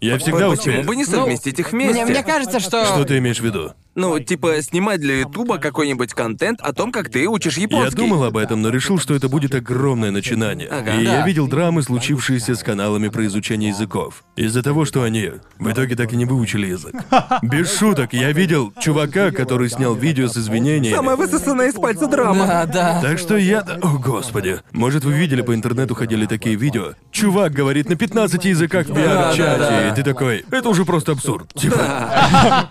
Я 0.01 0.17
всегда 0.17 0.49
Почему 0.49 0.51
успею. 0.51 0.83
бы 0.83 0.95
не 0.97 1.05
совместить 1.05 1.59
их 1.59 1.71
вместе? 1.71 2.03
Мне, 2.03 2.05
мне 2.05 2.23
кажется, 2.23 2.59
что... 2.59 2.85
Что 2.85 3.05
ты 3.05 3.19
имеешь 3.19 3.39
в 3.39 3.45
виду? 3.45 3.71
Ну, 3.95 4.19
типа, 4.19 4.61
снимать 4.61 4.99
для 5.01 5.19
Ютуба 5.19 5.59
какой-нибудь 5.59 6.13
контент 6.13 6.59
о 6.61 6.73
том, 6.73 6.91
как 6.91 7.09
ты 7.09 7.27
учишь 7.27 7.57
Я 7.57 7.63
японский. 7.63 7.95
думал 7.95 8.23
об 8.23 8.37
этом, 8.37 8.61
но 8.61 8.69
решил, 8.69 8.97
что 8.97 9.13
это 9.13 9.29
будет 9.29 9.53
огромное 9.53 10.09
начинание. 10.09 10.67
Ага. 10.67 10.93
и 10.95 11.05
Да. 11.05 11.19
я 11.19 11.25
видел 11.25 11.47
драмы, 11.47 11.83
случившиеся 11.83 12.55
с 12.55 12.63
каналами 12.63 13.09
про 13.09 13.25
изучение 13.27 13.69
языков. 13.69 14.23
Из-за 14.35 14.63
того, 14.63 14.85
что 14.85 15.03
они 15.03 15.31
в 15.59 15.71
итоге 15.71 15.95
так 15.95 16.11
и 16.11 16.15
не 16.15 16.25
выучили 16.25 16.67
язык. 16.67 16.95
Без 17.43 17.77
шуток, 17.77 18.13
я 18.13 18.31
видел 18.31 18.73
чувака, 18.81 19.29
который 19.29 19.69
снял 19.69 19.93
видео 19.93 20.27
с 20.27 20.37
извинениями. 20.37 20.95
Самая 20.95 21.15
высосанная 21.15 21.67
из 21.67 21.75
пальца 21.75 22.07
драма. 22.07 22.47
Да, 22.47 22.65
да. 22.65 23.01
Так 23.01 23.19
что 23.19 23.37
я... 23.37 23.59
О, 23.81 23.99
господи. 23.99 24.59
Может, 24.71 25.03
вы 25.05 25.13
видели 25.13 25.41
по 25.41 25.53
интернету 25.53 25.93
ходили 25.93 26.25
такие 26.25 26.55
видео? 26.55 26.93
Чувак 27.11 27.51
говорит 27.53 27.89
на 27.89 27.95
15 27.95 28.43
языках 28.45 28.87
в 28.87 28.93
Да, 28.93 29.33
чате 29.35 29.59
да, 29.59 29.69
да. 29.69 29.89
и 29.89 29.95
ты 29.95 30.01
такой, 30.03 30.43
это 30.49 30.67
уже 30.69 30.83
просто 30.83 31.11
абсурд. 31.11 31.53
Типа. 31.53 32.67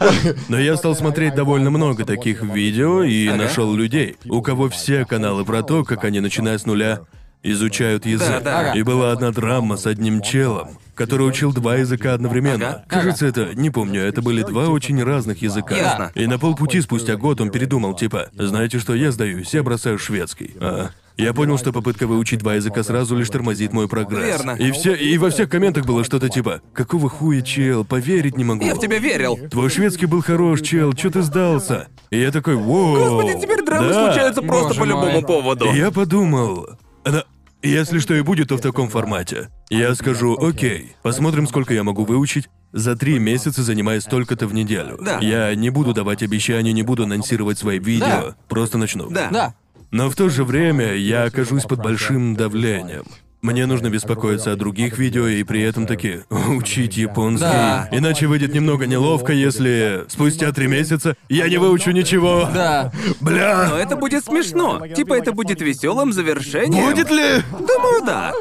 Но 0.48 0.58
я 0.58 0.76
стал 0.76 0.96
смотреть 0.96 1.11
довольно 1.34 1.70
много 1.70 2.04
таких 2.04 2.42
видео 2.42 3.02
и 3.02 3.28
нашел 3.28 3.74
людей, 3.74 4.16
у 4.26 4.42
кого 4.42 4.68
все 4.68 5.04
каналы 5.04 5.44
про 5.44 5.62
то, 5.62 5.84
как 5.84 6.04
они, 6.04 6.20
начиная 6.20 6.58
с 6.58 6.66
нуля, 6.66 7.00
изучают 7.42 8.06
язык. 8.06 8.42
Да, 8.42 8.62
да. 8.62 8.72
И 8.72 8.82
была 8.82 9.12
одна 9.12 9.30
драма 9.32 9.76
с 9.76 9.86
одним 9.86 10.22
челом, 10.22 10.78
который 10.94 11.26
учил 11.26 11.52
два 11.52 11.76
языка 11.76 12.14
одновременно. 12.14 12.68
Ага. 12.68 12.84
Кажется, 12.88 13.26
это, 13.26 13.54
не 13.54 13.70
помню, 13.70 14.02
это 14.02 14.22
были 14.22 14.42
два 14.42 14.68
очень 14.68 15.02
разных 15.02 15.42
языка. 15.42 15.76
Ясно. 15.76 16.12
И 16.14 16.26
на 16.26 16.38
полпути 16.38 16.80
спустя 16.80 17.16
год 17.16 17.40
он 17.40 17.50
передумал, 17.50 17.94
типа, 17.94 18.28
знаете 18.32 18.78
что, 18.78 18.94
я 18.94 19.10
сдаюсь, 19.10 19.52
я 19.54 19.62
бросаю 19.62 19.98
шведский. 19.98 20.54
А, 20.60 20.90
я 21.16 21.32
понял, 21.32 21.58
что 21.58 21.72
попытка 21.72 22.06
выучить 22.06 22.40
два 22.40 22.54
языка 22.54 22.82
сразу 22.82 23.16
лишь 23.16 23.28
тормозит 23.28 23.72
мой 23.72 23.88
прогресс. 23.88 24.24
Верно. 24.24 24.52
И 24.52 24.70
все, 24.72 24.94
и 24.94 25.16
во 25.18 25.30
всех 25.30 25.48
комментах 25.48 25.86
было 25.86 26.04
что-то 26.04 26.28
типа, 26.28 26.60
какого 26.72 27.08
хуя, 27.08 27.42
чел, 27.42 27.84
поверить 27.84 28.36
не 28.36 28.44
могу. 28.44 28.64
Я 28.64 28.74
в 28.74 28.80
тебя 28.80 28.98
верил. 28.98 29.38
Твой 29.50 29.70
шведский 29.70 30.06
был 30.06 30.22
хорош, 30.22 30.62
чел, 30.62 30.92
чё 30.92 31.10
ты 31.10 31.22
сдался? 31.22 31.88
И 32.10 32.18
я 32.18 32.30
такой, 32.30 32.56
воу. 32.56 32.96
Господи, 32.96 33.40
теперь 33.40 33.64
драмы 33.64 33.88
да. 33.88 34.06
случаются 34.06 34.42
просто 34.42 34.68
Боже 34.68 34.80
по 34.80 34.84
любому 34.84 35.12
мой. 35.12 35.22
поводу. 35.22 35.72
И 35.72 35.76
я 35.76 35.90
подумал, 35.90 36.68
она... 37.04 37.24
Если 37.64 38.00
что 38.00 38.14
и 38.14 38.22
будет, 38.22 38.48
то 38.48 38.56
в 38.56 38.60
таком 38.60 38.88
формате. 38.88 39.48
Я 39.70 39.94
скажу, 39.94 40.36
окей, 40.36 40.96
посмотрим, 41.02 41.46
сколько 41.46 41.72
я 41.72 41.84
могу 41.84 42.04
выучить. 42.04 42.48
За 42.72 42.96
три 42.96 43.18
месяца 43.18 43.62
занимаясь 43.62 44.02
столько-то 44.02 44.48
в 44.48 44.54
неделю. 44.54 44.98
Да. 45.00 45.18
Я 45.20 45.54
не 45.54 45.70
буду 45.70 45.92
давать 45.92 46.22
обещания, 46.22 46.72
не 46.72 46.82
буду 46.82 47.04
анонсировать 47.04 47.58
свои 47.58 47.78
видео. 47.78 48.06
Да. 48.06 48.36
Просто 48.48 48.78
начну. 48.78 49.10
Да. 49.10 49.28
Да. 49.30 49.54
Но 49.92 50.08
в 50.08 50.16
то 50.16 50.30
же 50.30 50.42
время 50.42 50.94
я 50.94 51.24
окажусь 51.24 51.64
под 51.64 51.80
большим 51.80 52.34
давлением. 52.34 53.04
Мне 53.42 53.66
нужно 53.66 53.90
беспокоиться 53.90 54.52
о 54.52 54.56
других 54.56 54.98
видео 54.98 55.26
и 55.26 55.42
при 55.42 55.62
этом 55.62 55.84
таки 55.88 56.20
учить 56.30 56.96
японский. 56.96 57.40
Да. 57.42 57.88
Иначе 57.90 58.28
выйдет 58.28 58.54
немного 58.54 58.86
неловко, 58.86 59.32
если 59.32 60.04
спустя 60.06 60.52
три 60.52 60.68
месяца 60.68 61.16
я 61.28 61.48
не 61.48 61.56
выучу 61.56 61.90
ничего. 61.90 62.48
Да. 62.54 62.92
Бля. 63.20 63.66
Но 63.68 63.76
это 63.76 63.96
будет 63.96 64.24
смешно. 64.26 64.86
Типа 64.86 65.14
это 65.14 65.32
будет 65.32 65.60
веселым 65.60 66.12
завершением. 66.12 66.84
Будет 66.88 67.10
ли? 67.10 67.42
Думаю, 67.50 68.04
да. 68.06 68.32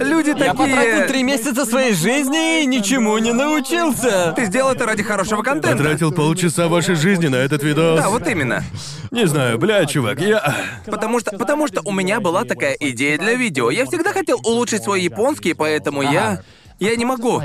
Люди 0.00 0.30
Я 0.30 0.54
потратил 0.54 0.76
такие. 0.76 1.06
три 1.06 1.22
месяца 1.22 1.64
своей 1.64 1.94
жизни 1.94 2.64
и 2.64 2.66
ничему 2.66 3.16
не 3.18 3.32
научился. 3.32 4.32
Ты 4.34 4.46
сделал 4.46 4.72
это 4.72 4.86
ради 4.86 5.04
хорошего 5.04 5.42
контента. 5.42 5.76
Потратил 5.76 6.10
полчаса 6.10 6.66
вашей 6.66 6.96
жизни 6.96 7.28
на 7.28 7.36
этот 7.36 7.62
видос. 7.62 8.00
Да, 8.00 8.08
вот 8.08 8.26
именно. 8.26 8.64
Не 9.12 9.28
знаю, 9.28 9.56
бля, 9.58 9.86
чувак, 9.86 10.20
я... 10.20 10.56
Потому 10.86 11.20
что, 11.20 11.38
потому 11.38 11.68
что 11.68 11.80
у 11.84 11.92
меня 11.92 12.18
была 12.18 12.44
такая 12.44 12.76
идея 12.80 13.18
для 13.18 13.34
видео. 13.34 13.70
Я 13.70 13.83
всегда 13.86 14.12
хотел 14.12 14.40
улучшить 14.44 14.82
свой 14.82 15.02
японский, 15.02 15.54
поэтому 15.54 16.02
я... 16.02 16.42
Я 16.80 16.96
не 16.96 17.04
могу 17.04 17.40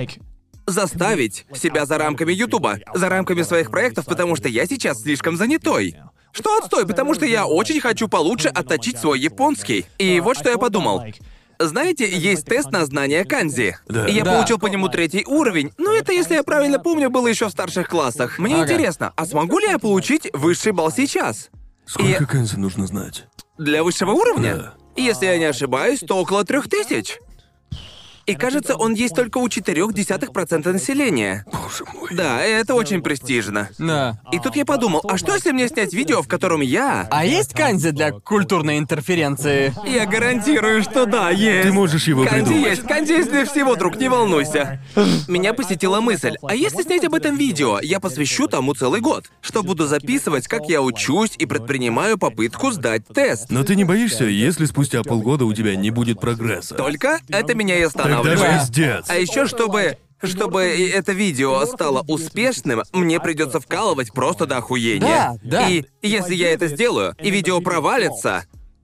заставить 0.66 1.46
себя 1.54 1.86
за 1.86 1.98
рамками 1.98 2.32
Ютуба, 2.34 2.80
за 2.94 3.10
рамками 3.10 3.42
своих 3.42 3.72
проектов, 3.72 4.06
потому 4.06 4.36
что 4.36 4.48
я 4.48 4.66
сейчас 4.66 5.02
слишком 5.02 5.36
занятой. 5.38 5.96
Что 6.32 6.58
отстой, 6.58 6.86
потому 6.88 7.16
что 7.16 7.26
я 7.26 7.46
очень 7.48 7.80
хочу 7.82 8.08
получше 8.08 8.50
отточить 8.50 8.98
свой 9.00 9.20
японский. 9.20 9.86
И 9.98 10.20
вот 10.20 10.38
что 10.38 10.50
я 10.50 10.58
подумал. 10.58 11.04
Знаете, 11.58 12.08
есть 12.10 12.46
тест 12.46 12.72
на 12.72 12.86
знание 12.86 13.26
канзи. 13.26 13.76
Да. 13.88 14.08
И 14.08 14.14
я 14.14 14.24
Да. 14.24 14.36
получил 14.36 14.60
по 14.60 14.68
нему 14.68 14.88
третий 14.88 15.26
уровень. 15.26 15.74
Но 15.78 15.92
это, 15.92 16.14
если 16.14 16.36
я 16.36 16.44
правильно 16.44 16.80
помню, 16.80 17.10
было 17.10 17.28
еще 17.28 17.48
в 17.48 17.52
старших 17.52 17.90
классах. 17.90 18.40
Мне 18.40 18.56
Ага. 18.56 18.64
интересно, 18.72 19.12
а 19.16 19.26
смогу 19.26 19.60
ли 19.60 19.68
я 19.68 19.78
получить 19.80 20.30
высший 20.34 20.72
балл 20.72 20.92
сейчас? 20.92 21.50
Сколько 21.86 22.26
канзи 22.28 22.56
нужно 22.56 22.88
знать? 22.88 23.26
Для 23.58 23.84
высшего 23.84 24.12
уровня? 24.12 24.56
Да. 24.56 24.74
Если 25.00 25.28
я 25.28 25.38
не 25.38 25.46
ошибаюсь, 25.46 26.02
то 26.02 26.18
около 26.18 26.44
трех 26.44 26.68
тысяч. 26.70 27.20
И 28.30 28.36
кажется, 28.36 28.76
он 28.76 28.94
есть 28.94 29.16
только 29.16 29.40
у 29.40 29.48
0,4% 29.48 30.72
населения. 30.72 31.46
Боже 31.52 31.86
мой. 31.94 32.10
Да, 32.12 32.42
это 32.42 32.76
очень 32.76 33.02
престижно. 33.02 33.70
Да. 33.80 34.20
И 34.32 34.40
тут 34.40 34.56
я 34.56 34.66
подумал, 34.66 35.02
а 35.10 35.18
что 35.18 35.34
если 35.34 35.52
мне 35.52 35.68
снять 35.68 35.94
видео, 35.94 36.22
в 36.22 36.28
котором 36.28 36.62
я... 36.62 37.08
А 37.10 37.26
есть 37.26 37.54
канзи 37.54 37.90
для 37.90 38.12
культурной 38.12 38.78
интерференции? 38.78 39.74
Я 39.88 40.06
гарантирую, 40.06 40.84
что 40.84 41.06
да, 41.06 41.32
есть. 41.32 41.70
Ты 41.70 41.74
можешь 41.74 42.08
его 42.08 42.24
Канди 42.24 42.46
придумать. 42.46 42.70
есть, 42.70 42.84
канди 42.84 43.12
есть 43.14 43.32
для 43.32 43.46
всего, 43.46 43.76
друг, 43.76 43.98
не 43.98 44.10
волнуйся. 44.10 44.80
Меня 45.28 45.54
посетила 45.54 46.00
мысль, 46.00 46.36
а 46.44 46.56
если 46.56 46.84
снять 46.84 47.04
об 47.06 47.16
этом 47.16 47.36
видео, 47.36 47.80
я 47.82 48.00
посвящу 48.00 48.48
тому 48.48 48.76
целый 48.76 49.02
год, 49.02 49.26
что 49.42 49.64
буду 49.64 49.88
записывать, 49.88 50.48
как 50.48 50.66
я 50.68 50.82
учусь 50.82 51.32
и 51.38 51.46
предпринимаю 51.48 52.18
попытку 52.20 52.72
сдать 52.72 53.08
тест. 53.08 53.48
Но 53.50 53.64
ты 53.64 53.76
не 53.76 53.86
боишься, 53.86 54.26
если 54.26 54.66
спустя 54.66 55.02
полгода 55.04 55.46
у 55.46 55.54
тебя 55.54 55.76
не 55.76 55.90
будет 55.90 56.20
прогресса? 56.20 56.76
Только 56.76 57.20
это 57.30 57.56
меня 57.56 57.78
и 57.80 57.84
Тогда 58.24 58.34
останавливает. 58.34 58.68
пиздец. 58.68 59.06
А 59.10 59.16
еще 59.16 59.48
чтобы... 59.48 59.98
Чтобы 60.22 60.76
и 60.76 60.90
это 60.90 61.14
видео 61.14 61.66
стало 61.66 62.04
успешным, 62.10 62.84
мне 62.92 63.22
придется 63.22 63.62
вкалывать 63.62 64.12
просто 64.12 64.46
до 64.46 64.58
охуения. 64.58 65.38
Да, 65.42 65.62
да. 65.62 65.70
И 65.70 65.86
если 66.02 66.36
я 66.36 66.52
это 66.52 66.68
сделаю, 66.68 67.16
и 67.22 67.30
видео 67.30 67.62
провалится, 67.62 68.44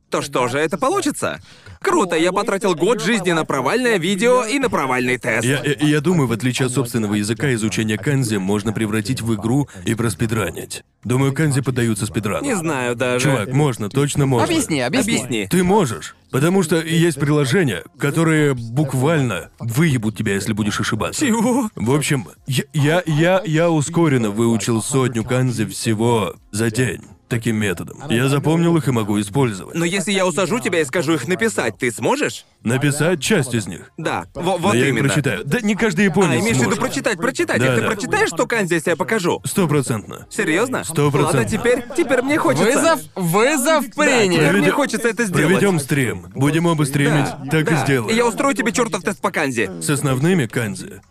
то 0.09 0.21
что 0.21 0.47
же 0.47 0.59
это 0.59 0.77
получится? 0.77 1.41
Круто, 1.85 2.15
я 2.15 2.31
потратил 2.31 2.73
год 2.73 2.99
жизни 2.99 3.31
на 3.31 3.45
провальное 3.45 3.99
видео 3.99 4.43
и 4.43 4.57
на 4.57 4.71
провальный 4.71 5.19
тест. 5.19 5.45
Я, 5.45 5.61
я, 5.63 5.75
я 5.87 6.01
думаю, 6.01 6.27
в 6.27 6.31
отличие 6.31 6.65
от 6.65 6.71
собственного 6.71 7.13
языка, 7.13 7.53
изучение 7.53 7.99
канзи 7.99 8.37
можно 8.37 8.73
превратить 8.73 9.21
в 9.21 9.35
игру 9.35 9.69
и 9.85 9.93
проспидранить. 9.93 10.83
Думаю, 11.03 11.31
канзи 11.31 11.61
поддаются 11.61 12.07
спидрану. 12.07 12.43
Не 12.43 12.55
знаю 12.55 12.95
даже. 12.95 13.25
Чувак, 13.25 13.53
можно, 13.53 13.89
точно 13.89 14.25
можно. 14.25 14.47
Объясни, 14.47 14.81
объясни. 14.81 15.17
Объясни. 15.17 15.47
Ты 15.47 15.63
можешь. 15.63 16.15
Потому 16.31 16.63
что 16.63 16.81
есть 16.81 17.19
приложения, 17.19 17.83
которые 17.99 18.55
буквально 18.55 19.51
выебут 19.59 20.17
тебя, 20.17 20.33
если 20.33 20.53
будешь 20.53 20.79
ошибаться. 20.79 21.23
Чего? 21.23 21.69
В 21.75 21.93
общем, 21.93 22.29
я, 22.47 22.63
я, 22.73 23.03
я, 23.05 23.43
я 23.45 23.69
ускоренно 23.69 24.31
выучил 24.31 24.81
сотню 24.81 25.23
канзи 25.23 25.67
всего 25.67 26.33
за 26.51 26.71
день. 26.71 27.03
Таким 27.27 27.55
методом. 27.55 27.97
Я 28.09 28.29
запомнил 28.29 28.77
их 28.77 28.87
и 28.87 28.91
могу 28.91 29.19
использовать. 29.19 29.73
Но 29.75 29.83
если 29.83 30.11
я 30.11 30.27
усажу 30.27 30.59
тебя 30.59 30.81
и 30.81 30.85
скажу 30.85 31.13
их 31.15 31.27
написать, 31.27 31.75
ты 31.77 31.91
сможешь? 31.91 32.45
Написать 32.63 33.19
часть 33.19 33.55
из 33.55 33.65
них. 33.65 33.91
Да, 33.97 34.25
во- 34.35 34.43
Но 34.43 34.57
вот 34.57 34.75
я 34.75 34.81
их 34.83 34.89
именно. 34.89 35.09
прочитаю. 35.09 35.43
Да 35.43 35.59
не 35.61 35.73
каждый 35.75 36.05
японец 36.05 36.33
А, 36.33 36.39
имеешь 36.39 36.57
в 36.57 36.59
виду 36.59 36.71
сможет. 36.75 36.79
прочитать, 36.81 37.17
прочитать. 37.17 37.59
Да, 37.59 37.75
Ты 37.75 37.81
да. 37.81 37.87
прочитаешь, 37.87 38.29
что 38.29 38.45
канзи, 38.45 38.75
если 38.75 38.91
я 38.91 38.95
покажу? 38.95 39.41
Стопроцентно. 39.43 40.27
Серьезно? 40.29 40.83
Сто 40.83 41.09
процентов. 41.09 41.33
Ладно, 41.35 41.49
теперь, 41.49 41.83
теперь 41.97 42.21
мне 42.21 42.37
хочется. 42.37 42.65
Вызов, 42.65 42.99
вызов 43.15 43.85
Да, 43.95 44.03
принят. 44.03 44.33
теперь 44.35 44.39
мне 44.39 44.49
Проведем- 44.51 44.73
хочется 44.73 45.07
это 45.07 45.25
сделать. 45.25 45.45
Проведем 45.47 45.79
стрим. 45.79 46.27
Будем 46.35 46.67
оба 46.67 46.83
стримить, 46.83 47.27
так 47.49 47.61
и 47.71 47.73
Да. 47.73 47.83
сделаем. 47.83 48.15
Я 48.15 48.27
устрою 48.27 48.53
тебе 48.55 48.71
чертов 48.71 49.01
тест 49.01 49.19
по 49.19 49.31
канзи. 49.31 49.69
С 49.81 49.89
основными 49.89 50.45
канзи. 50.45 51.01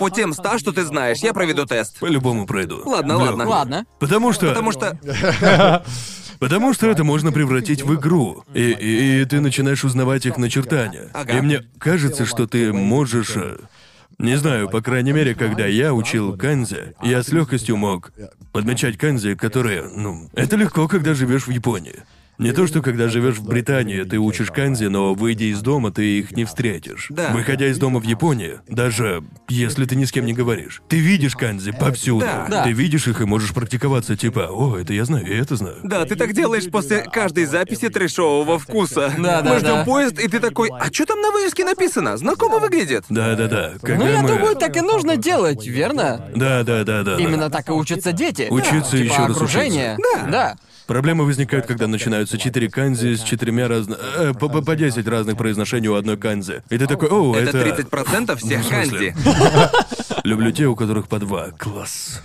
По 0.00 0.10
тем 0.10 0.32
ста, 0.32 0.58
что 0.58 0.72
ты 0.72 0.84
знаешь, 0.84 1.18
я 1.18 1.32
проведу 1.32 1.64
тест. 1.66 1.98
По-любому 2.00 2.46
пройду. 2.46 2.82
Ладно, 2.84 3.18
В 3.18 3.20
ладно. 3.22 3.46
Ладно. 3.48 3.86
Потому 4.00 4.32
что... 4.32 4.48
Потому 4.48 4.72
что... 4.72 4.98
Потому 6.40 6.72
что 6.72 6.88
это 6.88 7.04
можно 7.04 7.32
превратить 7.32 7.82
в 7.82 7.94
игру. 7.96 8.44
И, 8.54 8.70
и- 8.70 9.20
и 9.20 9.24
ты 9.26 9.40
начинаешь 9.40 9.84
узнавать 9.84 10.24
их 10.24 10.38
начертания. 10.38 11.10
Ага. 11.12 11.36
И 11.36 11.40
мне 11.42 11.62
кажется, 11.78 12.24
что 12.24 12.46
ты 12.46 12.72
можешь. 12.72 13.32
э, 13.36 13.58
Не 14.18 14.36
знаю, 14.36 14.70
по 14.70 14.80
крайней 14.80 15.12
мере, 15.12 15.34
когда 15.34 15.66
я 15.66 15.92
учил 15.92 16.36
канзи, 16.38 16.94
я 17.02 17.22
с 17.22 17.28
легкостью 17.28 17.76
мог 17.76 18.10
подмечать 18.52 18.96
канзи, 18.96 19.34
которые, 19.34 19.82
ну, 19.94 20.30
это 20.34 20.56
легко, 20.56 20.88
когда 20.88 21.12
живешь 21.12 21.46
в 21.46 21.50
Японии. 21.50 21.96
Не 22.40 22.52
то, 22.52 22.66
что 22.66 22.80
когда 22.82 23.08
живешь 23.08 23.36
в 23.36 23.44
Британии, 23.46 24.02
ты 24.02 24.18
учишь 24.18 24.50
канзи, 24.50 24.84
но 24.86 25.14
выйдя 25.14 25.44
из 25.44 25.60
дома, 25.60 25.90
ты 25.92 26.18
их 26.18 26.32
не 26.32 26.44
встретишь. 26.44 27.06
Да. 27.10 27.30
Выходя 27.32 27.66
из 27.68 27.78
дома 27.78 28.00
в 28.00 28.04
Японии, 28.04 28.60
даже 28.68 29.22
если 29.48 29.84
ты 29.84 29.94
ни 29.96 30.04
с 30.04 30.12
кем 30.12 30.24
не 30.24 30.32
говоришь, 30.32 30.82
ты 30.88 30.98
видишь 30.98 31.36
канзи 31.36 31.72
повсюду. 31.72 32.20
Да. 32.24 32.46
Да. 32.48 32.64
Ты 32.64 32.72
видишь 32.72 33.06
их 33.08 33.20
и 33.20 33.24
можешь 33.24 33.52
практиковаться, 33.52 34.16
типа, 34.16 34.48
о, 34.50 34.76
это 34.78 34.92
я 34.94 35.04
знаю, 35.04 35.26
и 35.26 35.36
это 35.36 35.56
знаю. 35.56 35.76
Да, 35.82 36.04
ты 36.06 36.16
так 36.16 36.32
делаешь 36.32 36.68
после 36.70 37.02
каждой 37.02 37.44
записи 37.44 37.88
трэшового 37.88 38.58
вкуса. 38.58 39.12
Да, 39.18 39.42
да, 39.42 39.52
Мы 39.52 39.58
ждем 39.58 39.74
да. 39.74 39.84
поезд, 39.84 40.18
и 40.18 40.26
ты 40.28 40.40
такой, 40.40 40.70
а 40.70 40.92
что 40.92 41.06
там 41.06 41.20
на 41.20 41.30
вывеске 41.32 41.64
написано? 41.64 42.16
Знакомо 42.16 42.58
выглядит? 42.58 43.04
Да-да-да. 43.08 43.74
Когда 43.82 44.04
Ну, 44.04 44.10
я 44.10 44.22
мы... 44.22 44.28
думаю, 44.28 44.56
так 44.56 44.76
и 44.76 44.80
нужно 44.80 45.16
делать, 45.16 45.66
верно? 45.66 46.24
Да-да-да-да. 46.34 47.16
Именно 47.18 47.50
так 47.50 47.68
и 47.68 47.72
учатся 47.72 48.12
дети. 48.12 48.46
Учиться 48.50 48.92
типа 48.96 49.12
ещё 49.12 49.26
раз 49.26 49.36
окружение. 49.36 49.94
учиться. 49.98 50.18
Да. 50.26 50.30
Да. 50.30 50.56
Проблемы 50.90 51.24
возникают, 51.24 51.66
когда 51.66 51.86
начинаются 51.86 52.36
четыре 52.36 52.68
канзи 52.68 53.14
с 53.14 53.20
четырьмя 53.22 53.68
разных... 53.68 53.96
Э, 54.18 54.32
по, 54.34 54.48
по- 54.48 54.60
по 54.60 54.74
10 54.74 55.06
разных 55.06 55.36
произношений 55.36 55.86
у 55.86 55.94
одной 55.94 56.16
канзи. 56.16 56.64
И 56.68 56.78
ты 56.78 56.88
такой, 56.88 57.08
о, 57.08 57.32
Это 57.36 57.58
это... 57.58 57.80
30% 57.82 58.34
всех 58.34 58.68
канзи. 58.68 59.14
Люблю 60.24 60.50
те, 60.52 60.66
у 60.66 60.76
которых 60.76 61.08
по 61.08 61.18
два. 61.18 61.48
Класс. 61.58 62.20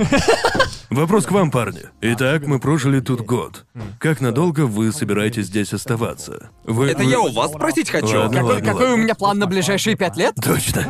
Вопрос 0.89 1.26
к 1.26 1.32
вам, 1.32 1.50
парни. 1.52 1.82
Итак, 2.02 2.46
мы 2.46 2.60
прожили 2.60 3.00
тут 3.00 3.22
год. 3.22 3.66
Как 4.00 4.22
надолго 4.22 4.62
вы 4.66 4.91
собираетесь 4.91 5.48
здесь 5.48 5.74
оставаться? 5.74 6.50
Вы... 6.64 6.89
Это 6.91 7.04
вы- 7.04 7.10
я 7.10 7.20
у 7.20 7.32
вас 7.32 7.52
спросить 7.52 7.89
хочу. 7.89 8.18
Ладно, 8.20 8.38
Какой, 8.39 8.54
ладно, 8.56 8.66
какой 8.72 8.86
у 8.86 8.89
ладно. 8.91 9.04
меня 9.04 9.16
план 9.16 9.39
на 9.39 9.48
ближайшие 9.48 9.96
пять 9.96 10.16
лет? 10.18 10.36
Точно. 10.41 10.86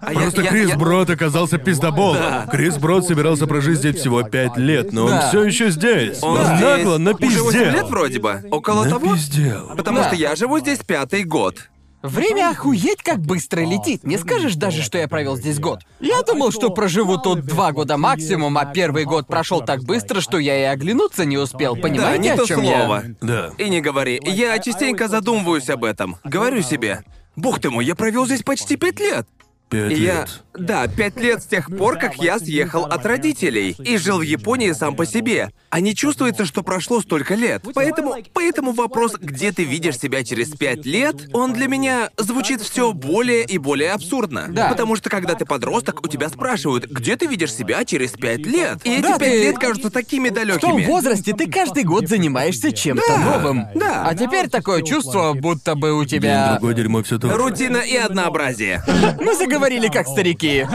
А 0.00 0.12
я- 0.12 0.20
Просто 0.20 0.42
я- 0.42 0.50
Крис 0.50 0.68
я- 0.70 0.76
Брод 0.76 1.10
оказался 1.10 1.58
пиздоболом. 1.58 2.48
Крис 2.50 2.76
Брод 2.78 3.06
собирался 3.06 3.46
прожить 3.46 3.78
здесь 3.78 3.96
всего 3.96 4.22
пять 4.22 4.56
лет, 4.56 4.92
но 4.92 5.04
он 5.04 5.10
Да. 5.10 5.28
все 5.28 5.42
еще 5.44 5.70
здесь. 5.70 6.22
Он 6.22 6.38
Он 6.38 6.56
здесь 6.56 6.60
нагло 6.60 6.94
Уже 6.96 7.42
8 7.42 7.58
лет 7.58 7.66
напиздел. 7.72 7.86
вроде 7.88 8.18
бы. 8.20 8.44
Около 8.50 8.88
того? 8.88 9.10
Напиздел. 9.10 9.72
Потому 9.76 9.98
Да. 9.98 10.06
что 10.08 10.16
я 10.16 10.36
живу 10.36 10.58
здесь 10.60 10.78
пятый 10.86 11.24
год. 11.24 11.68
Время 12.02 12.50
охуеть 12.50 13.02
как 13.02 13.20
быстро 13.20 13.60
летит. 13.60 14.02
Не 14.04 14.18
скажешь 14.18 14.56
даже, 14.56 14.82
что 14.82 14.98
я 14.98 15.06
провел 15.08 15.36
здесь 15.36 15.58
год. 15.60 15.80
Я 16.00 16.22
думал, 16.22 16.50
что 16.50 16.70
проживу 16.70 17.16
тут 17.18 17.44
два 17.44 17.72
года 17.72 17.96
максимум, 17.96 18.58
а 18.58 18.66
первый 18.66 19.04
год 19.04 19.26
прошел 19.26 19.60
так 19.60 19.84
быстро, 19.84 20.20
что 20.20 20.38
я 20.38 20.58
и 20.60 20.64
оглянуться 20.64 21.24
не 21.24 21.38
успел. 21.38 21.76
Да, 21.76 21.82
Понимаете, 21.82 22.22
не 22.22 22.28
о 22.30 22.36
то 22.36 22.46
чем 22.46 22.60
слово. 22.60 23.02
я? 23.06 23.14
Да. 23.20 23.50
И 23.58 23.68
не 23.68 23.80
говори. 23.80 24.20
Я 24.24 24.58
частенько 24.58 25.08
задумываюсь 25.08 25.70
об 25.70 25.84
этом. 25.84 26.16
Говорю 26.24 26.62
себе, 26.62 27.02
бог 27.36 27.60
ты 27.60 27.70
мой, 27.70 27.84
я 27.84 27.94
провел 27.94 28.26
здесь 28.26 28.42
почти 28.42 28.76
пять 28.76 28.98
лет. 28.98 29.26
Пять 29.72 29.98
я... 29.98 30.20
лет. 30.20 30.42
Да, 30.54 30.86
пять 30.86 31.16
лет 31.18 31.42
с 31.42 31.46
тех 31.46 31.74
пор, 31.74 31.96
как 31.98 32.16
я 32.16 32.38
съехал 32.38 32.84
от 32.84 33.06
родителей 33.06 33.74
и 33.82 33.96
жил 33.96 34.18
в 34.18 34.22
Японии 34.22 34.72
сам 34.72 34.94
по 34.94 35.06
себе. 35.06 35.50
А 35.70 35.80
не 35.80 35.94
чувствуется, 35.94 36.44
что 36.44 36.62
прошло 36.62 37.00
столько 37.00 37.34
лет. 37.34 37.64
Поэтому, 37.74 38.16
поэтому 38.34 38.72
вопрос, 38.72 39.14
где 39.18 39.50
ты 39.52 39.64
видишь 39.64 39.98
себя 39.98 40.22
через 40.24 40.50
пять 40.50 40.84
лет, 40.84 41.30
он 41.32 41.54
для 41.54 41.68
меня 41.68 42.10
звучит 42.18 42.60
все 42.60 42.92
более 42.92 43.44
и 43.44 43.56
более 43.56 43.92
абсурдно. 43.92 44.48
Да. 44.50 44.68
Потому 44.68 44.94
что 44.96 45.08
когда 45.08 45.34
ты 45.34 45.46
подросток, 45.46 46.04
у 46.04 46.08
тебя 46.08 46.28
спрашивают, 46.28 46.84
где 46.84 47.16
ты 47.16 47.26
видишь 47.26 47.54
себя 47.54 47.82
через 47.86 48.10
пять 48.12 48.44
лет. 48.44 48.78
И 48.84 48.90
эти 48.92 49.02
Да, 49.02 49.18
пять 49.18 49.30
ты- 49.32 49.42
лет 49.44 49.58
кажутся 49.58 49.88
такими 49.90 50.28
В 50.28 50.34
том 50.34 50.46
далекими. 50.48 50.84
возрасте 50.84 51.32
ты 51.32 51.50
каждый 51.50 51.84
год 51.84 52.08
занимаешься 52.08 52.72
чем-то 52.72 53.16
новым. 53.16 53.68
да. 53.74 54.04
А 54.06 54.14
теперь 54.14 54.50
такое 54.50 54.82
чувство, 54.82 55.32
будто 55.32 55.74
бы 55.76 55.94
у 55.94 56.04
День 56.04 56.20
тебя... 56.20 56.52
другой 56.52 56.74
дерьмо 56.74 57.02
все 57.02 57.18
то. 57.18 57.34
Рутина 57.34 57.78
и 57.78 57.96
однообразие. 57.96 58.82
Мы 59.18 59.34
заговорили 59.34 59.61
как 59.90 60.06
старики. 60.06 60.66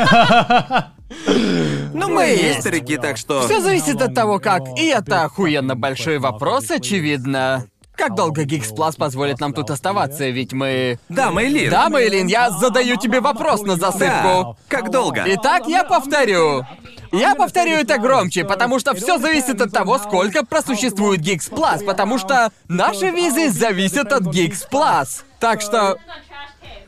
Но 1.93 2.09
мы 2.09 2.33
и 2.33 2.43
есть 2.43 2.61
старики, 2.61 2.97
так 2.97 3.17
что... 3.17 3.41
Все 3.43 3.61
зависит 3.61 4.01
от 4.01 4.13
того, 4.13 4.39
как. 4.39 4.61
И 4.77 4.85
это 4.87 5.23
охуенно 5.23 5.75
большой 5.75 6.19
вопрос, 6.19 6.69
очевидно. 6.71 7.67
Как 7.95 8.13
долго 8.13 8.43
Geeks 8.43 8.75
Plus 8.75 8.95
позволит 8.95 9.39
нам 9.39 9.53
тут 9.53 9.71
оставаться, 9.71 10.29
ведь 10.29 10.53
мы... 10.53 10.99
Да, 11.09 11.31
Мэйлин. 11.31 11.71
Да, 11.71 11.89
Мэйлин, 11.89 12.27
я 12.27 12.51
задаю 12.51 12.95
тебе 12.97 13.21
вопрос 13.21 13.63
на 13.63 13.75
Да. 13.75 13.91
засыпку. 13.91 14.55
Как 14.67 14.91
долго? 14.91 15.23
Итак, 15.25 15.63
я 15.67 15.83
повторю. 15.83 16.63
Я 17.11 17.33
повторю 17.33 17.77
это 17.77 17.97
громче, 17.97 18.43
потому 18.43 18.79
что 18.79 18.93
все 18.93 19.17
зависит 19.17 19.59
от 19.61 19.71
того, 19.71 19.97
сколько 19.97 20.45
просуществует 20.45 21.21
Geeks 21.21 21.51
Plus, 21.51 21.83
потому 21.85 22.19
что 22.19 22.51
наши 22.67 23.09
визы 23.09 23.49
зависят 23.49 24.13
от 24.13 24.23
Geeks 24.23 24.69
Plus. 24.71 25.23
Так 25.39 25.61
что 25.61 25.97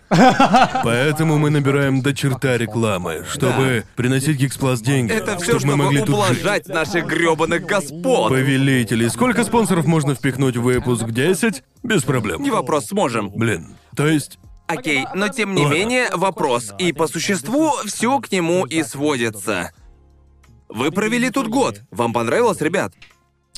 Поэтому 0.10 1.38
мы 1.38 1.50
набираем 1.50 2.02
до 2.02 2.14
черта 2.14 2.58
рекламы, 2.58 3.26
чтобы 3.30 3.84
приносить 3.96 4.42
Geeks 4.42 4.82
деньги. 4.82 5.12
Это 5.12 5.38
все, 5.38 5.60
чтобы 5.60 5.76
мы 5.76 5.84
могли 5.86 6.00
тут 6.00 6.10
жить. 6.10 6.16
ублажать 6.16 6.68
наших 6.68 7.06
грёбаных 7.06 7.66
господ. 7.66 8.30
Повелители. 8.30 9.08
Сколько 9.08 9.44
спонсоров 9.44 9.86
можно 9.86 10.16
впихнуть 10.16 10.58
в 10.58 10.64
выпуск? 10.64 11.06
10? 11.06 11.64
Без 11.84 12.04
проблем. 12.04 12.42
Не 12.42 12.52
вопрос, 12.52 12.88
сможем. 12.88 13.30
Блин. 13.30 13.76
То 13.96 14.08
есть... 14.08 14.40
Окей, 14.68 15.06
но 15.16 15.30
тем 15.30 15.56
не 15.56 15.64
Ладно. 15.64 15.76
менее, 15.76 16.10
вопрос. 16.14 16.74
И 16.78 16.94
по 16.94 17.08
существу 17.08 17.72
все 17.86 18.20
к 18.20 18.32
нему 18.32 18.66
и 18.66 18.84
сводится. 18.84 19.72
Вы 20.68 20.92
провели 20.92 21.32
тут 21.32 21.48
год. 21.48 21.82
Вам 21.92 22.14
понравилось, 22.14 22.62
ребят? 22.62 22.94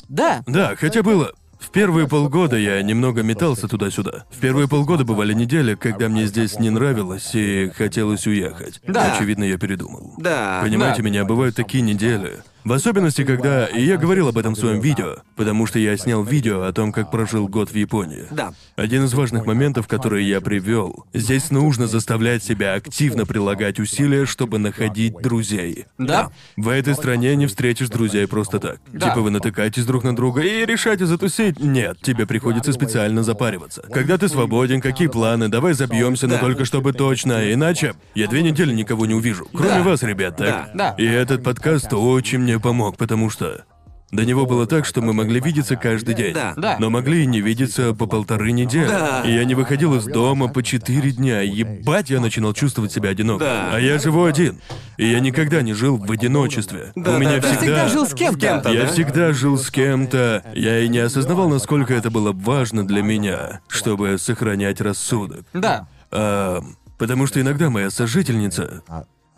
да. 0.08 0.42
Да, 0.46 0.74
хотя 0.76 1.02
было. 1.02 1.32
В 1.62 1.70
первые 1.70 2.08
полгода 2.08 2.56
я 2.56 2.82
немного 2.82 3.22
метался 3.22 3.68
туда-сюда. 3.68 4.24
В 4.30 4.38
первые 4.40 4.68
полгода 4.68 5.04
бывали 5.04 5.32
недели, 5.32 5.74
когда 5.76 6.08
мне 6.08 6.26
здесь 6.26 6.58
не 6.58 6.70
нравилось 6.70 7.30
и 7.34 7.70
хотелось 7.74 8.26
уехать. 8.26 8.80
Да. 8.86 9.14
Очевидно, 9.14 9.44
я 9.44 9.56
передумал. 9.58 10.12
Да. 10.18 10.60
Понимаете 10.62 11.02
Да. 11.02 11.08
меня, 11.08 11.24
бывают 11.24 11.54
такие 11.54 11.82
недели, 11.82 12.40
В 12.64 12.72
особенности, 12.72 13.24
когда... 13.24 13.66
И 13.66 13.82
я 13.84 13.96
говорил 13.96 14.28
об 14.28 14.38
этом 14.38 14.54
в 14.54 14.58
своем 14.58 14.80
видео, 14.80 15.16
потому 15.36 15.66
что 15.66 15.78
я 15.80 15.96
снял 15.96 16.22
видео 16.22 16.62
о 16.62 16.72
том, 16.72 16.92
как 16.92 17.10
прожил 17.10 17.48
год 17.48 17.70
в 17.70 17.74
Японии. 17.74 18.26
Да. 18.30 18.54
Один 18.76 19.04
из 19.04 19.14
важных 19.14 19.46
моментов, 19.46 19.88
которые 19.88 20.28
я 20.28 20.40
привел, 20.40 21.06
здесь 21.12 21.50
нужно 21.50 21.86
заставлять 21.88 22.44
себя 22.44 22.74
активно 22.74 23.26
прилагать 23.26 23.80
усилия, 23.80 24.26
чтобы 24.26 24.58
находить 24.58 25.14
друзей. 25.20 25.86
Да? 25.98 26.30
В 26.56 26.68
этой 26.68 26.94
стране 26.94 27.34
не 27.34 27.46
встретишь 27.46 27.88
друзей 27.88 28.28
просто 28.28 28.60
так. 28.60 28.80
Да. 28.92 29.08
Типа 29.08 29.22
вы 29.22 29.30
натыкаетесь 29.30 29.84
друг 29.84 30.04
на 30.04 30.14
друга 30.14 30.42
и 30.42 30.64
решаете 30.64 31.06
затусить. 31.06 31.58
Нет, 31.58 31.98
тебе 32.00 32.26
приходится 32.26 32.72
специально 32.72 33.22
запариваться. 33.24 33.82
Когда 33.92 34.18
ты 34.18 34.28
свободен, 34.28 34.80
какие 34.80 35.08
планы, 35.08 35.48
давай 35.48 35.72
забьемся, 35.72 36.26
но 36.28 36.34
Да. 36.34 36.40
только 36.40 36.64
чтобы 36.64 36.92
точно, 36.92 37.52
иначе 37.52 37.94
я 38.14 38.28
две 38.28 38.42
недели 38.42 38.72
никого 38.72 39.06
не 39.06 39.14
увижу. 39.14 39.48
Кроме 39.52 39.68
Да. 39.78 39.82
вас, 39.82 40.02
ребят, 40.02 40.36
так? 40.36 40.70
Да. 40.74 40.94
Да. 40.94 40.94
И 40.98 41.04
этот 41.06 41.42
подкаст 41.42 41.92
очень 41.92 42.38
мне 42.38 42.51
помог, 42.60 42.96
потому 42.96 43.30
что 43.30 43.64
до 44.12 44.26
него 44.26 44.44
было 44.44 44.66
так, 44.66 44.84
что 44.84 45.00
мы 45.00 45.14
могли 45.14 45.40
видеться 45.40 45.74
каждый 45.74 46.14
день. 46.14 46.34
Да. 46.34 46.52
Да. 46.54 46.76
Но 46.78 46.90
могли 46.90 47.22
и 47.22 47.26
не 47.26 47.40
видеться 47.40 47.94
по 47.94 48.06
полторы 48.06 48.52
недели. 48.52 48.86
Да. 48.86 49.22
И 49.24 49.32
я 49.32 49.44
не 49.44 49.54
выходил 49.54 49.94
из 49.94 50.04
дома 50.04 50.48
по 50.48 50.62
четыре 50.62 51.12
дня. 51.12 51.40
Ебать, 51.40 52.10
я 52.10 52.20
начинал 52.20 52.52
чувствовать 52.52 52.92
себя 52.92 53.08
одиноко. 53.08 53.44
Да. 53.44 53.70
А 53.72 53.80
я 53.80 53.98
живу 53.98 54.24
один. 54.24 54.60
И 54.98 55.08
я 55.08 55.18
никогда 55.20 55.62
не 55.62 55.72
жил 55.72 55.96
в 55.96 56.12
одиночестве. 56.12 56.92
Да, 56.94 57.16
У 57.16 57.18
меня 57.18 57.36
да, 57.36 57.40
да. 57.40 57.40
Ты 57.40 57.56
всегда... 57.56 57.56
всегда 57.56 57.88
жил 57.88 58.06
с 58.06 58.14
кем-то. 58.14 58.40
кем-то. 58.40 58.68
Я 58.70 58.82
да? 58.82 58.86
всегда 58.88 59.32
жил 59.32 59.56
с 59.56 59.70
кем-то. 59.70 60.44
Я 60.54 60.80
и 60.80 60.88
не 60.88 60.98
осознавал, 60.98 61.48
насколько 61.48 61.94
это 61.94 62.10
было 62.10 62.32
важно 62.32 62.86
для 62.86 63.00
меня, 63.00 63.62
чтобы 63.66 64.18
сохранять 64.18 64.82
рассудок. 64.82 65.46
Да. 65.54 65.88
А, 66.10 66.62
потому 66.98 67.26
что 67.26 67.40
иногда 67.40 67.70
моя 67.70 67.88
сожительница... 67.88 68.82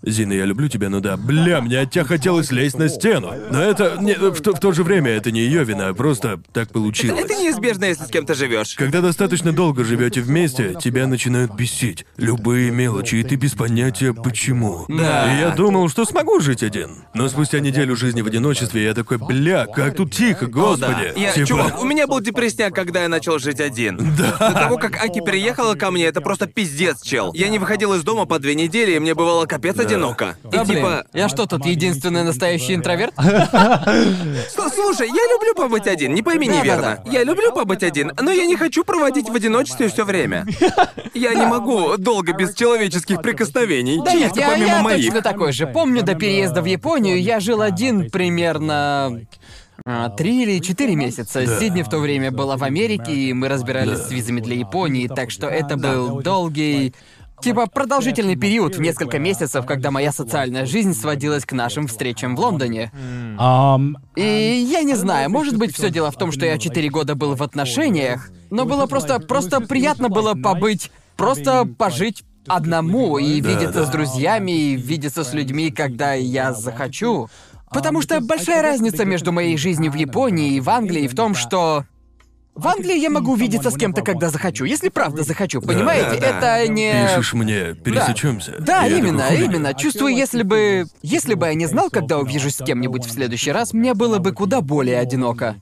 Зина, 0.06 0.32
я 0.32 0.44
люблю 0.44 0.68
тебя, 0.68 0.88
но 0.90 1.00
да, 1.00 1.16
бля, 1.16 1.60
мне 1.60 1.80
от 1.80 1.90
тебя 1.90 2.04
хотелось 2.04 2.50
лезть 2.50 2.78
на 2.78 2.88
стену. 2.88 3.32
Но 3.50 3.62
это... 3.62 3.96
Не, 4.00 4.14
в, 4.14 4.40
то, 4.40 4.54
в 4.54 4.60
то 4.60 4.72
же 4.72 4.84
время 4.84 5.10
это 5.10 5.30
не 5.30 5.40
ее 5.40 5.64
вина, 5.64 5.92
просто 5.94 6.40
так 6.52 6.70
получилось. 6.70 7.24
Это 7.24 7.34
неизбежно, 7.34 7.86
если 7.86 8.04
с 8.04 8.08
кем-то 8.08 8.34
живешь. 8.34 8.74
Когда 8.74 9.00
достаточно 9.00 9.52
долго 9.52 9.84
живете 9.84 10.20
вместе, 10.20 10.76
тебя 10.80 11.06
начинают 11.06 11.54
бесить 11.54 12.06
любые 12.16 12.70
мелочи, 12.70 13.16
и 13.16 13.22
ты 13.22 13.36
без 13.36 13.52
понятия 13.52 14.12
почему. 14.12 14.84
Да. 14.88 15.34
И 15.34 15.40
я 15.40 15.50
думал, 15.50 15.88
что 15.88 16.04
смогу 16.04 16.40
жить 16.40 16.62
один. 16.62 17.04
Но 17.14 17.28
спустя 17.28 17.60
неделю 17.60 17.96
жизни 17.96 18.22
в 18.22 18.26
одиночестве 18.26 18.84
я 18.84 18.94
такой, 18.94 19.18
бля, 19.18 19.66
как 19.66 19.96
тут 19.96 20.12
тихо, 20.12 20.46
О, 20.46 20.48
да. 20.48 20.52
господи. 20.52 21.12
Я, 21.16 21.32
Типа, 21.32 21.46
Чувак, 21.46 21.80
у 21.80 21.84
меня 21.84 22.06
был 22.06 22.20
депрессняк, 22.20 22.74
когда 22.74 23.02
я 23.02 23.08
начал 23.08 23.38
жить 23.38 23.60
один. 23.60 24.14
Да. 24.14 24.50
До 24.50 24.54
того, 24.54 24.76
как 24.78 24.96
Аки 25.02 25.20
переехала 25.24 25.74
ко 25.74 25.90
мне, 25.90 26.04
это 26.04 26.20
просто 26.20 26.46
пиздец, 26.46 27.02
чел. 27.02 27.32
Я 27.34 27.48
не 27.48 27.58
выходил 27.58 27.94
из 27.94 28.04
дома 28.04 28.26
по 28.26 28.38
две 28.38 28.54
недели, 28.54 28.92
и 28.92 28.98
мне 29.00 29.14
бывало 29.14 29.46
капец 29.46 29.76
одиноко. 29.94 30.36
Да, 30.44 30.62
и 30.62 30.64
блин. 30.64 30.76
типа... 30.78 31.04
Я 31.12 31.28
что, 31.28 31.46
тут 31.46 31.64
единственный 31.66 32.22
настоящий 32.24 32.74
интроверт? 32.74 33.14
«С- 33.18 34.74
Слушай, 34.74 35.08
я 35.08 35.32
люблю 35.34 35.54
побыть 35.56 35.86
один, 35.86 36.14
не 36.14 36.22
пойми 36.22 36.46
Да-да-да. 36.48 36.62
неверно. 36.64 37.02
Я 37.10 37.24
люблю 37.24 37.52
побыть 37.52 37.82
один, 37.82 38.12
но 38.20 38.30
я 38.30 38.46
не 38.46 38.56
хочу 38.56 38.84
проводить 38.84 39.28
в 39.28 39.34
одиночестве 39.34 39.88
все 39.88 40.04
время. 40.04 40.46
Я 41.14 41.34
не 41.34 41.46
могу 41.46 41.96
долго 41.96 42.32
без 42.32 42.54
человеческих 42.54 43.22
прикосновений, 43.22 44.00
Да 44.04 44.12
нет, 44.12 44.24
чисто 44.24 44.40
я, 44.40 44.48
помимо 44.50 44.66
я 44.68 44.82
моих. 44.82 45.04
точно 45.06 45.22
такой 45.22 45.52
же. 45.52 45.66
Помню, 45.66 46.02
до 46.02 46.14
переезда 46.14 46.60
в 46.62 46.66
Японию 46.66 47.20
я 47.20 47.40
жил 47.40 47.62
один 47.62 48.10
примерно... 48.10 49.20
а, 49.86 50.08
Три 50.10 50.42
или 50.42 50.58
четыре 50.60 50.94
месяца. 50.96 51.46
Сидни 51.58 51.82
в 51.82 51.88
то 51.88 51.98
время 51.98 52.30
была 52.30 52.56
в 52.56 52.64
Америке, 52.64 53.12
и 53.12 53.32
мы 53.32 53.48
разбирались 53.48 53.98
с 53.98 54.10
визами 54.10 54.40
для 54.40 54.56
Японии, 54.56 55.08
так 55.08 55.30
что 55.30 55.46
это 55.48 55.76
был 55.76 56.20
долгий... 56.20 56.94
Типа 57.44 57.66
продолжительный 57.66 58.36
период 58.36 58.74
в 58.74 58.80
несколько 58.80 59.18
месяцев, 59.18 59.66
когда 59.66 59.90
моя 59.90 60.12
социальная 60.12 60.64
жизнь 60.64 60.94
сводилась 60.94 61.44
к 61.44 61.52
нашим 61.52 61.88
встречам 61.88 62.36
в 62.36 62.40
Лондоне. 62.40 62.90
И 64.16 64.66
я 64.70 64.82
не 64.82 64.94
знаю, 64.94 65.28
может 65.28 65.58
быть, 65.58 65.74
все 65.74 65.90
дело 65.90 66.10
в 66.10 66.16
том, 66.16 66.32
что 66.32 66.46
я 66.46 66.56
четыре 66.56 66.88
года 66.88 67.14
был 67.14 67.34
в 67.34 67.42
отношениях, 67.42 68.30
но 68.48 68.64
было 68.64 68.86
просто, 68.86 69.20
просто 69.20 69.60
приятно 69.60 70.08
было 70.08 70.32
побыть, 70.34 70.90
просто 71.18 71.66
пожить 71.66 72.24
одному 72.46 73.18
и 73.18 73.42
Да, 73.42 73.50
видеться 73.50 73.80
да. 73.80 73.84
с 73.84 73.90
друзьями, 73.90 74.52
и 74.52 74.76
видеться 74.76 75.22
с 75.22 75.34
людьми, 75.34 75.70
когда 75.70 76.14
я 76.14 76.54
захочу. 76.54 77.28
Потому 77.70 78.00
что 78.00 78.22
большая 78.22 78.62
разница 78.62 79.04
между 79.04 79.32
моей 79.32 79.58
жизнью 79.58 79.92
в 79.92 79.96
Японии 79.96 80.54
и 80.54 80.60
в 80.60 80.70
Англии 80.70 81.08
в 81.08 81.14
том, 81.14 81.34
что 81.34 81.84
в 82.54 82.68
Англии 82.68 82.98
я 82.98 83.10
могу 83.10 83.34
видеться 83.34 83.70
с 83.70 83.76
кем-то, 83.76 84.02
когда 84.02 84.30
захочу, 84.30 84.64
если 84.64 84.88
правда 84.88 85.24
захочу, 85.24 85.60
понимаете? 85.60 86.20
да, 86.20 86.40
да. 86.40 86.58
Это 86.58 86.72
не... 86.72 87.06
Пишешь 87.08 87.34
мне, 87.34 87.74
пересечемся. 87.74 88.56
Да, 88.60 88.84
я 88.84 88.98
именно, 88.98 89.28
именно. 89.34 89.74
Чувствую, 89.74 90.14
если 90.14 90.42
бы... 90.42 90.86
Если 91.02 91.34
бы 91.34 91.46
я 91.46 91.54
не 91.54 91.66
знал, 91.66 91.90
когда 91.90 92.18
увижусь 92.18 92.56
с 92.56 92.64
кем-нибудь 92.64 93.06
в 93.06 93.10
следующий 93.10 93.50
раз, 93.50 93.72
мне 93.72 93.94
было 93.94 94.18
бы 94.18 94.32
куда 94.32 94.60
более 94.60 94.98
одиноко. 94.98 95.56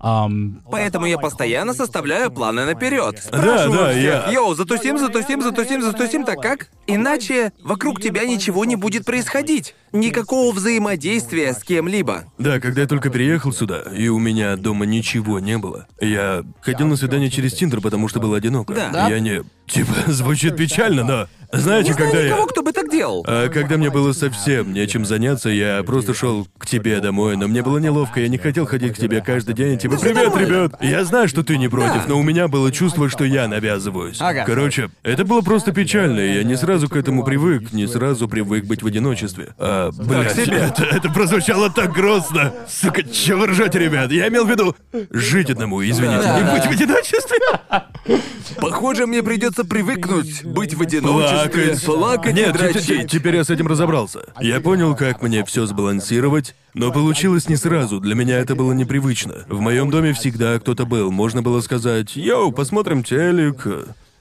Поэтому 0.00 1.04
я 1.04 1.18
постоянно 1.18 1.74
составляю 1.74 2.30
планы 2.30 2.64
наперед. 2.64 3.16
Да, 3.30 3.38
Спрашиваю 3.38 3.78
да, 3.78 3.90
всех, 3.90 4.02
я- 4.02 4.30
Йоу, 4.32 4.54
затусим, 4.54 4.98
затусим, 4.98 5.42
затусим, 5.42 5.82
затусим, 5.82 6.24
так 6.24 6.40
как? 6.40 6.68
Иначе 6.86 7.52
вокруг 7.62 8.00
тебя 8.00 8.24
ничего 8.24 8.64
не 8.64 8.76
будет 8.76 9.04
происходить. 9.04 9.74
Никакого 9.92 10.52
взаимодействия 10.54 11.52
с 11.52 11.62
кем-либо. 11.64 12.24
Да, 12.38 12.60
когда 12.60 12.82
я 12.82 12.86
только 12.86 13.10
переехал 13.10 13.52
сюда, 13.52 13.82
и 13.96 14.08
у 14.08 14.18
меня 14.18 14.56
дома 14.56 14.86
ничего 14.86 15.40
не 15.40 15.58
было, 15.58 15.86
я 16.00 16.44
ходил 16.60 16.86
на 16.86 16.96
свидание 16.96 17.30
через 17.30 17.54
Тиндер, 17.54 17.80
потому 17.80 18.08
что 18.08 18.20
был 18.20 18.34
одиноко. 18.34 18.74
Да. 18.74 18.90
Да? 18.92 19.08
Я 19.08 19.20
не... 19.20 19.42
Типа, 19.66 19.92
звучит 20.06 20.56
печально, 20.56 21.04
но... 21.04 21.28
Знаете, 21.52 21.88
Не 21.88 21.94
знаю 21.94 22.10
когда 22.12 22.24
никого, 22.26 22.42
я... 22.42 22.46
кто 22.46 22.62
бы 22.62 22.72
так 22.72 22.90
делал. 22.92 23.24
А 23.26 23.48
когда 23.48 23.76
мне 23.76 23.90
было 23.90 24.12
совсем 24.12 24.72
нечем 24.72 25.04
заняться, 25.04 25.48
я 25.48 25.82
просто 25.82 26.14
шел 26.14 26.46
к 26.58 26.66
тебе 26.66 27.00
домой, 27.00 27.36
но 27.36 27.48
мне 27.48 27.62
было 27.62 27.78
неловко, 27.78 28.20
я 28.20 28.28
не 28.28 28.38
хотел 28.38 28.66
ходить 28.66 28.94
к 28.94 28.98
тебе 28.98 29.20
каждый 29.20 29.54
день, 29.56 29.76
типа, 29.76 29.96
привет, 29.98 30.26
нормально. 30.26 30.46
ребят. 30.46 30.74
Я 30.80 31.04
знаю, 31.04 31.26
что 31.28 31.42
ты 31.42 31.56
не 31.58 31.66
против, 31.68 32.02
Да. 32.02 32.04
но 32.06 32.20
у 32.20 32.22
меня 32.22 32.46
было 32.46 32.70
чувство, 32.70 33.08
что 33.08 33.24
я 33.24 33.48
навязываюсь. 33.48 34.18
Ага. 34.20 34.44
Короче, 34.46 34.90
это 35.02 35.24
было 35.24 35.40
просто 35.40 35.72
печально, 35.72 36.20
и 36.20 36.34
я 36.34 36.44
не 36.44 36.56
сразу 36.56 36.88
к 36.88 36.94
этому 36.96 37.24
привык, 37.24 37.72
не 37.72 37.88
сразу 37.88 38.28
привык 38.28 38.64
быть 38.66 38.82
в 38.84 38.86
одиночестве. 38.86 39.48
А, 39.58 39.79
блядь, 39.92 40.34
себе. 40.36 40.56
это, 40.58 40.84
это 40.84 41.08
прозвучало 41.10 41.70
так 41.70 41.92
грустно. 41.92 42.52
Сука, 42.68 43.02
чё 43.02 43.38
вы 43.38 43.46
ржете, 43.48 43.78
ребят? 43.78 44.10
Я 44.12 44.28
имел 44.28 44.44
в 44.44 44.50
виду 44.50 44.76
жить 45.10 45.50
одному, 45.50 45.82
извините, 45.82 46.22
Да, 46.22 46.38
и 46.38 46.42
да. 46.44 46.52
быть 46.54 46.66
в 46.66 46.70
одиночестве. 46.70 47.36
Похоже, 48.60 49.06
мне 49.06 49.22
придется 49.22 49.64
привыкнуть 49.64 50.44
быть 50.44 50.74
в 50.74 50.82
одиночестве. 50.82 51.48
Плакать. 51.78 51.84
Плакать 51.84 52.32
и 52.32 52.34
Нет, 52.40 52.52
те- 52.58 52.58
те- 52.58 52.72
дрочить. 52.72 53.10
теперь 53.10 53.36
я 53.36 53.44
с 53.44 53.50
этим 53.50 53.66
разобрался. 53.66 54.20
Я 54.40 54.60
понял, 54.60 54.94
как 54.96 55.22
мне 55.22 55.44
все 55.44 55.66
сбалансировать, 55.66 56.54
но 56.74 56.92
получилось 56.92 57.48
не 57.48 57.56
сразу. 57.56 58.00
Для 58.00 58.14
меня 58.14 58.38
это 58.38 58.54
было 58.54 58.72
непривычно. 58.72 59.44
В 59.48 59.60
моем 59.60 59.90
доме 59.90 60.12
всегда 60.12 60.58
кто-то 60.58 60.84
был. 60.86 61.10
Можно 61.10 61.42
было 61.42 61.60
сказать, 61.60 62.16
йоу, 62.16 62.52
посмотрим 62.52 63.02
телек. 63.04 63.66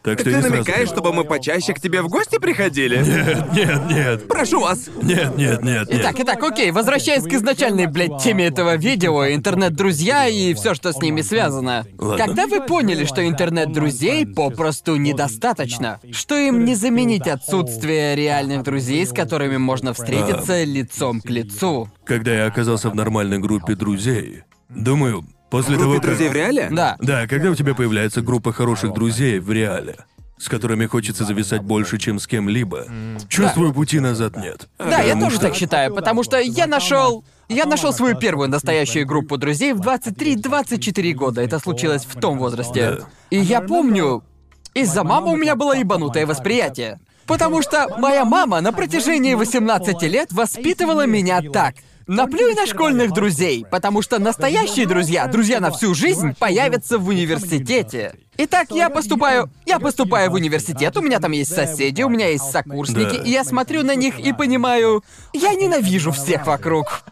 Так 0.01 0.19
что 0.19 0.25
Ты 0.25 0.31
я 0.31 0.41
сразу 0.41 0.55
намекаешь, 0.55 0.87
чтобы 0.87 1.11
мы 1.11 1.25
почаще 1.25 1.73
к 1.73 1.79
тебе 1.81 2.01
в 2.01 2.07
гости 2.07 2.37
приходили? 2.39 2.97
Нет, 3.03 3.53
нет, 3.53 3.89
нет. 3.89 4.27
Прошу 4.29 4.61
вас. 4.61 4.89
Нет, 5.01 5.35
нет, 5.37 5.61
нет, 5.61 5.89
нет. 5.89 5.99
Итак, 6.01 6.15
итак, 6.19 6.41
окей, 6.41 6.71
возвращаясь 6.71 7.23
к 7.23 7.33
изначальной, 7.33 7.87
блядь, 7.87 8.23
теме 8.23 8.47
этого 8.47 8.77
видео, 8.77 9.27
интернет-друзья 9.27 10.27
и 10.27 10.53
все, 10.53 10.73
что 10.73 10.93
с 10.93 11.01
ними 11.01 11.21
связано. 11.21 11.85
Ладно. 11.97 12.25
Когда 12.25 12.47
вы 12.47 12.61
поняли, 12.61 13.03
что 13.03 13.27
интернет-друзей 13.27 14.25
попросту 14.25 14.95
недостаточно, 14.95 15.99
что 16.13 16.37
им 16.37 16.63
не 16.63 16.75
заменить 16.75 17.27
отсутствие 17.27 18.15
реальных 18.15 18.63
друзей, 18.63 19.05
с 19.05 19.11
которыми 19.11 19.57
можно 19.57 19.93
встретиться 19.93 20.63
лицом 20.63 21.19
к 21.19 21.29
лицу? 21.29 21.89
Когда 22.05 22.33
я 22.33 22.45
оказался 22.45 22.89
в 22.89 22.95
нормальной 22.95 23.39
группе 23.39 23.75
друзей, 23.75 24.43
думаю, 24.69 25.25
после 25.49 25.75
Группе 25.75 25.83
того, 25.83 25.93
как... 25.95 26.03
друзей 26.03 26.29
в 26.29 26.33
реале? 26.33 26.67
Да. 26.71 26.95
Да, 26.99 27.27
когда 27.27 27.49
у 27.51 27.55
тебя 27.55 27.73
появляется 27.75 28.21
группа 28.21 28.53
хороших 28.53 28.93
друзей 28.93 29.39
в 29.39 29.51
реале, 29.51 29.97
с 30.37 30.47
которыми 30.47 30.85
хочется 30.85 31.25
зависать 31.25 31.61
больше, 31.61 31.97
чем 31.97 32.19
с 32.19 32.27
кем-либо, 32.27 32.85
чувствую, 33.27 33.73
пути 33.73 33.99
назад 33.99 34.37
нет. 34.37 34.69
Да, 34.77 35.01
я 35.01 35.19
тоже 35.19 35.39
так 35.39 35.55
считаю, 35.55 35.93
потому 35.93 36.23
что 36.23 36.39
я 36.39 36.67
нашел. 36.67 37.23
Я 37.49 37.65
нашел 37.65 37.91
свою 37.91 38.15
первую 38.15 38.47
настоящую 38.47 39.07
группу 39.07 39.35
друзей 39.37 39.73
в 39.73 39.81
23-24 39.81 41.13
года. 41.13 41.41
Это 41.41 41.57
случилось 41.57 42.05
в 42.05 42.19
том 42.19 42.37
возрасте. 42.37 42.91
Да. 42.91 42.97
И 43.31 43.39
я 43.39 43.61
помню, 43.61 44.23
из-за 44.75 45.03
мамы 45.03 45.31
у 45.31 45.35
меня 45.35 45.55
было 45.55 45.75
ебанутое 45.75 46.27
восприятие. 46.27 46.99
Потому 47.25 47.61
что 47.61 47.87
моя 47.97 48.25
мама 48.25 48.61
на 48.61 48.71
протяжении 48.71 49.33
18 49.33 50.01
лет 50.03 50.31
воспитывала 50.31 51.05
меня 51.05 51.41
так. 51.41 51.75
Наплюй 52.09 52.55
на 52.55 52.65
школьных 52.65 53.11
друзей, 53.13 53.67
потому 53.69 54.01
что 54.01 54.17
настоящие 54.17 54.87
друзья, 54.87 55.27
друзья 55.27 55.59
на 55.59 55.69
всю 55.69 55.93
жизнь, 55.93 56.33
появятся 56.39 56.97
в 56.97 57.07
университете. 57.07 58.15
Итак, 58.35 58.69
я 58.71 58.89
поступаю, 58.89 59.51
я 59.67 59.79
поступаю 59.79 60.31
в 60.31 60.33
университет, 60.33 60.97
у 60.97 61.01
меня 61.01 61.19
там 61.19 61.33
есть 61.33 61.53
соседи, 61.53 62.01
у 62.01 62.09
меня 62.09 62.29
есть 62.29 62.49
сокурсники, 62.49 63.17
Да. 63.17 63.23
и 63.23 63.29
я 63.29 63.43
смотрю 63.43 63.83
на 63.83 63.93
них 63.93 64.17
и 64.17 64.33
понимаю, 64.33 65.03
я 65.33 65.53
ненавижу 65.53 66.11
всех 66.11 66.47
вокруг. 66.47 67.03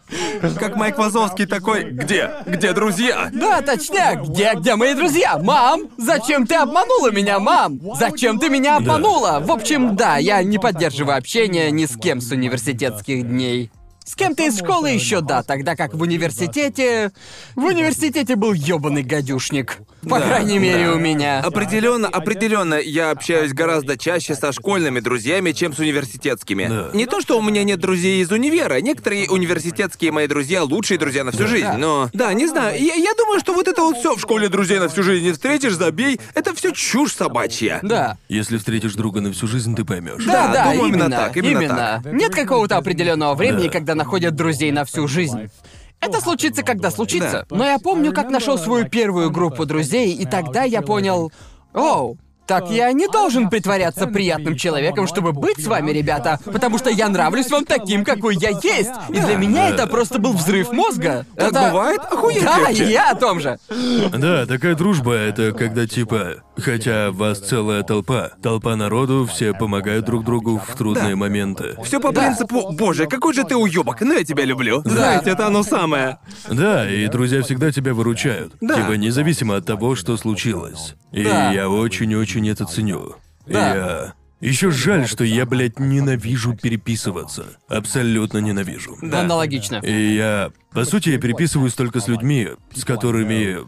Как 0.58 0.74
Майк 0.74 0.98
Вазовский 0.98 1.46
такой, 1.46 1.84
где? 1.92 2.30
Где 2.46 2.72
друзья? 2.72 3.30
Да, 3.32 3.62
точняк, 3.62 4.26
где, 4.28 4.54
где 4.56 4.74
мои 4.74 4.94
друзья? 4.94 5.38
Мам, 5.38 5.82
зачем 5.96 6.44
ты 6.44 6.56
обманула 6.56 7.12
меня, 7.12 7.38
мам? 7.38 7.78
Зачем 7.96 8.40
ты 8.40 8.48
меня 8.48 8.78
обманула? 8.78 9.38
В 9.44 9.52
общем, 9.52 9.94
да, 9.94 10.16
я 10.16 10.42
не 10.42 10.58
поддерживаю 10.58 11.18
общение 11.18 11.70
ни 11.70 11.86
с 11.86 11.96
кем 11.96 12.20
с 12.20 12.32
университетских 12.32 13.28
дней. 13.28 13.70
С 14.08 14.14
кем-то 14.14 14.42
из 14.42 14.56
школы 14.56 14.88
еще 14.88 15.20
да, 15.20 15.42
тогда 15.42 15.76
как 15.76 15.92
в 15.92 16.00
университете... 16.00 17.12
В 17.54 17.64
университете 17.64 18.36
был 18.36 18.54
ёбаный 18.54 19.02
гадюшник. 19.02 19.78
По 20.08 20.18
Да, 20.18 20.26
крайней 20.28 20.58
мере, 20.58 20.86
да. 20.86 20.92
у 20.94 20.98
меня. 20.98 21.40
Определенно, 21.40 22.08
определенно, 22.08 22.74
я 22.74 23.10
общаюсь 23.10 23.52
гораздо 23.52 23.98
чаще 23.98 24.34
со 24.34 24.52
школьными 24.52 25.00
друзьями, 25.00 25.52
чем 25.52 25.74
с 25.74 25.78
университетскими. 25.78 26.66
Да. 26.68 26.90
Не 26.94 27.04
то, 27.04 27.20
что 27.20 27.38
у 27.38 27.42
меня 27.42 27.64
нет 27.64 27.80
друзей 27.80 28.22
из 28.22 28.30
универа. 28.32 28.80
Некоторые 28.80 29.28
университетские 29.28 30.10
мои 30.12 30.26
друзья 30.26 30.62
лучшие 30.62 30.96
друзья 30.98 31.24
на 31.24 31.32
всю 31.32 31.46
жизнь, 31.46 31.72
но. 31.76 32.08
Да, 32.14 32.32
не 32.32 32.46
знаю. 32.46 32.82
Я, 32.82 32.94
я 32.94 33.12
думаю, 33.14 33.40
что 33.40 33.52
вот 33.52 33.68
это 33.68 33.82
вот 33.82 33.98
все 33.98 34.14
в 34.16 34.20
школе 34.20 34.48
друзей 34.48 34.78
на 34.78 34.88
всю 34.88 35.02
жизнь 35.02 35.26
не 35.26 35.32
встретишь, 35.32 35.74
забей. 35.74 36.18
Это 36.34 36.54
все 36.54 36.70
чушь 36.72 37.12
собачья. 37.12 37.80
Да. 37.82 38.16
Если 38.30 38.56
встретишь 38.56 38.94
друга 38.94 39.20
на 39.20 39.32
всю 39.32 39.46
жизнь, 39.46 39.76
ты 39.76 39.84
поймешь. 39.84 40.24
Да, 40.24 40.46
Да, 40.48 40.52
да, 40.52 40.64
думаю, 40.72 40.88
именно, 40.88 41.02
именно 41.04 41.16
так, 41.16 41.36
именно 41.36 42.02
Нет 42.12 42.34
какого-то 42.34 42.78
определенного 42.78 43.34
времени, 43.34 43.64
Да. 43.66 43.70
когда 43.72 43.94
находят 43.98 44.34
друзей 44.34 44.72
на 44.72 44.86
всю 44.86 45.06
жизнь. 45.06 45.50
Это 46.00 46.20
случится, 46.20 46.62
когда 46.62 46.90
случится. 46.90 47.46
Но 47.50 47.66
я 47.66 47.78
помню, 47.78 48.12
как 48.14 48.30
нашел 48.30 48.56
свою 48.56 48.88
первую 48.88 49.30
группу 49.30 49.66
друзей, 49.66 50.14
и 50.14 50.24
тогда 50.24 50.62
я 50.62 50.80
понял, 50.80 51.30
оу, 51.74 52.16
так 52.48 52.70
я 52.70 52.90
не 52.92 53.06
должен 53.06 53.50
притворяться 53.50 54.06
приятным 54.06 54.56
человеком, 54.56 55.06
чтобы 55.06 55.32
быть 55.32 55.62
с 55.62 55.66
вами, 55.66 55.90
ребята, 55.92 56.40
потому 56.44 56.78
что 56.78 56.88
я 56.90 57.08
нравлюсь 57.08 57.50
вам 57.50 57.64
таким, 57.66 58.04
какой 58.04 58.36
я 58.36 58.50
есть. 58.50 58.90
И 59.10 59.20
для 59.20 59.36
меня 59.36 59.68
это 59.68 59.86
просто 59.86 60.18
был 60.18 60.32
взрыв 60.32 60.72
мозга. 60.72 61.26
Так 61.36 61.52
это... 61.52 61.68
бывает? 61.68 62.00
Охуеть 62.10 62.42
Да, 62.42 62.68
легче. 62.70 62.90
я 62.90 63.10
о 63.10 63.14
том 63.14 63.38
же. 63.40 63.58
Да, 64.16 64.46
такая 64.46 64.74
дружба— 64.74 65.12
это 65.14 65.52
когда 65.52 65.86
типа... 65.86 66.36
Хотя 66.56 67.12
вас 67.12 67.38
целая 67.38 67.84
толпа, 67.84 68.30
толпа 68.42 68.74
народу, 68.74 69.28
все 69.32 69.52
помогают 69.54 70.04
друг 70.06 70.24
другу 70.24 70.60
в 70.66 70.74
трудные 70.76 71.10
Да. 71.10 71.16
моменты. 71.16 71.76
Все 71.84 72.00
по 72.00 72.10
принципу, 72.10 72.72
боже, 72.72 73.06
какой 73.06 73.32
же 73.32 73.44
ты 73.44 73.54
уебок, 73.56 74.00
но 74.00 74.14
я 74.14 74.24
тебя 74.24 74.44
люблю. 74.44 74.82
Знаете, 74.84 75.30
это 75.30 75.46
оно 75.46 75.62
самое. 75.62 76.18
Да, 76.50 76.90
и 76.90 77.06
друзья 77.06 77.42
всегда 77.42 77.70
тебя 77.70 77.94
выручают. 77.94 78.54
Да. 78.60 78.74
Типа 78.74 78.92
независимо 78.92 79.54
от 79.56 79.66
того, 79.66 79.94
что 79.94 80.16
случилось. 80.16 80.94
И 81.12 81.22
Да. 81.22 81.52
я 81.52 81.68
очень-очень 81.68 82.37
это 82.46 82.64
ценю. 82.64 83.16
Да. 83.46 83.74
Я... 83.74 84.14
Еще 84.40 84.70
жаль, 84.70 85.08
что 85.08 85.24
я, 85.24 85.46
блядь, 85.46 85.80
ненавижу 85.80 86.54
переписываться. 86.54 87.58
Абсолютно 87.68 88.38
ненавижу. 88.38 88.96
Да. 89.02 89.22
Аналогично. 89.22 89.80
И 89.82 90.14
я... 90.14 90.52
По 90.72 90.84
сути, 90.84 91.08
я 91.10 91.18
переписываюсь 91.18 91.74
только 91.74 91.98
с 92.00 92.06
людьми, 92.06 92.50
с 92.72 92.84
которыми 92.84 93.58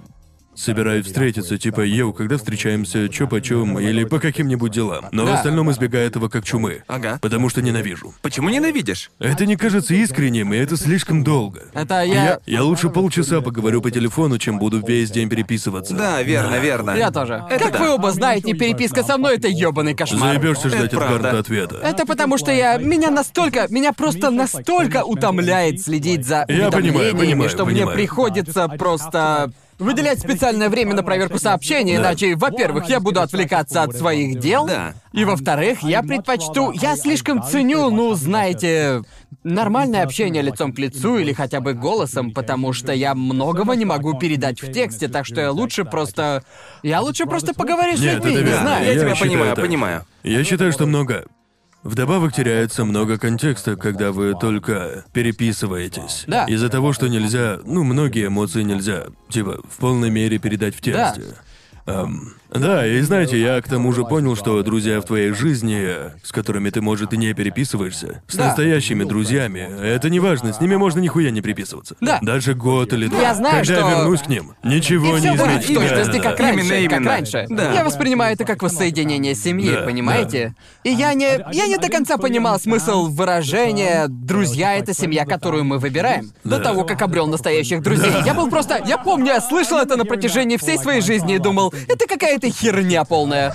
собираюсь 0.60 1.06
встретиться, 1.06 1.58
типа, 1.58 1.80
йоу, 1.82 2.12
когда 2.12 2.36
встречаемся, 2.36 3.08
чё 3.08 3.26
почем, 3.26 3.78
или 3.78 4.04
по 4.04 4.18
каким-нибудь 4.18 4.72
делам. 4.72 5.06
Но 5.12 5.24
в 5.24 5.26
Да. 5.26 5.34
остальном 5.34 5.70
избегаю 5.70 6.06
этого 6.06 6.28
как 6.28 6.44
чумы. 6.44 6.82
Ага. 6.86 7.18
Потому 7.22 7.48
что 7.48 7.62
ненавижу. 7.62 8.14
Почему 8.22 8.48
ненавидишь? 8.48 9.10
Это 9.18 9.46
не 9.46 9.56
кажется 9.56 9.94
искренним, 9.94 10.52
и 10.52 10.56
это 10.56 10.76
слишком 10.76 11.24
долго. 11.24 11.62
Это 11.74 12.02
я... 12.02 12.24
Я, 12.24 12.40
я 12.46 12.62
лучше 12.62 12.90
полчаса 12.90 13.40
поговорю 13.40 13.80
по 13.80 13.90
телефону, 13.90 14.38
чем 14.38 14.58
буду 14.58 14.84
весь 14.86 15.10
день 15.10 15.28
переписываться. 15.28 15.94
Да, 15.94 16.22
верно, 16.22 16.58
верно. 16.58 16.90
Я 16.92 17.10
тоже. 17.10 17.42
Это 17.50 17.64
как 17.64 17.72
да. 17.72 17.78
вы 17.80 17.90
оба 17.94 18.10
знаете, 18.12 18.52
переписка 18.54 19.02
со 19.02 19.16
мной 19.16 19.36
это 19.36 19.48
ёбаный 19.48 19.94
кошмар. 19.94 20.34
Заебешься 20.34 20.68
ждать 20.68 20.92
Это 20.92 20.98
от 20.98 21.08
карты 21.20 21.36
ответа. 21.36 21.76
Это 21.82 22.06
потому 22.06 22.38
что 22.38 22.52
я... 22.52 22.76
Меня 22.78 23.10
настолько... 23.10 23.66
Меня 23.70 23.92
просто 23.92 24.30
настолько 24.30 25.04
утомляет 25.04 25.80
следить 25.80 26.26
за 26.26 26.44
Я 26.48 26.70
понимаю, 26.70 27.16
понимаю, 27.16 27.48
что 27.50 27.64
мне 27.64 27.76
понимаю. 27.80 27.96
приходится 27.96 28.68
просто... 28.68 29.52
Выделять 29.80 30.20
специальное 30.20 30.68
время 30.68 30.94
на 30.94 31.02
проверку 31.02 31.38
сообщений, 31.38 31.96
иначе, 31.96 32.36
во-первых, 32.36 32.88
я 32.90 33.00
буду 33.00 33.22
отвлекаться 33.22 33.82
от 33.82 33.96
своих 33.96 34.38
дел, 34.38 34.66
Да. 34.66 34.94
и 35.12 35.24
во-вторых, 35.24 35.82
я 35.82 36.02
предпочту... 36.02 36.70
Я 36.72 36.96
слишком 36.96 37.42
ценю, 37.42 37.88
ну, 37.90 38.14
знаете, 38.14 39.02
нормальное 39.42 40.02
общение 40.02 40.42
лицом 40.42 40.74
к 40.74 40.78
лицу 40.78 41.16
или 41.16 41.32
хотя 41.32 41.60
бы 41.60 41.72
голосом, 41.72 42.32
потому 42.32 42.74
что 42.74 42.92
я 42.92 43.14
многого 43.14 43.74
не 43.74 43.86
могу 43.86 44.12
передать 44.18 44.62
в 44.62 44.70
тексте, 44.70 45.08
так 45.08 45.24
что 45.24 45.40
я 45.40 45.50
лучше 45.50 45.84
просто... 45.84 46.44
Я 46.82 47.00
лучше 47.00 47.24
просто 47.24 47.54
поговорю 47.54 47.96
с 47.96 48.00
людьми, 48.00 48.34
это 48.34 48.42
не 48.42 48.52
знаю. 48.52 48.86
Я 48.86 48.94
тебя 48.94 49.14
считаю 49.14 49.30
понимаю, 49.30 49.56
так. 49.56 49.64
понимаю. 49.64 50.06
Я 50.22 50.44
считаю, 50.44 50.72
что 50.72 50.86
много. 50.86 51.24
Вдобавок 51.82 52.34
теряется 52.34 52.84
много 52.84 53.18
контекста, 53.18 53.76
когда 53.76 54.12
вы 54.12 54.34
только 54.38 55.04
переписываетесь. 55.14 56.24
Да. 56.26 56.44
Из-за 56.44 56.68
того, 56.68 56.92
что 56.92 57.08
нельзя, 57.08 57.58
ну, 57.64 57.84
многие 57.84 58.26
эмоции 58.26 58.62
нельзя, 58.62 59.06
типа, 59.30 59.60
в 59.68 59.78
полной 59.78 60.10
мере 60.10 60.38
передать 60.38 60.74
в 60.74 60.82
Да. 61.26 61.34
Эм, 61.86 62.34
да, 62.52 62.86
и 62.86 63.00
знаете, 63.00 63.40
я 63.40 63.60
к 63.60 63.68
тому 63.68 63.92
же 63.92 64.04
понял, 64.04 64.36
что 64.36 64.62
друзья 64.62 65.00
в 65.00 65.04
твоей 65.04 65.32
жизни, 65.32 65.88
с 66.22 66.30
которыми 66.32 66.70
ты, 66.70 66.80
может, 66.80 67.12
и 67.12 67.16
не 67.16 67.32
переписываешься, 67.32 68.22
с 68.28 68.36
Да. 68.36 68.46
настоящими 68.46 69.04
друзьями, 69.04 69.66
это 69.82 70.10
не 70.10 70.20
важно, 70.20 70.52
с 70.52 70.60
ними 70.60 70.76
можно 70.76 71.00
нихуя 71.00 71.30
не 71.30 71.40
переписываться. 71.40 71.96
Да. 72.00 72.18
Даже 72.22 72.54
год 72.54 72.92
или 72.92 73.06
два. 73.06 73.20
Я 73.20 73.34
знаю, 73.34 73.56
Когда 73.64 73.74
что- 73.80 73.88
я 73.88 73.96
вернусь 73.98 74.20
к 74.22 74.28
ним, 74.28 74.52
ничего 74.62 75.16
И 75.16 75.20
не 75.20 75.30
все 75.30 75.30
будет 75.30 75.40
изменится. 75.40 75.72
в 75.72 75.74
точности 75.74 76.16
Да, 76.16 76.22
как 76.22 76.36
да. 76.38 76.44
раньше, 76.44 76.64
Именно, 76.64 76.88
как 76.90 76.98
именно. 77.00 77.10
раньше. 77.10 77.46
Да. 77.48 77.72
Я 77.72 77.84
воспринимаю 77.84 78.34
это 78.34 78.44
как 78.44 78.62
воссоединение 78.62 79.34
семьи, 79.34 79.70
Да, 79.72 79.82
понимаете? 79.82 80.54
И 80.84 80.90
я 80.90 81.14
не, 81.14 81.38
я 81.52 81.66
не 81.66 81.76
до 81.78 81.88
конца 81.88 82.18
понимал 82.18 82.60
смысл 82.60 83.06
выражения 83.08 84.06
«друзья— 84.08 84.74
это 84.76 84.92
семья, 84.94 85.24
которую 85.24 85.64
мы 85.64 85.78
выбираем». 85.78 86.30
До 86.44 86.58
Да. 86.58 86.64
того, 86.64 86.84
как 86.84 87.00
обрел 87.02 87.26
настоящих 87.26 87.82
друзей. 87.82 88.12
Я 88.24 88.34
был 88.34 88.48
просто... 88.50 88.82
Я 88.86 88.98
помню, 88.98 89.26
я 89.28 89.40
слышал 89.40 89.78
это 89.78 89.96
на 89.96 90.04
протяжении 90.04 90.56
всей 90.56 90.78
своей 90.78 91.00
жизни 91.00 91.36
и 91.36 91.38
думал, 91.38 91.72
это 91.88 92.06
какая-то 92.06 92.50
херня 92.50 93.04
полная. 93.04 93.54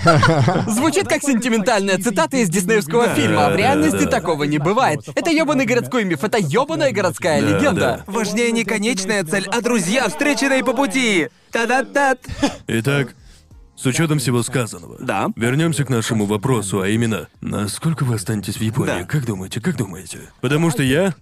Звучит 0.68 1.07
как 1.07 1.22
сентиментальная 1.22 1.97
цитата 1.97 2.38
из 2.38 2.49
диснеевского 2.49 3.10
фильма, 3.15 3.47
а 3.47 3.49
в 3.52 3.56
реальности 3.56 4.06
такого 4.06 4.43
не 4.43 4.57
бывает. 4.57 5.02
Это 5.15 5.31
ёбаный 5.31 5.65
городской 5.65 6.03
миф, 6.03 6.23
это 6.23 6.38
ёбаная 6.39 6.91
городская 6.91 7.41
Да, 7.41 7.47
легенда. 7.47 8.03
да. 8.06 8.11
Важнее 8.11 8.52
не 8.52 8.64
конечная 8.64 9.23
цель, 9.23 9.47
а 9.52 9.61
друзья, 9.61 10.07
встреченные 10.10 10.64
по 10.64 10.73
пути. 10.73 11.30
Та-да-та. 11.52 12.15
Итак, 12.68 13.15
с 13.76 13.85
учетом 13.85 14.19
всего 14.19 14.41
сказанного, 14.43 14.97
Да. 14.99 15.27
вернемся 15.35 15.84
к 15.85 15.89
нашему 15.89 16.26
вопросу, 16.26 16.81
а 16.81 16.88
именно, 16.88 17.27
насколько 17.41 18.03
вы 18.06 18.15
останетесь 18.15 18.56
в 18.57 18.61
Японии? 18.61 18.99
Да. 19.02 19.06
Как 19.06 19.26
думаете, 19.26 19.61
как 19.61 19.76
думаете? 19.77 20.19
Потому 20.41 20.72
что 20.72 20.84
я 20.84 21.14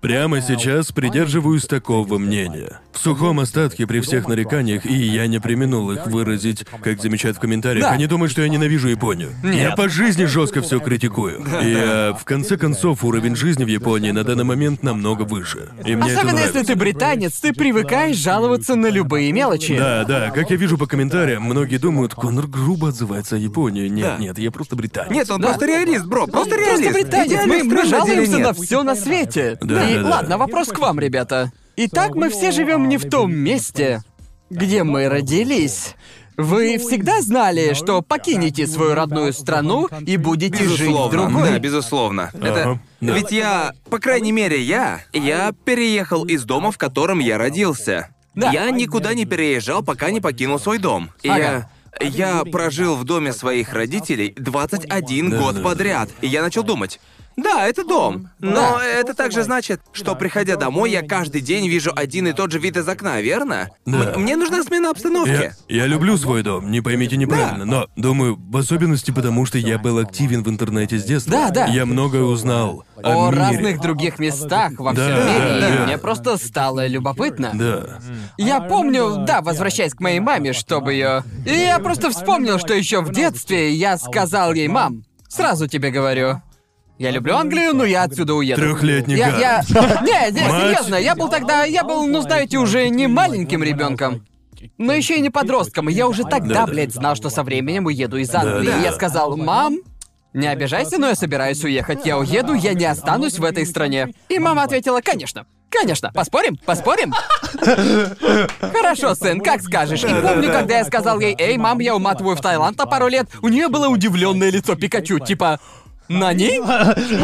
прямо 0.00 0.40
сейчас 0.40 0.92
придерживаюсь 0.92 1.66
такого 1.66 2.18
мнения. 2.18 2.80
В 2.92 2.98
сухом 2.98 3.40
остатке 3.40 3.86
при 3.86 4.00
всех 4.00 4.28
нареканиях, 4.28 4.84
и 4.84 4.92
я 4.94 5.26
не 5.26 5.38
применул 5.40 5.90
их 5.92 6.06
выразить, 6.06 6.64
как 6.82 7.00
замечают 7.00 7.36
в 7.36 7.40
комментариях, 7.40 7.84
Да. 7.84 7.92
они 7.92 8.06
думают, 8.06 8.32
что 8.32 8.42
я 8.42 8.48
ненавижу 8.48 8.88
Японию. 8.88 9.30
Я 9.42 9.72
по 9.76 9.88
жизни 9.88 10.24
жестко 10.24 10.60
все 10.60 10.80
критикую. 10.80 11.40
И 11.62 11.74
э, 11.76 12.12
в 12.18 12.24
конце 12.24 12.56
концов 12.56 13.04
уровень 13.04 13.36
жизни 13.36 13.64
в 13.64 13.68
Японии 13.68 14.10
на 14.10 14.24
данный 14.24 14.44
момент 14.44 14.82
намного 14.82 15.22
выше. 15.22 15.68
И 15.84 15.94
мне 15.94 16.10
это 16.10 16.20
Особенно 16.20 16.40
если 16.40 16.62
ты 16.62 16.74
британец, 16.76 17.38
ты 17.40 17.52
привыкаешь 17.52 18.16
жаловаться 18.16 18.74
на 18.74 18.88
любые 18.88 19.32
мелочи. 19.32 19.76
Да, 19.78 20.04
да, 20.04 20.30
как 20.30 20.50
я 20.50 20.56
вижу 20.56 20.76
по 20.76 20.86
комментариям, 20.86 21.42
многие 21.44 21.76
думают, 21.78 22.14
Конор 22.14 22.46
грубо 22.48 22.88
отзывается 22.88 23.36
о 23.36 23.38
Японии. 23.38 23.88
Нет, 23.88 24.04
Да. 24.04 24.16
нет, 24.18 24.38
я 24.38 24.50
просто 24.50 24.76
британец. 24.76 25.10
Нет, 25.10 25.30
он 25.30 25.40
Да. 25.40 25.48
просто 25.48 25.66
реалист, 25.66 26.04
бро, 26.06 26.26
просто 26.26 26.56
реалист. 26.56 26.82
Просто 26.82 26.92
британец, 27.04 27.46
мы, 27.46 27.62
мы 27.64 27.86
жалуемся 27.86 28.22
или 28.36 28.42
на 28.42 28.46
нет? 28.48 28.56
все 28.56 28.82
на 28.82 28.94
свете. 28.96 29.58
Да, 29.60 29.89
И 29.90 29.94
да, 29.96 30.02
да. 30.02 30.08
ладно, 30.08 30.38
вопрос 30.38 30.68
к 30.68 30.78
вам, 30.78 31.00
ребята. 31.00 31.52
Итак, 31.76 32.14
мы 32.14 32.28
все 32.30 32.50
живем 32.50 32.88
не 32.88 32.96
в 32.98 33.08
том 33.08 33.34
месте, 33.34 34.02
где 34.50 34.82
мы 34.82 35.08
родились. 35.08 35.94
Вы 36.36 36.78
всегда 36.78 37.20
знали, 37.20 37.74
что 37.74 38.00
покинете 38.00 38.66
свою 38.66 38.94
родную 38.94 39.32
страну 39.32 39.88
и 40.06 40.16
будете 40.16 40.64
жить 40.64 40.90
в 40.90 41.10
другой? 41.10 41.50
да, 41.50 41.58
безусловно. 41.58 42.30
Это... 42.34 42.80
Да. 43.00 43.14
Ведь 43.14 43.30
я, 43.30 43.72
по 43.90 43.98
крайней 43.98 44.32
мере, 44.32 44.60
я, 44.60 45.00
я 45.12 45.52
переехал 45.64 46.24
из 46.24 46.44
дома, 46.44 46.70
в 46.70 46.78
котором 46.78 47.18
я 47.18 47.36
родился. 47.36 48.08
Да. 48.34 48.52
Я 48.52 48.70
никуда 48.70 49.12
не 49.14 49.26
переезжал, 49.26 49.82
пока 49.82 50.10
не 50.10 50.20
покинул 50.20 50.58
свой 50.58 50.78
дом. 50.78 51.10
И 51.22 51.28
Ага. 51.28 51.38
я... 51.40 51.70
Я 52.00 52.44
прожил 52.44 52.94
в 52.94 53.04
доме 53.04 53.32
своих 53.32 53.72
родителей 53.72 54.32
21 54.36 55.30
год 55.30 55.40
Да-да-да. 55.40 55.64
подряд. 55.64 56.08
И 56.20 56.28
я 56.28 56.40
начал 56.40 56.62
думать, 56.62 57.00
да, 57.36 57.66
это 57.66 57.84
дом. 57.84 58.28
Но 58.38 58.78
это 58.80 59.14
также 59.14 59.42
значит, 59.44 59.80
что 59.92 60.14
приходя 60.14 60.56
домой, 60.56 60.90
я 60.90 61.02
каждый 61.02 61.40
день 61.40 61.68
вижу 61.68 61.90
один 61.94 62.26
и 62.26 62.32
тот 62.32 62.52
же 62.52 62.58
вид 62.58 62.76
из 62.76 62.86
окна, 62.88 63.20
верно? 63.20 63.68
Да. 63.86 64.12
М- 64.14 64.22
Мне 64.22 64.36
нужна 64.36 64.62
смена 64.62 64.90
обстановки. 64.90 65.30
Я, 65.30 65.52
я 65.68 65.86
люблю 65.86 66.16
свой 66.18 66.42
дом, 66.42 66.70
не 66.70 66.80
поймите 66.80 67.16
неправильно, 67.16 67.64
но 67.64 67.86
думаю, 67.96 68.36
в 68.38 68.56
особенности 68.56 69.10
потому, 69.10 69.46
что 69.46 69.58
я 69.58 69.78
был 69.78 69.98
активен 69.98 70.42
в 70.42 70.48
интернете 70.48 70.98
с 70.98 71.04
детства. 71.04 71.32
Да, 71.32 71.50
да. 71.50 71.66
Я 71.66 71.86
многое 71.86 72.22
узнал 72.22 72.84
о, 72.96 73.28
О 73.28 73.30
мире. 73.30 73.40
разных 73.42 73.80
других 73.80 74.18
местах 74.18 74.72
во 74.78 74.92
всем 74.92 75.06
Да, 75.06 75.24
мире, 75.32 75.60
да, 75.60 75.68
и 75.74 75.78
да. 75.78 75.84
мне 75.86 75.98
просто 75.98 76.36
стало 76.36 76.86
любопытно. 76.86 77.52
Да. 77.54 77.98
Я 78.36 78.60
помню, 78.60 79.24
да, 79.26 79.40
возвращаясь 79.40 79.94
к 79.94 80.00
моей 80.00 80.20
маме, 80.20 80.52
чтобы 80.52 80.92
ее. 80.92 81.22
И 81.46 81.50
я 81.52 81.78
просто 81.78 82.10
вспомнил, 82.10 82.58
что 82.58 82.74
еще 82.74 83.00
в 83.00 83.10
детстве 83.12 83.72
я 83.72 83.96
сказал 83.96 84.52
ей, 84.52 84.68
мам, 84.68 85.04
сразу 85.28 85.66
тебе 85.68 85.90
говорю. 85.90 86.42
Я 87.00 87.12
люблю 87.12 87.34
Англию, 87.34 87.72
но 87.72 87.86
я 87.86 88.02
отсюда 88.02 88.34
уеду. 88.34 88.60
Трехлетний 88.60 89.16
Я, 89.16 89.30
гад. 89.30 89.40
я... 89.40 90.00
Не, 90.02 90.32
не, 90.32 90.46
Мать. 90.46 90.62
серьезно, 90.64 90.96
я 90.96 91.14
был 91.14 91.30
тогда, 91.30 91.64
я 91.64 91.82
был, 91.82 92.06
ну 92.06 92.20
знаете, 92.20 92.58
уже 92.58 92.90
не 92.90 93.06
маленьким 93.06 93.62
ребенком. 93.62 94.26
Но 94.76 94.92
еще 94.92 95.16
и 95.16 95.22
не 95.22 95.30
подростком, 95.30 95.88
и 95.88 95.94
я 95.94 96.06
уже 96.06 96.24
тогда, 96.24 96.56
Да-да. 96.56 96.72
блядь, 96.72 96.92
знал, 96.92 97.16
что 97.16 97.30
со 97.30 97.42
временем 97.42 97.86
уеду 97.86 98.18
из 98.18 98.34
Англии. 98.34 98.66
Да-да. 98.66 98.80
И 98.80 98.82
я 98.82 98.92
сказал, 98.92 99.34
мам, 99.34 99.78
не 100.34 100.46
обижайся, 100.46 100.98
но 100.98 101.08
я 101.08 101.14
собираюсь 101.14 101.64
уехать. 101.64 102.04
Я 102.04 102.18
уеду, 102.18 102.52
я 102.52 102.74
не 102.74 102.84
останусь 102.84 103.38
в 103.38 103.44
этой 103.44 103.64
стране. 103.64 104.12
И 104.28 104.38
мама 104.38 104.64
ответила, 104.64 105.00
конечно. 105.00 105.46
Конечно, 105.70 106.12
поспорим? 106.12 106.56
Поспорим? 106.66 107.14
Хорошо, 108.60 109.14
сын, 109.14 109.40
как 109.40 109.62
скажешь. 109.62 110.02
И 110.02 110.08
помню, 110.08 110.52
когда 110.52 110.78
я 110.78 110.84
сказал 110.84 111.20
ей, 111.20 111.34
эй, 111.38 111.56
мам, 111.56 111.78
я 111.78 111.94
уматываю 111.94 112.36
в 112.36 112.40
Таиланд 112.40 112.76
на 112.76 112.86
пару 112.86 113.08
лет, 113.08 113.28
у 113.40 113.48
нее 113.48 113.68
было 113.68 113.88
удивленное 113.88 114.50
лицо 114.50 114.74
Пикачу, 114.74 115.20
типа, 115.20 115.60
на 116.10 116.32
ней? 116.32 116.58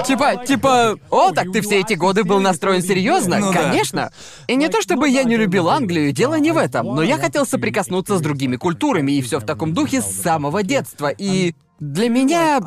Типа, 0.07 0.37
типа, 0.47 0.97
о, 1.11 1.33
так 1.33 1.51
ты 1.53 1.61
все 1.61 1.81
эти 1.81 1.95
годы 1.95 2.25
был 2.25 2.41
настроен 2.41 2.83
серьезно? 2.83 3.39
Ну 3.39 3.53
да. 3.53 3.65
Конечно. 3.65 4.13
И 4.47 4.55
не 4.55 4.69
то 4.69 4.81
чтобы 4.81 5.09
я 5.09 5.25
не 5.25 5.37
любил 5.37 5.69
Англию, 5.69 6.13
дело 6.13 6.39
не 6.39 6.53
в 6.53 6.57
этом, 6.57 6.87
но 6.87 7.03
я 7.03 7.19
хотел 7.19 7.45
соприкоснуться 7.45 8.17
с 8.17 8.21
другими 8.21 8.57
культурами 8.57 9.13
и 9.13 9.23
все 9.23 9.41
в 9.41 9.45
таком 9.45 9.75
духе 9.75 10.01
с 10.01 10.07
самого 10.07 10.63
детства. 10.63 11.09
И 11.09 11.55
для 11.81 12.09
меня, 12.09 12.61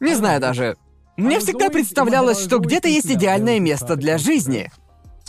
не 0.00 0.14
знаю 0.14 0.40
даже, 0.40 0.76
мне 1.16 1.38
всегда 1.38 1.68
представлялось, 1.68 2.42
что 2.42 2.58
где-то 2.58 2.88
есть 2.88 3.10
идеальное 3.10 3.60
место 3.60 3.96
для 3.96 4.18
жизни. 4.18 4.70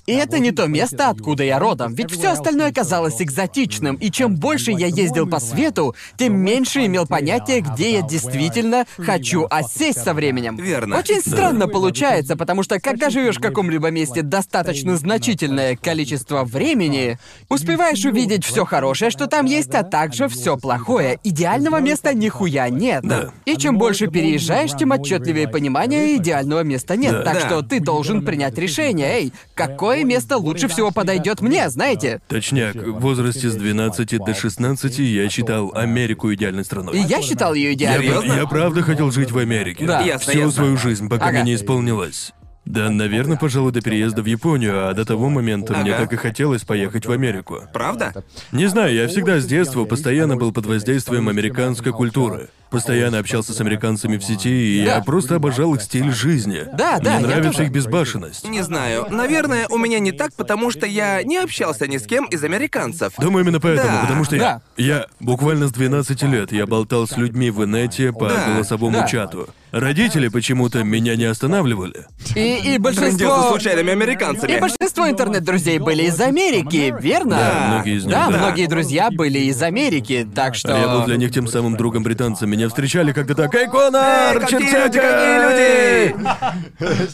И 0.06 0.12
это 0.12 0.40
не 0.40 0.52
то 0.52 0.68
место, 0.68 1.10
откуда 1.10 1.44
я 1.44 1.60
родом, 1.60 1.96
ведь 1.96 2.12
все 2.12 2.32
остальное 2.32 2.74
казалось 2.74 3.22
экзотичным, 3.22 3.96
и 3.96 4.12
чем 4.12 4.36
больше 4.36 4.72
я 4.72 4.88
ездил 4.88 5.30
по 5.30 5.40
свету, 5.40 5.96
тем 6.18 6.36
меньше 6.36 6.86
имел 6.86 7.08
понятия, 7.08 7.62
где 7.62 7.94
я 7.94 8.02
действительно 8.02 8.86
хочу 8.98 9.48
осесть 9.50 10.04
со 10.04 10.14
временем. 10.14 10.58
Верно. 10.58 10.98
Очень 10.98 11.22
странно 11.22 11.70
получается, 11.70 12.36
потому 12.36 12.64
что 12.64 12.82
когда 12.82 13.10
живешь 13.10 13.38
в 13.38 13.42
каком-либо 13.42 13.92
месте 13.92 14.24
достаточно 14.24 14.98
значительное 14.98 15.78
количество 15.78 16.44
времени, 16.44 17.18
успеваешь 17.48 18.04
увидеть 18.04 18.44
все 18.44 18.66
хорошее, 18.66 19.10
что 19.10 19.28
там 19.28 19.46
есть, 19.46 19.74
а 19.74 19.84
также 19.84 20.28
все 20.28 20.58
плохое. 20.58 21.18
Идеального 21.24 21.80
места 21.80 22.14
нихуя 22.14 22.68
нет. 22.68 23.04
Да. 23.04 23.32
И 23.46 23.56
чем 23.56 23.78
больше 23.78 24.08
переезжаешь, 24.08 24.72
тем 24.78 24.92
отчетливее 24.92 25.48
понимание 25.48 26.18
идеального 26.18 26.64
места 26.64 26.98
нет. 26.98 27.14
Да. 27.14 27.24
Так 27.24 27.40
что 27.40 27.62
ты 27.62 27.80
должен 27.80 28.26
принять 28.26 28.58
решение. 28.58 29.08
Эй, 29.08 29.34
какое 29.54 29.93
место 30.04 30.38
лучше 30.38 30.68
всего 30.68 30.90
подойдет 30.90 31.42
мне, 31.42 31.70
знаете? 31.70 32.22
Точняк, 32.28 32.76
в 32.76 33.00
возрасте 33.00 33.50
с 33.50 33.56
12 33.56 34.18
до 34.18 34.34
16 34.34 34.98
я 35.00 35.30
считал 35.30 35.72
Америку 35.76 36.34
идеальной 36.34 36.62
И 36.64 36.66
страной. 36.66 37.00
я 37.08 37.22
считал 37.22 37.54
ее 37.54 37.70
Я, 37.70 37.74
идеальной. 37.76 38.08
Серьёзно? 38.08 38.34
я 38.34 38.48
правда 38.48 38.82
хотел 38.82 39.12
жить 39.12 39.32
в 39.32 39.38
Америке. 39.38 39.86
Да. 39.86 40.02
Ясно, 40.02 40.32
Всю 40.32 40.40
ясно. 40.40 40.52
свою 40.52 40.78
жизнь, 40.78 41.08
пока 41.10 41.26
Ага. 41.28 41.34
мне 41.42 41.52
не 41.52 41.56
исполнилось. 41.56 42.32
Да, 42.66 42.90
наверное, 42.90 43.36
пожалуй, 43.38 43.74
до 43.74 43.82
переезда 43.82 44.22
в 44.22 44.26
Японию, 44.26 44.88
а 44.88 44.94
до 44.94 45.04
того 45.04 45.28
момента 45.30 45.74
мне 45.74 45.94
Ага. 45.94 46.04
так 46.06 46.14
и 46.14 46.16
хотелось 46.16 46.62
поехать 46.62 47.06
в 47.06 47.12
Америку. 47.12 47.64
Правда? 47.74 48.24
Не 48.54 48.68
знаю, 48.68 48.96
я 48.96 49.10
всегда 49.10 49.40
с 49.42 49.46
детства 49.46 49.84
постоянно 49.84 50.38
был 50.38 50.54
под 50.54 50.66
воздействием 50.66 51.28
американской 51.28 51.92
культуры. 51.92 52.48
Постоянно 52.74 53.20
общался 53.20 53.54
с 53.54 53.62
американцами 53.62 54.18
в 54.18 54.24
сети, 54.24 54.50
и 54.82 54.86
Да. 54.86 54.96
я 54.96 55.02
просто 55.04 55.36
обожал 55.36 55.74
их 55.76 55.82
стиль 55.82 56.12
жизни. 56.12 56.64
Да, 56.74 57.00
да, 57.00 57.18
Мне 57.20 57.28
нравится 57.28 57.52
тоже. 57.52 57.64
их 57.66 57.72
безбашенность. 57.72 58.50
Не 58.50 58.64
знаю. 58.64 59.06
Наверное, 59.10 59.68
у 59.70 59.78
меня 59.78 60.00
не 60.00 60.12
так, 60.12 60.34
потому 60.34 60.72
что 60.72 60.86
я 60.88 61.22
не 61.24 61.38
общался 61.38 61.88
ни 61.88 61.98
с 61.98 62.06
кем 62.08 62.26
из 62.26 62.44
американцев. 62.44 63.14
Думаю, 63.20 63.46
именно 63.46 63.60
поэтому, 63.60 63.90
Да, 63.90 64.02
потому 64.02 64.24
что 64.24 64.38
да. 64.38 64.62
я, 64.76 64.86
я 64.86 65.06
буквально 65.20 65.68
с 65.68 65.72
12 65.72 66.24
лет 66.24 66.52
я 66.52 66.66
болтал 66.66 67.08
с 67.08 67.16
людьми 67.16 67.52
в 67.52 67.64
инете 67.64 68.12
по 68.12 68.28
Да, 68.28 68.48
голосовому 68.48 68.98
да. 69.02 69.08
чату. 69.08 69.50
Родители 69.72 70.28
почему-то 70.28 70.84
меня 70.84 71.16
не 71.16 71.24
останавливали. 71.26 72.06
И, 72.36 72.76
и 72.76 72.78
большинство... 72.78 73.50
случайными 73.50 73.90
И 73.90 73.92
американцами. 73.92 74.60
большинство 74.60 75.10
интернет-друзей 75.10 75.80
были 75.80 76.04
из 76.04 76.20
Америки, 76.22 76.94
верно? 77.02 77.38
Да, 77.38 77.68
многие 77.76 77.98
из 77.98 78.04
них, 78.06 78.14
Да, 78.14 78.30
да. 78.30 78.38
многие 78.38 78.68
друзья 78.68 79.10
были 79.10 79.40
из 79.40 79.62
Америки, 79.64 80.28
так 80.36 80.54
что... 80.54 80.76
А 80.76 80.80
я 80.80 80.88
был 80.90 81.06
для 81.06 81.18
них 81.18 81.32
тем 81.32 81.48
самым 81.48 81.76
другом 81.76 82.04
британцем. 82.04 82.52
Меня 82.52 82.63
встречали 82.70 83.12
когда 83.14 83.34
так 83.34 83.54
«Эй, 83.56 83.68
Конор! 83.68 84.36
Эй, 84.36 84.40
какие 84.40 84.60
люди, 84.60 85.00
какие 85.00 85.40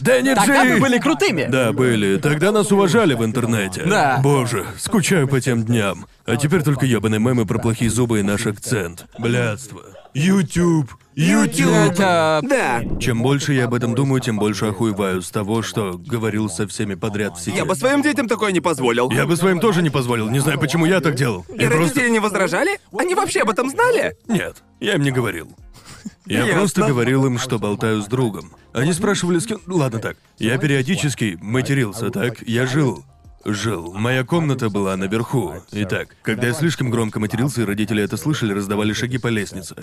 Дэнни 0.00 0.34
Тогда 0.34 0.64
Джи!» 0.64 0.74
мы 0.74 0.80
были 0.80 0.98
крутыми. 0.98 1.46
Да, 1.50 1.72
были. 1.72 2.18
Тогда 2.18 2.52
нас 2.52 2.70
уважали 2.72 3.14
в 3.14 3.24
интернете. 3.24 3.82
Да. 3.84 4.20
Боже, 4.22 4.66
скучаю 4.78 5.28
по 5.28 5.40
тем 5.40 5.64
дням. 5.64 6.06
А 6.26 6.36
теперь 6.36 6.62
только 6.62 6.86
ёбаные 6.86 7.18
мемы 7.18 7.46
про 7.46 7.58
плохие 7.58 7.90
зубы 7.90 8.20
и 8.20 8.22
наш 8.22 8.46
акцент. 8.46 9.06
Блядство. 9.18 9.82
YouTube. 10.14 10.90
YouTube. 11.14 11.70
Это... 11.70 12.40
Да. 12.42 12.82
Чем 12.98 13.22
больше 13.22 13.52
я 13.52 13.64
об 13.64 13.74
этом 13.74 13.94
думаю, 13.94 14.20
тем 14.20 14.38
больше 14.38 14.66
охуеваю 14.66 15.22
с 15.22 15.30
того, 15.30 15.62
что 15.62 15.98
говорил 15.98 16.48
со 16.48 16.66
всеми 16.66 16.94
подряд 16.94 17.36
в 17.36 17.40
сети. 17.40 17.56
Я 17.56 17.64
бы 17.64 17.74
своим 17.74 18.02
детям 18.02 18.28
такое 18.28 18.52
не 18.52 18.60
позволил. 18.60 19.10
Я 19.10 19.26
бы 19.26 19.36
своим 19.36 19.60
тоже 19.60 19.82
не 19.82 19.90
позволил. 19.90 20.30
Не 20.30 20.38
знаю, 20.38 20.58
почему 20.58 20.86
я 20.86 21.00
так 21.00 21.14
делал. 21.14 21.44
И 21.48 21.62
Я 21.62 21.68
просто... 21.68 21.78
родители 21.78 22.10
не 22.10 22.20
возражали? 22.20 22.78
Они 22.96 23.14
вообще 23.14 23.40
об 23.40 23.50
этом 23.50 23.70
знали? 23.70 24.16
Нет, 24.28 24.62
я 24.80 24.94
им 24.94 25.02
не 25.02 25.10
говорил. 25.10 25.48
Я 26.26 26.40
Ясно. 26.40 26.54
просто 26.54 26.86
говорил 26.86 27.26
им, 27.26 27.38
что 27.38 27.58
болтаю 27.58 28.02
с 28.02 28.06
другом. 28.06 28.52
Они 28.72 28.92
спрашивали, 28.92 29.38
с 29.38 29.46
кем... 29.46 29.60
Ладно 29.66 29.98
так. 29.98 30.16
Я 30.38 30.58
периодически 30.58 31.36
матерился, 31.40 32.10
так? 32.10 32.40
Я 32.46 32.66
жил. 32.66 33.04
Жил. 33.44 33.92
Моя 33.94 34.22
комната 34.22 34.68
была 34.70 34.96
наверху. 34.96 35.54
Итак, 35.72 36.16
когда 36.22 36.48
я 36.48 36.52
слишком 36.52 36.90
громко 36.90 37.18
матерился, 37.20 37.62
и 37.62 37.64
родители 37.64 38.02
это 38.02 38.16
слышали, 38.16 38.52
раздавали 38.52 38.92
шаги 38.92 39.18
по 39.18 39.28
лестнице. 39.28 39.76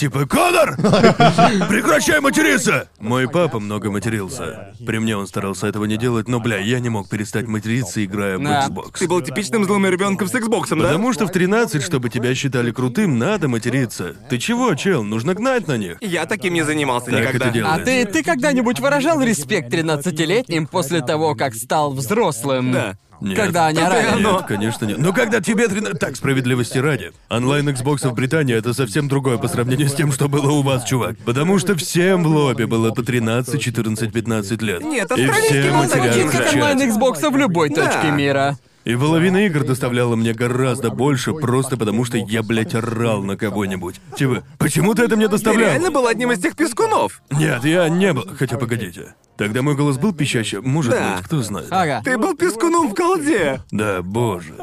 Типа, 0.00 0.24
Конор! 0.24 0.76
Прекращай 1.68 2.20
материться! 2.20 2.88
Мой 3.00 3.28
папа 3.28 3.60
много 3.60 3.90
матерился. 3.90 4.72
При 4.86 4.96
мне 4.98 5.14
он 5.14 5.26
старался 5.26 5.66
этого 5.66 5.84
не 5.84 5.98
делать, 5.98 6.26
но, 6.26 6.40
бля, 6.40 6.56
я 6.56 6.80
не 6.80 6.88
мог 6.88 7.10
перестать 7.10 7.46
материться, 7.46 8.02
играя 8.02 8.38
в 8.38 8.42
Да. 8.42 8.66
Xbox. 8.66 8.92
Ты 8.98 9.06
был 9.06 9.20
типичным 9.20 9.66
злым 9.66 9.84
ребенком 9.84 10.26
с 10.26 10.32
Xbox, 10.34 10.70
да? 10.70 10.76
Потому 10.76 11.12
что 11.12 11.26
в 11.26 11.30
13, 11.30 11.82
чтобы 11.82 12.08
тебя 12.08 12.34
считали 12.34 12.70
крутым, 12.70 13.18
надо 13.18 13.48
материться. 13.48 14.16
Ты 14.30 14.38
чего, 14.38 14.74
чел? 14.74 15.04
Нужно 15.04 15.34
гнать 15.34 15.68
на 15.68 15.76
них. 15.76 15.98
Я 16.00 16.24
таким 16.24 16.54
не 16.54 16.62
занимался 16.62 17.10
Так 17.10 17.20
никогда. 17.34 17.50
это. 17.50 17.74
А 17.74 17.78
ты, 17.80 18.06
ты 18.06 18.22
когда-нибудь 18.22 18.80
выражал 18.80 19.20
респект 19.20 19.70
13-летним 19.70 20.66
после 20.66 21.02
того, 21.02 21.34
как 21.34 21.54
стал 21.54 21.92
взрослым? 21.92 22.72
Да. 22.72 22.96
Нет. 23.20 23.36
Когда 23.36 23.66
они 23.66 23.80
орали? 23.80 24.06
оно. 24.06 24.38
Нет, 24.38 24.46
конечно 24.46 24.84
нет. 24.84 24.98
Но 24.98 25.12
когда 25.12 25.40
тебе 25.40 25.68
13... 25.68 25.98
Так, 25.98 26.16
справедливости 26.16 26.78
ради. 26.78 27.12
Онлайн 27.28 27.68
Xbox 27.68 28.08
в 28.08 28.14
Британии 28.14 28.54
это 28.54 28.72
совсем 28.72 29.08
другое 29.08 29.36
по 29.38 29.48
сравнению 29.48 29.88
с 29.88 29.94
тем, 29.94 30.10
что 30.12 30.28
было 30.28 30.50
у 30.50 30.62
вас, 30.62 30.84
чувак. 30.84 31.16
Потому 31.24 31.58
что 31.58 31.76
всем 31.76 32.24
в 32.24 32.26
лобби 32.28 32.64
было 32.64 32.92
по 32.92 33.02
13, 33.02 33.60
14, 33.60 34.12
15 34.12 34.62
лет. 34.62 34.82
Нет, 34.82 35.10
И 35.10 35.14
австралийский 35.24 35.60
все 35.60 35.70
был 35.72 35.84
Звучит 35.84 35.96
матерят 36.00 36.30
как 36.30 36.52
онлайн 36.54 36.80
Xbox 36.82 37.30
в 37.30 37.36
любой 37.36 37.68
Да. 37.70 37.86
точке 37.86 38.10
мира. 38.10 38.56
И 38.84 38.96
половина 38.96 39.44
игр 39.46 39.62
доставляла 39.64 40.16
мне 40.16 40.32
гораздо 40.32 40.90
больше, 40.90 41.32
просто 41.34 41.76
потому 41.76 42.04
что 42.04 42.16
я, 42.16 42.42
блядь, 42.42 42.74
орал 42.74 43.22
на 43.22 43.36
кого-нибудь. 43.36 44.00
Типа, 44.16 44.42
почему 44.58 44.94
ты 44.94 45.02
это 45.04 45.16
мне 45.16 45.26
Ты 45.26 45.32
доставлял? 45.32 45.68
реально 45.70 45.90
был 45.90 46.06
одним 46.06 46.32
из 46.32 46.38
тех 46.40 46.56
пескунов. 46.56 47.20
Нет, 47.30 47.62
я 47.64 47.88
не 47.88 48.12
был. 48.12 48.24
Хотя 48.38 48.56
погодите. 48.56 49.14
Тогда 49.36 49.60
мой 49.62 49.74
голос 49.74 49.98
был 49.98 50.12
пищащий. 50.14 50.58
Может 50.60 50.92
Да. 50.92 51.16
быть, 51.16 51.24
кто 51.26 51.42
знает. 51.42 51.68
Ага. 51.70 52.00
Ты 52.04 52.16
был 52.18 52.34
пескуном 52.34 52.88
в 52.90 52.94
колде. 52.94 53.62
Да, 53.70 54.02
боже. 54.02 54.54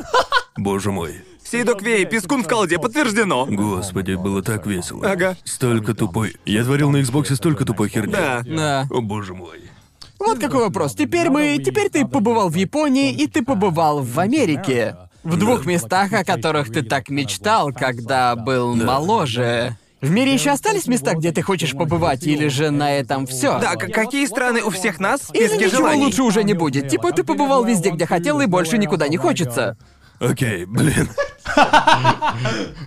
Боже 0.56 0.92
мой. 0.92 1.22
Сейдок 1.44 1.82
Вей, 1.82 2.06
пескун 2.06 2.44
в 2.44 2.48
колде, 2.48 2.78
подтверждено. 2.78 3.46
Господи, 3.46 4.14
было 4.16 4.42
так 4.42 4.66
весело. 4.68 5.10
Ага. 5.10 5.38
Столько 5.46 5.94
тупой. 5.94 6.36
Я 6.46 6.64
творил 6.64 6.90
на 6.90 6.98
Xbox 6.98 7.34
столько 7.36 7.64
тупой 7.66 7.88
херни. 7.90 8.12
Да. 8.14 8.44
Да. 8.46 8.88
О 8.92 9.02
боже 9.02 9.34
мой. 9.34 9.62
Вот 10.20 10.40
какой 10.40 10.62
вопрос. 10.62 10.94
Теперь 10.96 11.30
мы... 11.30 11.58
Теперь 11.64 11.90
ты 11.90 12.06
побывал 12.06 12.50
в 12.50 12.56
Японии, 12.56 13.12
и 13.12 13.28
ты 13.28 13.44
побывал 13.44 14.02
в 14.02 14.20
Америке. 14.20 14.96
В 15.24 15.38
двух 15.38 15.66
местах, 15.66 16.14
о 16.14 16.24
которых 16.24 16.72
ты 16.72 16.82
так 16.84 17.10
мечтал, 17.10 17.72
когда 17.74 18.36
был 18.36 18.76
моложе. 18.76 19.78
В 20.00 20.12
мире 20.12 20.34
еще 20.34 20.52
остались 20.52 20.88
места, 20.88 21.16
где 21.16 21.32
ты 21.32 21.42
хочешь 21.42 21.72
побывать, 21.74 22.24
или 22.24 22.48
же 22.50 22.70
на 22.70 22.94
этом 22.94 23.26
все? 23.26 23.60
Да, 23.60 23.76
какие 23.76 24.26
страны 24.28 24.62
у 24.62 24.70
всех 24.70 25.00
нас 25.00 25.22
в 25.22 25.34
Или 25.34 25.48
списке 25.48 25.66
ничего 25.66 25.78
желаний? 25.80 26.04
лучше 26.04 26.22
уже 26.24 26.44
не 26.44 26.54
будет. 26.54 26.88
Типа 26.88 27.12
ты 27.12 27.24
побывал 27.24 27.64
везде, 27.66 27.90
где 27.90 28.06
хотел, 28.06 28.40
и 28.40 28.46
больше 28.46 28.78
никуда 28.78 29.08
не 29.08 29.18
хочется. 29.18 29.76
Окей, 30.20 30.66
блин. 30.66 31.10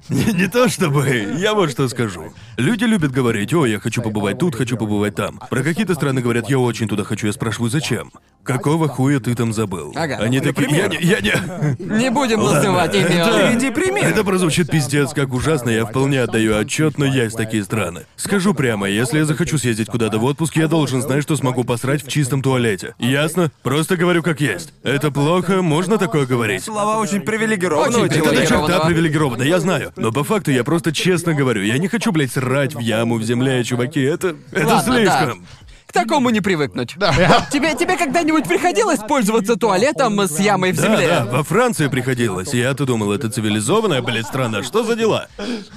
Не, 0.08 0.32
не 0.32 0.48
то 0.48 0.68
чтобы. 0.68 1.36
Я 1.38 1.54
вот 1.54 1.70
что 1.70 1.88
скажу. 1.88 2.32
Люди 2.56 2.84
любят 2.84 3.12
говорить, 3.12 3.54
о, 3.54 3.64
я 3.66 3.78
хочу 3.78 4.02
побывать 4.02 4.38
тут, 4.38 4.56
хочу 4.56 4.76
побывать 4.76 5.14
там. 5.14 5.40
Про 5.50 5.62
какие-то 5.62 5.94
страны 5.94 6.20
говорят, 6.20 6.50
я 6.50 6.58
очень 6.58 6.88
туда 6.88 7.04
хочу. 7.04 7.26
Я 7.26 7.32
спрашиваю, 7.32 7.70
зачем? 7.70 8.10
Какого 8.42 8.88
хуя 8.88 9.20
ты 9.20 9.34
там 9.34 9.52
забыл? 9.52 9.92
Ага. 9.94 10.16
Они 10.16 10.40
такие, 10.40 10.68
я 10.70 10.88
не, 10.88 10.96
я 10.96 11.20
не. 11.20 11.34
Не 11.78 12.10
будем 12.10 12.40
называть 12.40 12.94
имен. 12.94 13.06
Приведи 13.06 13.70
пример. 13.70 14.04
Это 14.04 14.24
прозвучит 14.24 14.70
пиздец 14.70 15.12
как 15.12 15.32
ужасно, 15.32 15.70
я 15.70 15.84
вполне 15.84 16.22
отдаю 16.22 16.58
отчет, 16.58 16.96
но 16.98 17.04
есть 17.04 17.36
такие 17.36 17.62
страны. 17.62 18.06
Скажу 18.16 18.54
прямо, 18.54 18.88
если 18.88 19.18
я 19.18 19.24
захочу 19.26 19.58
съездить 19.58 19.88
куда-то 19.88 20.18
в 20.18 20.24
отпуск, 20.24 20.56
я 20.56 20.68
должен 20.68 21.02
знать, 21.02 21.22
что 21.22 21.36
смогу 21.36 21.64
посрать 21.64 22.04
в 22.04 22.08
чистом 22.08 22.42
туалете. 22.42 22.94
Ясно? 22.98 23.52
Просто 23.62 23.96
говорю 23.96 24.22
как 24.22 24.40
есть. 24.40 24.72
Это 24.82 25.10
плохо, 25.10 25.62
можно 25.62 25.98
такое 25.98 26.26
говорить? 26.26 26.64
Слова 26.64 26.98
очень 26.98 27.20
привилегированного 27.20 28.08
человека. 28.08 28.49
Черта 28.50 28.80
привилегировано, 28.86 29.42
я 29.42 29.60
знаю. 29.60 29.92
Но 29.96 30.12
по 30.12 30.24
факту 30.24 30.50
я 30.50 30.64
просто 30.64 30.92
честно 30.92 31.34
говорю, 31.34 31.62
я 31.62 31.78
не 31.78 31.88
хочу, 31.88 32.12
блядь, 32.12 32.32
срать 32.32 32.74
в 32.74 32.80
яму 32.80 33.16
в 33.16 33.22
земле, 33.22 33.64
чуваки, 33.64 34.00
это... 34.00 34.36
Это 34.52 34.66
Ладно, 34.66 34.94
слишком. 34.94 35.46
К 35.90 35.92
такому 35.92 36.30
не 36.30 36.40
привыкнуть. 36.40 36.94
Тебе, 37.52 37.74
тебе 37.74 37.96
когда-нибудь 37.96 38.44
приходилось 38.46 39.00
пользоваться 39.00 39.56
туалетом 39.56 40.20
с 40.20 40.38
ямой 40.38 40.70
в 40.70 40.76
Да, 40.76 40.82
земле? 40.84 41.06
да, 41.08 41.24
во 41.24 41.42
Франции 41.42 41.88
приходилось. 41.88 42.54
и 42.54 42.58
Я-то 42.58 42.86
думал, 42.86 43.10
это 43.12 43.28
цивилизованная, 43.28 44.00
блядь, 44.00 44.26
страна. 44.26 44.62
Что 44.62 44.84
за 44.84 44.94
дела? 44.94 45.26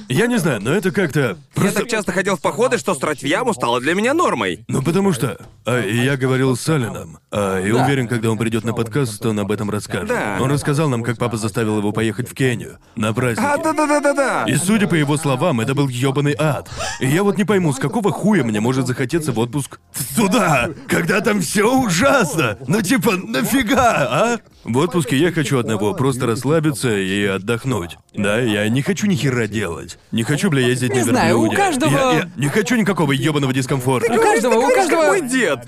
Я 0.09 0.27
не 0.27 0.37
знаю, 0.37 0.61
но 0.61 0.71
это 0.71 0.91
как-то... 0.91 1.19
Я 1.19 1.35
Просто... 1.55 1.79
так 1.79 1.89
часто 1.89 2.11
ходил 2.11 2.35
в 2.37 2.41
походы, 2.41 2.77
что 2.77 2.93
срать 2.93 3.23
в 3.23 3.25
яму 3.25 3.55
стало 3.55 3.81
для 3.81 3.95
меня 3.95 4.13
нормой. 4.13 4.63
Ну 4.67 4.83
потому 4.83 5.13
что... 5.13 5.37
а, 5.65 5.79
я 5.83 6.15
говорил 6.15 6.55
с 6.55 6.61
Салином. 6.61 7.17
А, 7.31 7.59
и 7.59 7.71
Да. 7.71 7.83
уверен, 7.83 8.07
когда 8.07 8.29
он 8.29 8.37
придет 8.37 8.63
на 8.65 8.73
подкаст, 8.73 9.19
то 9.19 9.29
он 9.29 9.39
об 9.39 9.51
этом 9.51 9.71
расскажет. 9.71 10.09
Да. 10.09 10.37
Он 10.39 10.51
рассказал 10.51 10.89
нам, 10.89 11.01
как 11.01 11.17
папа 11.17 11.37
заставил 11.37 11.79
его 11.79 11.91
поехать 11.91 12.29
в 12.29 12.35
Кению 12.35 12.77
на 12.95 13.13
праздник. 13.13 13.43
А, 13.43 13.57
да-да-да-да-да. 13.57 14.45
И 14.47 14.55
судя 14.57 14.87
по 14.87 14.93
его 14.93 15.17
словам, 15.17 15.59
это 15.59 15.73
был 15.73 15.87
ёбаный 15.87 16.35
ад. 16.37 16.69
И 16.99 17.07
я 17.07 17.23
вот 17.23 17.39
не 17.39 17.45
пойму, 17.45 17.73
с 17.73 17.79
какого 17.79 18.11
хуя 18.11 18.43
мне 18.43 18.59
может 18.59 18.85
захотеться 18.85 19.31
в 19.31 19.39
отпуск 19.39 19.79
туда, 20.15 20.69
когда 20.87 21.21
там 21.21 21.41
все 21.41 21.63
ужасно. 21.63 22.57
Ну 22.67 22.81
типа, 22.81 23.13
нафига, 23.17 24.07
а? 24.09 24.37
В 24.63 24.77
отпуске 24.77 25.17
я 25.17 25.31
хочу 25.33 25.59
одного, 25.59 25.93
просто 25.93 26.25
расслабиться 26.25 26.97
и 26.97 27.25
отдохнуть. 27.25 27.97
Да, 28.15 28.39
я 28.39 28.69
не 28.69 28.81
хочу 28.81 29.07
ни 29.07 29.15
хера 29.15 29.47
делать. 29.47 29.97
Не 30.11 30.23
хочу, 30.23 30.49
бля, 30.49 30.61
ездить 30.67 30.91
Не 30.93 30.99
на 30.99 31.03
знаю, 31.05 31.39
у 31.39 31.43
верблюде. 31.43 31.61
каждого- 31.61 31.91
Я, 31.91 32.11
я 32.19 32.29
не 32.37 32.47
хочу 32.47 32.75
никакого 32.75 33.11
ёбаного 33.11 33.51
дискомфорта. 33.53 34.13
У 34.13 34.21
каждого, 34.21 34.55
у 34.59 34.69
каждого... 34.73 35.07
мой 35.07 35.27
дед. 35.27 35.65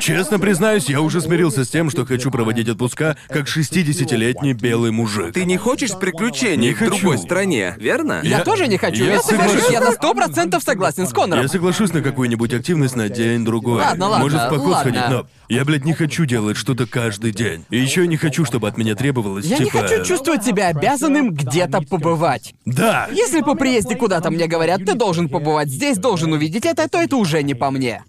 Честно 0.00 0.38
признаюсь, 0.38 0.88
я 0.88 1.02
уже 1.02 1.20
смирился 1.20 1.64
с 1.64 1.68
тем, 1.68 1.90
что 1.90 2.06
хочу 2.06 2.30
проводить 2.30 2.68
отпуска 2.70 3.16
как 3.28 3.46
60-летний 3.46 4.54
белый 4.54 4.92
мужик. 4.92 5.34
Ты 5.34 5.44
не 5.44 5.58
хочешь 5.58 5.94
приключений 5.98 6.68
Не 6.68 6.74
в 6.74 6.78
другой 6.84 7.18
стране, 7.18 7.74
верно? 7.78 8.20
Я, 8.22 8.38
Я- 8.38 8.44
тоже 8.44 8.66
не 8.68 8.78
хочу. 8.78 9.04
я 9.04 9.14
Я, 9.14 9.20
соглашусь, 9.22 9.52
соглашусь. 9.52 9.72
я 9.72 9.80
на 9.80 9.92
сто 9.92 10.14
процентов 10.14 10.62
согласен 10.62 11.06
с 11.06 11.12
Конором. 11.12 11.42
Я 11.42 11.48
соглашусь 11.48 11.92
на 11.92 12.00
какую-нибудь 12.00 12.54
активность 12.54 12.96
на 12.96 13.08
день-другой. 13.10 13.77
Ладно, 13.78 14.08
ладно, 14.08 14.24
Может, 14.24 14.40
в 14.40 14.48
поход 14.48 14.66
ладно. 14.66 14.80
сходить, 14.80 15.08
но 15.10 15.26
я, 15.48 15.64
блядь, 15.64 15.84
не 15.84 15.92
хочу 15.94 16.24
делать 16.24 16.56
что-то 16.56 16.86
каждый 16.86 17.32
день. 17.32 17.64
И 17.70 17.78
еще 17.78 18.02
я 18.02 18.06
не 18.06 18.16
хочу, 18.16 18.44
чтобы 18.44 18.68
от 18.68 18.76
меня 18.76 18.94
требовалось, 18.94 19.46
Я 19.46 19.58
не 19.58 19.66
типа... 19.66 19.78
хочу 19.80 20.04
чувствовать 20.04 20.44
себя 20.44 20.68
обязанным 20.68 21.32
где-то 21.32 21.80
побывать. 21.82 22.54
Да! 22.64 23.08
Если 23.10 23.40
по 23.40 23.54
приезде 23.54 23.96
куда-то 23.96 24.30
мне 24.30 24.46
говорят, 24.46 24.84
ты 24.84 24.94
должен 24.94 25.28
побывать 25.28 25.68
здесь, 25.68 25.98
должен 25.98 26.32
увидеть 26.32 26.66
это, 26.66 26.88
то 26.88 26.98
это 26.98 27.16
уже 27.16 27.42
не 27.42 27.54
по 27.54 27.70
мне. 27.70 28.02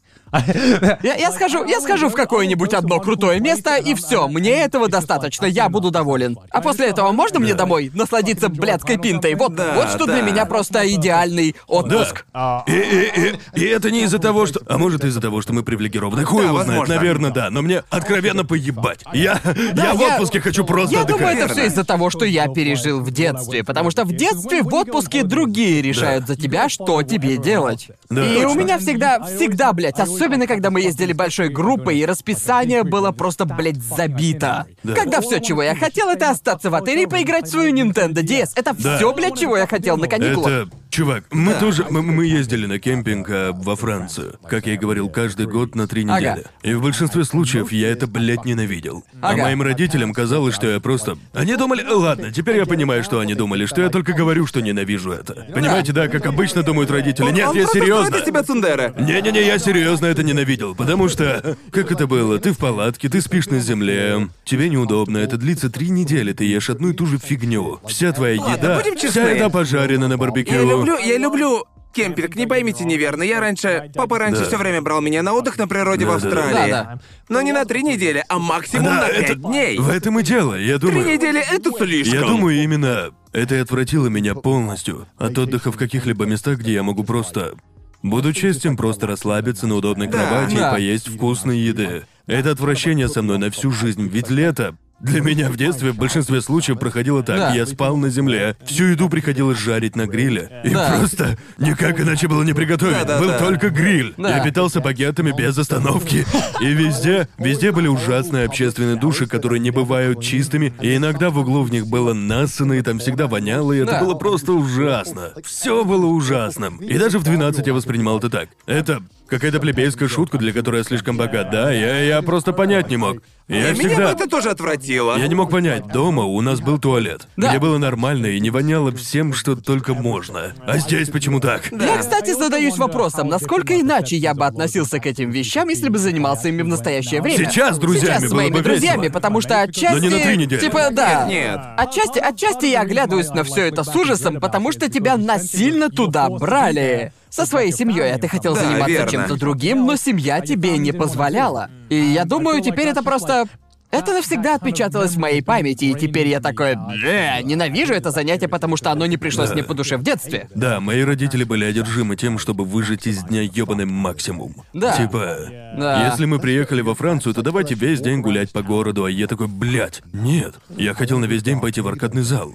Я, 1.03 1.15
я 1.15 1.31
схожу, 1.31 1.65
я 1.65 1.79
схожу 1.81 2.09
в 2.09 2.13
какое-нибудь 2.13 2.73
одно 2.73 2.99
крутое 2.99 3.39
место, 3.39 3.77
и 3.77 3.95
все, 3.95 4.27
мне 4.27 4.61
этого 4.63 4.87
достаточно, 4.87 5.45
я 5.45 5.69
буду 5.69 5.91
доволен. 5.91 6.37
А 6.51 6.61
после 6.61 6.87
этого 6.87 7.11
можно 7.11 7.39
мне 7.39 7.53
домой 7.53 7.91
насладиться 7.93 8.49
блядской 8.49 8.97
пинтой? 8.97 9.35
Вот, 9.35 9.55
Да, 9.55 9.73
вот 9.75 9.89
что 9.89 10.05
для 10.05 10.21
меня 10.21 10.45
просто 10.45 10.87
идеальный 10.93 11.55
отпуск. 11.67 12.25
И, 12.67 12.71
и, 12.71 13.33
и, 13.55 13.61
и 13.61 13.65
это 13.65 13.91
не 13.91 14.03
из-за 14.03 14.19
того, 14.19 14.45
что... 14.45 14.61
А 14.67 14.77
может, 14.77 15.03
из-за 15.03 15.21
того, 15.21 15.41
что 15.41 15.53
мы 15.53 15.63
привилегированы. 15.63 16.23
Хуй 16.23 16.43
Да, 16.43 16.49
его 16.49 16.63
знает, 16.63 16.87
наверное, 16.87 17.31
да. 17.31 17.49
Но 17.49 17.61
мне 17.61 17.83
откровенно 17.89 18.45
поебать. 18.45 18.99
Я, 19.13 19.39
я 19.75 19.93
в 19.93 19.99
я- 19.99 20.13
отпуске 20.13 20.39
хочу 20.39 20.63
просто 20.63 20.95
Я 20.95 21.03
думаю, 21.05 21.37
это 21.37 21.47
все 21.51 21.65
из-за 21.65 21.83
того, 21.83 22.09
что 22.09 22.25
я 22.25 22.47
пережил 22.47 23.01
в 23.01 23.11
детстве. 23.11 23.63
Потому 23.63 23.91
что 23.91 24.03
в 24.03 24.13
детстве 24.13 24.61
в 24.61 24.73
отпуске 24.73 25.23
другие 25.23 25.81
решают 25.81 26.27
за 26.27 26.35
тебя, 26.35 26.69
что 26.69 27.01
тебе 27.03 27.37
делать. 27.37 27.87
Да, 28.09 28.25
и 28.25 28.35
точно. 28.35 28.49
у 28.49 28.55
меня 28.55 28.77
всегда, 28.79 29.23
всегда, 29.23 29.73
блядь, 29.73 29.99
особенно 29.99 30.18
когда 30.47 30.69
мы 30.69 30.81
ездили 30.81 31.13
большой 31.13 31.49
группой, 31.49 31.97
и 31.97 32.05
расписание 32.05 32.83
было 32.83 33.11
просто, 33.11 33.45
блядь, 33.45 33.81
забито. 33.81 34.65
Когда 34.95 35.21
все, 35.21 35.39
чего 35.39 35.63
я 35.63 35.75
хотел, 35.75 36.09
это 36.09 36.29
остаться 36.29 36.69
в 36.69 36.75
отеле 36.75 37.03
и 37.03 37.05
поиграть 37.05 37.47
в 37.47 37.51
свою 37.51 37.73
Nintendo 37.73 38.23
DS. 38.23 38.51
Это 38.55 38.73
Да. 38.77 38.97
все, 38.97 39.13
блядь, 39.13 39.39
чего 39.39 39.57
я 39.57 39.67
хотел 39.67 39.97
на 39.97 40.07
каникулах. 40.07 40.51
Это, 40.51 40.69
чувак, 40.89 41.23
мы 41.31 41.53
тоже, 41.55 41.85
мы, 41.89 42.01
мы 42.01 42.25
ездили 42.25 42.65
на 42.65 42.79
кемпинг 42.79 43.27
а, 43.29 43.51
во 43.53 43.75
Францию, 43.75 44.35
как 44.49 44.65
я 44.67 44.73
и 44.73 44.77
говорил, 44.77 45.09
каждый 45.09 45.45
год 45.45 45.75
на 45.75 45.87
три 45.87 46.03
Ага. 46.03 46.19
недели. 46.19 46.45
И 46.63 46.73
в 46.73 46.81
большинстве 46.81 47.23
случаев 47.23 47.71
я 47.71 47.89
это, 47.89 48.07
блядь, 48.07 48.45
ненавидел. 48.45 49.03
А 49.21 49.31
Ага. 49.31 49.43
моим 49.43 49.61
родителям 49.61 50.13
казалось, 50.13 50.55
что 50.55 50.67
я 50.67 50.79
просто... 50.79 51.17
Они 51.33 51.55
думали... 51.55 51.83
Ладно, 51.83 52.31
теперь 52.31 52.57
я 52.57 52.65
понимаю, 52.65 53.03
что 53.03 53.19
они 53.19 53.35
думали, 53.35 53.65
что 53.65 53.81
я 53.81 53.89
только 53.89 54.13
говорю, 54.13 54.45
что 54.45 54.61
ненавижу 54.61 55.11
это. 55.11 55.47
Понимаете, 55.53 55.93
да, 55.93 56.07
как 56.07 56.25
обычно 56.25 56.63
думают 56.63 56.91
родители. 56.91 57.31
Нет, 57.31 57.49
Он 57.49 57.55
я 57.55 57.67
серьезно. 57.67 58.21
тебя 58.21 58.43
Цундера. 58.43 58.93
Не-не-не, 58.97 59.45
я 59.45 59.59
серьезно 59.59 60.07
это 60.07 60.23
ненавидел, 60.23 60.75
потому 60.75 61.09
что... 61.09 61.57
Как 61.71 61.91
это 61.91 62.07
было? 62.07 62.39
Ты 62.39 62.51
в 62.51 62.57
палатке, 62.57 63.09
ты 63.09 63.21
спишь 63.21 63.47
на 63.47 63.59
земле, 63.59 64.29
тебе 64.43 64.69
неудобно, 64.69 65.17
это 65.17 65.37
длится 65.37 65.69
три 65.69 65.89
недели, 65.89 66.33
ты 66.33 66.45
ешь 66.45 66.69
одну 66.69 66.89
и 66.89 66.93
ту 66.93 67.05
же 67.05 67.17
фигню. 67.17 67.79
Вся 67.87 68.11
твоя 68.11 68.33
еда, 68.33 68.77
будем 68.83 68.95
вся 68.97 69.29
еда 69.29 69.49
пожарена 69.49 70.07
на 70.07 70.17
барбекю. 70.17 70.78
Я 70.85 70.93
люблю, 70.93 70.97
я 71.07 71.17
люблю 71.17 71.63
кемпинг, 71.93 72.35
не 72.35 72.45
поймите 72.47 72.85
неверно. 72.85 73.23
Я 73.23 73.39
раньше... 73.39 73.91
Папа 73.95 74.19
раньше 74.19 74.41
Да. 74.41 74.47
все 74.47 74.57
время 74.57 74.81
брал 74.81 75.01
меня 75.01 75.23
на 75.23 75.33
отдых 75.33 75.57
на 75.57 75.67
природе 75.67 76.05
в 76.05 76.09
Да, 76.09 76.19
да, 76.19 76.19
да. 76.21 76.27
Австралии. 76.43 76.71
Да-да. 76.71 76.99
Но 77.29 77.41
не 77.41 77.51
на 77.51 77.65
три 77.65 77.81
недели, 77.83 78.23
а 78.29 78.37
максимум 78.39 78.85
Да, 78.85 79.01
на 79.01 79.05
это- 79.07 79.27
пять 79.29 79.41
дней. 79.41 79.77
В 79.79 79.89
этом 79.89 80.19
и 80.19 80.23
дело, 80.23 80.53
я 80.53 80.77
Три 80.77 80.89
думаю... 80.91 81.13
недели— 81.13 81.39
это 81.51 81.71
слишком. 81.71 82.13
Я 82.13 82.27
думаю, 82.27 82.63
именно 82.63 83.09
это 83.33 83.55
и 83.55 83.57
отвратило 83.59 84.07
меня 84.07 84.35
полностью 84.35 85.07
от 85.17 85.37
отдыха 85.37 85.71
в 85.71 85.77
каких-либо 85.77 86.25
местах, 86.25 86.59
где 86.59 86.73
я 86.73 86.83
могу 86.83 87.03
просто... 87.03 87.53
Буду 88.01 88.31
честен, 88.31 88.77
просто 88.77 89.07
расслабиться 89.07 89.67
на 89.67 89.75
удобной 89.75 90.07
Да. 90.07 90.13
кровати 90.13 90.55
Да. 90.55 90.69
и 90.69 90.71
поесть 90.71 91.07
вкусной 91.09 91.57
еды. 91.57 92.05
Это 92.27 92.51
отвращение 92.51 93.09
со 93.09 93.21
мной 93.21 93.39
на 93.39 93.49
всю 93.51 93.71
жизнь, 93.71 94.07
ведь 94.07 94.29
лето... 94.29 94.77
Для 94.99 95.21
меня 95.21 95.49
в 95.49 95.55
детстве 95.57 95.91
в 95.91 95.95
большинстве 95.95 96.41
случаев 96.41 96.77
проходило 96.79 97.23
так. 97.23 97.37
Да. 97.37 97.53
Я 97.53 97.65
спал 97.65 97.95
на 97.97 98.09
земле, 98.09 98.57
всю 98.65 98.85
еду 98.85 99.07
приходилось 99.09 99.57
жарить 99.57 99.95
на 99.95 100.07
гриле. 100.07 100.61
И 100.65 100.69
Да. 100.71 100.97
просто 100.97 101.37
никак 101.57 101.99
иначе 102.01 102.27
было 102.27 102.43
не 102.43 102.53
приготовить. 102.53 102.97
Да-да-да. 102.97 103.19
Был 103.19 103.37
только 103.39 103.69
гриль. 103.69 104.13
Да. 104.17 104.37
Я 104.37 104.43
питался 104.43 104.81
багетами 104.81 105.31
без 105.31 105.57
остановки. 105.57 106.25
И 106.61 106.65
везде, 106.65 107.27
везде 107.37 107.71
были 107.71 107.87
ужасные 107.87 108.45
общественные 108.45 108.97
души, 108.97 109.25
которые 109.25 109.59
не 109.59 109.71
бывают 109.71 110.21
чистыми, 110.21 110.73
и 110.81 110.95
иногда 110.97 111.29
в 111.29 111.37
углу 111.37 111.63
в 111.63 111.71
них 111.71 111.87
было 111.87 112.13
насано, 112.13 112.73
и 112.73 112.81
там 112.81 112.99
всегда 112.99 113.27
воняло, 113.27 113.71
и 113.71 113.77
это 113.79 113.91
Да. 113.93 114.03
было 114.03 114.15
просто 114.15 114.51
ужасно. 114.53 115.31
Все 115.45 115.85
было 115.85 116.05
ужасным. 116.07 116.77
И 116.77 116.97
даже 116.97 117.19
в 117.19 117.23
12 117.23 117.65
я 117.67 117.73
воспринимал 117.73 118.17
это 118.17 118.29
так. 118.29 118.49
Это 118.65 119.01
какая-то 119.29 119.59
плебейская 119.59 120.07
шутка, 120.07 120.37
для 120.37 120.51
которой 120.53 120.77
я 120.77 120.83
слишком 120.83 121.17
богат. 121.17 121.49
Да, 121.51 121.71
я, 121.71 121.99
я 122.01 122.21
просто 122.21 122.53
понять 122.53 122.89
не 122.89 122.97
мог. 122.97 123.17
Я 123.47 123.71
И 123.71 123.73
Меня 123.73 123.73
бы 123.73 123.79
всегда... 123.89 124.11
это 124.11 124.29
тоже 124.29 124.49
отвратило. 124.51 125.17
Я 125.17 125.27
не 125.27 125.33
мог 125.33 125.49
понять, 125.49 125.87
дома 125.87 126.23
у 126.23 126.39
нас 126.41 126.59
был 126.61 126.77
туалет, 126.77 127.27
Да. 127.35 127.49
где 127.49 127.57
было 127.59 127.79
нормально 127.79 128.27
и 128.27 128.39
не 128.39 128.51
воняло 128.51 128.91
всем, 128.91 129.33
что 129.33 129.55
только 129.55 129.95
можно. 129.95 130.53
А 130.67 130.77
здесь 130.77 131.09
почему 131.09 131.39
так? 131.39 131.71
Я, 131.71 131.97
кстати, 131.97 132.31
задаюсь 132.33 132.77
вопросом, 132.77 133.27
насколько 133.27 133.79
иначе 133.79 134.17
я 134.17 134.35
бы 134.35 134.45
относился 134.45 134.99
к 134.99 135.07
этим 135.07 135.31
вещам, 135.31 135.67
если 135.69 135.89
бы 135.89 135.97
занимался 135.97 136.49
ими 136.49 136.61
в 136.61 136.67
настоящее 136.67 137.21
время. 137.23 137.37
Сейчас 137.49 137.77
с 137.77 137.79
друзьями 137.79 138.05
Сейчас 138.19 138.23
с 138.25 138.29
было 138.29 138.35
моими 138.37 138.53
бы 138.53 138.61
друзьями, 138.61 138.97
весело. 139.03 139.13
потому 139.13 139.41
что 139.41 139.61
отчасти... 139.61 139.93
Но 139.93 139.97
не 139.99 140.09
на 140.09 140.19
три 140.19 140.37
недели. 140.37 140.59
Типа, 140.59 140.89
да. 140.91 141.25
Нет, 141.27 141.55
нет. 141.55 141.59
Отчасти, 141.77 142.19
отчасти 142.19 142.65
я 142.67 142.81
оглядываюсь 142.81 143.29
на 143.29 143.43
все 143.43 143.67
это 143.67 143.83
с 143.83 143.95
ужасом, 143.95 144.39
потому 144.39 144.71
что 144.71 144.89
тебя 144.91 145.17
насильно 145.17 145.89
туда 145.89 146.29
брали. 146.29 147.13
Со 147.29 147.45
своей 147.45 147.71
семьей, 147.71 148.13
а 148.13 148.17
ты 148.17 148.27
хотел 148.27 148.55
Да, 148.55 148.61
заниматься 148.61 148.87
верно. 148.89 149.11
чем-то 149.11 149.35
другим, 149.37 149.85
но 149.85 149.95
семья 149.95 150.41
тебе 150.41 150.77
не 150.77 150.91
позволяла. 150.91 151.69
И 151.89 151.95
я 151.95 152.25
думаю, 152.25 152.61
теперь 152.61 152.87
это 152.87 153.03
просто. 153.03 153.45
Это 153.91 154.13
навсегда 154.13 154.55
отпечаталось 154.55 155.11
в 155.13 155.17
моей 155.17 155.41
памяти, 155.41 155.85
и 155.85 155.93
теперь 155.95 156.27
я 156.27 156.39
такой, 156.39 156.75
«Бля, 156.75 157.41
ненавижу 157.41 157.93
это 157.93 158.11
занятие, 158.11 158.47
потому 158.47 158.77
что 158.77 158.91
оно 158.91 159.07
не 159.07 159.17
пришлось 159.17 159.49
Да. 159.49 159.55
мне 159.55 159.63
по 159.63 159.73
душе 159.73 159.97
в 159.97 160.03
детстве. 160.03 160.47
Да, 160.53 160.79
мои 160.79 161.01
родители 161.01 161.43
были 161.43 161.65
одержимы 161.65 162.15
тем, 162.15 162.37
чтобы 162.37 162.65
выжить 162.65 163.07
из 163.07 163.23
дня 163.23 163.41
ёбаный 163.41 163.85
максимум. 163.85 164.53
Да. 164.73 164.95
Типа, 164.95 165.37
Да. 165.77 166.07
если 166.07 166.25
мы 166.25 166.37
приехали 166.39 166.81
во 166.81 166.93
Францию, 166.93 167.33
то 167.33 167.41
давайте 167.41 167.73
весь 167.73 167.99
день 167.99 168.21
гулять 168.21 168.51
по 168.51 168.61
городу, 168.61 169.05
а 169.05 169.09
я 169.11 169.25
такой, 169.25 169.47
блядь, 169.47 170.01
нет. 170.13 170.55
Я 170.77 170.93
хотел 170.93 171.17
на 171.17 171.25
весь 171.25 171.41
день 171.41 171.59
пойти 171.59 171.81
в 171.81 171.87
аркадный 171.87 172.21
зал. 172.21 172.53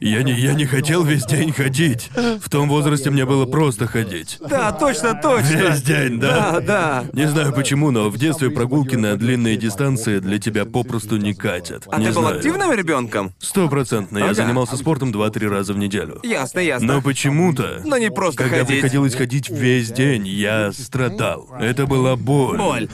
Я 0.00 0.22
не, 0.24 0.32
я 0.32 0.52
не 0.54 0.64
хотел 0.66 1.04
весь 1.04 1.24
день 1.26 1.52
ходить. 1.52 2.10
В 2.40 2.50
том 2.50 2.68
возрасте 2.68 3.10
мне 3.10 3.24
было 3.24 3.46
просто 3.46 3.86
ходить. 3.86 4.38
Да, 4.40 4.72
точно, 4.72 5.14
точно. 5.14 5.48
Весь 5.56 5.82
день, 5.82 6.18
да? 6.18 6.52
Да, 6.52 6.60
да. 6.60 7.04
Не 7.12 7.28
знаю 7.28 7.52
почему, 7.52 7.92
но 7.92 8.10
в 8.10 8.18
детстве 8.18 8.50
прогулки 8.50 8.96
на 8.96 9.16
длинные 9.16 9.56
дистанции 9.56 10.18
для 10.18 10.38
тебя 10.38 10.64
попросту 10.72 11.16
не 11.16 11.34
катят. 11.34 11.84
А 11.90 11.98
не 11.98 12.06
ты 12.06 12.12
был 12.14 12.22
знаю. 12.22 12.36
активным 12.36 12.72
ребенком? 12.72 13.32
Стопроцентно. 13.38 14.18
Я 14.18 14.24
Ага. 14.26 14.34
занимался 14.34 14.76
спортом 14.76 15.10
2-3 15.12 15.48
раза 15.48 15.74
в 15.74 15.78
неделю. 15.78 16.18
Ясно, 16.22 16.60
ясно. 16.60 16.94
Но 16.94 17.02
почему-то, 17.02 17.80
Но 17.84 17.98
не 17.98 18.10
просто 18.10 18.42
когда 18.42 18.58
ходить. 18.58 18.80
приходилось 18.80 19.14
ходить 19.14 19.48
весь 19.50 19.90
день, 19.90 20.26
я 20.26 20.72
страдал. 20.72 21.48
Это 21.60 21.86
была 21.86 22.16
боль. 22.16 22.58
Боль. 22.58 22.88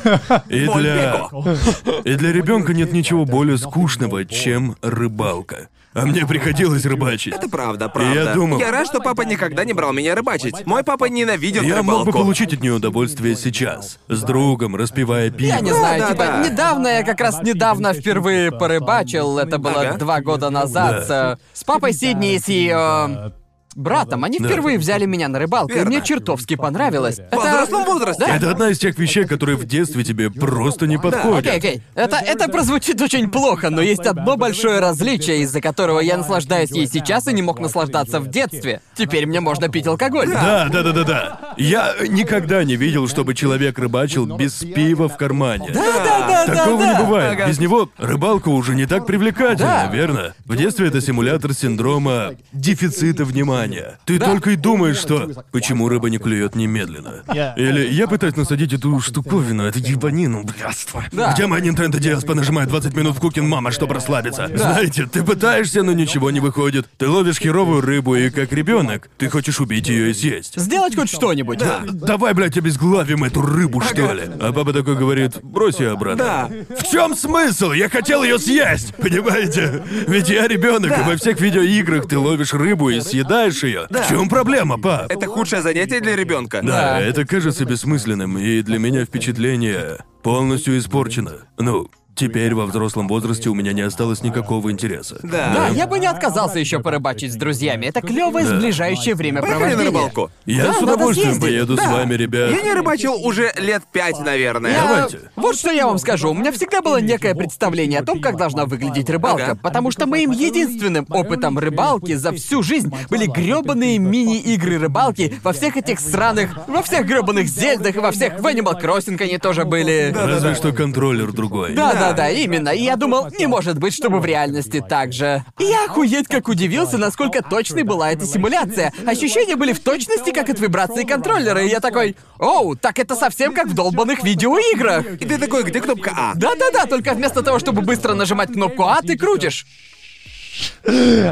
И 0.49 0.67
Боль 0.67 0.83
для... 0.83 1.29
Пеко. 1.31 1.57
И 2.05 2.15
для 2.15 2.33
ребенка 2.33 2.75
нет 2.75 2.93
ничего 2.93 3.25
более 3.25 3.59
скучного, 3.59 4.25
чем 4.25 4.77
рыбалка. 4.83 5.69
А 6.03 6.07
мне 6.07 6.27
приходилось 6.27 6.85
рыбачить. 6.85 7.35
Это 7.35 7.49
правда, 7.49 7.89
правда. 7.89 8.12
Я 8.15 8.35
думал- 8.35 8.61
рад, 8.61 8.87
что 8.87 9.01
папа 9.01 9.23
никогда 9.23 9.65
не 9.65 9.73
брал 9.73 9.93
меня 9.93 10.15
рыбачить. 10.15 10.66
Мой 10.66 10.85
папа 10.85 11.07
ненавидит 11.07 11.62
Я 11.62 11.83
мог 11.83 11.87
бы 11.87 11.99
рыбалку. 12.01 12.12
получить 12.25 12.53
от 12.55 12.61
нее 12.61 12.75
удовольствие 12.75 13.37
сейчас. 13.37 13.99
С 14.09 14.23
другом, 14.23 14.77
распивая 14.77 15.31
пиво. 15.31 15.49
Я 15.55 15.61
не 15.61 15.73
знаю, 15.73 16.01
да, 16.01 16.09
типа, 16.11 16.25
да. 16.25 16.49
недавно, 16.49 16.89
я 16.89 17.03
как 17.03 17.20
раз 17.20 17.43
недавно 17.43 17.93
впервые 17.93 18.51
порыбачил, 18.53 19.39
это 19.39 19.59
было 19.59 19.81
Ага. 19.81 19.99
два 19.99 20.20
года 20.20 20.51
назад, 20.51 21.07
Да. 21.09 21.37
с, 21.55 21.61
с 21.61 21.65
папой 21.65 21.93
Сидни 21.93 22.35
и 22.35 22.39
с 22.39 22.49
ее... 22.49 23.33
братом. 23.79 24.25
Они 24.25 24.39
впервые 24.39 24.79
взяли 24.79 25.07
меня 25.07 25.29
на 25.29 25.39
рыбалку, 25.39 25.73
и 25.73 25.77
Верно. 25.77 25.91
мне 25.91 26.03
чертовски 26.03 26.57
понравилось. 26.57 27.19
В 27.31 27.37
взрослом 27.37 27.85
возрасте. 27.85 28.25
Да. 28.27 28.37
Это 28.37 28.51
одна 28.51 28.71
из 28.71 28.79
тех 28.79 28.99
вещей, 28.99 29.25
которые 29.25 29.57
в 29.57 29.65
детстве 29.65 30.05
тебе 30.05 30.31
просто 30.31 30.87
не 30.87 30.99
подходят. 30.99 31.47
Окей, 31.47 31.59
окей. 31.59 31.83
Это, 31.95 32.17
это 32.17 32.49
прозвучит 32.49 33.01
очень 33.01 33.31
плохо, 33.31 33.71
но 33.71 33.81
есть 33.81 34.07
одно 34.07 34.37
большое 34.37 34.81
различие, 34.81 35.43
из-за 35.43 35.61
которого 35.61 36.01
я 36.01 36.17
наслаждаюсь 36.17 36.71
ей 36.71 36.87
сейчас 36.87 37.27
и 37.29 37.33
не 37.33 37.43
мог 37.43 37.61
наслаждаться 37.61 38.21
в 38.21 38.29
детстве. 38.29 38.81
Теперь 38.95 39.27
мне 39.27 39.41
можно 39.41 39.69
пить 39.69 39.87
алкоголь. 39.87 40.29
Да, 40.29 40.69
да, 40.71 40.83
да, 40.83 40.93
да, 40.93 41.05
да. 41.05 41.55
Я 41.57 41.95
никогда 42.09 42.65
не 42.65 42.77
видел, 42.77 43.07
чтобы 43.09 43.35
человек 43.35 43.79
рыбачил 43.79 44.27
без 44.37 44.55
пива 44.55 45.09
в 45.09 45.17
кармане. 45.17 45.71
Да, 45.73 45.83
да, 45.83 46.05
да, 46.29 46.47
да, 46.47 46.55
Такого 46.55 46.79
да. 46.79 46.93
не 46.93 46.99
бывает. 47.05 47.33
Ага. 47.35 47.47
Без 47.49 47.59
него 47.59 47.91
рыбалка 47.99 48.49
уже 48.49 48.75
не 48.75 48.87
так 48.87 49.07
привлекательна, 49.07 49.87
Да. 49.89 49.91
верно? 49.95 50.35
В 50.45 50.57
детстве 50.57 50.89
это 50.89 51.01
симулятор 51.01 51.53
синдрома 51.55 52.33
дефицита 52.53 53.25
внимания. 53.69 53.99
Ты 54.05 54.19
только 54.19 54.51
и 54.51 54.57
думаешь, 54.57 54.97
что 54.97 55.31
почему 55.53 55.89
рыба 55.89 56.11
не 56.11 56.19
клюет 56.19 56.55
немедленно. 56.55 57.23
Или 57.57 57.89
я 57.93 58.07
пытаюсь 58.07 58.36
насадить 58.36 58.73
эту 58.73 59.01
штуковину, 59.01 59.65
эту 59.65 59.78
ебанину, 59.78 60.45
блядство. 60.45 61.05
Да. 61.12 61.32
Где 61.32 61.47
моя 61.47 61.65
Nintendo 61.65 61.99
DS 61.99 62.27
понажимает 62.27 62.69
20 62.69 62.95
минут 62.95 63.16
в 63.16 63.20
кукин 63.20 63.49
мама, 63.49 63.70
чтобы 63.70 63.95
расслабиться? 63.95 64.51
Знаете, 64.55 65.07
ты 65.07 65.23
пытаешься, 65.23 65.82
но 65.82 65.93
ничего 65.93 66.31
не 66.31 66.40
выходит. 66.40 66.86
Ты 66.97 67.09
ловишь 67.09 67.39
херовую 67.39 67.81
рыбу, 67.81 68.16
и 68.16 68.31
как 68.31 68.53
ребенок, 68.53 69.09
ты 69.19 69.28
хочешь 69.28 69.61
убить 69.61 69.89
ее 69.89 70.11
и 70.11 70.15
съесть. 70.15 70.59
Сделать 70.61 70.95
хоть 70.95 71.11
что-нибудь. 71.11 71.61
Давай, 71.93 72.35
блядь, 72.35 72.57
обезглавим 72.57 73.24
эту 73.24 73.43
рыбу, 73.43 73.81
что 73.81 74.12
ли? 74.12 74.24
А 74.40 74.53
папа 74.53 74.73
такой 74.73 74.97
говорит, 74.97 75.39
брось 75.43 75.81
ее 75.81 75.93
обратно. 75.93 76.24
Да. 76.24 76.51
В 76.77 76.90
чем 76.90 77.15
смысл? 77.15 77.73
Я 77.73 77.89
хотел 77.89 78.23
ее 78.23 78.39
съесть! 78.39 78.95
Понимаете? 78.97 79.82
Ведь 80.07 80.28
я 80.28 80.47
ребенок, 80.49 80.97
и 80.99 81.03
во 81.03 81.16
всех 81.16 81.40
видеоиграх 81.40 82.09
ты 82.09 82.19
ловишь 82.19 82.53
рыбу 82.55 82.90
и 82.90 83.01
съедаешь 83.01 83.48
ее. 83.62 83.87
В 83.91 84.09
чем 84.09 84.29
проблема, 84.29 84.79
пап? 84.79 85.11
Это 85.11 85.27
худшее 85.27 85.62
занятие 85.62 86.01
для 86.01 86.16
ребенка. 86.16 86.61
Да, 86.62 87.01
это 87.01 87.25
кажется 87.25 87.65
бессмысленным, 87.65 88.39
и 88.39 88.62
для 88.62 88.79
меня 88.79 89.05
впечатление 89.05 89.99
полностью 90.23 90.79
испорчено. 90.79 91.49
Ну, 91.59 91.89
теперь 92.19 92.55
во 92.55 92.66
взрослом 92.66 93.09
возрасте 93.09 93.49
у 93.49 93.55
меня 93.55 93.73
не 93.73 93.82
осталось 93.82 94.23
никакого 94.23 94.70
интереса. 94.73 95.19
Да. 95.23 95.53
Да, 95.55 95.69
я 95.69 95.86
бы 95.86 95.99
не 95.99 96.07
отказался 96.07 96.59
еще 96.59 96.81
порыбачить 96.81 97.32
с 97.32 97.36
друзьями. 97.36 97.86
Это 97.86 98.01
клевое 98.01 98.45
сближающее 98.45 99.15
время 99.15 99.40
Поехали 99.40 99.74
на 99.74 99.85
рыбалку. 99.85 100.31
Я 100.45 100.65
Да, 100.65 100.73
с 100.74 100.81
надо 100.81 100.95
удовольствием 100.95 101.31
съездить. 101.31 101.49
поеду 101.49 101.77
с 101.77 101.81
Да. 101.81 101.93
вами, 101.93 102.15
ребят. 102.15 102.51
Я 102.51 102.61
не 102.62 102.73
рыбачил 102.74 103.15
уже 103.15 103.53
лет 103.57 103.82
пять, 103.93 104.19
наверное. 104.20 104.73
Я- 104.73 104.82
Давайте. 104.82 105.19
Вот 105.36 105.57
что 105.57 105.70
я 105.70 105.86
вам 105.86 105.99
скажу. 105.99 106.31
У 106.31 106.35
меня 106.35 106.51
всегда 106.53 106.82
было 106.82 107.01
некое 107.01 107.35
представление 107.35 108.01
о 108.01 108.05
том, 108.05 108.20
как 108.20 108.36
должна 108.36 108.65
выглядеть 108.66 109.09
рыбалка. 109.09 109.45
Ага. 109.53 109.59
Потому 109.62 109.90
что 109.90 110.07
моим 110.07 110.32
единственным 110.32 111.07
опытом 111.09 111.59
рыбалки 111.59 112.15
за 112.15 112.32
всю 112.32 112.62
жизнь 112.62 112.93
были 113.11 113.27
грёбаные 113.27 113.99
мини-игры 113.99 114.78
рыбалки 114.78 115.35
во 115.45 115.53
всех 115.53 115.77
этих 115.77 116.01
сраных... 116.01 116.51
Во 116.66 116.82
всех 116.82 117.07
грёбаных 117.07 117.47
зельдах 117.49 117.95
и 117.97 117.99
во 118.01 118.11
всех... 118.11 118.40
В 118.40 118.47
Animal 118.47 118.81
Crossing 118.81 119.23
они 119.23 119.39
тоже 119.39 119.65
были. 119.65 120.12
Разве 120.16 120.55
что 120.55 120.73
контроллер 120.73 121.32
другой. 121.32 121.74
Да, 121.74 121.93
да, 121.95 122.08
да, 122.13 122.29
именно. 122.31 122.71
И 122.71 122.83
я 122.83 122.97
думал, 122.97 123.29
не 123.39 123.47
может 123.47 123.79
быть, 123.79 123.95
чтобы 123.95 124.21
в 124.21 124.25
реальности 124.25 124.85
так 124.87 125.13
же. 125.13 125.45
И 125.59 125.65
я 125.65 125.87
охуеть 125.87 126.29
как 126.29 126.49
удивился, 126.49 126.99
насколько 126.99 127.43
точной 127.43 127.83
была 127.83 128.13
эта 128.13 128.27
симуляция. 128.27 128.93
Ощущения 129.07 129.57
были 129.57 129.73
в 129.73 129.81
точности, 129.81 130.31
как 130.31 130.49
от 130.49 130.61
вибрации 130.61 131.05
контроллера. 131.05 131.63
И 131.63 131.69
я 131.69 131.81
такой, 131.81 132.17
оу, 132.39 132.77
так 132.77 132.99
это 132.99 133.15
совсем 133.15 133.55
как 133.55 133.69
в 133.69 133.75
долбанных 133.75 134.23
видеоиграх. 134.23 135.07
И 135.21 135.25
ты 135.25 135.39
такой, 135.39 135.65
где 135.65 135.81
кнопка 135.81 136.13
А? 136.17 136.33
Да-да-да, 136.35 136.87
только 136.87 137.15
вместо 137.15 137.43
того, 137.43 137.59
чтобы 137.59 137.83
быстро 137.83 138.15
нажимать 138.15 138.53
кнопку 138.53 138.85
А, 138.85 139.01
ты 139.03 139.17
крутишь. 139.17 139.67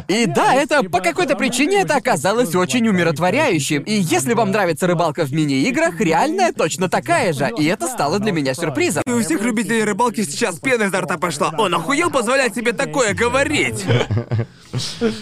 И 0.09 0.27
да, 0.27 0.55
это 0.55 0.83
по 0.83 1.01
какой-то 1.01 1.37
причине 1.37 1.81
это 1.81 1.97
оказалось 1.97 2.55
очень 2.55 2.87
умиротворяющим. 2.89 3.83
И 3.83 3.93
если 3.93 4.35
вам 4.35 4.51
нравится 4.51 4.87
рыбалка 4.87 5.25
в 5.25 5.33
мини-играх, 5.33 6.01
реальная 6.01 6.53
точно 6.53 6.89
такая 6.89 7.33
же. 7.33 7.51
И 7.59 7.65
это 7.65 7.87
стало 7.87 8.19
для 8.19 8.33
меня 8.33 8.55
сюрпризом. 8.55 9.03
И 9.07 9.11
у 9.11 9.23
всех 9.23 9.43
любителей 9.43 9.85
рыбалки 9.85 10.23
сейчас 10.25 10.59
пена 10.59 10.85
изо 10.85 11.01
рта 11.01 11.17
пошла. 11.19 11.55
Он 11.59 11.75
охуел 11.75 12.11
позволять 12.11 12.55
себе 12.55 12.73
такое 12.73 13.15
говорить? 13.15 13.85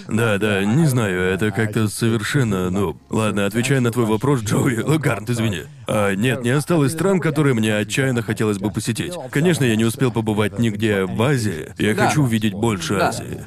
Да, 0.09 0.39
да, 0.39 0.65
не 0.65 0.87
знаю, 0.87 1.21
это 1.33 1.51
как-то 1.53 1.87
совершенно, 1.89 2.71
ну... 2.71 2.97
Ладно, 3.11 3.47
отвечая 3.47 3.81
на 3.81 3.93
твой 3.93 4.05
вопрос, 4.07 4.41
Джоуи, 4.41 4.99
Гарнт, 4.99 5.31
извини. 5.31 5.63
А, 5.87 6.15
нет, 6.15 6.43
не 6.43 6.51
осталось 6.51 6.93
стран, 6.93 7.21
которые 7.21 7.55
мне 7.55 7.77
отчаянно 7.77 8.23
хотелось 8.23 8.59
бы 8.59 8.71
посетить. 8.73 9.13
Конечно, 9.31 9.65
я 9.65 9.77
не 9.77 9.85
успел 9.85 10.11
побывать 10.11 10.59
нигде 10.59 11.05
в 11.05 11.23
Азии. 11.23 11.73
Я 11.79 11.95
Да. 11.95 12.09
хочу 12.09 12.25
увидеть 12.25 12.55
больше 12.55 12.97
Да. 12.97 13.09
Азии. 13.11 13.41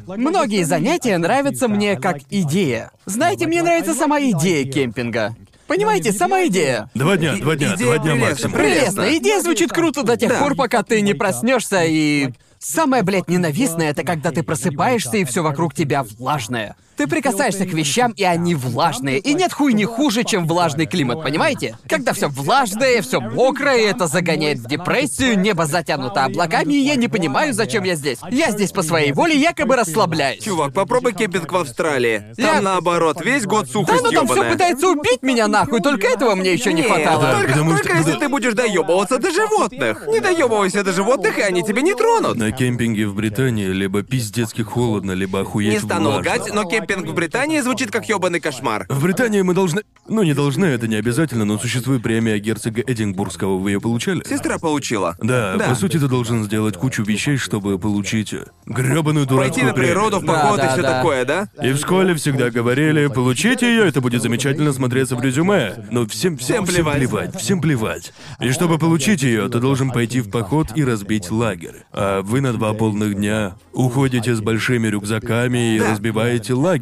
Многие 0.48 0.64
занятия 0.64 1.18
нравятся 1.18 1.68
мне 1.68 1.98
как 1.98 2.20
идея. 2.30 2.92
Знаете, 3.06 3.48
мне 3.48 3.62
нравится 3.62 3.94
сама 3.94 4.22
идея 4.22 4.64
кемпинга. 4.64 5.36
Понимаете, 5.68 6.14
сама 6.14 6.46
идея. 6.48 6.90
Два 6.96 7.18
дня, 7.18 7.36
два 7.36 7.58
дня, 7.58 7.76
идея 7.76 7.96
два 7.96 7.98
дня 7.98 8.16
максимум. 8.16 8.54
Прелестно. 8.54 9.18
Идея 9.18 9.42
звучит 9.42 9.74
круто 9.74 10.04
до 10.04 10.16
тех 10.16 10.30
Да. 10.30 10.40
пор, 10.40 10.56
пока 10.56 10.84
ты 10.84 11.02
не 11.02 11.14
проснешься 11.14 11.84
и. 11.84 12.30
Самое, 12.60 13.04
блядь, 13.04 13.28
ненавистное 13.28 13.90
это 13.90 14.04
когда 14.06 14.32
ты 14.32 14.42
просыпаешься 14.42 15.18
и 15.18 15.26
все 15.26 15.44
вокруг 15.44 15.74
тебя 15.74 16.04
влажное. 16.18 16.78
Ты 16.98 17.08
прикасаешься 17.08 17.66
к 17.66 17.74
вещам, 17.74 18.12
и 18.14 18.24
они 18.24 18.56
влажные. 18.56 19.20
И 19.20 19.34
нет 19.36 19.54
хуйни 19.54 19.86
хуже, 19.86 20.24
чем 20.24 20.48
влажный 20.48 20.88
климат, 20.88 21.22
понимаете? 21.22 21.78
Когда 21.88 22.14
все 22.14 22.28
влажное, 22.28 23.02
все 23.04 23.22
мокрое, 23.22 23.90
это 23.92 24.08
загоняет 24.08 24.58
в 24.58 24.68
депрессию, 24.68 25.40
небо 25.40 25.66
затянуто 25.68 26.26
облаками, 26.26 26.74
и 26.74 26.80
я 26.80 26.96
не 26.96 27.08
понимаю, 27.08 27.54
зачем 27.54 27.84
я 27.84 27.94
здесь. 27.94 28.18
Я 28.32 28.50
здесь 28.50 28.72
по 28.72 28.82
своей 28.82 29.12
воле, 29.12 29.36
якобы 29.40 29.76
расслабляюсь. 29.76 30.44
Чувак, 30.44 30.74
попробуй 30.74 31.14
кемпинг 31.14 31.52
в 31.52 31.56
Австралии. 31.56 32.34
Там 32.36 32.56
Я- 32.56 32.62
наоборот, 32.62 33.24
весь 33.24 33.46
год 33.46 33.66
Да, 33.68 33.72
сухость 33.72 34.04
но 34.04 34.12
там 34.12 34.28
все 34.28 34.44
пытается 34.50 34.88
убить 34.90 35.22
меня 35.22 35.48
нахуй, 35.48 35.82
только 35.82 36.08
этого 36.08 36.34
мне 36.34 36.52
еще 36.54 36.74
не 36.74 36.82
Нет, 36.82 36.92
хватало. 36.92 37.32
только, 37.34 37.48
потому 37.52 37.72
только 37.76 37.90
что- 37.90 37.98
если 37.98 38.20
ты 38.20 38.28
будешь 38.30 38.54
доебываться 38.56 39.20
до 39.20 39.30
животных. 39.32 40.04
Не 40.08 40.20
доебывайся 40.20 40.84
до 40.84 40.92
животных, 40.94 41.38
и 41.38 41.42
они 41.42 41.62
тебя 41.62 41.82
не 41.84 41.94
тронут. 41.94 42.38
На 42.38 42.52
кемпинге 42.52 43.06
в 43.08 43.14
Британии 43.14 43.68
либо 43.68 44.02
пиздецки 44.02 44.64
холодно, 44.64 45.12
либо 45.12 45.42
охуеть 45.42 45.74
Не 45.74 45.80
стану 45.80 46.10
влажно. 46.12 46.22
лгать, 46.22 46.54
но 46.54 46.64
кемпинг 46.64 46.87
в 46.96 47.14
Британии 47.14 47.60
звучит 47.60 47.92
как 47.92 48.08
ёбаный 48.08 48.40
кошмар. 48.40 48.86
В 48.90 49.04
Британии 49.04 49.42
мы 49.42 49.54
должны... 49.54 49.82
Ну, 50.08 50.24
не 50.24 50.34
должны, 50.34 50.66
это 50.66 50.88
не 50.88 50.96
обязательно, 50.96 51.44
но 51.46 51.58
существует 51.60 52.02
премия 52.02 52.40
герцога 52.40 52.82
Эдинбургского. 52.82 53.58
Вы 53.58 53.72
ее 53.72 53.82
получали? 53.82 54.24
Сестра 54.28 54.58
получила. 54.58 55.18
Да, 55.22 55.56
Да. 55.58 55.70
по 55.70 55.76
сути, 55.76 55.98
ты 56.00 56.08
должен 56.08 56.44
сделать 56.46 56.78
кучу 56.78 57.04
вещей, 57.04 57.36
чтобы 57.38 57.78
получить 57.78 58.34
грёбаную 58.66 59.26
дурацкую 59.26 59.54
Пойти 59.54 59.66
на 59.66 59.74
природу 59.74 60.18
в 60.18 60.22
премию. 60.22 60.42
поход 60.42 60.58
Да, 60.58 60.66
и 60.66 60.70
все 60.70 60.82
да, 60.82 60.90
да. 60.90 60.98
такое, 60.98 61.26
да? 61.26 61.50
И 61.62 61.72
в 61.74 61.78
школе 61.78 62.16
всегда 62.16 62.50
говорили, 62.50 63.08
получите 63.08 63.68
ее, 63.68 63.86
это 63.88 64.00
будет 64.00 64.22
замечательно 64.22 64.72
смотреться 64.72 65.16
в 65.18 65.22
резюме. 65.22 65.76
Но 65.92 66.08
всем, 66.08 66.38
всем, 66.38 66.66
Всем 66.66 66.66
плевать. 66.66 66.98
всем 66.98 67.10
плевать, 67.10 67.36
всем 67.42 67.62
плевать. 67.62 68.14
И 68.40 68.52
чтобы 68.52 68.78
получить 68.78 69.24
ее, 69.24 69.50
ты 69.50 69.60
должен 69.60 69.92
пойти 69.92 70.22
в 70.22 70.30
поход 70.30 70.68
и 70.76 70.86
разбить 70.86 71.32
лагерь. 71.32 71.84
А 71.92 72.22
вы 72.22 72.40
на 72.42 72.54
два 72.54 72.74
полных 72.74 73.16
дня 73.16 73.56
уходите 73.74 74.34
с 74.34 74.40
большими 74.42 74.88
рюкзаками 74.88 75.76
и 75.76 75.80
Да. 75.80 75.92
разбиваете 75.92 76.54
лагерь. 76.54 76.77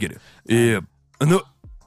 И... 0.46 0.80
Ну, 1.20 1.42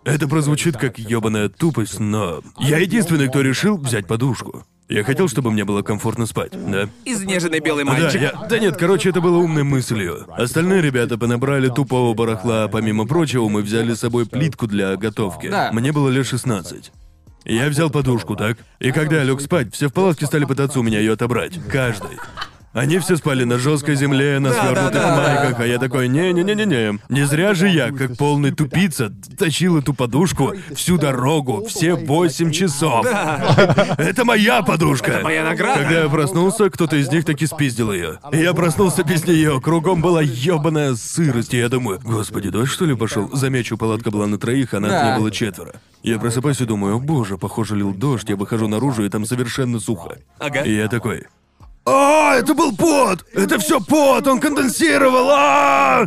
это 0.04 0.28
прозвучит 0.28 0.76
как 0.76 0.98
ёбаная 0.98 1.48
тупость, 1.48 2.00
но... 2.00 2.42
Я 2.58 2.78
единственный, 2.78 3.28
кто 3.28 3.40
решил 3.40 3.76
взять 3.76 4.06
подушку. 4.06 4.64
Я 4.88 5.04
хотел, 5.04 5.28
чтобы 5.28 5.50
мне 5.50 5.66
было 5.66 5.82
комфортно 5.82 6.24
спать, 6.24 6.52
да? 6.52 6.88
Изнеженный 7.04 7.60
белый 7.60 7.84
Да, 7.84 7.92
мальчик. 7.92 8.22
я... 8.22 8.32
да 8.48 8.58
нет, 8.58 8.78
короче, 8.78 9.10
это 9.10 9.20
было 9.20 9.36
умной 9.36 9.62
мыслью. 9.62 10.24
Остальные 10.34 10.80
ребята 10.80 11.18
понабрали 11.18 11.68
тупого 11.68 12.14
барахла, 12.14 12.64
а 12.64 12.68
помимо 12.68 13.06
прочего, 13.06 13.48
мы 13.48 13.60
взяли 13.60 13.92
с 13.92 14.00
собой 14.00 14.24
плитку 14.24 14.66
для 14.66 14.96
готовки. 14.96 15.48
Да. 15.48 15.70
Мне 15.72 15.92
было 15.92 16.08
лет 16.08 16.26
16. 16.26 16.90
Я 17.44 17.68
взял 17.68 17.90
подушку, 17.90 18.34
так? 18.34 18.56
И 18.78 18.90
когда 18.90 19.16
я 19.16 19.24
лег 19.24 19.42
спать, 19.42 19.74
все 19.74 19.88
в 19.88 19.92
палатке 19.92 20.24
стали 20.24 20.46
пытаться 20.46 20.80
у 20.80 20.82
меня 20.82 21.00
ее 21.00 21.12
отобрать. 21.12 21.58
Каждый. 21.70 22.18
Они 22.78 22.98
все 22.98 23.16
спали 23.16 23.42
на 23.44 23.58
жесткой 23.58 23.96
земле, 23.96 24.38
на 24.38 24.52
свернутых 24.52 24.92
да, 24.92 25.16
да, 25.16 25.16
майках, 25.16 25.60
а 25.60 25.66
я 25.66 25.78
такой, 25.78 26.06
не-не-не-не-не. 26.08 27.00
Не 27.08 27.24
зря 27.24 27.54
же 27.54 27.68
я, 27.68 27.90
как 27.90 28.16
полный 28.16 28.52
тупица, 28.52 29.12
тащил 29.36 29.78
эту 29.78 29.94
подушку 29.94 30.54
всю 30.74 30.96
дорогу, 30.96 31.64
все 31.66 31.94
восемь 31.94 32.52
часов. 32.52 33.04
Это 33.06 34.24
моя 34.24 34.62
подушка. 34.62 35.20
моя 35.22 35.44
награда. 35.44 35.80
Когда 35.80 36.02
я 36.02 36.08
проснулся, 36.08 36.70
кто-то 36.70 36.96
из 36.96 37.10
них 37.10 37.24
таки 37.24 37.46
спиздил 37.46 37.92
ее. 37.92 38.20
Я 38.32 38.54
проснулся 38.54 39.02
без 39.02 39.26
нее. 39.26 39.60
Кругом 39.60 40.00
была 40.00 40.22
ебаная 40.22 40.94
сырость. 40.94 41.54
И 41.54 41.58
я 41.58 41.68
думаю, 41.68 42.00
господи, 42.02 42.50
дождь 42.50 42.70
что 42.70 42.84
ли 42.84 42.94
пошел? 42.94 43.28
Замечу, 43.32 43.76
палатка 43.76 44.10
была 44.10 44.26
на 44.26 44.38
троих, 44.38 44.74
а 44.74 44.80
нас 44.80 44.90
Да. 44.90 45.12
не 45.12 45.18
было 45.18 45.30
четверо. 45.30 45.72
Я 46.02 46.18
просыпаюсь 46.18 46.60
и 46.60 46.64
думаю, 46.64 46.96
о 46.96 46.98
боже, 47.00 47.38
похоже, 47.38 47.74
лил 47.74 47.92
дождь. 47.92 48.28
Я 48.28 48.36
выхожу 48.36 48.68
наружу, 48.68 49.04
и 49.04 49.08
там 49.08 49.26
совершенно 49.26 49.80
сухо. 49.80 50.18
Ага. 50.38 50.62
И 50.62 50.74
я 50.76 50.88
такой. 50.88 51.24
А, 51.88 52.34
это 52.36 52.54
был 52.54 52.74
пот! 52.76 53.24
Это 53.32 53.58
все 53.58 53.80
пот! 53.80 54.26
Он 54.26 54.40
конденсировал! 54.40 55.28
А! 55.30 56.06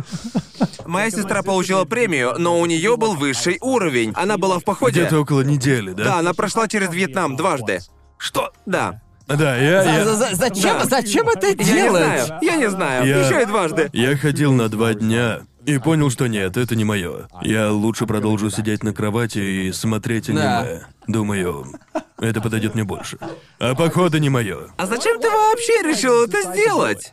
Моя 0.86 1.10
сестра 1.10 1.42
получила 1.42 1.84
премию, 1.84 2.34
но 2.38 2.60
у 2.60 2.66
нее 2.66 2.96
был 2.96 3.14
высший 3.14 3.58
уровень. 3.60 4.12
Она 4.14 4.36
была 4.38 4.58
в 4.58 4.64
походе. 4.64 5.00
Где-то 5.00 5.20
около 5.20 5.40
недели, 5.42 5.92
да? 5.92 6.04
Да, 6.04 6.18
она 6.18 6.32
прошла 6.34 6.68
через 6.68 6.92
Вьетнам 6.92 7.36
дважды. 7.36 7.80
Что? 8.18 8.52
Да. 8.66 9.00
Да, 9.28 9.56
я, 9.56 9.82
За- 9.82 9.90
я, 9.90 10.04
за- 10.04 10.34
Зачем, 10.34 10.78
Да. 10.78 10.84
зачем 10.84 11.28
это 11.28 11.46
Я 11.48 11.54
не 11.54 11.64
делать? 11.64 12.02
знаю. 12.26 12.38
Я 12.42 12.56
не 12.56 12.70
знаю. 12.70 13.06
Я- 13.06 13.26
Еще 13.26 13.42
и 13.42 13.44
дважды. 13.46 13.88
я 13.92 14.16
ходил 14.16 14.52
на 14.52 14.68
два 14.68 14.94
дня 14.94 15.40
И 15.64 15.78
понял, 15.78 16.10
что 16.10 16.26
нет, 16.26 16.56
это 16.56 16.74
не 16.74 16.84
мое. 16.84 17.28
Я 17.42 17.70
лучше 17.70 18.04
продолжу 18.06 18.50
сидеть 18.50 18.82
на 18.82 18.92
кровати 18.92 19.38
и 19.38 19.72
смотреть 19.72 20.26
Да. 20.26 20.60
аниме. 20.60 20.86
Думаю, 21.06 21.66
это 22.22 22.40
подойдет 22.40 22.74
мне 22.74 22.84
больше. 22.84 23.18
А 23.58 23.74
походы 23.74 24.20
не 24.20 24.30
мое. 24.30 24.68
А 24.76 24.86
зачем 24.86 25.20
ты 25.20 25.28
вообще 25.28 25.82
решил 25.82 26.24
это 26.24 26.42
сделать? 26.52 27.12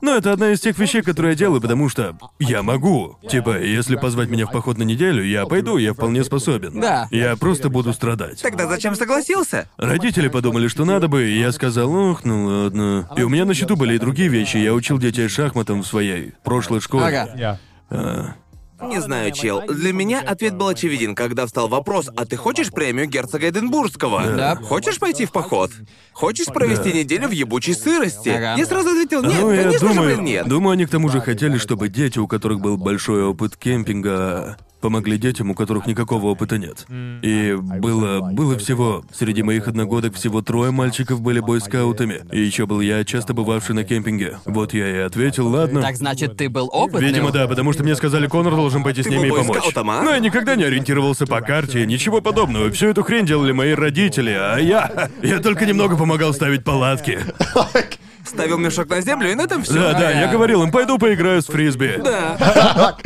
Но 0.00 0.16
это 0.16 0.32
одна 0.32 0.52
из 0.52 0.60
тех 0.60 0.78
вещей, 0.78 1.00
которые 1.00 1.32
я 1.32 1.38
делаю, 1.38 1.62
потому 1.62 1.88
что 1.88 2.14
я 2.38 2.62
могу. 2.62 3.16
Типа, 3.26 3.58
если 3.58 3.96
позвать 3.96 4.28
меня 4.28 4.46
в 4.46 4.52
поход 4.52 4.76
на 4.76 4.82
неделю, 4.82 5.24
я 5.24 5.46
пойду, 5.46 5.78
я 5.78 5.94
вполне 5.94 6.24
способен. 6.24 6.78
Да. 6.78 7.08
Я 7.10 7.36
просто 7.36 7.70
буду 7.70 7.94
страдать. 7.94 8.42
Тогда 8.42 8.66
зачем 8.66 8.94
согласился? 8.96 9.66
Родители 9.78 10.28
подумали, 10.28 10.68
что 10.68 10.84
надо 10.84 11.08
бы, 11.08 11.24
и 11.24 11.38
я 11.38 11.52
сказал, 11.52 11.90
ох, 11.94 12.24
ну 12.24 12.44
ладно. 12.64 13.08
И 13.16 13.22
у 13.22 13.30
меня 13.30 13.46
на 13.46 13.54
счету 13.54 13.76
были 13.76 13.94
и 13.94 13.98
другие 13.98 14.28
вещи. 14.28 14.58
Я 14.58 14.74
учил 14.74 14.98
детей 14.98 15.28
шахматам 15.28 15.82
в 15.82 15.86
своей 15.86 16.34
прошлой 16.44 16.80
школе. 16.80 17.06
Ага. 17.06 17.58
А, 17.88 18.34
Не 18.82 19.00
знаю, 19.00 19.32
чел. 19.32 19.62
Для 19.66 19.92
меня 19.92 20.20
ответ 20.20 20.56
был 20.56 20.68
очевиден, 20.68 21.14
когда 21.14 21.46
встал 21.46 21.68
вопрос, 21.68 22.10
а 22.16 22.26
ты 22.26 22.36
хочешь 22.36 22.70
премию 22.70 23.06
герцога 23.06 23.48
Эдинбургского? 23.48 24.36
Да. 24.36 24.56
Хочешь 24.56 24.98
пойти 24.98 25.26
в 25.26 25.32
поход? 25.32 25.70
Хочешь 26.12 26.46
провести 26.46 26.92
неделю 26.92 27.28
в 27.28 27.32
ебучей 27.32 27.74
сырости? 27.74 28.30
Ага. 28.30 28.56
Я 28.56 28.66
сразу 28.66 28.90
ответил, 28.90 29.22
нет, 29.22 29.40
ну, 29.40 29.52
я 29.52 29.62
конечно 29.62 29.88
же, 29.88 29.94
думаю, 29.94 30.14
блин, 30.14 30.24
нет. 30.24 30.48
думаю, 30.48 30.72
они 30.72 30.86
к 30.86 30.90
тому 30.90 31.08
же 31.08 31.20
хотели, 31.20 31.58
чтобы 31.58 31.88
дети, 31.88 32.18
у 32.18 32.26
которых 32.26 32.60
был 32.60 32.76
большой 32.76 33.24
опыт 33.24 33.56
кемпинга, 33.56 34.56
помогли 34.84 35.16
детям, 35.16 35.50
у 35.50 35.54
которых 35.54 35.86
никакого 35.86 36.26
опыта 36.26 36.58
нет. 36.58 36.84
И 37.22 37.56
было, 37.58 38.20
было 38.32 38.58
всего, 38.58 39.02
среди 39.14 39.42
моих 39.42 39.66
одногодок 39.66 40.14
всего 40.14 40.42
трое 40.42 40.72
мальчиков 40.72 41.22
были 41.22 41.40
бойскаутами. 41.40 42.20
И 42.30 42.42
еще 42.42 42.66
был 42.66 42.82
я, 42.82 43.02
часто 43.06 43.32
бывавший 43.32 43.74
на 43.74 43.84
кемпинге. 43.84 44.40
Вот 44.44 44.74
я 44.74 44.86
и 44.90 44.98
ответил, 44.98 45.48
ладно. 45.48 45.80
Так 45.80 45.96
значит, 45.96 46.36
ты 46.36 46.50
был 46.50 46.68
опытным? 46.70 47.02
Видимо, 47.02 47.32
да, 47.32 47.48
потому 47.48 47.72
что 47.72 47.82
мне 47.82 47.96
сказали, 47.96 48.26
Конор 48.26 48.56
должен 48.56 48.82
пойти 48.82 49.02
с 49.02 49.06
ними 49.06 49.28
и 49.28 49.30
помочь. 49.30 49.72
а? 49.74 50.02
Но 50.02 50.10
я 50.10 50.18
никогда 50.18 50.54
не 50.54 50.64
ориентировался 50.64 51.26
по 51.26 51.40
карте, 51.40 51.86
ничего 51.86 52.20
подобного. 52.20 52.70
Всю 52.70 52.88
эту 52.88 53.02
хрень 53.04 53.24
делали 53.24 53.52
мои 53.52 53.72
родители, 53.72 54.36
а 54.38 54.58
я... 54.58 55.08
Я 55.22 55.40
только 55.40 55.64
немного 55.64 55.96
помогал 55.96 56.34
ставить 56.34 56.62
палатки. 56.62 57.20
Ставил 58.26 58.58
мешок 58.58 58.88
на 58.88 59.00
землю, 59.00 59.30
и 59.30 59.34
на 59.34 59.42
этом 59.42 59.62
все. 59.62 59.74
Да, 59.74 59.92
да, 59.92 60.10
я 60.10 60.28
говорил 60.28 60.62
им, 60.62 60.70
пойду 60.70 60.98
поиграю 60.98 61.42
с 61.42 61.46
фрисби. 61.46 62.00
Да. 62.02 62.96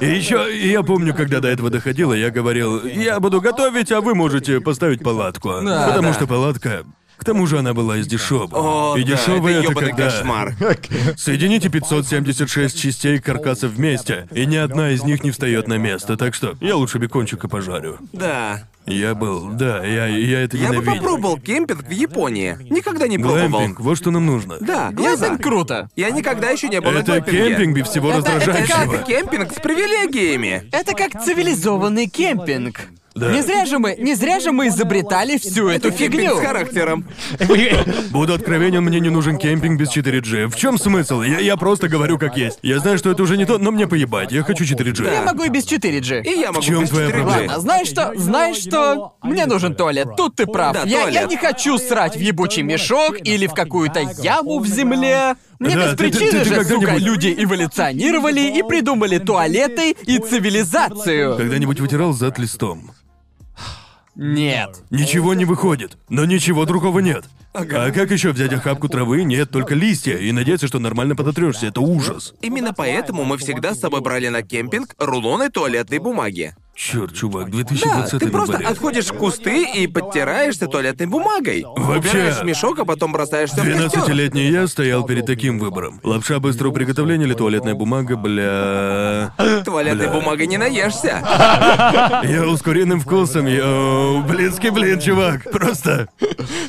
И 0.00 0.06
еще, 0.06 0.48
я 0.68 0.82
помню, 0.82 1.14
когда 1.14 1.40
до 1.40 1.48
этого 1.48 1.70
доходило, 1.70 2.12
я 2.12 2.30
говорил, 2.30 2.84
я 2.84 3.20
буду 3.20 3.40
готовить, 3.40 3.92
а 3.92 4.00
вы 4.00 4.14
можете 4.14 4.60
поставить 4.60 5.02
палатку. 5.02 5.50
Да, 5.62 5.88
Потому 5.88 6.08
да. 6.08 6.14
что 6.14 6.26
палатка... 6.26 6.84
К 7.18 7.24
тому 7.24 7.48
же 7.48 7.58
она 7.58 7.74
была 7.74 7.96
из 7.96 8.06
дешевых. 8.06 8.50
О, 8.52 8.94
и 8.96 9.02
да, 9.02 9.16
дешевая 9.16 9.60
это 9.60 9.72
это 9.72 9.80
когда... 9.86 10.04
кошмар. 10.04 10.54
Соедините 11.16 11.68
576 11.68 12.80
частей 12.80 13.18
каркаса 13.18 13.66
вместе, 13.66 14.28
и 14.30 14.46
ни 14.46 14.54
одна 14.54 14.90
из 14.90 15.02
них 15.02 15.24
не 15.24 15.32
встает 15.32 15.66
на 15.66 15.78
место, 15.78 16.16
так 16.16 16.32
что 16.32 16.54
я 16.60 16.76
лучше 16.76 16.98
бекончика 16.98 17.48
пожарю. 17.48 17.98
Да. 18.12 18.62
Я 18.88 19.14
был, 19.14 19.48
да, 19.50 19.84
я, 19.84 20.06
я 20.06 20.40
это 20.40 20.56
Я 20.56 20.68
бы 20.68 20.76
ненавидел. 20.76 20.94
попробовал 21.02 21.38
кемпинг 21.38 21.84
в 21.86 21.90
Японии. 21.90 22.56
Никогда 22.70 23.06
не 23.08 23.18
пробовал. 23.18 23.48
Глэмпинг, 23.48 23.80
вот 23.80 23.96
что 23.98 24.10
нам 24.10 24.26
нужно. 24.26 24.56
Да, 24.60 24.92
я 24.98 25.16
за. 25.16 25.26
Глэмпинг 25.26 25.42
круто. 25.42 25.88
Я 25.96 26.10
никогда 26.10 26.50
еще 26.50 26.68
не 26.68 26.80
был 26.80 26.90
на 26.90 26.98
Это 26.98 27.12
глэмпинге. 27.20 27.48
кемпинг 27.48 27.76
без 27.76 27.86
всего 27.88 28.10
Это- 28.10 28.18
это 28.20 28.34
раздражающего. 28.36 28.94
Это 28.94 29.04
кемпинг 29.04 29.52
с 29.52 29.60
привилегиями. 29.60 30.62
Это 30.72 30.92
как 30.94 31.22
цивилизованный 31.24 32.06
кемпинг. 32.08 32.80
Да. 33.18 33.32
Не 33.32 33.42
зря 33.42 33.66
же 33.66 33.78
мы, 33.78 33.96
не 33.98 34.14
зря 34.14 34.40
же 34.40 34.52
мы 34.52 34.68
изобретали 34.68 35.38
всю 35.38 35.68
эту 35.68 35.90
фигню. 35.90 36.36
с 36.36 36.40
характером. 36.40 37.06
Буду 38.10 38.34
откровенен, 38.34 38.82
мне 38.82 39.00
не 39.00 39.10
нужен 39.10 39.36
кемпинг 39.38 39.78
без 39.80 39.94
4G. 39.96 40.48
В 40.48 40.56
чем 40.56 40.78
смысл? 40.78 41.22
Я, 41.22 41.38
я 41.40 41.56
просто 41.56 41.88
говорю 41.88 42.18
как 42.18 42.36
есть. 42.36 42.58
Я 42.62 42.78
знаю, 42.80 42.98
что 42.98 43.10
это 43.10 43.22
уже 43.22 43.36
не 43.36 43.44
то, 43.44 43.58
но 43.58 43.70
мне 43.70 43.86
поебать. 43.86 44.32
Я 44.32 44.42
хочу 44.42 44.64
4G. 44.64 45.12
Я 45.12 45.22
могу 45.22 45.44
и 45.44 45.48
без 45.48 45.66
4G. 45.66 46.22
И 46.24 46.40
я 46.40 46.52
могу 46.52 46.62
чем 46.62 46.80
без 46.82 46.90
твоя 46.90 47.08
4G. 47.08 47.10
проблема? 47.10 47.38
Ладно, 47.48 47.60
знаешь 47.60 47.88
что? 47.88 48.12
Знаешь 48.16 48.56
что? 48.56 49.14
Мне 49.22 49.46
нужен 49.46 49.74
туалет. 49.74 50.08
Тут 50.16 50.36
ты 50.36 50.46
прав. 50.46 50.74
Да, 50.74 50.82
я, 50.84 50.98
я 50.98 51.02
туалет. 51.22 51.30
не 51.30 51.36
хочу 51.36 51.78
срать 51.78 52.16
в 52.16 52.20
ебучий 52.20 52.62
мешок 52.62 53.16
или 53.24 53.46
в 53.46 53.54
какую-то 53.54 54.00
яму 54.22 54.60
в 54.60 54.66
земле. 54.66 55.34
Не 55.60 55.74
Да, 55.74 55.86
без 55.86 55.90
ты- 55.90 55.96
ты- 55.96 56.18
причины 56.18 56.30
ты 56.30 56.44
же, 56.44 56.64
сука, 56.64 56.94
люди 56.96 57.34
эволюционировали 57.36 58.40
и 58.58 58.62
придумали 58.62 59.18
туалеты 59.18 59.96
и 60.06 60.18
цивилизацию. 60.18 61.36
Когда-нибудь 61.36 61.80
вытирал 61.80 62.12
зад 62.12 62.38
листом? 62.38 62.92
Нет. 64.18 64.82
Ничего 64.90 65.32
не 65.32 65.44
выходит, 65.44 65.96
но 66.08 66.24
ничего 66.24 66.64
другого 66.64 66.98
нет. 66.98 67.26
А 67.54 67.64
как 67.64 68.10
еще 68.10 68.32
взять 68.32 68.52
охапку 68.52 68.88
травы? 68.88 69.22
Нет, 69.22 69.50
только 69.52 69.76
листья, 69.76 70.16
и 70.16 70.32
надеяться, 70.32 70.66
что 70.66 70.80
нормально 70.80 71.14
подотрешься. 71.14 71.68
Это 71.68 71.80
ужас. 71.80 72.34
Именно 72.42 72.74
поэтому 72.74 73.24
мы 73.24 73.38
всегда 73.38 73.74
с 73.74 73.80
собой 73.80 74.00
брали 74.00 74.26
на 74.26 74.42
кемпинг 74.42 74.96
рулоны 74.98 75.50
туалетной 75.50 76.00
бумаги. 76.00 76.56
Черт, 76.78 77.12
чувак, 77.12 77.46
Да, 77.46 77.56
2020 77.56 78.20
ты 78.20 78.26
на 78.26 78.30
просто 78.30 78.52
дворе. 78.52 78.68
отходишь 78.68 79.06
в 79.06 79.14
кусты 79.14 79.64
и 79.74 79.88
подтираешься 79.88 80.68
туалетной 80.68 81.06
бумагой. 81.06 81.64
Вообще- 81.76 82.10
Убираешь 82.10 82.36
в 82.36 82.44
мешок, 82.44 82.78
а 82.78 82.84
потом 82.84 83.10
бросаешь 83.10 83.50
все 83.50 83.62
в 83.62 83.64
костер. 83.64 84.00
12-летний 84.04 84.48
я 84.48 84.68
стоял 84.68 85.04
перед 85.04 85.26
таким 85.26 85.58
выбором. 85.58 85.98
Лапша 86.04 86.38
быстрого 86.38 86.72
приготовления 86.72 87.24
или 87.24 87.34
туалетная 87.34 87.74
бумага, 87.74 88.16
бля... 88.16 89.34
Туалетной 89.64 90.06
Бля. 90.06 90.12
бумагой 90.20 90.46
не 90.46 90.56
наешься. 90.56 91.18
Йоу, 92.22 92.56
с 92.56 92.62
куриным 92.62 93.00
вкусом, 93.00 93.48
йоу, 93.48 94.22
блинский 94.22 94.70
блин, 94.70 95.00
чувак, 95.00 95.50
просто... 95.50 96.08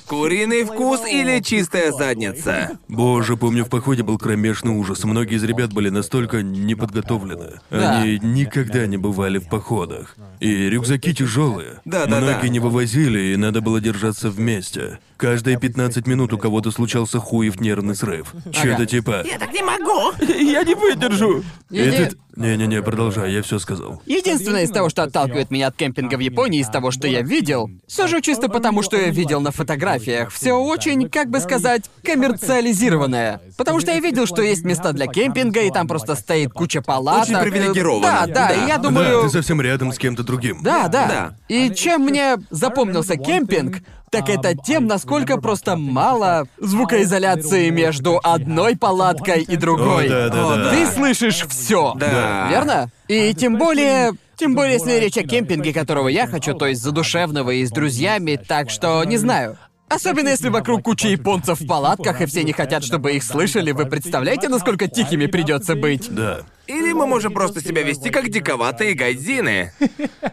Куриный 0.07 0.63
вкус 0.63 1.01
или 1.05 1.39
чистая 1.39 1.91
задница? 1.91 2.79
Боже, 2.87 3.37
помню, 3.37 3.63
в 3.63 3.69
походе 3.69 4.01
был 4.01 4.17
кромешный 4.17 4.71
ужас. 4.71 5.03
Многие 5.03 5.35
из 5.35 5.43
ребят 5.43 5.71
были 5.71 5.89
настолько 5.89 6.41
неподготовлены. 6.41 7.59
Да. 7.69 7.99
Они 8.01 8.17
никогда 8.23 8.87
не 8.87 8.97
бывали 8.97 9.37
в 9.37 9.47
походах. 9.47 9.98
И 10.39 10.69
рюкзаки 10.69 11.13
тяжелые. 11.13 11.81
Да, 11.85 12.05
да, 12.05 12.19
Многие 12.19 12.47
да. 12.47 12.49
не 12.49 12.59
вывозили, 12.59 13.33
и 13.33 13.35
надо 13.35 13.61
было 13.61 13.79
держаться 13.81 14.29
вместе. 14.29 14.99
Каждые 15.17 15.57
15 15.57 16.07
минут 16.07 16.33
у 16.33 16.37
кого-то 16.37 16.71
случался 16.71 17.19
хуев 17.19 17.59
нервный 17.59 17.95
срыв. 17.95 18.33
Чё-то 18.51 18.85
типа... 18.85 19.23
Я 19.25 19.37
так 19.37 19.51
не 19.51 19.61
могу. 19.61 20.11
Я 20.33 20.63
не 20.63 20.75
выдержу. 20.75 21.43
Этот... 21.71 22.17
Не-не-не, 22.39 22.81
продолжай, 22.81 23.33
я 23.33 23.43
все 23.43 23.59
сказал. 23.59 24.01
Единственное 24.05 24.63
из 24.63 24.71
того, 24.71 24.89
что 24.89 25.03
отталкивает 25.03 25.51
меня 25.51 25.67
от 25.67 25.75
кемпинга 25.75 26.15
в 26.15 26.19
Японии, 26.21 26.61
из 26.61 26.69
того, 26.69 26.89
что 26.91 27.07
я 27.07 27.21
видел, 27.21 27.69
сужу 27.85 28.21
чисто 28.21 28.47
потому, 28.47 28.81
что 28.81 28.95
я 28.97 29.09
видел 29.09 29.41
на 29.41 29.51
фотографиях, 29.51 30.31
все 30.31 30.53
очень, 30.53 31.09
как 31.09 31.29
бы 31.29 31.41
сказать, 31.41 31.83
коммерциализированное. 32.03 33.41
Потому 33.57 33.79
что 33.79 33.91
я 33.91 33.99
видел, 33.99 34.25
что 34.25 34.41
есть 34.41 34.63
места 34.63 34.93
для 34.93 35.07
кемпинга, 35.07 35.61
и 35.61 35.69
там 35.71 35.87
просто 35.87 36.15
стоит 36.15 36.53
куча 36.53 36.81
палаток. 36.81 37.29
Очень 37.29 37.51
привилегированно. 37.51 38.01
Да, 38.01 38.25
да, 38.27 38.47
Да. 38.47 38.53
и 38.53 38.67
я 38.67 38.77
Да, 38.77 38.83
думаю... 38.83 39.23
ты 39.23 39.29
совсем 39.29 39.59
рядом 39.61 39.91
с 39.91 39.97
кем-то 39.97 40.23
другим. 40.23 40.59
Да, 40.63 40.87
да. 40.87 41.07
Да. 41.07 41.35
И 41.49 41.73
чем 41.73 42.03
мне 42.03 42.37
запомнился 42.49 43.17
кемпинг, 43.17 43.77
так 44.11 44.29
это 44.29 44.55
тем, 44.55 44.87
насколько 44.87 45.37
просто 45.37 45.75
мало 45.75 46.47
звукоизоляции 46.57 47.69
между 47.69 48.19
одной 48.23 48.75
палаткой 48.75 49.43
и 49.43 49.55
другой. 49.55 50.07
О, 50.07 50.09
да, 50.09 50.29
да, 50.29 50.55
да. 50.55 50.69
Ты 50.71 50.87
слышишь 50.87 51.45
все. 51.47 51.93
Да. 51.95 52.47
Верно? 52.49 52.89
И 53.07 53.33
тем 53.33 53.57
более. 53.57 54.13
Тем 54.35 54.55
более, 54.55 54.75
если 54.75 54.93
речь 54.93 55.17
о 55.17 55.23
кемпинге, 55.23 55.73
которого 55.73 56.07
я 56.07 56.25
хочу, 56.25 56.53
то 56.53 56.65
есть 56.65 56.81
задушевного 56.81 57.51
и 57.51 57.65
с 57.65 57.71
друзьями, 57.71 58.39
так 58.47 58.69
что 58.69 59.03
не 59.03 59.17
знаю. 59.17 59.57
Особенно 59.89 60.29
если 60.29 60.49
вокруг 60.49 60.83
куча 60.83 61.09
японцев 61.09 61.59
в 61.59 61.67
палатках, 61.67 62.21
и 62.21 62.25
все 62.25 62.43
не 62.43 62.53
хотят, 62.53 62.85
чтобы 62.85 63.13
их 63.13 63.23
слышали, 63.23 63.71
вы 63.71 63.85
представляете, 63.85 64.47
насколько 64.47 64.87
тихими 64.87 65.25
придется 65.25 65.75
быть? 65.75 66.07
Да. 66.09 66.41
Или 66.69 66.93
мы 66.93 67.07
можем 67.07 67.33
просто 67.33 67.61
себя 67.61 67.81
вести 67.81 68.11
как 68.11 68.29
диковатые 68.29 68.93
гайдзины. 68.93 69.71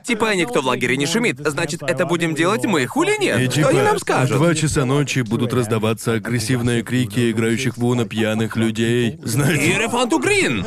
Типа 0.04 0.34
никто 0.34 0.60
в 0.60 0.66
лагере 0.66 0.96
не 0.98 1.06
шумит, 1.06 1.38
значит, 1.38 1.82
это 1.82 2.04
будем 2.04 2.34
делать 2.34 2.64
мы, 2.66 2.86
хули 2.86 3.16
нет? 3.18 3.40
И 3.40 3.44
Что 3.46 3.54
типа, 3.54 3.68
они 3.70 3.80
нам 3.80 3.96
в 3.96 4.00
скажут? 4.00 4.36
два 4.36 4.54
часа 4.54 4.84
ночи 4.84 5.20
будут 5.20 5.52
раздаваться 5.54 6.12
агрессивные 6.12 6.82
крики 6.82 7.30
играющих 7.30 7.76
в 7.78 7.84
Уно 7.84 8.04
пьяных 8.04 8.56
людей. 8.56 9.18
Знаете, 9.22 9.66
Иерофанту 9.72 10.18
Грин! 10.18 10.64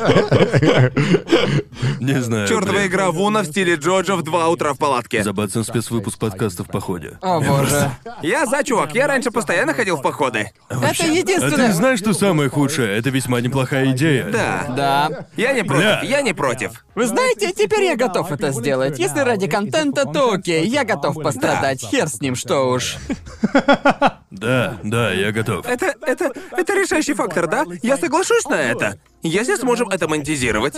не 2.00 2.20
знаю. 2.20 2.48
Чёртова 2.48 2.86
игра 2.86 3.10
Вуна 3.10 3.42
в 3.42 3.46
стиле 3.46 3.76
Джоджо 3.76 4.16
в 4.16 4.22
два 4.22 4.48
утра 4.48 4.72
в 4.74 4.78
палатке. 4.78 5.22
Забацан 5.22 5.64
спецвыпуск 5.64 6.18
подкаста 6.18 6.64
в 6.64 6.68
походе. 6.68 7.18
О 7.20 7.40
боже. 7.40 7.90
Я 8.22 8.46
за, 8.46 8.64
чувак, 8.64 8.94
я 8.94 9.06
раньше 9.06 9.30
постоянно 9.30 9.72
ходил 9.74 9.96
в 9.96 10.02
походы. 10.02 10.50
Это 10.68 10.80
А 10.88 10.92
ты 10.94 11.04
единственное. 11.04 11.72
знаешь, 11.72 11.98
что 12.00 12.12
самое 12.12 12.48
худшее? 12.50 12.96
Это 12.98 13.10
весьма 13.10 13.40
неплохая 13.40 13.92
идея. 13.92 14.24
Да. 14.30 14.66
Да. 14.76 15.26
Я 15.36 15.52
не 15.52 15.59
против, 15.64 15.82
Бля. 15.82 16.00
я 16.02 16.22
не 16.22 16.32
против. 16.32 16.84
Вы 16.94 17.06
знаете, 17.06 17.52
теперь 17.52 17.84
я 17.84 17.96
готов 17.96 18.32
это 18.32 18.50
сделать. 18.50 18.98
Если 18.98 19.20
ради 19.20 19.48
контента, 19.48 20.04
то 20.04 20.32
окей, 20.32 20.66
я 20.66 20.84
готов 20.84 21.14
пострадать. 21.22 21.80
Хер 21.80 22.08
с 22.08 22.20
ним, 22.20 22.34
что 22.34 22.70
уж. 22.70 22.96
Да, 24.30 24.78
да, 24.84 25.12
я 25.12 25.32
готов. 25.32 25.66
Это, 25.66 25.94
это, 26.02 26.32
это 26.52 26.74
решающий 26.74 27.14
фактор, 27.14 27.48
да? 27.48 27.64
Я 27.82 27.96
соглашусь 27.96 28.44
на 28.46 28.60
это. 28.60 28.98
Если 29.22 29.56
сможем 29.56 29.88
это 29.90 30.08
монетизировать. 30.08 30.76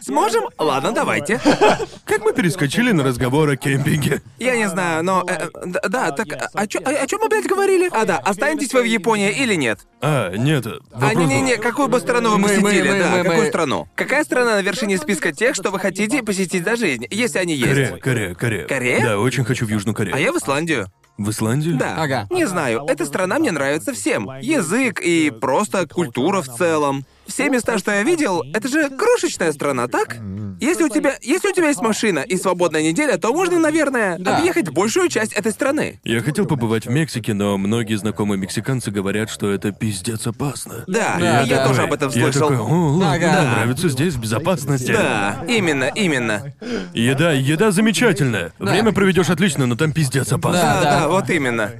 Сможем? 0.00 0.44
Ладно, 0.58 0.92
давайте. 0.92 1.40
Как 2.04 2.24
мы 2.24 2.32
перескочили 2.32 2.92
на 2.92 3.04
разговор 3.04 3.48
о 3.50 3.56
кемпинге? 3.56 4.22
Я 4.38 4.56
не 4.56 4.68
знаю, 4.68 5.02
но... 5.04 5.24
э, 5.28 5.48
э, 5.54 5.88
да, 5.88 6.10
так 6.12 6.26
а- 6.32 6.48
о, 6.54 6.66
чё- 6.66 6.80
о, 6.84 6.90
о 6.90 7.06
чем 7.06 7.20
мы, 7.20 7.28
блядь, 7.28 7.46
говорили? 7.46 7.88
А, 7.92 8.04
да, 8.04 8.18
останетесь 8.18 8.72
вы 8.72 8.82
в 8.82 8.86
Японии 8.86 9.30
или 9.30 9.54
нет? 9.54 9.80
А, 10.00 10.30
нет, 10.36 10.66
А, 10.66 10.78
вопрос 10.92 11.14
не-не-не, 11.14 11.56
какую 11.56 11.88
бы 11.88 12.00
страну 12.00 12.30
вы 12.30 12.38
Мы- 12.38 12.48
мы- 12.56 12.62
посетили? 12.62 12.88
мы- 12.90 12.98
да, 12.98 13.10
мы- 13.18 13.24
какую 13.24 13.46
страну? 13.48 13.88
Какая 13.94 14.24
страна 14.24 14.56
на 14.56 14.62
вершине 14.62 14.96
списка 14.98 15.32
тех, 15.32 15.54
что 15.54 15.70
вы 15.70 15.78
хотите 15.78 16.22
посетить 16.22 16.64
за 16.64 16.76
жизнь, 16.76 17.06
если 17.10 17.38
они 17.38 17.54
есть? 17.54 17.68
Корея, 17.68 17.96
Корея, 17.98 18.34
Корея. 18.34 18.66
Корея? 18.66 19.00
Да, 19.02 19.18
очень 19.18 19.44
хочу 19.44 19.66
в 19.66 19.68
Южную 19.68 19.94
Корею. 19.94 20.14
А 20.16 20.18
я 20.20 20.32
в 20.32 20.36
Исландию. 20.36 20.86
В 21.18 21.30
Исландию? 21.30 21.76
Да. 21.76 21.96
Ага. 21.98 22.26
Не 22.30 22.44
знаю, 22.46 22.84
эта 22.88 23.04
страна 23.04 23.40
мне 23.40 23.50
нравится 23.50 23.92
всем. 23.92 24.30
Язык 24.40 25.00
и 25.00 25.30
просто 25.30 25.86
культура 25.88 26.42
в 26.42 26.48
целом. 26.56 27.04
Все 27.28 27.50
места, 27.50 27.78
что 27.78 27.92
я 27.92 28.02
видел, 28.02 28.42
это 28.54 28.68
же 28.68 28.88
крошечная 28.90 29.52
страна, 29.52 29.86
так? 29.86 30.16
Если 30.60 30.82
у 30.82 30.88
тебя, 30.88 31.14
если 31.22 31.50
у 31.50 31.52
тебя 31.52 31.68
есть 31.68 31.80
машина 31.80 32.18
и 32.20 32.36
свободная 32.36 32.82
неделя, 32.82 33.16
то 33.16 33.32
можно, 33.32 33.58
наверное, 33.60 34.16
Да. 34.18 34.38
объехать 34.38 34.70
большую 34.70 35.08
часть 35.08 35.32
этой 35.34 35.52
страны. 35.52 36.00
Я 36.02 36.20
хотел 36.20 36.46
побывать 36.46 36.86
в 36.86 36.90
Мексике, 36.90 37.32
но 37.34 37.56
многие 37.58 37.94
знакомые 37.96 38.40
мексиканцы 38.40 38.90
говорят, 38.90 39.30
что 39.30 39.52
это 39.52 39.70
пиздец 39.70 40.26
опасно. 40.26 40.84
Да, 40.88 41.16
Да, 41.20 41.42
я 41.42 41.56
да. 41.58 41.66
тоже 41.68 41.82
об 41.82 41.92
этом 41.92 42.10
Я 42.10 42.22
слышал. 42.32 42.48
такой, 42.48 42.56
о, 42.58 42.88
ладно, 42.96 43.12
Ага. 43.12 43.40
мне 43.42 43.50
нравится 43.52 43.88
здесь, 43.88 44.14
в 44.14 44.20
безопасности. 44.20 44.90
Да, 44.90 45.44
именно, 45.46 45.92
именно. 45.94 46.52
Еда, 46.92 47.32
еда 47.32 47.70
замечательная. 47.70 48.52
Время 48.58 48.90
проведешь 48.92 49.28
отлично, 49.30 49.66
но 49.66 49.76
там 49.76 49.92
пиздец 49.92 50.32
опасно. 50.32 50.60
Да, 50.60 50.74
Да, 50.74 50.82
да, 50.82 51.00
да. 51.02 51.08
вот 51.08 51.30
именно. 51.30 51.70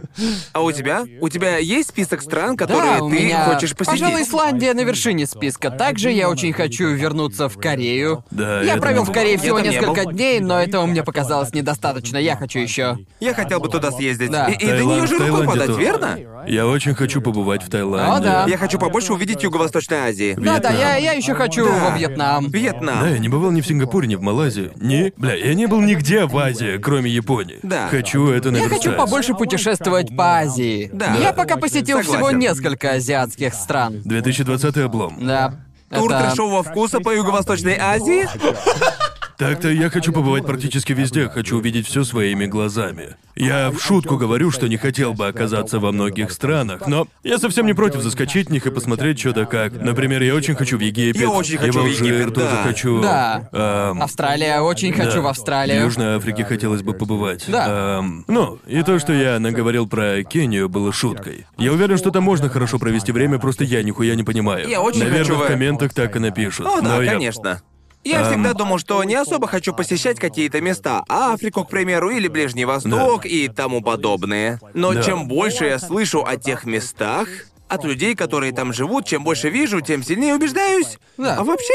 А 0.53 0.61
у 0.63 0.71
тебя? 0.71 1.05
У 1.21 1.29
тебя 1.29 1.57
есть 1.57 1.89
список 1.89 2.23
стран, 2.23 2.57
которые 2.57 2.99
Да, 2.99 3.05
у 3.05 3.11
ты 3.11 3.17
меня... 3.17 3.45
хочешь 3.47 3.75
посетить? 3.75 4.01
Пожалуй, 4.01 4.23
Исландия 4.23 4.73
на 4.75 4.81
вершине 4.85 5.27
списка. 5.39 5.71
Также 5.71 6.11
я 6.11 6.29
очень 6.29 6.53
хочу 6.53 6.89
вернуться 6.89 7.49
в 7.49 7.57
Корею. 7.59 8.25
Да, 8.31 8.61
я 8.63 8.73
это 8.73 8.81
провел 8.83 9.05
в 9.05 9.13
Корее 9.13 9.35
Я 9.35 9.39
всего 9.39 9.61
не 9.61 9.69
несколько 9.71 10.05
был. 10.05 10.13
дней, 10.13 10.41
но 10.41 10.61
этого 10.61 10.87
мне 10.87 11.03
показалось 11.05 11.53
недостаточно. 11.55 12.17
Я 12.19 12.37
хочу 12.37 12.59
еще. 12.59 12.99
Я 13.21 13.35
хотел 13.35 13.61
бы 13.61 13.69
туда 13.69 13.91
съездить. 13.93 14.31
Да. 14.31 14.49
И, 14.49 14.53
и 14.55 14.67
до 14.67 14.73
Таиланд, 14.73 14.97
нее 14.99 15.07
же 15.07 15.13
рукой 15.15 15.27
Таиланде 15.27 15.47
подать, 15.53 15.67
тоже. 15.69 15.81
верно? 15.81 16.19
Я 16.47 16.67
очень 16.67 16.95
хочу 16.95 17.21
побывать 17.21 17.63
в 17.63 17.71
Таиланде. 17.71 18.11
О, 18.13 18.21
да. 18.21 18.45
Я 18.49 18.59
хочу 18.59 18.79
побольше 18.79 19.13
увидеть 19.13 19.43
Юго-Восточной 19.43 19.99
Азии. 20.09 20.35
Да, 20.39 20.59
да, 20.59 20.71
я, 20.71 20.97
я 20.97 21.13
еще 21.13 21.35
хочу 21.35 21.65
Да. 21.67 21.91
во 21.91 21.97
Вьетнам. 21.97 22.51
Вьетнам. 22.51 23.01
Да, 23.01 23.09
я 23.09 23.19
не 23.19 23.29
бывал 23.29 23.51
ни 23.51 23.61
в 23.61 23.67
Сингапуре, 23.67 24.09
ни 24.09 24.15
в 24.17 24.23
Малайзии. 24.23 24.71
Ни... 24.77 25.13
Бля, 25.17 25.35
я 25.35 25.55
не 25.55 25.67
был 25.67 25.81
нигде 25.81 26.25
в 26.27 26.37
Азии, 26.37 26.79
кроме 26.79 27.11
Японии. 27.11 27.59
Да. 27.63 27.89
Хочу 27.89 28.29
это 28.31 28.49
Я 28.49 28.53
наверстать. 28.53 28.85
хочу 28.85 28.97
побольше 28.97 29.35
путешествовать 29.35 30.17
по 30.17 30.39
Азии. 30.39 30.91
Да. 30.93 31.15
Я 31.17 31.33
пока 31.33 31.57
посетил 31.57 32.01
всего 32.01 32.15
Согласен. 32.15 32.39
несколько 32.39 32.93
азиатских 32.93 33.55
стран. 33.55 34.01
2020 34.05 34.77
облом. 34.79 35.17
Да. 35.29 35.55
Тур 35.99 36.11
Это- 36.13 36.29
трешового 36.29 36.63
вкуса 36.63 37.01
по 37.01 37.11
Юго-Восточной 37.15 37.79
Азии? 37.79 38.29
Так-то 39.39 39.69
я 39.69 39.89
хочу 39.89 40.13
побывать 40.13 40.45
практически 40.45 40.93
везде, 40.93 41.29
хочу 41.29 41.59
увидеть 41.59 41.87
все 41.87 42.03
своими 42.03 42.47
глазами. 42.47 43.15
Я 43.37 43.71
в 43.71 43.79
шутку 43.81 44.17
говорю, 44.17 44.51
что 44.51 44.67
не 44.67 44.77
хотел 44.77 45.15
бы 45.15 45.29
оказаться 45.29 45.79
во 45.79 45.93
многих 45.93 46.33
странах, 46.33 46.89
но 46.89 47.07
я 47.23 47.39
совсем 47.39 47.65
не 47.67 47.73
против 47.73 48.01
заскочить 48.03 48.49
в 48.49 48.51
них 48.51 48.67
и 48.67 48.73
посмотреть 48.73 49.21
что 49.21 49.33
да 49.33 49.45
как. 49.45 49.81
Например, 49.81 50.21
я 50.25 50.35
очень 50.35 50.57
хочу 50.57 50.77
в 50.77 50.81
Египет. 50.81 51.23
Я 51.23 51.31
очень 51.31 51.57
хочу 51.57 51.83
в 51.83 51.87
Египет, 51.87 52.35
тоже 52.35 52.51
да. 52.51 52.63
хочу. 52.65 53.01
Да. 53.01 53.49
Эм, 53.53 54.03
Австралия, 54.03 54.61
очень 54.61 54.93
хочу 54.93 55.13
да. 55.13 55.21
в 55.21 55.27
Австралию. 55.29 55.83
В 55.83 55.85
Южной 55.85 56.17
Африке 56.17 56.45
хотелось 56.45 56.83
бы 56.83 56.95
побывать. 56.95 57.45
Да. 57.47 57.99
Эм, 58.01 58.25
ну, 58.27 58.59
и 58.67 58.83
то, 58.83 58.99
что 58.99 59.13
я 59.13 59.39
наговорил 59.39 59.87
про 59.87 60.25
Кению, 60.25 60.69
было 60.69 60.93
шуткой. 60.93 61.47
Я 61.59 61.73
уверен, 61.73 61.97
что 61.97 62.11
там 62.11 62.25
можно 62.25 62.49
хорошо 62.49 62.81
провести 62.81 63.13
время, 63.13 63.39
просто 63.39 63.63
я 63.63 63.85
нихуя 63.85 64.17
не 64.17 64.25
понимаю. 64.25 64.69
Я 64.69 64.81
очень 64.81 64.99
Наверное, 64.99 65.25
хочу 65.25 65.37
в 65.37 65.47
комментах 65.47 65.95
так 65.95 66.17
и 66.17 66.19
напишут. 66.19 66.67
О, 66.67 66.81
да, 66.81 66.99
но 66.99 67.07
конечно. 67.07 67.49
Я 67.49 67.78
Эм. 68.05 68.25
всегда 68.31 68.55
думал, 68.55 68.79
что 68.79 69.03
не 69.05 69.15
особо 69.15 69.47
хочу 69.49 69.75
посещать 69.75 70.19
какие-то 70.19 70.61
места, 70.61 71.03
Африку, 71.09 71.65
к 71.65 71.71
примеру, 71.71 72.11
или 72.11 72.29
Ближний 72.29 72.65
Восток 72.65 73.27
и 73.27 73.49
тому 73.49 73.83
подобное. 73.83 74.61
Но 74.75 74.95
Да. 74.95 75.03
чем 75.03 75.29
больше 75.29 75.67
я 75.67 75.79
слышу 75.79 76.25
о 76.25 76.37
тех 76.37 76.65
местах, 76.65 77.29
от 77.69 77.85
людей, 77.85 78.15
которые 78.15 78.53
там 78.53 78.73
живут, 78.73 79.07
чем 79.07 79.25
больше 79.25 79.51
вижу, 79.51 79.81
тем 79.81 80.03
сильнее 80.03 80.35
убеждаюсь. 80.35 80.99
Да. 81.19 81.37
А 81.37 81.45
вообще, 81.45 81.75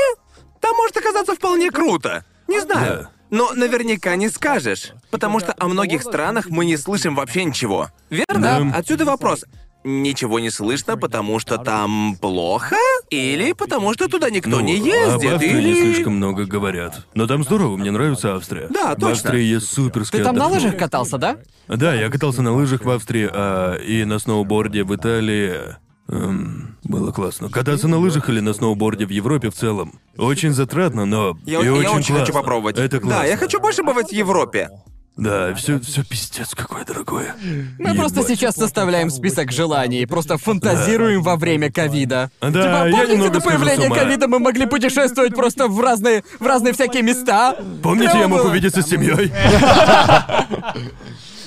там 0.60 0.76
может 0.78 0.98
оказаться 0.98 1.36
вполне 1.36 1.70
круто. 1.70 2.26
Не 2.48 2.62
знаю. 2.62 3.04
Да. 3.04 3.10
Но 3.30 3.52
наверняка 3.54 4.16
не 4.16 4.30
скажешь. 4.30 4.94
Потому 5.10 5.40
что 5.40 5.56
о 5.58 5.68
многих 5.68 6.04
странах 6.04 6.50
мы 6.50 6.66
не 6.66 6.78
слышим 6.78 7.16
вообще 7.16 7.44
ничего. 7.46 7.90
Верно? 8.10 8.72
Да. 8.72 8.78
Отсюда 8.78 9.06
вопрос. 9.06 9.46
Ничего 9.84 10.40
не 10.40 10.50
слышно, 10.50 10.98
потому 10.98 11.40
что 11.40 11.58
там 11.58 12.16
плохо? 12.20 12.76
Или 13.10 13.52
потому 13.54 13.94
что 13.94 14.08
туда 14.08 14.30
никто 14.30 14.50
Ну, 14.50 14.60
не 14.62 14.78
об 14.78 14.86
ездит? 14.86 15.34
Австрии 15.34 15.52
или... 15.58 15.70
не 15.74 15.76
слишком 15.94 16.16
много 16.16 16.46
говорят. 16.46 17.06
Но 17.14 17.28
там 17.28 17.44
здорово, 17.44 17.76
мне 17.76 17.92
нравится 17.92 18.36
Австрия. 18.36 18.68
Да, 18.70 18.92
В 18.96 19.00
точно. 19.00 19.12
Австрии 19.12 19.44
я 19.44 19.60
суперски 19.60 20.18
Ты 20.18 20.24
там 20.24 20.36
на 20.36 20.48
лыжах 20.48 20.78
катался, 20.78 21.18
да? 21.18 21.38
Да, 21.68 21.94
я 21.94 22.10
катался 22.10 22.42
на 22.42 22.54
лыжах 22.54 22.86
в 22.86 22.90
Австрии, 22.90 23.30
а, 23.32 23.76
и 23.76 24.06
на 24.06 24.20
сноуборде 24.20 24.84
в 24.84 24.96
Италии. 24.96 25.56
Эм, 26.10 26.78
было 26.84 27.12
классно. 27.12 27.50
Кататься 27.50 27.88
на 27.88 27.98
лыжах 27.98 28.30
или 28.30 28.40
на 28.42 28.54
сноуборде 28.54 29.06
в 29.06 29.10
Европе 29.10 29.50
в 29.50 29.54
целом. 29.54 30.00
Очень 30.18 30.52
затратно, 30.52 31.06
но 31.06 31.38
Я, 31.46 31.62
и 31.62 31.64
я 31.66 31.74
очень, 31.74 31.90
очень 31.90 31.94
хочу 31.96 32.14
классно. 32.16 32.34
попробовать. 32.34 32.78
Это 32.78 33.00
классно. 33.00 33.22
Да, 33.22 33.26
я 33.26 33.38
хочу 33.38 33.60
больше 33.62 33.84
бывать 33.84 34.10
в 34.10 34.14
Европе. 34.14 34.70
Да, 35.16 35.54
все, 35.54 35.80
все 35.80 36.04
пиздец 36.04 36.56
какое 36.56 36.84
дорогое. 36.86 37.36
Мы 37.78 37.94
просто 37.94 38.22
Ебать. 38.22 38.32
сейчас 38.32 38.56
составляем 38.56 39.12
список 39.12 39.52
желаний, 39.52 40.08
просто 40.08 40.38
фантазируем 40.38 41.22
во 41.22 41.36
время 41.36 41.72
ковида. 41.72 42.32
Да, 42.42 42.48
типа, 42.50 42.88
я 42.90 43.08
помните, 43.08 43.30
до 43.30 43.40
с 43.40 43.44
появления 43.44 43.90
ковида 43.90 44.28
мы 44.28 44.40
могли 44.40 44.66
путешествовать 44.66 45.36
просто 45.36 45.68
в 45.68 45.80
разные, 45.80 46.24
в 46.40 46.46
разные 46.46 46.74
всякие 46.74 47.04
места? 47.04 47.56
Помните, 47.84 48.10
Клёво 48.10 48.22
я 48.22 48.28
мог 48.28 48.40
было. 48.40 48.50
увидеться 48.50 48.82
с 48.82 48.88
семьей? 48.88 49.32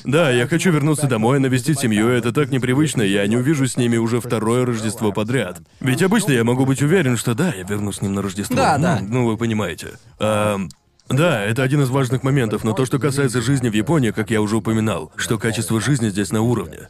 Да, 0.05 0.31
я 0.31 0.47
хочу 0.47 0.71
вернуться 0.71 1.09
домой, 1.09 1.41
навестить 1.41 1.81
семью. 1.81 2.09
Это 2.09 2.33
так 2.33 2.51
непривычно, 2.51 3.03
я 3.03 3.27
не 3.27 3.37
увижу 3.37 3.67
с 3.67 3.77
ними 3.77 3.97
уже 3.97 4.21
второе 4.21 4.65
Рождество 4.65 5.11
подряд. 5.11 5.59
Ведь 5.81 6.01
обычно 6.01 6.31
я 6.31 6.45
могу 6.45 6.65
быть 6.65 6.81
уверен, 6.81 7.17
что 7.17 7.35
да, 7.35 7.53
я 7.53 7.65
вернусь 7.65 7.97
к 7.99 8.03
ним 8.03 8.15
на 8.15 8.23
Рождество. 8.23 8.55
Да, 8.55 8.77
ну, 8.79 8.83
да. 8.85 8.99
Ну, 9.03 9.27
вы 9.27 9.37
понимаете. 9.37 9.95
Ам, 10.21 10.69
да, 11.09 11.43
это 11.45 11.63
один 11.63 11.83
из 11.83 11.89
важных 11.89 12.23
моментов, 12.23 12.65
но 12.65 12.73
то, 12.73 12.85
что 12.85 12.99
касается 12.99 13.41
жизни 13.41 13.69
в 13.69 13.75
Японии, 13.75 14.11
как 14.11 14.31
я 14.31 14.41
уже 14.41 14.57
упоминал, 14.57 15.13
что 15.17 15.39
качество 15.39 15.81
жизни 15.81 16.09
здесь 16.09 16.33
на 16.33 16.43
уровне. 16.43 16.89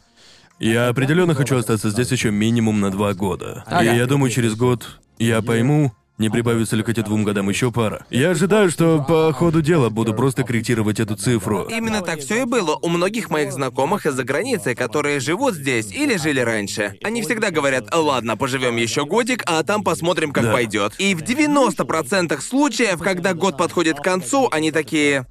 Я 0.59 0.87
определенно 0.87 1.35
хочу 1.35 1.55
остаться 1.55 1.91
здесь 1.91 2.11
еще 2.11 2.31
минимум 2.31 2.79
на 2.79 2.89
два 2.89 3.13
года. 3.13 3.63
И 3.81 3.85
я 3.85 4.07
думаю, 4.07 4.31
через 4.31 4.55
год 4.55 4.99
я 5.19 5.41
пойму, 5.41 5.93
не 6.17 6.29
прибавится 6.29 6.75
ли 6.75 6.83
к 6.83 6.89
этим 6.89 7.03
двум 7.03 7.23
годам 7.23 7.49
еще 7.49 7.71
пара. 7.71 8.05
Я 8.09 8.31
ожидаю, 8.31 8.69
что 8.69 9.03
по 9.07 9.31
ходу 9.33 9.61
дела 9.61 9.89
буду 9.89 10.13
просто 10.13 10.43
корректировать 10.43 10.99
эту 10.99 11.15
цифру. 11.15 11.63
Именно 11.69 12.01
так 12.01 12.19
все 12.19 12.41
и 12.41 12.45
было 12.45 12.75
у 12.81 12.89
многих 12.89 13.29
моих 13.29 13.51
знакомых 13.53 14.05
из-за 14.05 14.23
границы, 14.23 14.75
которые 14.75 15.19
живут 15.19 15.55
здесь 15.55 15.91
или 15.91 16.17
жили 16.17 16.39
раньше. 16.39 16.97
Они 17.03 17.21
всегда 17.21 17.51
говорят, 17.51 17.93
ладно, 17.93 18.35
поживем 18.37 18.75
еще 18.77 19.05
годик, 19.05 19.43
а 19.45 19.61
там 19.63 19.83
посмотрим, 19.83 20.31
как 20.31 20.45
Да. 20.45 20.53
пойдет. 20.53 20.93
И 20.97 21.13
в 21.15 21.21
90% 21.21 22.41
случаев, 22.41 22.99
когда 22.99 23.33
год 23.33 23.57
подходит 23.57 23.99
к 23.99 24.03
концу, 24.03 24.49
они 24.51 24.71
такие. 24.71 25.25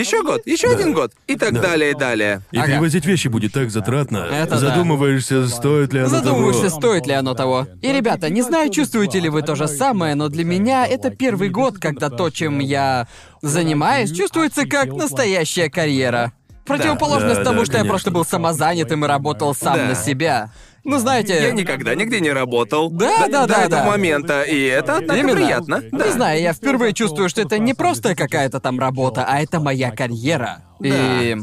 Еще 0.00 0.22
год, 0.22 0.42
еще 0.46 0.68
один 0.68 0.92
год. 0.92 1.12
И 1.26 1.36
так 1.36 1.54
Да. 1.54 1.60
далее, 1.62 1.92
и 1.92 1.94
далее. 1.94 2.42
И 2.52 2.58
Ага. 2.58 2.66
перевозить 2.66 3.06
вещи 3.06 3.28
будет 3.28 3.52
так 3.52 3.70
затратно. 3.70 4.18
Это 4.30 4.50
да. 4.50 4.58
Задумываешься, 4.58 5.48
стоит 5.48 5.92
ли 5.94 6.00
оно 6.00 6.08
Задумываешься, 6.10 6.68
того. 6.68 6.80
стоит 6.80 7.06
ли 7.06 7.14
оно 7.14 7.34
того. 7.34 7.66
И, 7.80 7.90
ребята, 7.92 8.28
не 8.28 8.42
знаю, 8.42 8.70
чувствуете 8.70 9.20
ли 9.20 9.28
вы 9.30 9.40
то 9.42 9.54
же 9.56 9.66
самое, 9.68 10.14
но 10.14 10.28
для 10.28 10.44
меня 10.44 10.86
это 10.86 11.10
первый 11.10 11.48
год, 11.48 11.78
когда 11.78 12.10
то, 12.10 12.28
чем 12.30 12.58
я 12.58 13.08
занимаюсь, 13.42 14.12
чувствуется 14.12 14.66
как 14.66 14.92
настоящая 14.92 15.70
карьера. 15.70 16.32
Противоположность 16.66 17.38
Да, 17.38 17.44
тому, 17.44 17.60
да, 17.60 17.64
что 17.64 17.72
я 17.74 17.78
конечно. 17.78 17.90
просто 17.90 18.10
был 18.10 18.24
самозанятым 18.24 19.04
и 19.04 19.08
работал 19.08 19.54
сам 19.54 19.76
Да. 19.76 19.84
на 19.86 19.94
себя. 19.94 20.50
Ну, 20.86 20.98
знаете... 20.98 21.42
Я 21.42 21.50
никогда 21.50 21.96
нигде 21.96 22.20
не 22.20 22.30
работал. 22.30 22.90
Да, 22.90 23.26
До- 23.26 23.32
да, 23.32 23.46
до 23.46 23.54
да, 23.54 23.64
этого 23.64 23.82
да. 23.82 23.90
момента, 23.90 24.42
и 24.42 24.62
это, 24.62 24.98
однако, 24.98 25.18
Именно. 25.20 25.34
приятно. 25.34 25.82
Не 25.90 26.12
знаю, 26.12 26.40
я 26.40 26.52
впервые 26.52 26.92
чувствую, 26.92 27.28
что 27.28 27.42
это 27.42 27.58
не 27.58 27.74
просто 27.74 28.14
какая-то 28.14 28.60
там 28.60 28.78
работа, 28.78 29.26
а 29.28 29.40
это 29.40 29.58
моя 29.58 29.90
карьера. 29.90 30.62
И 30.80 31.36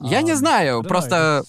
я 0.00 0.22
не 0.22 0.34
знаю, 0.34 0.82
просто 0.82 1.44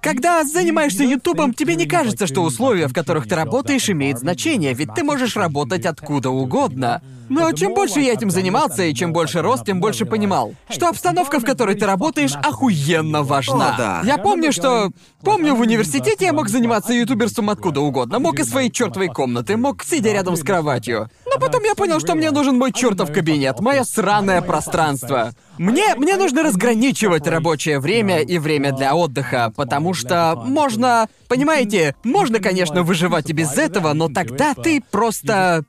когда 0.00 0.44
занимаешься 0.44 1.04
Ютубом, 1.04 1.54
тебе 1.54 1.74
не 1.74 1.86
кажется, 1.86 2.26
что 2.26 2.42
условия, 2.42 2.88
в 2.88 2.92
которых 2.92 3.28
ты 3.28 3.34
работаешь, 3.34 3.88
имеют 3.88 4.18
значение, 4.18 4.74
ведь 4.74 4.94
ты 4.94 5.04
можешь 5.04 5.36
работать 5.36 5.86
откуда 5.86 6.30
угодно. 6.30 7.02
Но 7.30 7.52
чем 7.52 7.74
больше 7.74 8.00
я 8.00 8.12
этим 8.12 8.28
занимался 8.28 8.82
и 8.82 8.92
чем 8.92 9.12
больше 9.12 9.40
рос, 9.40 9.62
тем 9.62 9.80
больше 9.80 10.04
понимал, 10.04 10.52
что 10.68 10.88
обстановка, 10.88 11.38
в 11.38 11.44
которой 11.44 11.76
ты 11.76 11.86
работаешь, 11.86 12.34
охуенно 12.34 13.22
важна. 13.22 13.74
О, 13.74 13.78
да. 13.78 14.02
Я 14.04 14.18
помню, 14.18 14.52
что... 14.52 14.90
Помню, 15.22 15.54
в 15.54 15.60
университете 15.60 16.24
я 16.24 16.32
мог 16.32 16.48
заниматься 16.48 16.92
ютуберством 16.92 17.50
откуда 17.50 17.82
угодно. 17.82 18.18
Мог 18.18 18.40
из 18.40 18.50
своей 18.50 18.70
чертовой 18.70 19.08
комнаты, 19.08 19.56
мог 19.56 19.84
сидя 19.84 20.12
рядом 20.12 20.34
с 20.34 20.40
кроватью. 20.40 21.08
Но 21.26 21.38
потом 21.38 21.62
я 21.62 21.74
понял, 21.76 22.00
что 22.00 22.14
мне 22.14 22.30
нужен 22.32 22.58
мой 22.58 22.72
чертов 22.72 23.12
кабинет, 23.12 23.60
мое 23.60 23.84
сраное 23.84 24.42
пространство. 24.42 25.32
Мне, 25.58 25.94
мне 25.96 26.16
нужно 26.16 26.42
разграничивать 26.42 27.26
рабочее 27.28 27.80
время 27.80 28.20
и 28.20 28.38
время 28.38 28.72
для 28.72 28.96
отдыха, 28.96 29.52
потому 29.60 29.92
что 29.92 30.42
можно... 30.42 31.06
Понимаете, 31.28 31.94
можно, 32.02 32.40
конечно, 32.40 32.82
выживать 32.82 33.28
и 33.28 33.34
без 33.34 33.58
этого, 33.58 33.92
но 33.92 34.08
тогда 34.08 34.54
ты 34.54 34.82
просто... 34.90 35.64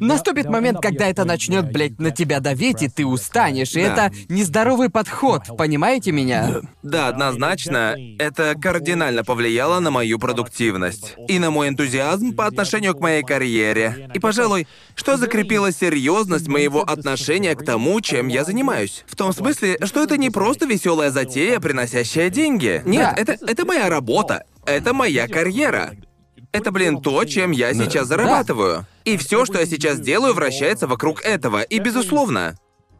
наступит 0.00 0.46
момент, 0.48 0.78
когда 0.80 1.06
это 1.08 1.24
начнет, 1.24 1.70
блядь, 1.72 1.98
на 1.98 2.10
тебя 2.10 2.40
давить, 2.40 2.82
и 2.82 2.88
ты 2.88 3.06
устанешь. 3.06 3.74
И 3.74 3.82
Да. 3.82 4.06
это 4.08 4.12
нездоровый 4.28 4.90
подход, 4.90 5.42
понимаете 5.56 6.12
меня? 6.12 6.60
Да, 6.82 7.08
однозначно, 7.08 7.96
это 8.18 8.54
кардинально 8.60 9.24
повлияло 9.24 9.80
на 9.80 9.90
мою 9.90 10.18
продуктивность 10.18 11.14
и 11.28 11.38
на 11.38 11.50
мой 11.50 11.68
энтузиазм 11.68 12.34
по 12.34 12.46
отношению 12.46 12.94
к 12.94 13.00
моей 13.00 13.22
карьере. 13.22 14.10
И, 14.14 14.18
пожалуй, 14.18 14.66
что 14.94 15.16
закрепило 15.16 15.72
серьезность 15.72 16.48
моего 16.48 16.82
отношения 16.82 17.54
к 17.54 17.64
тому, 17.64 18.00
чем 18.00 18.28
я 18.28 18.44
занимаюсь. 18.44 19.04
В 19.06 19.16
том 19.16 19.32
смысле, 19.32 19.78
что 19.84 20.02
это 20.02 20.16
не 20.16 20.30
просто 20.30 20.66
веселая 20.66 21.10
затея, 21.10 21.60
приносящая 21.60 22.30
деньги. 22.30 22.82
Нет, 22.84 23.14
Да. 23.16 23.22
это, 23.22 23.36
это 23.46 23.64
моя 23.64 23.88
работа. 23.88 24.44
Это 24.64 24.92
моя 24.92 25.28
карьера. 25.28 25.92
Это, 26.56 26.70
блин, 26.70 27.02
то, 27.02 27.22
чем 27.26 27.50
я 27.50 27.74
сейчас 27.74 28.08
зарабатываю. 28.08 28.86
И 29.04 29.18
все, 29.18 29.44
что 29.44 29.58
я 29.58 29.66
сейчас 29.66 30.00
делаю, 30.00 30.32
вращается 30.32 30.86
вокруг 30.86 31.20
этого. 31.20 31.60
И, 31.60 31.78
безусловно, 31.78 32.56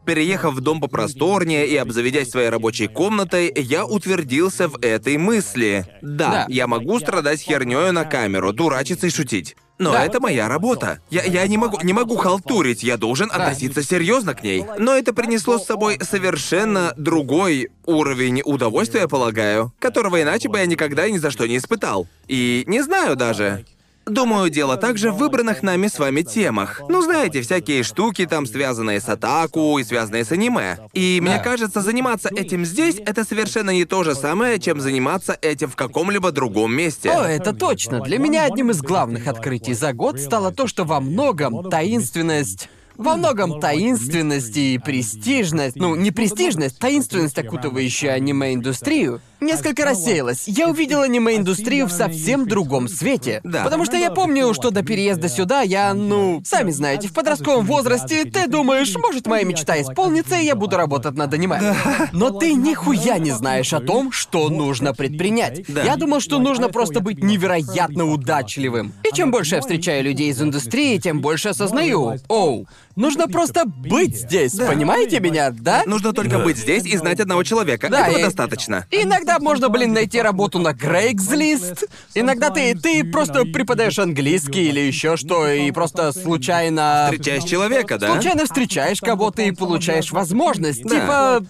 Переехав 0.07 0.53
в 0.53 0.61
дом 0.61 0.79
попросторнее 0.79 1.67
и 1.67 1.75
обзаведясь 1.75 2.29
своей 2.29 2.47
рабочей 2.47 2.87
комнатой, 2.87 3.51
я 3.57 3.85
утвердился 3.85 4.69
в 4.69 4.77
этой 4.81 5.17
мысли. 5.17 5.85
Да, 6.01 6.31
Да. 6.31 6.45
я 6.47 6.65
могу 6.65 6.97
страдать 7.01 7.41
хернёю 7.41 7.91
на 7.91 8.05
камеру, 8.05 8.53
дурачиться 8.53 9.07
и 9.07 9.09
шутить. 9.09 9.57
Но 9.79 9.91
Да. 9.91 10.05
это 10.05 10.21
моя 10.21 10.47
работа. 10.47 11.01
Я, 11.09 11.23
я 11.23 11.45
не 11.45 11.57
могу 11.57 11.79
не 11.83 11.91
могу 11.91 12.15
халтурить, 12.15 12.83
я 12.83 12.95
должен 12.95 13.29
относиться 13.29 13.83
серьезно 13.83 14.33
к 14.33 14.43
ней. 14.43 14.63
Но 14.79 14.95
это 14.95 15.11
принесло 15.13 15.57
с 15.59 15.65
собой 15.65 15.99
совершенно 16.01 16.93
другой 16.95 17.67
уровень 17.85 18.41
удовольствия, 18.45 19.09
полагаю, 19.09 19.73
которого 19.77 20.21
иначе 20.21 20.47
бы 20.47 20.57
я 20.59 20.65
никогда 20.67 21.09
ни 21.09 21.17
за 21.17 21.31
что 21.31 21.45
не 21.47 21.57
испытал. 21.57 22.07
И 22.29 22.63
не 22.65 22.81
знаю 22.81 23.17
даже. 23.17 23.65
Думаю, 24.07 24.49
дело 24.49 24.77
также 24.77 25.11
в 25.11 25.17
выбранных 25.17 25.63
нами 25.63 25.87
с 25.87 25.99
вами 25.99 26.21
темах. 26.21 26.81
Ну, 26.87 27.01
знаете, 27.01 27.41
всякие 27.41 27.83
штуки 27.83 28.25
там, 28.25 28.45
связанные 28.45 29.01
с 29.01 29.09
атаку 29.09 29.77
и 29.77 29.83
связанные 29.83 30.23
с 30.23 30.31
аниме. 30.31 30.77
И 30.93 31.19
мне 31.21 31.39
кажется, 31.39 31.81
заниматься 31.81 32.29
этим 32.29 32.65
здесь— 32.65 32.95
это 33.05 33.25
совершенно 33.25 33.71
не 33.71 33.85
то 33.85 34.03
же 34.03 34.15
самое, 34.15 34.59
чем 34.59 34.79
заниматься 34.79 35.37
этим 35.41 35.69
в 35.69 35.75
каком-либо 35.75 36.31
другом 36.31 36.73
месте. 36.73 37.11
О, 37.11 37.23
это 37.23 37.53
точно. 37.53 37.99
Для 37.99 38.17
меня 38.17 38.45
одним 38.45 38.71
из 38.71 38.81
главных 38.81 39.27
открытий 39.27 39.73
за 39.73 39.93
год 39.93 40.19
стало 40.19 40.51
то, 40.51 40.67
что 40.67 40.85
во 40.85 41.01
многом 41.01 41.69
таинственность... 41.69 42.69
Во 42.95 43.15
многом 43.15 43.59
таинственность 43.59 44.57
и 44.57 44.79
престижность, 44.83 45.75
ну 45.75 45.95
не 45.95 46.09
престижность, 46.09 46.79
таинственность, 46.79 47.37
окутывающая 47.37 48.11
аниме-индустрию, 48.13 49.21
несколько 49.39 49.85
рассеялась. 49.85 50.47
Я 50.47 50.69
увидел 50.69 51.01
аниме-индустрию 51.01 51.87
в 51.87 51.91
совсем 51.91 52.47
другом 52.47 52.87
свете. 52.87 53.41
Да. 53.43 53.63
Потому 53.63 53.85
что 53.85 53.97
я 53.97 54.11
помню, 54.11 54.53
что 54.53 54.71
до 54.71 54.83
переезда 54.83 55.29
сюда 55.29 55.61
я, 55.61 55.93
ну, 55.93 56.41
сами 56.45 56.71
знаете, 56.71 57.07
в 57.07 57.13
подростковом 57.13 57.65
возрасте 57.65 58.25
ты 58.25 58.47
думаешь, 58.47 58.95
может 58.95 59.27
моя 59.27 59.43
мечта 59.43 59.79
исполнится, 59.81 60.37
и 60.37 60.45
я 60.45 60.55
буду 60.55 60.77
работать 60.77 61.15
над 61.15 61.33
аниме. 61.33 61.75
Но 62.11 62.31
ты 62.31 62.53
нихуя 62.53 63.17
не 63.17 63.31
знаешь 63.31 63.73
о 63.73 63.79
том, 63.79 64.11
что 64.11 64.49
нужно 64.49 64.93
предпринять. 64.93 65.65
Да. 65.67 65.83
Я 65.83 65.95
думал, 65.95 66.19
что 66.19 66.39
нужно 66.39 66.69
просто 66.69 66.99
быть 66.99 67.23
невероятно 67.23 68.05
удачливым. 68.05 68.93
И 69.03 69.15
чем 69.15 69.31
больше 69.31 69.55
я 69.55 69.61
встречаю 69.61 70.03
людей 70.03 70.29
из 70.29 70.41
индустрии, 70.41 70.97
тем 70.97 71.21
больше 71.21 71.49
осознаю. 71.49 72.15
Оу, 72.27 72.67
нужно 72.97 73.27
просто 73.27 73.63
быть 73.65 74.17
здесь, 74.17 74.53
понимаете 74.53 75.19
меня, 75.19 75.51
да? 75.51 75.83
Нужно 75.85 76.11
только 76.11 76.39
быть 76.39 76.57
здесь 76.57 76.85
и 76.85 76.97
знать 76.97 77.19
одного 77.19 77.43
человека. 77.43 77.87
Да, 77.89 78.07
Этого 78.07 78.19
и- 78.19 78.23
достаточно. 78.23 78.85
Иногда 78.91 79.39
можно, 79.39 79.69
блин, 79.69 79.93
найти 79.93 80.21
работу 80.21 80.59
на 80.59 80.73
Craigslist. 80.73 81.89
Иногда 82.13 82.49
ты, 82.49 82.75
ты 82.75 83.03
просто 83.05 83.45
преподаешь 83.45 83.97
английский 83.99 84.67
или 84.67 84.81
еще 84.81 85.15
что, 85.15 85.47
и 85.47 85.71
просто 85.71 86.11
случайно... 86.11 87.09
Встречаешь 87.11 87.43
человека, 87.43 87.97
да? 87.97 88.11
Случайно 88.11 88.45
встречаешь 88.45 88.99
кого-то 88.99 89.41
и 89.41 89.51
получаешь 89.51 90.11
возможность. 90.11 90.83
Да. 90.83 90.89
Типа... 90.89 91.45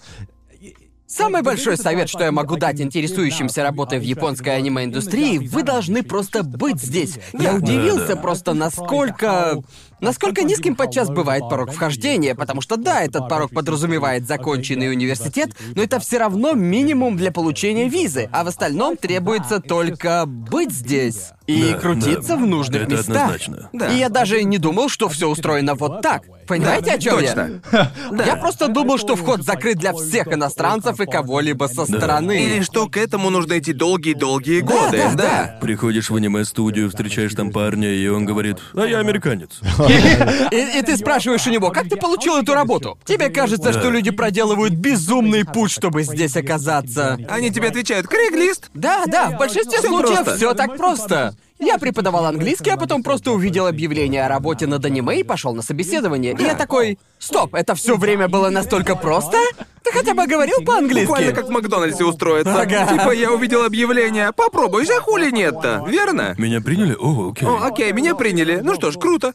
Самый 1.10 1.40
большой 1.40 1.78
совет, 1.78 2.10
что 2.10 2.24
я 2.24 2.32
могу 2.32 2.56
дать 2.56 2.82
интересующимся 2.82 3.62
работой 3.62 3.98
в 3.98 4.02
японской 4.02 4.50
аниме-индустрии, 4.50 5.38
вы 5.38 5.62
должны 5.62 6.02
просто 6.02 6.42
быть 6.42 6.82
здесь. 6.82 7.14
Я 7.32 7.54
удивился 7.54 8.14
просто, 8.14 8.52
насколько... 8.52 9.62
Насколько 10.00 10.42
низким 10.44 10.76
подчас 10.76 11.08
бывает 11.10 11.42
порог 11.48 11.72
вхождения, 11.72 12.34
потому 12.34 12.60
что 12.60 12.76
да, 12.76 13.02
этот 13.02 13.28
порог 13.28 13.50
подразумевает 13.52 14.26
законченный 14.26 14.90
университет, 14.90 15.50
но 15.74 15.82
это 15.82 15.98
все 15.98 16.18
равно 16.18 16.52
минимум 16.52 17.16
для 17.16 17.32
получения 17.32 17.88
визы, 17.88 18.28
а 18.32 18.44
в 18.44 18.48
остальном 18.48 18.96
требуется 18.96 19.60
только 19.60 20.24
быть 20.26 20.72
здесь 20.72 21.30
и 21.46 21.72
Да, 21.72 21.78
крутиться 21.78 22.28
да. 22.28 22.36
в 22.36 22.46
нужных 22.46 22.82
Это 22.82 22.90
местах. 22.92 23.16
однозначно. 23.16 23.70
Да. 23.72 23.88
И 23.88 23.98
я 23.98 24.08
даже 24.10 24.42
не 24.44 24.58
думал, 24.58 24.88
что 24.90 25.08
все 25.08 25.28
устроено 25.28 25.74
вот 25.74 26.02
так. 26.02 26.22
Понимаете, 26.46 26.92
о 26.92 26.98
чем 26.98 27.18
Точно. 27.18 27.60
я? 27.72 28.24
Я 28.26 28.36
просто 28.36 28.68
думал, 28.68 28.98
что 28.98 29.16
вход 29.16 29.42
закрыт 29.44 29.78
для 29.78 29.92
всех 29.94 30.28
иностранцев 30.32 31.00
и 31.00 31.06
кого-либо 31.06 31.64
со 31.64 31.84
стороны. 31.86 32.42
Или 32.44 32.62
что 32.62 32.86
к 32.88 32.96
этому 32.98 33.30
нужно 33.30 33.58
идти 33.58 33.72
долгие-долгие 33.72 34.60
годы. 34.60 34.98
да, 34.98 35.14
да. 35.14 35.58
Приходишь 35.60 36.10
в 36.10 36.16
аниме-студию, 36.16 36.90
встречаешь 36.90 37.34
там 37.34 37.50
парня, 37.50 37.88
и 37.94 38.06
он 38.08 38.24
говорит, 38.26 38.58
а 38.74 38.84
я 38.84 38.98
американец. 38.98 39.60
И, 40.50 40.78
и 40.78 40.82
ты 40.82 40.96
спрашиваешь 40.96 41.46
у 41.46 41.50
него, 41.50 41.70
как 41.70 41.88
ты 41.88 41.96
получил 41.96 42.36
эту 42.36 42.54
работу? 42.54 42.98
Тебе 43.04 43.28
кажется, 43.28 43.72
что 43.72 43.90
люди 43.90 44.10
проделывают 44.10 44.74
безумный 44.74 45.44
путь, 45.44 45.70
чтобы 45.70 46.02
здесь 46.02 46.36
оказаться. 46.36 47.18
Они 47.28 47.50
тебе 47.50 47.68
отвечают 47.68 48.06
«Криглист». 48.06 48.70
Да, 48.74 49.04
да, 49.06 49.30
в 49.30 49.38
большинстве 49.38 49.78
Всё 49.78 49.88
случаев 49.88 50.24
просто. 50.24 50.36
все 50.36 50.54
так 50.54 50.76
просто. 50.76 51.34
Я 51.58 51.78
преподавал 51.78 52.24
английский, 52.26 52.70
а 52.70 52.76
потом 52.76 53.02
просто 53.02 53.32
увидел 53.32 53.66
объявление 53.66 54.24
о 54.24 54.28
работе 54.28 54.66
над 54.66 54.84
аниме 54.84 55.18
и 55.20 55.22
пошел 55.24 55.54
на 55.54 55.62
собеседование. 55.62 56.36
И 56.38 56.42
я 56.42 56.54
такой, 56.54 56.98
стоп, 57.18 57.54
это 57.54 57.74
все 57.74 57.96
время 57.96 58.28
было 58.28 58.48
настолько 58.48 58.94
просто? 58.94 59.36
Ты 59.82 59.90
хотя 59.92 60.14
бы 60.14 60.26
говорил 60.26 60.62
по-английски? 60.64 61.08
Буквально 61.08 61.32
как 61.32 61.46
в 61.46 61.50
Макдональдсе 61.50 62.04
устроиться. 62.04 62.60
Ага. 62.60 62.86
Типа 62.86 63.10
я 63.10 63.32
увидел 63.32 63.64
объявление. 63.64 64.32
Попробуй 64.32 64.86
же, 64.86 64.92
хули 65.00 65.30
нет-то, 65.32 65.84
верно? 65.88 66.34
Меня 66.38 66.60
приняли? 66.60 66.94
О, 66.98 67.30
окей. 67.30 67.48
О, 67.48 67.58
окей, 67.64 67.92
меня 67.92 68.14
приняли. 68.14 68.60
Ну 68.62 68.74
что 68.76 68.92
ж, 68.92 68.96
круто. 68.96 69.32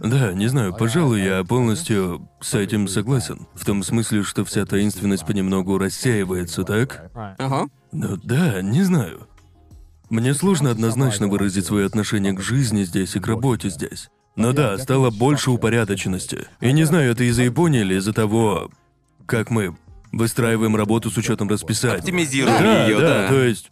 Да, 0.00 0.32
не 0.32 0.46
знаю, 0.48 0.74
пожалуй, 0.74 1.22
я 1.22 1.42
полностью 1.44 2.28
с 2.40 2.54
этим 2.54 2.88
согласен. 2.88 3.46
В 3.54 3.64
том 3.64 3.82
смысле, 3.82 4.22
что 4.22 4.44
вся 4.44 4.66
таинственность 4.66 5.26
понемногу 5.26 5.78
рассеивается, 5.78 6.64
так? 6.64 7.10
Ага. 7.14 7.68
Ну 7.92 8.16
да, 8.22 8.60
не 8.62 8.82
знаю. 8.82 9.26
Мне 10.10 10.34
сложно 10.34 10.70
однозначно 10.70 11.28
выразить 11.28 11.66
свое 11.66 11.86
отношение 11.86 12.32
к 12.34 12.40
жизни 12.40 12.84
здесь 12.84 13.16
и 13.16 13.20
к 13.20 13.26
работе 13.26 13.70
здесь. 13.70 14.10
Но 14.36 14.52
да, 14.52 14.76
стало 14.78 15.10
больше 15.10 15.50
упорядоченности. 15.50 16.46
И 16.60 16.72
не 16.72 16.84
знаю, 16.84 17.12
это 17.12 17.24
из-за 17.24 17.42
Японии 17.42 17.80
или 17.80 17.94
из-за 17.96 18.12
того, 18.12 18.70
как 19.26 19.50
мы 19.50 19.76
выстраиваем 20.12 20.76
работу 20.76 21.10
с 21.10 21.16
учетом 21.16 21.48
расписания. 21.48 21.98
Оптимизируем 21.98 22.62
да, 22.62 22.86
ее, 22.86 23.00
да, 23.00 23.22
да. 23.22 23.28
то 23.28 23.42
есть 23.42 23.70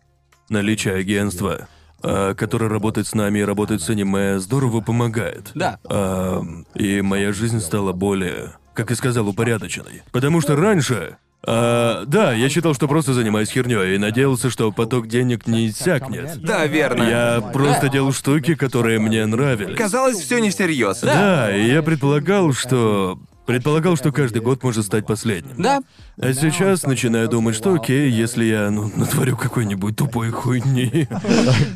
наличие 0.48 0.94
агентства, 0.94 1.69
а, 2.02 2.34
которое 2.34 2.68
работает 2.68 3.06
с 3.06 3.14
нами 3.14 3.40
и 3.40 3.42
работает 3.42 3.82
с 3.82 3.90
аниме, 3.90 4.38
здорово 4.38 4.80
помогает. 4.80 5.50
Да. 5.54 5.78
А, 5.84 6.42
и 6.74 7.00
моя 7.00 7.32
жизнь 7.32 7.60
стала 7.60 7.92
более, 7.92 8.52
как 8.74 8.90
и 8.90 8.94
сказал, 8.94 9.28
упорядоченной. 9.28 10.02
Потому 10.12 10.40
что 10.40 10.56
раньше... 10.56 11.16
а, 11.44 12.04
да, 12.06 12.32
я 12.32 12.48
считал, 12.48 12.74
что 12.74 12.86
просто 12.88 13.14
занимаюсь 13.14 13.50
херней 13.50 13.94
и 13.94 13.98
надеялся, 13.98 14.50
что 14.50 14.70
поток 14.72 15.08
денег 15.08 15.46
не 15.46 15.68
иссякнет. 15.68 16.40
Да, 16.40 16.66
верно. 16.66 17.02
Я 17.02 17.40
просто 17.52 17.88
делал 17.88 18.12
штуки, 18.12 18.54
которые 18.54 18.98
мне 18.98 19.26
нравились. 19.26 19.76
Казалось, 19.76 20.18
все 20.18 20.38
не 20.38 20.50
всерьез. 20.50 21.00
Да, 21.00 21.54
и 21.54 21.66
я 21.66 21.82
предполагал, 21.82 22.52
что... 22.52 23.18
Предполагал, 23.47 23.97
что 23.97 24.12
каждый 24.12 24.40
год 24.40 24.62
может 24.62 24.86
стать 24.86 25.06
последним. 25.06 25.60
Да. 25.60 25.82
А 26.16 26.32
сейчас 26.32 26.85
начинаю 26.85 27.28
думать, 27.28 27.56
что 27.56 27.74
окей, 27.74 28.09
если 28.10 28.44
я, 28.44 28.70
ну, 28.70 28.90
натворю 28.94 29.36
какой-нибудь 29.36 29.97
тупой 29.97 30.31
хуйни. 30.31 31.09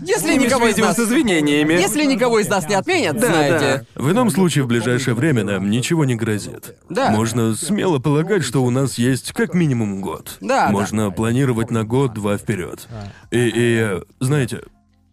Если 0.02 0.36
никого 0.36 0.68
из 0.68 0.76
нас... 0.76 0.96
с 0.96 1.00
извинениями. 1.00 1.72
Если 1.74 2.04
никого 2.04 2.38
из 2.38 2.48
нас 2.48 2.68
не 2.68 2.74
отменят, 2.74 3.18
Да, 3.18 3.26
знаете... 3.26 3.86
В 3.94 4.10
ином 4.10 4.30
случае, 4.30 4.64
в 4.64 4.68
ближайшее 4.68 5.14
время 5.14 5.42
нам 5.44 5.68
ничего 5.70 6.04
не 6.04 6.14
грозит. 6.14 6.76
Да. 6.88 7.10
Можно 7.10 7.54
смело 7.54 7.98
полагать, 7.98 8.44
что 8.44 8.62
у 8.62 8.70
нас 8.70 8.98
есть 8.98 9.32
как 9.32 9.54
минимум 9.54 10.00
год. 10.00 10.36
Да, 10.40 10.66
да. 10.66 10.70
Можно 10.70 11.10
планировать 11.10 11.70
на 11.70 11.84
год-два 11.84 12.36
вперед. 12.38 12.86
И, 13.30 13.38
и, 13.38 13.78
э, 13.80 14.02
знаете, 14.20 14.60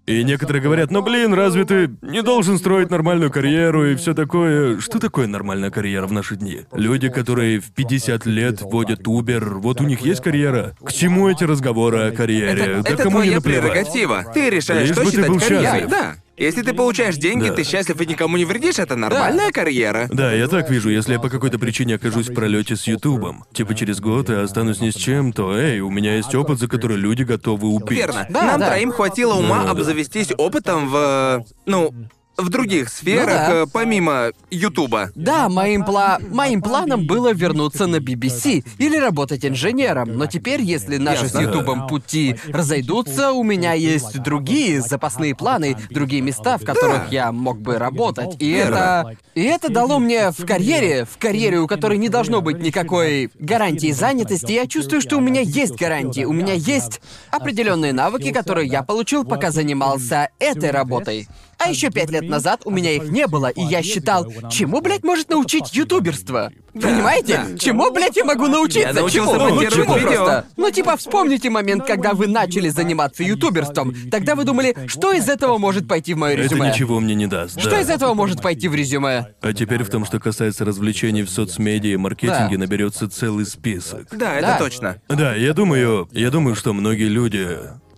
и 0.06 0.24
некоторые 0.24 0.62
говорят, 0.62 0.92
ну 0.92 1.02
блин, 1.02 1.34
разве 1.34 1.64
ты 1.66 1.90
не 2.02 2.22
должен 2.22 2.58
строить 2.58 2.90
нормальную 2.90 3.32
карьеру 3.32 3.86
и 3.92 3.96
все 3.96 4.14
такое? 4.14 4.80
Что 4.80 5.00
такое 5.00 5.28
нормальная 5.28 5.70
карьера 5.72 6.08
в 6.08 6.12
наши 6.12 6.36
дни? 6.36 6.62
Люди, 6.74 7.10
которые 7.10 7.60
в 7.60 7.72
50 7.72 8.26
лет 8.26 8.62
водят 8.62 9.02
Uber, 9.02 9.60
вот 9.60 9.80
у 9.82 9.86
них 9.86 10.02
есть 10.02 10.22
карьера. 10.22 10.76
К 10.84 10.92
чему 10.92 11.30
эти 11.30 11.44
разговоры 11.46 12.00
о 12.08 12.12
карьере? 12.12 12.82
да 12.84 12.90
Это 12.90 13.04
кому 13.04 13.20
не 13.20 13.24
твоя 13.30 13.36
наплевать? 13.36 13.64
прерогатива. 13.74 14.26
Ты 14.34 14.50
решаешь, 14.50 14.88
Лишь 14.90 14.96
что 14.96 15.06
бы 15.06 15.12
ты 15.12 15.16
считать 15.16 15.30
был 15.30 15.40
карьерой. 15.40 15.64
счастлив. 15.66 15.90
Да. 15.90 16.16
Если 16.36 16.64
ты 16.64 16.74
получаешь 16.74 17.18
деньги, 17.18 17.48
Да. 17.50 17.54
ты 17.54 17.64
счастлив 17.64 18.02
и 18.02 18.06
никому 18.08 18.38
не 18.38 18.46
вредишь, 18.46 18.80
это 18.80 18.96
нормальная 18.96 19.52
карьера. 19.52 20.08
Да, 20.12 20.34
я 20.34 20.48
так 20.48 20.70
вижу, 20.70 20.90
если 20.90 21.14
я 21.14 21.20
по 21.20 21.30
какой-то 21.30 21.60
причине 21.60 21.96
окажусь 21.96 22.30
в 22.30 22.34
пролете 22.34 22.76
с 22.76 22.88
Ютубом, 22.88 23.46
типа 23.54 23.76
через 23.76 24.00
год 24.00 24.30
и 24.32 24.34
останусь 24.34 24.82
ни 24.82 24.90
с 24.90 24.96
чем, 24.96 25.32
то 25.32 25.56
эй, 25.56 25.80
у 25.82 25.92
меня 25.92 26.16
есть 26.16 26.34
опыт, 26.34 26.58
за 26.60 26.68
который 26.68 26.98
люди 26.98 27.22
готовы 27.24 27.68
убить. 27.68 27.98
Верно. 28.00 28.26
Да, 28.30 28.44
Нам 28.46 28.60
да. 28.60 28.70
троим 28.70 28.92
хватило 28.92 29.36
ума 29.36 29.60
Да, 29.60 29.64
да. 29.66 29.72
обзавестись 29.72 30.32
опытом 30.38 30.90
в... 30.90 31.46
Ну, 31.68 31.94
в 32.38 32.50
других 32.50 32.90
сферах, 32.90 33.28
Ну 33.28 33.54
да. 33.54 33.62
э, 33.64 33.66
помимо 33.72 34.32
Ютуба. 34.50 35.12
Да, 35.16 35.50
моим, 35.50 35.84
пла... 35.86 36.20
моим 36.32 36.62
планом 36.62 37.06
было 37.06 37.34
вернуться 37.34 37.88
на 37.88 37.98
BBC 37.98 38.66
или 38.80 38.98
работать 38.98 39.46
инженером, 39.46 40.18
но 40.18 40.26
теперь, 40.26 40.62
если 40.62 40.98
наши 40.98 41.28
с 41.28 41.34
Ясно. 41.34 41.42
Ютубом 41.42 41.88
пути 41.88 42.36
разойдутся, 42.48 43.34
у 43.34 43.44
меня 43.44 43.74
есть 43.74 44.20
другие 44.22 44.82
запасные 44.82 45.36
планы, 45.36 45.78
другие 45.90 46.22
места, 46.22 46.58
в 46.58 46.66
которых 46.66 47.12
я 47.12 47.32
мог 47.32 47.60
бы 47.60 47.78
работать. 47.78 48.36
И 48.40 48.52
Верно. 48.52 48.76
это... 48.76 49.18
И 49.36 49.42
это 49.42 49.70
дало 49.70 49.98
мне 49.98 50.30
в 50.30 50.46
карьере, 50.46 51.06
в 51.06 51.18
карьере, 51.18 51.60
у 51.60 51.68
которой 51.68 51.98
не 51.98 52.10
должно 52.10 52.42
быть 52.42 52.60
никакой 52.60 53.32
гарантии 53.40 53.92
занятости, 53.92 54.52
я 54.52 54.68
чувствую, 54.68 55.02
что 55.02 55.18
у 55.18 55.22
меня 55.22 55.42
есть 55.42 55.76
гарантии, 55.76 56.24
у 56.24 56.34
меня 56.34 56.54
есть 56.54 57.02
определенные 57.32 57.94
навыки, 57.94 58.32
которые 58.32 58.68
я 58.68 58.84
получил, 58.84 59.26
пока 59.26 59.50
занимался 59.50 60.30
этой 60.38 60.70
работой. 60.70 61.28
А 61.66 61.70
еще 61.70 61.90
пять 61.90 62.10
лет 62.10 62.28
назад 62.28 62.62
у 62.66 62.72
меня 62.72 62.92
их 62.92 63.04
не 63.10 63.28
было, 63.28 63.48
и 63.48 63.62
я 63.62 63.82
считал, 63.84 64.32
чему, 64.50 64.82
блядь, 64.82 65.04
может 65.04 65.30
научить 65.30 65.74
ютуберство? 65.74 66.52
Понимаете? 66.74 67.46
Чему, 67.60 67.92
блядь, 67.92 68.18
я 68.18 68.26
могу 68.26 68.48
научиться? 68.48 68.90
Я 68.90 68.94
научился 68.94 69.34
чему? 69.34 69.48
Ну, 69.50 69.70
чему 69.70 69.96
видео. 69.96 70.08
просто? 70.16 70.46
Ну, 70.58 70.72
типа, 70.72 70.98
вспомните 70.98 71.50
момент, 71.50 71.86
когда 71.86 72.14
вы 72.14 72.28
начали 72.28 72.70
заниматься 72.70 73.24
ютуберством. 73.24 73.94
Тогда 74.12 74.36
вы 74.36 74.44
думали, 74.44 74.76
что 74.88 75.12
из 75.14 75.30
этого 75.30 75.58
может 75.60 75.88
пойти 75.88 76.14
в 76.14 76.18
мое 76.18 76.34
Это 76.34 76.44
резюме? 76.44 76.70
ничего 76.70 77.00
мне 77.00 77.14
не 77.16 77.28
даст. 77.28 77.60
Что 77.60 77.70
да. 77.72 77.82
из 77.82 77.90
этого 77.90 78.14
может 78.16 78.42
пойти 78.42 78.68
в 78.68 78.76
резюме? 78.76 79.28
А 79.42 79.54
теперь 79.54 79.84
в 79.84 79.90
том, 79.90 80.04
что 80.06 80.20
касается 80.20 80.66
развлечений 80.66 81.22
в 81.24 81.30
соцмедиа 81.30 81.94
и 81.94 81.98
маркетинге, 81.98 82.56
Да. 82.58 82.60
наберется 82.60 83.08
целый 83.10 83.46
список. 83.46 84.08
Да, 84.12 84.34
это 84.36 84.48
Да. 84.48 84.58
точно. 84.58 85.02
Да, 85.10 85.36
я 85.36 85.54
думаю, 85.54 86.10
я 86.12 86.32
думаю, 86.32 86.56
что 86.56 86.74
многие 86.74 87.08
люди 87.08 87.48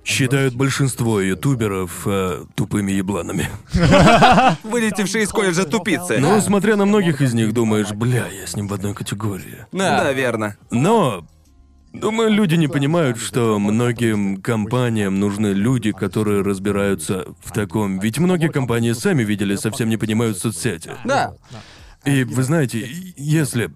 считают 0.06 0.54
большинство 0.54 1.20
ютуберов 1.20 2.04
э, 2.06 2.46
тупыми 2.56 2.92
ебланами. 2.92 3.50
Вылетевшие 4.64 5.24
из 5.24 5.30
колледжа 5.30 5.66
тупицы. 5.66 6.20
Но 6.20 6.40
смотря 6.40 6.76
на 6.76 6.86
многих 6.86 7.22
из 7.22 7.34
них, 7.34 7.54
думаешь, 7.54 7.92
бля, 7.92 8.28
я 8.28 8.46
с 8.48 8.56
ним 8.56 8.68
в 8.68 8.74
одной 8.74 8.94
категории. 8.94 9.66
Да, 9.72 10.12
верно. 10.14 10.56
Но 10.72 11.26
Думаю, 11.96 12.30
люди 12.30 12.56
не 12.56 12.68
понимают, 12.68 13.18
что 13.18 13.58
многим 13.58 14.42
компаниям 14.42 15.18
нужны 15.18 15.48
люди, 15.48 15.94
которые 15.94 16.42
разбираются 16.42 17.26
в 17.42 17.54
таком. 17.54 18.00
Ведь 18.00 18.20
многие 18.20 18.50
компании 18.50 18.92
сами 18.92 19.24
видели, 19.24 19.56
совсем 19.56 19.88
не 19.88 19.96
понимают 19.96 20.38
соцсети. 20.38 20.92
Да. 21.06 21.36
И 22.04 22.26
вы 22.26 22.44
знаете, 22.44 22.86
если... 23.16 23.72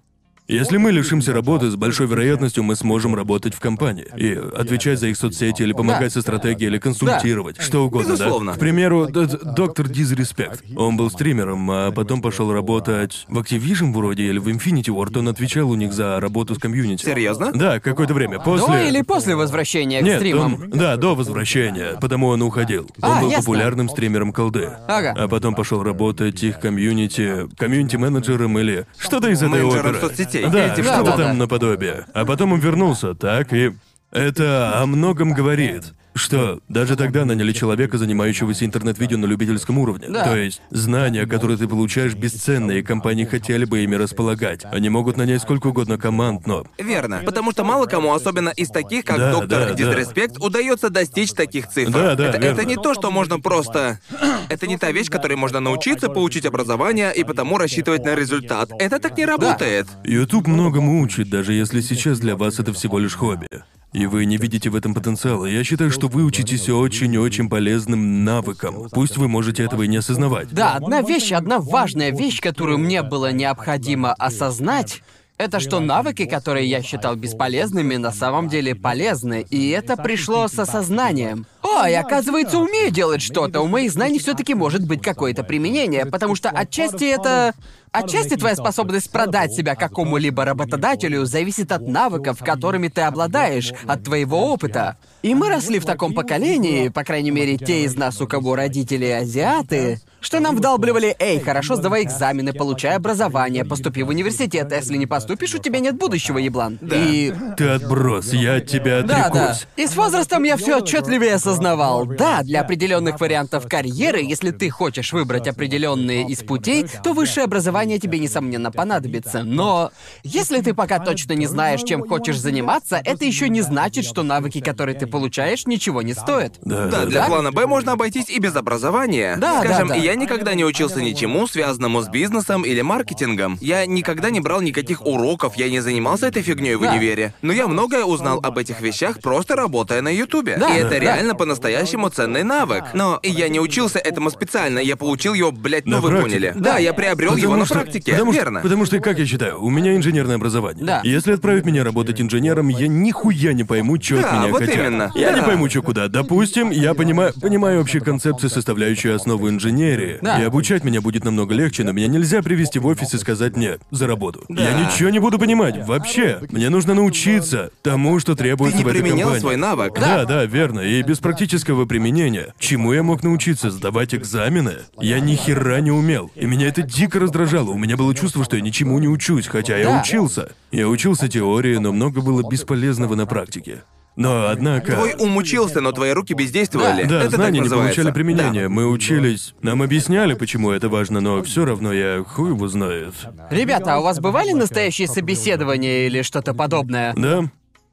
Если 0.50 0.78
мы 0.78 0.90
лишимся 0.90 1.32
работы, 1.32 1.70
с 1.70 1.76
большой 1.76 2.08
вероятностью 2.08 2.64
мы 2.64 2.74
сможем 2.74 3.14
работать 3.14 3.54
в 3.54 3.60
компании 3.60 4.06
и 4.16 4.32
отвечать 4.34 4.98
за 4.98 5.06
их 5.06 5.16
соцсети 5.16 5.62
или 5.62 5.72
помогать 5.72 6.12
со 6.12 6.22
стратегией 6.22 6.70
или 6.70 6.78
консультировать, 6.78 7.60
что 7.62 7.84
угодно, 7.86 8.12
Безусловно. 8.14 8.52
да? 8.52 8.56
К 8.56 8.60
примеру, 8.60 9.06
доктор 9.08 9.88
Дизреспект. 9.88 10.64
Он 10.76 10.96
был 10.96 11.08
стримером, 11.10 11.70
а 11.70 11.92
потом 11.92 12.20
пошел 12.20 12.52
работать 12.52 13.26
в 13.28 13.38
Activision 13.38 13.92
вроде 13.92 14.24
или 14.24 14.38
в 14.38 14.48
Infinity 14.48 14.86
Ward. 14.94 15.16
Он 15.18 15.28
отвечал 15.28 15.70
у 15.70 15.76
них 15.76 15.92
за 15.92 16.18
работу 16.18 16.56
с 16.56 16.58
комьюнити. 16.58 17.04
Серьезно? 17.04 17.52
Да, 17.52 17.78
какое-то 17.78 18.14
время. 18.14 18.40
После... 18.40 18.66
До 18.66 18.82
или 18.88 19.02
после 19.02 19.36
возвращения 19.36 20.00
к 20.00 20.04
Нет, 20.04 20.18
стримам? 20.18 20.54
он- 20.54 20.70
да, 20.70 20.96
до 20.96 21.14
возвращения, 21.14 21.96
потому 22.00 22.26
он 22.26 22.42
уходил. 22.42 22.90
Он 23.02 23.10
А, 23.10 23.20
был 23.20 23.30
ясно. 23.30 23.44
популярным 23.44 23.88
стримером 23.88 24.32
колды. 24.32 24.68
Ага. 24.88 25.14
А 25.16 25.28
потом 25.28 25.54
пошел 25.54 25.82
работать 25.84 26.42
их 26.42 26.58
комьюнити, 26.58 27.46
комьюнити-менеджером 27.56 28.58
или 28.58 28.86
что-то 28.98 29.28
из 29.28 29.42
этой 29.42 29.62
оперы. 29.62 30.00
соцсетей. 30.00 30.39
Да, 30.48 30.72
Этим, 30.72 30.84
что-то 30.84 31.16
там 31.16 31.38
наподобие. 31.38 32.06
А 32.14 32.24
потом 32.24 32.52
он 32.52 32.60
вернулся, 32.60 33.14
так, 33.14 33.52
и 33.52 33.72
это 34.10 34.80
о 34.80 34.86
многом 34.86 35.32
говорит. 35.32 35.92
Что 36.14 36.60
даже 36.68 36.96
тогда 36.96 37.24
наняли 37.24 37.52
человека, 37.52 37.98
занимающегося 37.98 38.64
интернет-видео 38.64 39.18
на 39.18 39.26
любительском 39.26 39.78
уровне. 39.78 40.08
Да. 40.08 40.24
То 40.24 40.36
есть 40.36 40.60
знания, 40.70 41.26
которые 41.26 41.56
ты 41.56 41.68
получаешь, 41.68 42.14
бесценные, 42.14 42.80
и 42.80 42.82
компании 42.82 43.24
хотели 43.24 43.64
бы 43.64 43.84
ими 43.84 43.94
располагать. 43.94 44.64
Они 44.64 44.88
могут 44.88 45.16
нанять 45.16 45.42
сколько 45.42 45.68
угодно 45.68 45.98
команд, 45.98 46.46
но 46.46 46.64
Верно. 46.78 47.22
Потому 47.24 47.52
что 47.52 47.64
мало 47.64 47.86
кому, 47.86 48.12
особенно 48.12 48.50
из 48.50 48.68
таких, 48.68 49.04
как 49.04 49.18
Да, 49.18 49.32
доктор 49.32 49.48
да, 49.48 49.68
да. 49.68 49.74
Дизреспект, 49.74 50.38
удается 50.38 50.90
достичь 50.90 51.32
таких 51.32 51.68
цифр. 51.68 51.92
Да, 51.92 52.14
да, 52.14 52.28
это, 52.28 52.38
верно. 52.38 52.60
это 52.60 52.64
не 52.64 52.76
то, 52.76 52.94
что 52.94 53.10
можно 53.10 53.38
просто. 53.40 54.00
Это 54.48 54.66
не 54.66 54.78
та 54.78 54.90
вещь, 54.90 55.08
которой 55.08 55.36
можно 55.36 55.60
научиться, 55.60 56.08
получить 56.08 56.44
образование 56.44 57.14
и 57.14 57.22
потому 57.22 57.56
рассчитывать 57.56 58.04
на 58.04 58.14
результат. 58.14 58.70
Это 58.78 58.98
так 58.98 59.16
не 59.16 59.24
работает. 59.24 59.86
YouTube 60.04 60.48
многому 60.48 61.00
учит, 61.00 61.30
даже 61.30 61.52
если 61.52 61.80
сейчас 61.80 62.18
для 62.18 62.36
вас 62.36 62.58
это 62.58 62.72
всего 62.72 62.98
лишь 62.98 63.14
хобби. 63.14 63.46
И 63.92 64.06
вы 64.06 64.24
не 64.24 64.36
видите 64.36 64.70
в 64.70 64.76
этом 64.76 64.94
потенциала. 64.94 65.46
Я 65.46 65.64
считаю, 65.64 65.90
что 65.90 66.06
вы 66.06 66.24
учитесь 66.24 66.68
очень-очень 66.68 67.48
полезным 67.48 68.24
навыкам. 68.24 68.88
Пусть 68.90 69.16
вы 69.16 69.26
можете 69.26 69.64
этого 69.64 69.82
и 69.82 69.88
не 69.88 69.96
осознавать. 69.96 70.48
Да, 70.52 70.74
одна 70.74 71.02
вещь, 71.02 71.32
одна 71.32 71.58
важная 71.58 72.10
вещь, 72.10 72.40
которую 72.40 72.78
мне 72.78 73.02
было 73.02 73.32
необходимо 73.32 74.12
осознать, 74.12 75.02
это 75.38 75.58
что 75.58 75.80
навыки, 75.80 76.26
которые 76.26 76.68
я 76.68 76.82
считал 76.82 77.16
бесполезными, 77.16 77.96
на 77.96 78.12
самом 78.12 78.48
деле 78.48 78.74
полезны, 78.74 79.46
и 79.48 79.70
это 79.70 79.96
пришло 79.96 80.48
с 80.48 80.58
осознанием. 80.58 81.46
О, 81.62 81.86
я, 81.86 82.00
оказывается, 82.00 82.58
умею 82.58 82.90
делать 82.90 83.22
что-то, 83.22 83.62
у 83.62 83.66
моих 83.66 83.90
знаний 83.90 84.18
все-таки 84.18 84.52
может 84.52 84.86
быть 84.86 85.00
какое-то 85.00 85.42
применение, 85.42 86.04
потому 86.04 86.34
что 86.34 86.50
отчасти 86.50 87.04
это... 87.04 87.54
Отчасти 87.92 88.36
твоя 88.36 88.54
способность 88.54 89.10
продать 89.10 89.52
себя 89.52 89.74
какому-либо 89.74 90.44
работодателю 90.44 91.24
зависит 91.24 91.72
от 91.72 91.88
навыков, 91.88 92.38
которыми 92.38 92.86
ты 92.86 93.00
обладаешь, 93.00 93.72
от 93.86 94.04
твоего 94.04 94.52
опыта. 94.52 94.96
И 95.22 95.34
мы 95.34 95.48
росли 95.48 95.80
в 95.80 95.84
таком 95.84 96.14
поколении, 96.14 96.88
по 96.88 97.02
крайней 97.02 97.32
мере, 97.32 97.56
те 97.56 97.84
из 97.84 97.96
нас, 97.96 98.20
у 98.20 98.28
кого 98.28 98.54
родители 98.54 99.06
азиаты, 99.06 100.00
что 100.20 100.40
нам 100.40 100.56
вдалбливали, 100.56 101.16
эй, 101.18 101.40
хорошо 101.40 101.76
сдавай 101.76 102.02
экзамены, 102.04 102.52
получай 102.52 102.96
образование, 102.96 103.64
поступи 103.64 104.02
в 104.02 104.08
университет, 104.08 104.70
а 104.72 104.76
если 104.76 104.96
не 104.96 105.06
поступишь, 105.06 105.54
у 105.54 105.58
тебя 105.58 105.80
нет 105.80 105.96
будущего, 105.96 106.38
еблан. 106.38 106.78
И 106.82 107.32
Ты 107.56 107.68
отброс, 107.68 108.32
я 108.32 108.56
от 108.56 108.66
тебя 108.66 109.02
да, 109.02 109.28
да. 109.30 109.44
отрекусь. 109.50 109.66
И 109.76 109.86
с 109.86 109.96
возрастом 109.96 110.42
я 110.44 110.56
все 110.56 110.78
отчетливее 110.78 111.34
осознавал. 111.34 112.06
Да, 112.06 112.42
для 112.42 112.60
определенных 112.60 113.20
вариантов 113.20 113.66
карьеры, 113.68 114.20
если 114.22 114.50
ты 114.50 114.70
хочешь 114.70 115.12
выбрать 115.12 115.48
определенные 115.48 116.26
из 116.26 116.38
путей, 116.42 116.86
то 117.02 117.12
высшее 117.12 117.44
образование 117.44 117.98
тебе, 117.98 118.18
несомненно, 118.18 118.70
понадобится. 118.70 119.42
Но 119.42 119.90
если 120.22 120.60
ты 120.60 120.74
пока 120.74 120.98
точно 120.98 121.32
не 121.34 121.46
знаешь, 121.46 121.82
чем 121.82 122.06
хочешь 122.06 122.38
заниматься, 122.38 123.00
это 123.04 123.24
еще 123.24 123.48
не 123.48 123.62
значит, 123.62 124.04
что 124.04 124.22
навыки, 124.22 124.60
которые 124.60 124.98
ты 124.98 125.06
получаешь, 125.06 125.66
ничего 125.66 126.02
не 126.02 126.14
стоят. 126.14 126.54
Да, 126.62 126.86
Да, 126.86 127.00
да, 127.00 127.06
для 127.06 127.20
Да? 127.22 127.26
плана 127.26 127.52
Б 127.52 127.66
можно 127.66 127.92
обойтись 127.92 128.28
и 128.28 128.38
без 128.38 128.54
образования. 128.56 129.36
Да, 129.38 129.60
Скажем, 129.62 129.88
да, 129.88 129.94
да. 129.94 130.00
я 130.00 130.09
никогда 130.14 130.54
не 130.54 130.64
учился 130.64 131.00
ничему, 131.02 131.46
связанному 131.46 132.02
с 132.02 132.08
бизнесом 132.08 132.62
или 132.62 132.80
маркетингом. 132.80 133.58
Я 133.60 133.86
никогда 133.86 134.30
не 134.30 134.40
брал 134.40 134.60
никаких 134.60 135.04
уроков, 135.06 135.56
я 135.56 135.68
не 135.70 135.80
занимался 135.80 136.26
этой 136.26 136.42
фигней 136.42 136.74
в 136.76 136.82
универе. 136.82 137.34
Но 137.42 137.52
я 137.52 137.66
многое 137.68 138.04
узнал 138.04 138.40
об 138.42 138.58
этих 138.58 138.80
вещах, 138.80 139.20
просто 139.20 139.56
работая 139.56 140.02
на 140.02 140.08
Ютубе. 140.08 140.56
Да, 140.58 140.74
и 140.76 140.80
это 140.80 140.90
да. 140.90 140.98
реально 140.98 141.34
по-настоящему 141.34 142.08
ценный 142.08 142.42
навык. 142.44 142.84
Но 142.94 143.18
я 143.22 143.48
не 143.48 143.60
учился 143.60 143.98
этому 143.98 144.30
специально, 144.30 144.78
я 144.78 144.96
получил 144.96 145.34
его, 145.34 145.52
блядь, 145.52 145.86
ну 145.86 145.96
На 145.96 146.00
вы 146.00 146.20
поняли. 146.20 146.52
Да, 146.56 146.78
я 146.78 146.92
приобрел 146.92 147.36
его 147.36 147.56
на 147.56 147.64
что- 147.64 147.74
практике. 147.74 148.12
потому 148.12 148.32
что- 148.32 148.40
Верно. 148.42 148.60
потому 148.60 148.86
что, 148.86 148.98
как 149.00 149.18
я 149.18 149.26
считаю, 149.26 149.62
у 149.62 149.70
меня 149.70 149.94
инженерное 149.96 150.36
образование. 150.36 150.84
Да. 150.84 151.00
Если 151.04 151.32
отправить 151.32 151.64
меня 151.64 151.84
работать 151.84 152.20
инженером, 152.20 152.68
я 152.68 152.86
нихуя 152.88 153.52
не 153.52 153.64
пойму, 153.64 154.00
что 154.00 154.20
Да, 154.20 154.28
от 154.30 154.32
меня 154.40 154.48
вот 154.52 154.60
хотят. 154.60 154.76
именно. 154.76 155.12
Я 155.14 155.32
не 155.32 155.40
Да. 155.40 155.46
пойму, 155.46 155.68
что 155.68 155.82
куда. 155.82 156.08
Допустим, 156.08 156.70
я 156.70 156.94
понимаю, 156.94 157.32
понимаю 157.40 157.80
общие 157.80 158.02
концепции, 158.02 158.48
составляющие 158.48 159.14
основу 159.14 159.48
инженерии. 159.48 159.99
Да. 160.22 160.40
И 160.40 160.44
обучать 160.44 160.84
меня 160.84 161.00
будет 161.00 161.24
намного 161.24 161.54
легче, 161.54 161.84
но 161.84 161.92
меня 161.92 162.06
нельзя 162.08 162.42
привести 162.42 162.78
в 162.78 162.86
офис 162.86 163.14
и 163.14 163.18
сказать 163.18 163.56
мне 163.56 163.78
за 163.90 164.06
работу. 164.06 164.44
Да. 164.48 164.62
Я 164.62 164.72
ничего 164.86 165.10
не 165.10 165.18
буду 165.18 165.38
понимать. 165.38 165.86
Вообще. 165.86 166.40
Мне 166.50 166.68
нужно 166.70 166.94
научиться 166.94 167.70
тому, 167.82 168.18
что 168.20 168.34
Ты 168.34 168.44
требуется 168.44 168.78
не 168.78 168.84
в 168.84 168.88
этой 168.88 169.00
применял 169.02 169.18
компании. 169.30 169.40
свой 169.40 169.56
навык. 169.56 169.94
Да, 169.98 170.24
да, 170.24 170.44
верно. 170.44 170.80
И 170.80 171.02
без 171.02 171.18
практического 171.18 171.84
применения. 171.86 172.54
Чему 172.58 172.92
я 172.92 173.02
мог 173.02 173.22
научиться? 173.22 173.70
Сдавать 173.70 174.14
экзамены? 174.14 174.74
Я 175.00 175.20
ни 175.20 175.34
хера 175.34 175.80
не 175.80 175.90
умел. 175.90 176.30
И 176.34 176.46
меня 176.46 176.68
это 176.68 176.82
дико 176.82 177.18
раздражало. 177.18 177.70
У 177.70 177.78
меня 177.78 177.96
было 177.96 178.14
чувство, 178.14 178.44
что 178.44 178.56
я 178.56 178.62
ничему 178.62 178.98
не 178.98 179.08
учусь, 179.08 179.46
хотя 179.46 179.76
я 179.76 179.84
Да. 179.84 180.00
учился. 180.00 180.52
Я 180.72 180.88
учился 180.88 181.28
теории, 181.28 181.76
но 181.76 181.92
много 181.92 182.20
было 182.20 182.48
бесполезного 182.48 183.14
на 183.14 183.26
практике. 183.26 183.82
Но 184.20 184.48
однако... 184.48 184.92
Твой 184.92 185.14
ум 185.18 185.38
учился, 185.38 185.80
но 185.80 185.92
твои 185.92 186.10
руки 186.12 186.34
бездействовали. 186.34 187.04
Да, 187.04 187.22
это 187.22 187.36
знания 187.36 187.60
не 187.60 187.70
получали 187.70 188.10
применения. 188.10 188.64
Да. 188.64 188.68
Мы 188.68 188.86
учились. 188.86 189.54
Нам 189.62 189.80
объясняли, 189.80 190.34
почему 190.34 190.72
это 190.72 190.90
важно, 190.90 191.22
но 191.22 191.42
все 191.42 191.64
равно 191.64 191.90
я 191.90 192.22
хуй 192.22 192.50
его 192.50 192.68
знает. 192.68 193.14
Ребята, 193.50 193.94
а 193.94 193.98
у 193.98 194.02
вас 194.02 194.20
бывали 194.20 194.52
настоящие 194.52 195.08
собеседования 195.08 196.06
или 196.06 196.20
что-то 196.20 196.52
подобное? 196.52 197.14
Да, 197.16 197.44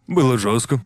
было 0.07 0.37
жестко. 0.37 0.83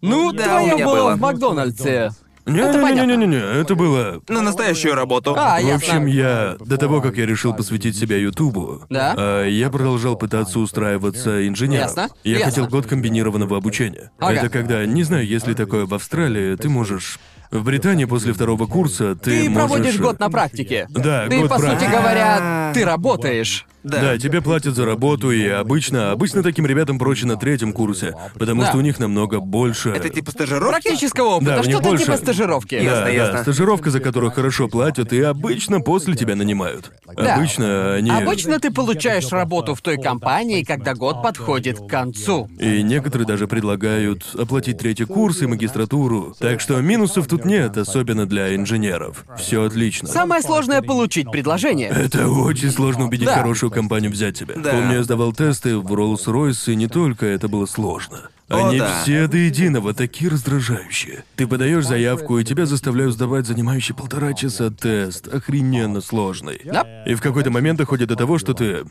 Ну, 0.00 0.32
Да, 0.32 0.60
у 0.60 0.66
меня 0.66 0.84
было. 0.84 1.14
в 1.14 1.20
Макдональдсе. 1.20 2.10
Не-не-не-не-не, 2.46 3.60
это 3.60 3.74
было... 3.74 4.20
На 4.28 4.42
настоящую 4.42 4.94
работу. 4.94 5.34
А, 5.36 5.60
В 5.60 5.74
общем, 5.74 6.06
я 6.06 6.56
до 6.60 6.76
того, 6.76 7.00
как 7.00 7.16
я 7.16 7.26
решил 7.26 7.54
посвятить 7.54 7.96
себя 7.96 8.16
Ютубу, 8.16 8.82
Да? 8.90 9.14
а, 9.16 9.46
я 9.46 9.70
продолжал 9.70 10.16
пытаться 10.16 10.58
устраиваться 10.58 11.46
инженером. 11.46 11.84
Ясно. 11.86 12.08
Я 12.24 12.38
Ясно. 12.38 12.46
хотел 12.46 12.66
год 12.68 12.86
комбинированного 12.86 13.56
обучения. 13.56 14.10
Ага. 14.18 14.32
Это 14.34 14.48
когда, 14.48 14.84
не 14.86 15.02
знаю, 15.04 15.26
есть 15.26 15.46
ли 15.46 15.54
такое 15.54 15.86
в 15.86 15.94
Австралии, 15.94 16.56
ты 16.56 16.68
можешь 16.68 17.18
В 17.52 17.64
Британии 17.64 18.06
после 18.06 18.32
второго 18.32 18.66
курса 18.66 19.14
ты, 19.14 19.42
Ты 19.42 19.50
можешь... 19.50 19.68
проводишь 19.68 19.98
год 20.00 20.18
на 20.18 20.30
практике. 20.30 20.86
Да, 20.88 21.28
Ты, 21.28 21.38
год 21.38 21.50
по 21.50 21.58
сути 21.58 21.66
практики. 21.68 21.90
говоря, 21.90 22.72
ты 22.74 22.84
работаешь. 22.84 23.66
Да. 23.84 24.16
тебе 24.16 24.40
платят 24.40 24.76
за 24.76 24.86
работу, 24.86 25.32
и 25.32 25.44
обычно, 25.48 26.12
обычно 26.12 26.44
таким 26.44 26.66
ребятам 26.66 27.00
проще 27.00 27.26
на 27.26 27.36
третьем 27.36 27.72
курсе, 27.72 28.14
потому 28.38 28.60
Да. 28.62 28.68
что 28.68 28.78
у 28.78 28.80
них 28.80 29.00
намного 29.00 29.40
больше... 29.40 29.90
Это 29.90 30.08
типа 30.08 30.30
стажировки? 30.30 30.68
Практического 30.70 31.26
опыта, 31.30 31.50
Да, 31.50 31.60
у 31.60 31.64
них 31.64 31.70
что-то 31.74 31.88
больше. 31.88 32.04
типа 32.04 32.16
стажировки. 32.16 32.76
Да, 32.76 32.80
Ясно, 32.84 33.04
да, 33.04 33.08
ясно. 33.10 33.42
стажировка, 33.42 33.90
за 33.90 33.98
которую 33.98 34.30
хорошо 34.30 34.68
платят, 34.68 35.12
и 35.12 35.20
обычно 35.20 35.80
после 35.80 36.14
тебя 36.14 36.36
нанимают. 36.36 36.92
Да. 37.16 37.34
Обычно 37.34 37.94
они... 37.94 38.08
Обычно 38.12 38.60
ты 38.60 38.70
получаешь 38.70 39.28
работу 39.32 39.74
в 39.74 39.80
той 39.82 39.96
компании, 40.00 40.62
когда 40.62 40.94
год 40.94 41.20
подходит 41.20 41.80
к 41.80 41.88
концу. 41.88 42.48
И 42.60 42.84
некоторые 42.84 43.26
даже 43.26 43.48
предлагают 43.48 44.22
оплатить 44.38 44.78
третий 44.78 45.06
курс 45.06 45.42
и 45.42 45.46
магистратуру. 45.46 46.36
Так 46.38 46.60
что 46.60 46.80
минусов 46.80 47.26
тут 47.26 47.41
нет, 47.44 47.76
особенно 47.76 48.26
для 48.26 48.54
инженеров. 48.54 49.24
Все 49.38 49.64
отлично. 49.64 50.08
Самое 50.08 50.42
сложное 50.42 50.82
получить 50.82 51.30
предложение. 51.30 51.88
Это 51.88 52.28
очень 52.28 52.70
сложно 52.70 53.06
убедить 53.06 53.26
Да. 53.26 53.34
хорошую 53.34 53.70
компанию 53.70 54.10
взять 54.10 54.38
тебя. 54.38 54.54
Да. 54.56 54.70
Помню, 54.72 54.94
я 54.96 55.02
сдавал 55.02 55.32
тесты 55.32 55.76
в 55.78 55.86
Rolls-Royce, 55.92 56.72
и 56.72 56.76
не 56.76 56.88
только 56.88 57.26
это 57.26 57.48
было 57.48 57.66
сложно. 57.66 58.28
О, 58.48 58.68
Они 58.68 58.78
да. 58.78 59.00
все 59.02 59.28
до 59.28 59.38
единого 59.38 59.94
такие 59.94 60.30
раздражающие. 60.30 61.24
Ты 61.36 61.46
подаешь 61.46 61.86
заявку, 61.86 62.38
и 62.38 62.44
тебя 62.44 62.66
заставляют 62.66 63.14
сдавать 63.14 63.46
занимающий 63.46 63.94
полтора 63.94 64.34
часа 64.34 64.70
тест, 64.70 65.26
охрененно 65.28 66.00
сложный. 66.02 66.60
Да. 66.64 67.04
И 67.06 67.14
в 67.14 67.22
какой-то 67.22 67.50
момент 67.50 67.78
доходит 67.78 68.08
до 68.08 68.16
того, 68.16 68.38
что 68.38 68.52
ты... 68.52 68.84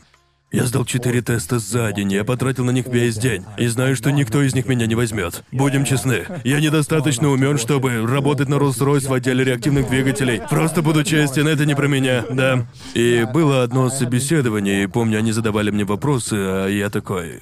Я 0.52 0.66
сдал 0.66 0.84
четыре 0.84 1.22
теста 1.22 1.58
за 1.58 1.90
день, 1.92 2.12
я 2.12 2.24
потратил 2.24 2.66
на 2.66 2.72
них 2.72 2.86
весь 2.86 3.16
день. 3.16 3.42
И 3.56 3.66
знаю, 3.68 3.96
что 3.96 4.12
никто 4.12 4.42
из 4.42 4.54
них 4.54 4.66
меня 4.66 4.86
не 4.86 4.94
возьмет. 4.94 5.42
Будем 5.50 5.86
честны, 5.86 6.26
я 6.44 6.60
недостаточно 6.60 7.30
умен, 7.30 7.56
чтобы 7.56 8.06
работать 8.06 8.48
на 8.48 8.56
Rolls-Royce 8.56 9.08
в 9.08 9.12
отделе 9.14 9.44
реактивных 9.44 9.88
двигателей. 9.88 10.42
Просто 10.50 10.82
буду 10.82 11.04
честен, 11.04 11.48
это 11.48 11.64
не 11.64 11.74
про 11.74 11.88
меня, 11.88 12.26
да. 12.30 12.66
И 12.92 13.26
было 13.32 13.62
одно 13.62 13.88
собеседование, 13.88 14.84
и 14.84 14.86
помню, 14.88 15.18
они 15.18 15.32
задавали 15.32 15.70
мне 15.70 15.84
вопросы, 15.84 16.34
а 16.34 16.68
я 16.68 16.90
такой... 16.90 17.40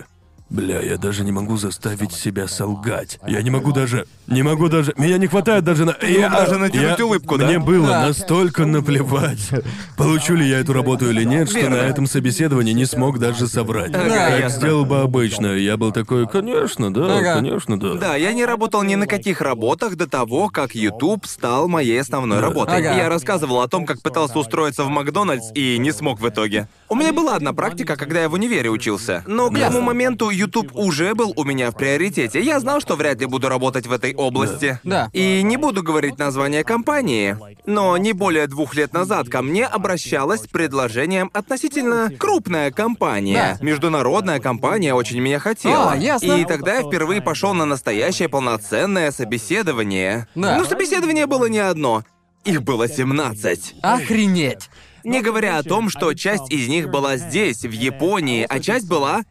Бля, 0.50 0.80
я 0.82 0.96
даже 0.98 1.22
не 1.22 1.30
могу 1.30 1.56
заставить 1.56 2.12
себя 2.12 2.48
солгать. 2.48 3.20
Я 3.24 3.40
не 3.40 3.50
могу 3.50 3.70
даже... 3.70 4.06
Не 4.26 4.42
могу 4.42 4.68
даже... 4.68 4.92
Меня 4.96 5.16
не 5.16 5.28
хватает 5.28 5.62
даже 5.62 5.84
на... 5.84 5.94
Я 6.02 6.28
даже 6.28 6.58
натянуть 6.58 6.98
я- 6.98 7.06
улыбку, 7.06 7.38
да? 7.38 7.46
Мне 7.46 7.60
было 7.60 7.86
Да. 7.86 8.06
настолько 8.08 8.66
наплевать, 8.66 9.48
получу 9.96 10.34
ли 10.34 10.48
я 10.48 10.58
эту 10.58 10.72
работу 10.72 11.08
или 11.08 11.22
нет, 11.22 11.48
что 11.48 11.58
Верно. 11.60 11.76
на 11.76 11.80
этом 11.82 12.06
собеседовании 12.06 12.72
не 12.72 12.84
смог 12.84 13.20
даже 13.20 13.46
соврать. 13.46 13.94
Ага, 13.94 14.08
как 14.08 14.40
ясно. 14.40 14.58
сделал 14.58 14.84
бы 14.84 15.00
обычно. 15.02 15.46
Я 15.56 15.76
был 15.76 15.92
такой, 15.92 16.26
конечно, 16.28 16.92
да, 16.92 17.18
Ага. 17.18 17.34
конечно, 17.34 17.78
да. 17.78 17.94
Да, 17.94 18.16
я 18.16 18.32
не 18.32 18.44
работал 18.44 18.82
ни 18.82 18.96
на 18.96 19.06
каких 19.06 19.40
работах 19.40 19.94
до 19.94 20.08
того, 20.08 20.48
как 20.48 20.74
YouTube 20.74 21.26
стал 21.26 21.68
моей 21.68 22.00
основной 22.00 22.40
работой. 22.40 22.78
Ага. 22.78 22.96
Я 22.96 23.08
рассказывал 23.08 23.60
о 23.60 23.68
том, 23.68 23.86
как 23.86 24.02
пытался 24.02 24.36
устроиться 24.38 24.82
в 24.82 24.88
Макдональдс 24.88 25.50
и 25.54 25.78
не 25.78 25.92
смог 25.92 26.20
в 26.20 26.28
итоге. 26.28 26.68
У 26.88 26.96
меня 26.96 27.12
была 27.12 27.36
одна 27.36 27.52
практика, 27.52 27.94
когда 27.94 28.22
я 28.22 28.28
в 28.28 28.32
универе 28.32 28.68
учился. 28.68 29.22
Но 29.28 29.48
к 29.50 29.56
тому 29.58 29.80
моменту 29.80 30.30
YouTube 30.40 30.70
уже 30.74 31.14
был 31.14 31.34
у 31.36 31.44
меня 31.44 31.70
в 31.70 31.76
приоритете. 31.76 32.40
Я 32.40 32.60
знал, 32.60 32.80
что 32.80 32.96
вряд 32.96 33.20
ли 33.20 33.26
буду 33.26 33.48
работать 33.48 33.86
в 33.86 33.92
этой 33.92 34.14
области. 34.14 34.80
Да. 34.84 35.10
И 35.12 35.42
не 35.42 35.56
буду 35.56 35.82
говорить 35.82 36.18
название 36.18 36.64
компании. 36.64 37.36
Но 37.66 37.96
не 37.98 38.12
более 38.12 38.46
двух 38.46 38.74
лет 38.74 38.92
назад 38.94 39.28
ко 39.28 39.42
мне 39.42 39.66
обращалась 39.66 40.42
с 40.42 40.46
предложением 40.46 41.30
относительно 41.34 42.10
крупная 42.18 42.70
компания. 42.70 43.58
Да. 43.60 43.64
Международная 43.64 44.40
компания 44.40 44.94
очень 44.94 45.20
меня 45.20 45.38
хотела. 45.38 45.92
А, 45.92 45.96
ясно. 45.96 46.32
И 46.32 46.44
тогда 46.46 46.76
я 46.76 46.82
впервые 46.82 47.20
пошел 47.20 47.52
на 47.52 47.66
настоящее 47.66 48.28
полноценное 48.28 49.10
собеседование. 49.10 50.26
Да. 50.34 50.58
Но 50.58 50.64
собеседование 50.64 51.26
было 51.26 51.46
не 51.46 51.58
одно. 51.58 52.02
Их 52.44 52.62
было 52.62 52.88
17. 52.88 53.74
Охренеть. 53.82 54.70
Не 55.04 55.20
говоря 55.20 55.58
о 55.58 55.62
том, 55.62 55.90
что 55.90 56.14
часть 56.14 56.50
из 56.50 56.68
них 56.68 56.88
была 56.88 57.16
здесь, 57.16 57.62
в 57.62 57.72
Японии, 57.72 58.46
а 58.48 58.60
часть 58.60 58.88
была 58.88 59.22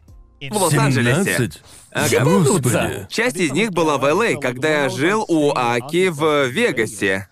в 0.48 0.56
Лос-Анджелесе. 0.56 1.24
17? 1.24 1.62
Ага. 1.92 2.24
Господи. 2.24 3.06
Часть 3.10 3.36
из 3.36 3.52
них 3.52 3.72
была 3.72 3.98
в 3.98 4.04
Л.А., 4.04 4.40
когда 4.40 4.84
я 4.84 4.88
жил 4.88 5.24
у 5.28 5.52
Аки 5.54 6.08
в 6.08 6.46
Вегасе. 6.46 7.28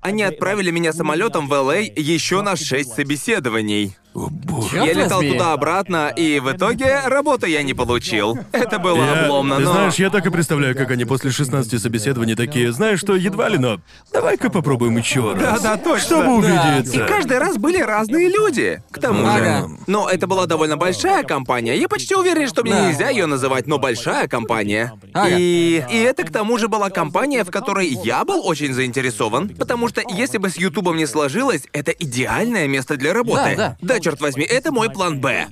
Они 0.00 0.22
отправили 0.22 0.70
меня 0.70 0.92
самолетом 0.92 1.48
в 1.48 1.54
Л.А. 1.54 1.76
еще 1.76 2.42
на 2.42 2.56
шесть 2.56 2.92
собеседований. 2.94 3.96
О, 4.14 4.28
боже. 4.30 4.76
Я 4.76 4.92
летал 4.92 5.22
туда-обратно, 5.22 6.12
и 6.14 6.38
в 6.38 6.52
итоге 6.52 7.00
работы 7.06 7.48
я 7.48 7.62
не 7.64 7.74
получил. 7.74 8.38
Это 8.52 8.78
было 8.78 9.04
Я- 9.04 9.22
обломно, 9.24 9.56
ты 9.56 9.62
но... 9.62 9.72
знаешь, 9.72 9.94
я 9.96 10.08
так 10.08 10.24
и 10.24 10.30
представляю, 10.30 10.76
как 10.76 10.92
они 10.92 11.04
после 11.04 11.32
16 11.32 11.80
собеседований 11.82 12.36
такие, 12.36 12.72
знаешь 12.72 13.00
что, 13.00 13.16
едва 13.16 13.48
ли, 13.48 13.58
но 13.58 13.80
давай-ка 14.12 14.50
попробуем 14.50 14.96
еще 14.98 15.32
раз. 15.32 15.60
Да-да, 15.62 15.76
точно. 15.76 15.98
Чтобы 15.98 16.42
Да. 16.42 16.74
убедиться. 16.76 17.04
И 17.04 17.08
каждый 17.08 17.38
раз 17.38 17.56
были 17.58 17.80
разные 17.80 18.28
люди. 18.28 18.80
К 18.92 19.00
тому 19.00 19.26
Ага. 19.26 19.62
же. 19.68 19.76
Но 19.88 20.08
это 20.08 20.28
была 20.28 20.46
довольно 20.46 20.76
большая 20.76 21.24
компания. 21.24 21.74
Я 21.76 21.88
почти 21.88 22.14
уверен, 22.14 22.46
что 22.46 22.62
мне 22.62 22.72
Да. 22.72 22.86
нельзя 22.88 23.08
ее 23.10 23.26
называть, 23.26 23.66
но 23.66 23.78
большая 23.78 24.28
компания. 24.28 24.92
Ага. 25.12 25.28
И... 25.36 25.82
и 25.90 25.96
это 26.02 26.22
к 26.22 26.30
тому 26.30 26.56
же 26.58 26.68
была 26.68 26.88
компания, 26.88 27.42
в 27.42 27.50
которой 27.50 27.88
я 27.88 28.24
был 28.24 28.46
очень 28.46 28.72
заинтересован. 28.72 29.48
Потому 29.48 29.88
что 29.88 30.02
если 30.08 30.38
бы 30.38 30.50
с 30.50 30.56
Ютубом 30.56 30.96
не 30.96 31.06
сложилось, 31.06 31.62
это 31.72 31.90
идеальное 31.90 32.68
место 32.68 32.96
для 32.96 33.12
работы. 33.12 33.54
Да, 33.56 33.76
да. 33.80 33.94
Да, 33.94 34.00
черт 34.04 34.20
возьми, 34.20 34.44
это 34.44 34.70
мой 34.72 34.90
план 34.90 35.20
Б. 35.20 35.48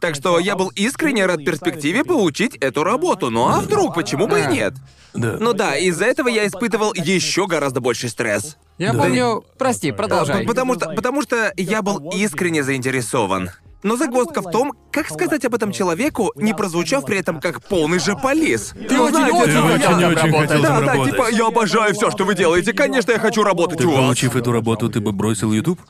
Так 0.00 0.14
что 0.14 0.38
я 0.38 0.54
был 0.54 0.68
искренне 0.74 1.24
рад 1.26 1.44
перспективе 1.44 2.04
получить 2.04 2.56
эту 2.56 2.84
работу. 2.84 3.30
Ну 3.30 3.48
а 3.48 3.60
вдруг, 3.60 3.94
почему 3.94 4.26
бы 4.26 4.40
и 4.40 4.46
нет? 4.46 4.74
Да. 5.14 5.36
Ну 5.40 5.52
да, 5.52 5.76
из-за 5.76 6.04
этого 6.04 6.28
я 6.28 6.46
испытывал 6.46 6.92
еще 6.94 7.46
гораздо 7.46 7.80
больше 7.80 8.08
стресс. 8.08 8.56
Я 8.78 8.92
Да. 8.92 8.98
помню... 8.98 9.44
Прости, 9.58 9.92
продолжай. 9.92 10.44
Потому 10.44 10.74
что, 10.74 10.90
потому 10.90 11.22
что 11.22 11.52
я 11.56 11.82
был 11.82 12.10
искренне 12.10 12.62
заинтересован. 12.62 13.50
Но 13.84 13.96
загвоздка 13.96 14.40
в 14.40 14.50
том, 14.50 14.72
как 14.90 15.08
сказать 15.10 15.44
об 15.44 15.54
этом 15.54 15.70
человеку, 15.70 16.32
не 16.36 16.54
прозвучав 16.54 17.04
при 17.04 17.18
этом 17.18 17.38
как 17.40 17.62
полный 17.62 17.98
же 17.98 18.16
полис. 18.16 18.72
Ты 18.88 18.98
очень, 18.98 19.16
очень 19.30 19.52
Ты 19.52 19.60
очень, 19.60 19.78
очень 19.84 20.14
работать. 20.14 20.48
хотел 20.50 20.62
Да, 20.62 20.80
да, 20.80 21.04
типа, 21.04 21.28
я 21.30 21.46
обожаю 21.46 21.94
все, 21.94 22.10
что 22.10 22.24
вы 22.24 22.34
делаете. 22.34 22.72
Конечно, 22.72 23.12
я 23.12 23.18
хочу 23.18 23.42
работать 23.42 23.78
Ты, 23.78 23.86
у 23.86 23.90
вас. 23.90 24.00
получив 24.00 24.36
эту 24.36 24.52
работу, 24.52 24.88
ты 24.88 25.00
бы 25.00 25.12
бросил 25.12 25.52
YouTube? 25.52 25.80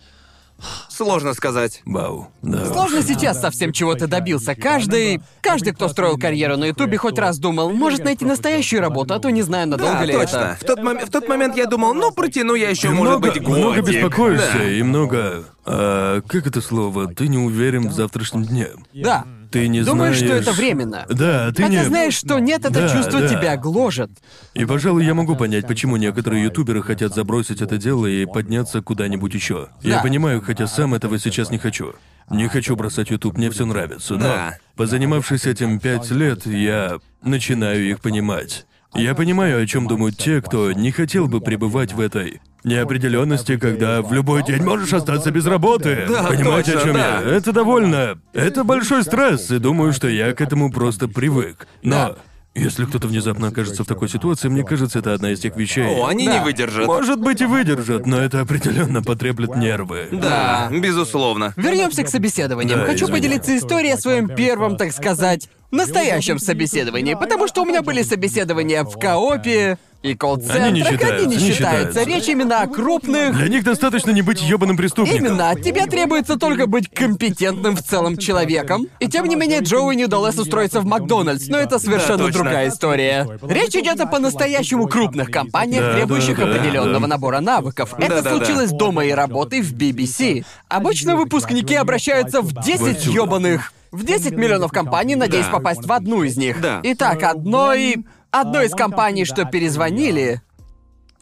Сложно 0.88 1.34
сказать. 1.34 1.82
Вау. 1.84 2.28
Да. 2.42 2.64
Сложно 2.66 3.02
сейчас 3.02 3.40
совсем 3.40 3.72
чего 3.72 3.94
ты 3.94 4.06
добился. 4.06 4.54
Каждый, 4.54 5.20
каждый, 5.42 5.72
кто 5.74 5.88
строил 5.88 6.16
карьеру 6.18 6.56
на 6.56 6.66
Ютубе, 6.66 6.96
хоть 6.96 7.18
раз 7.18 7.38
думал, 7.38 7.70
может 7.72 8.04
найти 8.04 8.24
настоящую 8.24 8.80
работу, 8.80 9.12
а 9.14 9.18
то 9.18 9.30
не 9.30 9.42
знаю, 9.42 9.68
надолго 9.68 9.92
Да, 9.98 10.04
ли 10.04 10.12
точно. 10.14 10.36
это. 10.36 10.56
В 10.60 10.64
тот, 10.66 10.78
мом- 10.78 11.04
в 11.04 11.10
тот 11.10 11.28
момент 11.28 11.56
я 11.56 11.66
думал, 11.66 11.92
ну, 11.94 12.12
протяну 12.12 12.54
я 12.54 12.70
еще, 12.70 12.88
Ты 12.88 12.94
может 12.94 13.18
много, 13.18 13.32
быть, 13.32 13.40
много 13.46 13.80
годик. 13.82 13.94
беспокоишься 13.96 14.52
Да. 14.58 14.70
и 14.70 14.82
много... 14.82 15.44
а, 15.66 16.20
как 16.22 16.46
это 16.46 16.60
слово? 16.60 17.08
Ты 17.12 17.28
не 17.28 17.38
уверен 17.38 17.88
в 17.88 17.92
завтрашнем 17.92 18.44
дне. 18.44 18.68
Да. 18.94 19.24
Ты 19.54 19.68
не 19.68 19.84
Думаешь, 19.84 20.18
знаешь... 20.18 20.42
что 20.42 20.50
это 20.50 20.52
временно? 20.60 21.06
Да, 21.08 21.52
ты 21.52 21.62
Хотя 21.62 21.82
не... 21.82 21.84
знаешь, 21.84 22.14
что 22.14 22.40
нет, 22.40 22.62
это 22.64 22.74
Да, 22.74 22.88
чувство 22.88 23.20
да. 23.20 23.28
тебя 23.28 23.56
гложет. 23.56 24.10
И, 24.54 24.64
пожалуй, 24.64 25.04
я 25.06 25.14
могу 25.14 25.36
понять, 25.36 25.68
почему 25.68 25.96
некоторые 25.96 26.42
ютуберы 26.42 26.82
хотят 26.82 27.14
забросить 27.14 27.62
это 27.62 27.78
дело 27.78 28.06
и 28.06 28.26
подняться 28.26 28.82
куда-нибудь 28.82 29.32
еще. 29.32 29.68
Я 29.80 29.98
Да. 29.98 30.02
понимаю, 30.02 30.42
хотя 30.42 30.66
сам 30.66 30.92
этого 30.92 31.20
сейчас 31.20 31.50
не 31.50 31.58
хочу. 31.58 31.92
Не 32.30 32.48
хочу 32.48 32.74
бросать 32.74 33.10
ютуб, 33.10 33.36
мне 33.36 33.48
все 33.48 33.64
нравится, 33.64 34.14
но 34.14 34.24
Да. 34.24 34.58
позанимавшись 34.74 35.46
этим 35.46 35.78
пять 35.78 36.10
лет, 36.10 36.46
я 36.46 36.98
начинаю 37.22 37.88
их 37.88 38.00
понимать. 38.00 38.66
Я 38.94 39.14
понимаю, 39.14 39.62
о 39.62 39.66
чем 39.66 39.86
думают 39.88 40.16
те, 40.16 40.40
кто 40.40 40.72
не 40.72 40.92
хотел 40.92 41.26
бы 41.26 41.40
пребывать 41.40 41.92
в 41.92 42.00
этой 42.00 42.40
неопределенности, 42.62 43.56
когда 43.56 44.02
в 44.02 44.12
любой 44.12 44.44
день 44.44 44.62
можешь 44.62 44.92
остаться 44.92 45.30
без 45.30 45.46
работы. 45.46 46.06
Да, 46.08 46.24
Понимаете, 46.24 46.72
точно, 46.72 46.80
о 46.80 46.84
чем 46.84 46.94
да. 46.94 47.20
я? 47.20 47.36
Это 47.36 47.52
довольно. 47.52 48.18
Это 48.32 48.64
большой 48.64 49.02
стресс, 49.02 49.50
и 49.50 49.58
думаю, 49.58 49.92
что 49.92 50.08
я 50.08 50.32
к 50.32 50.40
этому 50.40 50.70
просто 50.70 51.08
привык. 51.08 51.66
Но 51.82 51.90
Да. 51.90 52.16
Если 52.54 52.84
кто-то 52.84 53.08
внезапно 53.08 53.48
окажется 53.48 53.84
в 53.84 53.86
такой 53.86 54.08
ситуации, 54.08 54.48
мне 54.48 54.62
кажется, 54.64 54.98
это 55.00 55.14
одна 55.14 55.30
из 55.32 55.40
тех 55.40 55.56
вещей. 55.56 55.84
О, 55.86 56.06
они 56.06 56.26
Да. 56.26 56.38
не 56.38 56.44
выдержат. 56.44 56.86
Может 56.86 57.20
быть 57.20 57.40
и 57.40 57.44
выдержат, 57.46 58.06
но 58.06 58.18
это 58.20 58.40
определенно 58.40 59.02
потреплет 59.02 59.56
нервы. 59.56 60.08
Да, 60.12 60.68
безусловно. 60.70 61.52
Вернемся 61.56 62.02
к 62.04 62.08
собеседованиям. 62.08 62.80
Да, 62.80 62.86
Хочу 62.86 63.06
извини. 63.06 63.12
поделиться 63.18 63.56
историей 63.56 63.92
о 63.92 63.98
своем 63.98 64.28
первом, 64.28 64.76
так 64.76 64.92
сказать, 64.92 65.48
настоящем 65.70 66.38
собеседовании, 66.38 67.14
потому 67.14 67.48
что 67.48 67.62
у 67.62 67.64
меня 67.64 67.82
были 67.82 68.02
собеседования 68.02 68.84
в 68.84 68.98
коопе 68.98 69.78
и 70.04 70.08
Они 70.08 70.12
не 70.12 70.16
колл-центрах, 70.16 70.62
они 70.62 70.80
не 70.80 70.84
считаются, 70.84 71.28
не 71.28 71.38
считаются. 71.38 72.02
Речь 72.04 72.28
именно 72.28 72.60
о 72.60 72.66
крупных... 72.66 73.38
Для 73.38 73.48
них 73.48 73.64
достаточно 73.64 74.10
не 74.10 74.20
быть 74.20 74.42
ёбаным 74.42 74.76
преступником. 74.76 75.24
Именно, 75.24 75.48
от 75.48 75.62
тебя 75.62 75.86
требуется 75.86 76.38
только 76.38 76.66
быть 76.66 76.90
компетентным 76.90 77.74
в 77.74 77.82
целом 77.82 78.18
человеком. 78.18 78.86
И 79.00 79.08
тем 79.08 79.24
не 79.24 79.34
менее, 79.34 79.60
Джоуи 79.60 79.94
не 79.94 80.04
удалось 80.04 80.36
устроиться 80.36 80.80
в 80.80 80.84
Макдональдс, 80.84 81.48
но 81.48 81.56
это 81.56 81.78
совершенно 81.78 82.18
точно. 82.18 82.42
другая 82.42 82.68
история. 82.68 83.26
Речь 83.48 83.74
идет 83.76 83.98
о 83.98 84.04
по-настоящему 84.06 84.88
крупных 84.88 85.30
компаниях, 85.30 85.82
Да, 85.82 85.94
требующих 85.94 86.36
да, 86.36 86.44
да, 86.44 86.50
определенного 86.50 87.00
да. 87.00 87.06
набора 87.06 87.40
навыков. 87.40 87.94
Это 87.96 88.16
Да-да-да. 88.16 88.36
случилось 88.36 88.72
до 88.72 88.92
моей 88.92 89.14
работы 89.14 89.62
в 89.62 89.72
BBC. 89.72 90.44
Обычно 90.68 91.16
выпускники 91.16 91.76
обращаются 91.76 92.42
в 92.42 92.52
10 92.52 92.98
отсюда. 92.98 93.16
ёбаных... 93.16 93.72
В 93.90 94.04
10 94.04 94.32
миллионов 94.32 94.72
компаний, 94.72 95.14
надеясь 95.14 95.46
Да. 95.46 95.52
попасть 95.52 95.86
в 95.86 95.92
одну 95.92 96.24
из 96.24 96.36
них. 96.36 96.60
Да. 96.60 96.80
Итак, 96.82 97.22
одной... 97.22 98.04
Одной 98.36 98.66
из 98.66 98.72
компаний, 98.72 99.24
что 99.24 99.44
перезвонили, 99.44 100.42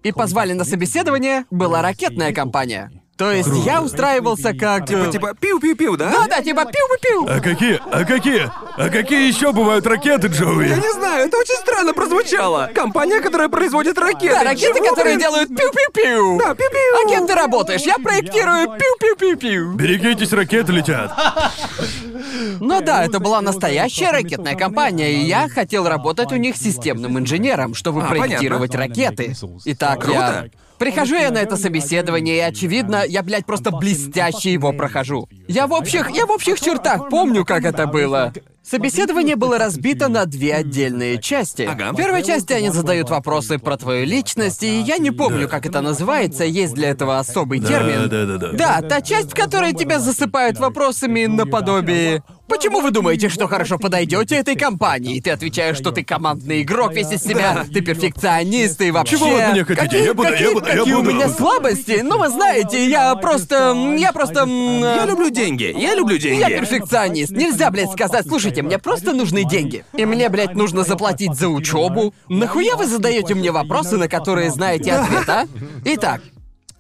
и 0.03 0.13
позвали 0.13 0.55
на 0.55 0.65
собеседование, 0.65 1.45
была 1.51 1.83
ракетная 1.83 2.33
компания. 2.33 2.91
То 3.23 3.31
есть 3.31 3.51
я 3.65 3.81
устраивался 3.81 4.53
как... 4.53 4.91
э, 4.91 5.11
Типа 5.13 5.33
пиу-пиу-пиу, 5.41 5.97
да? 5.97 6.11
Да-да, 6.11 6.43
типа 6.43 6.63
пиу-пиу-пиу. 6.65 7.29
А 7.29 7.41
какие, 7.41 7.81
а 7.93 8.05
какие, 8.05 8.51
а 8.77 8.89
какие 8.89 9.29
еще 9.29 9.53
бывают 9.53 9.87
ракеты, 9.87 10.27
Джоуи? 10.27 10.69
Я 10.69 10.77
не 10.77 10.93
знаю, 10.93 11.29
это 11.29 11.37
очень 11.39 11.55
странно 11.55 11.95
прозвучало. 11.95 12.69
Компания, 12.75 13.21
которая 13.21 13.49
производит 13.49 13.97
ракеты. 13.97 14.35
Да, 14.35 14.43
ракеты, 14.43 14.79
Чего, 14.81 14.89
которые 14.89 15.15
блин? 15.17 15.21
делают 15.21 15.51
пиу-пиу-пиу. 15.51 16.39
Да, 16.41 16.55
пиу-пиу. 16.55 17.05
А 17.05 17.09
кем 17.09 17.27
ты 17.29 17.35
работаешь? 17.37 17.83
Я 17.83 17.95
проектирую 17.99 18.67
пиу-пиу-пиу-пиу. 18.77 19.75
Берегитесь, 19.75 20.33
ракеты 20.33 20.73
летят. 20.73 21.13
Ну 22.59 22.81
да, 22.81 23.05
это 23.05 23.21
была 23.21 23.41
настоящая 23.41 24.11
ракетная 24.11 24.57
компания, 24.57 25.13
и 25.13 25.21
я 25.27 25.49
хотел 25.49 25.87
работать 25.89 26.33
у 26.33 26.37
них 26.37 26.57
системным 26.57 27.19
инженером, 27.21 27.75
чтобы 27.75 28.03
А, 28.03 28.07
проектировать 28.07 28.75
ракеты. 28.75 29.37
Итак, 29.67 30.09
я... 30.09 30.47
Прихожу 30.83 31.15
я 31.15 31.31
на 31.31 31.39
это 31.39 31.57
собеседование, 31.57 32.39
и 32.39 32.41
очевидно, 32.41 33.05
я, 33.07 33.23
блядь, 33.23 33.47
просто 33.47 33.71
блестяще 33.71 34.53
его 34.53 34.73
прохожу. 34.73 35.29
Я 35.47 35.69
в 35.69 35.73
общих, 35.73 36.11
я 36.11 36.27
в 36.27 36.31
общих 36.33 36.59
чертах 36.59 37.09
помню, 37.09 37.45
как 37.45 37.65
это 37.65 37.87
было. 37.87 38.33
Собеседование 38.69 39.37
было 39.37 39.59
разбито 39.59 40.09
на 40.09 40.25
две 40.25 40.55
отдельные 40.55 41.19
части. 41.19 41.63
Ага. 41.63 41.93
В 41.93 41.97
первой 41.97 42.25
части 42.25 42.53
они 42.53 42.71
задают 42.71 43.11
вопросы 43.11 43.61
про 43.61 43.77
твою 43.77 44.05
личность, 44.07 44.65
и 44.65 44.81
я 44.81 44.99
не 44.99 45.13
помню, 45.13 45.49
как 45.49 45.67
это 45.67 45.83
называется, 45.83 46.45
есть 46.45 46.75
для 46.75 46.91
этого 46.91 47.21
особый 47.21 47.61
термин. 47.61 48.09
Да, 48.09 48.25
да, 48.25 48.39
да, 48.39 48.51
да. 48.51 48.81
Да, 48.81 48.89
та 48.89 49.01
часть, 49.03 49.31
в 49.31 49.35
которой 49.35 49.75
тебя 49.75 50.01
засыпают 50.01 50.59
вопросами 50.59 51.27
наподобие 51.27 52.25
Почему 52.53 52.81
вы 52.83 52.91
думаете, 52.91 53.31
что 53.31 53.49
хорошо 53.49 53.79
подойдете 53.79 54.37
этой 54.37 54.57
компании? 54.57 55.21
Ты 55.21 55.31
отвечаешь, 55.31 55.79
что 55.79 55.91
ты 55.91 56.05
командный 56.05 56.61
игрок 56.61 56.93
весь 56.93 57.11
из 57.11 57.23
себя, 57.23 57.65
ты 57.73 57.81
перфекционист, 57.81 58.79
и 58.83 58.91
вообще... 58.91 59.17
Чего 59.17 59.31
вы 59.31 59.41
от 59.43 59.55
меня 59.55 59.65
хотите? 59.65 59.83
Какие, 59.87 60.05
Я 60.05 60.15
буду- 60.15 60.29
я 60.29 60.33
какие- 60.35 60.53
буду- 60.53 60.67
я 60.67 60.77
какие 60.77 60.93
у 60.95 60.99
буду. 60.99 61.11
меня 61.15 61.29
слабости? 61.31 62.01
Ну, 62.05 62.19
вы 62.19 62.29
знаете, 62.29 62.87
я 62.89 63.15
просто... 63.15 63.73
Я 63.99 64.13
просто... 64.13 64.41
м, 64.41 64.81
Я 64.81 65.05
э, 65.05 65.07
люблю 65.09 65.31
деньги. 65.31 65.75
Я 65.77 65.95
люблю 65.95 66.19
деньги. 66.19 66.41
я 66.41 66.51
перфекционист. 66.51 67.33
Нельзя, 67.33 67.71
блядь, 67.71 67.91
сказать, 67.91 68.27
слушайте, 68.29 68.61
мне 68.61 68.79
просто 68.79 69.13
нужны 69.15 69.45
деньги. 69.49 69.85
И 69.95 70.05
мне, 70.05 70.29
блядь, 70.29 70.55
нужно 70.55 70.83
заплатить 70.85 71.35
за 71.35 71.49
учебу. 71.49 72.13
Нахуя 72.29 72.77
вы 72.77 72.87
задаете 72.87 73.35
мне 73.35 73.51
вопросы, 73.51 73.97
на 73.97 74.09
которые 74.09 74.51
знаете 74.51 74.93
ответ, 74.93 75.27
а? 75.29 75.47
Итак, 75.87 76.21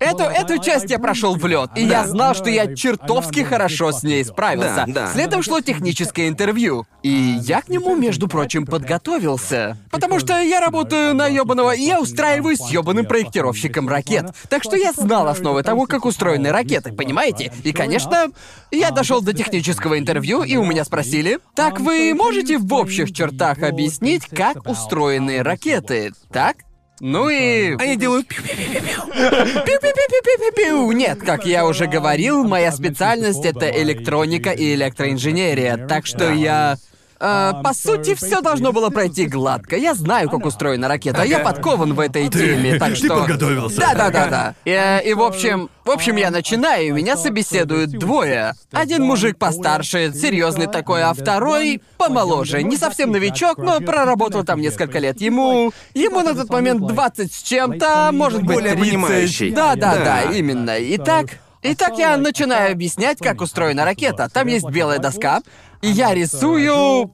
Эту, 0.03 0.25
эту 0.25 0.59
часть 0.59 0.91
я 0.91 0.99
прошел 0.99 1.37
в 1.37 1.47
лед, 1.47 1.71
и 1.77 1.85
я 1.85 2.07
знал, 2.07 2.35
что 2.35 2.51
я 2.51 2.75
чертовски 2.75 3.41
хорошо 3.41 3.93
с 3.93 4.03
ней 4.03 4.25
справился. 4.25 4.85
Да, 4.87 5.07
да. 5.07 5.13
Следом 5.13 5.43
шло 5.43 5.61
техническое 5.61 6.29
интервью. 6.29 6.87
И 7.03 7.11
я 7.41 7.63
к 7.63 7.69
нему, 7.69 7.97
между 7.97 8.29
прочим, 8.29 8.67
подготовился. 8.67 9.77
Потому 9.91 10.21
что 10.21 10.41
я 10.41 10.61
работаю 10.61 11.15
на 11.15 11.27
ёбаного... 11.27 11.73
Я 11.73 12.01
устраиваюсь 12.01 12.59
с 12.59 12.71
ёбаным 12.71 13.07
проектировщиком 13.07 13.89
ракет. 13.89 14.27
Так 14.49 14.63
что 14.63 14.77
я 14.77 14.93
знал 14.93 15.27
основы 15.29 15.63
того, 15.63 15.87
как 15.87 16.05
устроены 16.05 16.51
ракеты, 16.51 16.93
понимаете? 16.93 17.53
И, 17.65 17.73
конечно, 17.73 18.29
я 18.71 18.91
дошел 18.91 19.21
до 19.21 19.33
технического 19.33 19.99
интервью, 19.99 20.43
и 20.43 20.57
у 20.57 20.65
меня 20.65 20.85
спросили, 20.85 21.39
так 21.55 21.81
вы 21.81 22.15
можете 22.15 22.59
в 22.59 22.73
общих 22.73 23.13
чертах 23.13 23.63
объяснить, 23.63 24.27
как 24.27 24.69
устроены 24.69 25.43
ракеты, 25.43 26.13
так? 26.33 26.57
Ну 27.05 27.29
и... 27.29 27.75
Они 27.81 27.97
делают 27.97 28.29
пиу-пиу-пиу-пиу. 28.29 29.65
Пиу-пиу-пиу-пиу-пиу. 29.65 30.93
Нет, 30.93 31.19
как 31.19 31.45
я 31.47 31.67
уже 31.67 31.89
говорил, 31.89 32.45
моя 32.45 32.71
специальность 32.71 33.45
это 33.45 33.69
электроника 33.69 34.51
и 34.51 34.75
электроинженерия, 34.75 35.89
так 35.89 36.07
что 36.07 36.33
я... 36.33 36.77
э, 37.23 37.53
по 37.63 37.73
сути, 37.73 38.15
все 38.15 38.41
должно 38.41 38.73
было 38.73 38.91
пройти 38.91 39.27
гладко. 39.27 39.77
Я 39.77 39.95
знаю, 39.95 40.29
как 40.29 40.45
устроена 40.45 40.89
ракета. 40.89 41.23
Я 41.23 41.39
подкован 41.39 41.95
в 41.95 42.01
этой 42.01 42.29
теме, 42.29 42.75
так 42.79 42.91
ты 42.91 42.97
что. 42.97 43.21
подготовился. 43.21 43.81
Да, 43.81 43.95
да, 43.95 44.11
да, 44.11 44.27
да. 44.27 44.55
И, 44.65 45.09
и 45.11 45.15
в 45.15 45.23
общем, 45.23 45.71
в 45.85 45.91
общем, 45.91 46.17
я 46.17 46.31
начинаю, 46.31 46.87
и 46.89 46.91
меня 46.91 47.17
собеседуют 47.17 47.91
двое. 47.91 48.55
Один 48.73 49.05
мужик 49.05 49.39
постарше, 49.39 50.13
серьезный 50.15 50.67
такой, 50.67 51.03
а 51.03 51.15
второй 51.15 51.81
помоложе. 51.97 52.63
Не 52.63 52.77
совсем 52.77 53.11
новичок, 53.13 53.59
но 53.59 53.81
проработал 53.81 54.45
там 54.45 54.61
несколько 54.61 54.99
лет. 54.99 55.21
Ему. 55.21 55.73
Ему 55.95 56.21
на 56.21 56.35
тот 56.35 56.51
момент 56.51 56.87
20 56.87 57.33
с 57.33 57.43
чем-то, 57.43 58.11
может 58.13 58.43
быть, 58.43 58.57
Более 58.57 58.73
30. 58.75 58.91
понимающий. 58.91 59.51
Да, 59.51 59.75
да, 59.77 59.95
да, 59.97 60.05
Да. 60.05 60.23
именно. 60.33 60.75
Итак, 60.97 61.27
итак, 61.63 61.99
я 61.99 62.17
начинаю 62.17 62.73
объяснять, 62.73 63.19
как 63.19 63.41
устроена 63.41 63.85
ракета. 63.85 64.29
Там 64.33 64.47
есть 64.49 64.67
белая 64.69 64.99
доска, 64.99 65.41
и 65.83 65.89
я 65.89 66.15
рисую... 66.15 67.13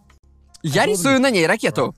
Я 0.62 0.86
рисую 0.86 1.20
на 1.20 1.31
ней 1.31 1.47
ракету. 1.47 1.95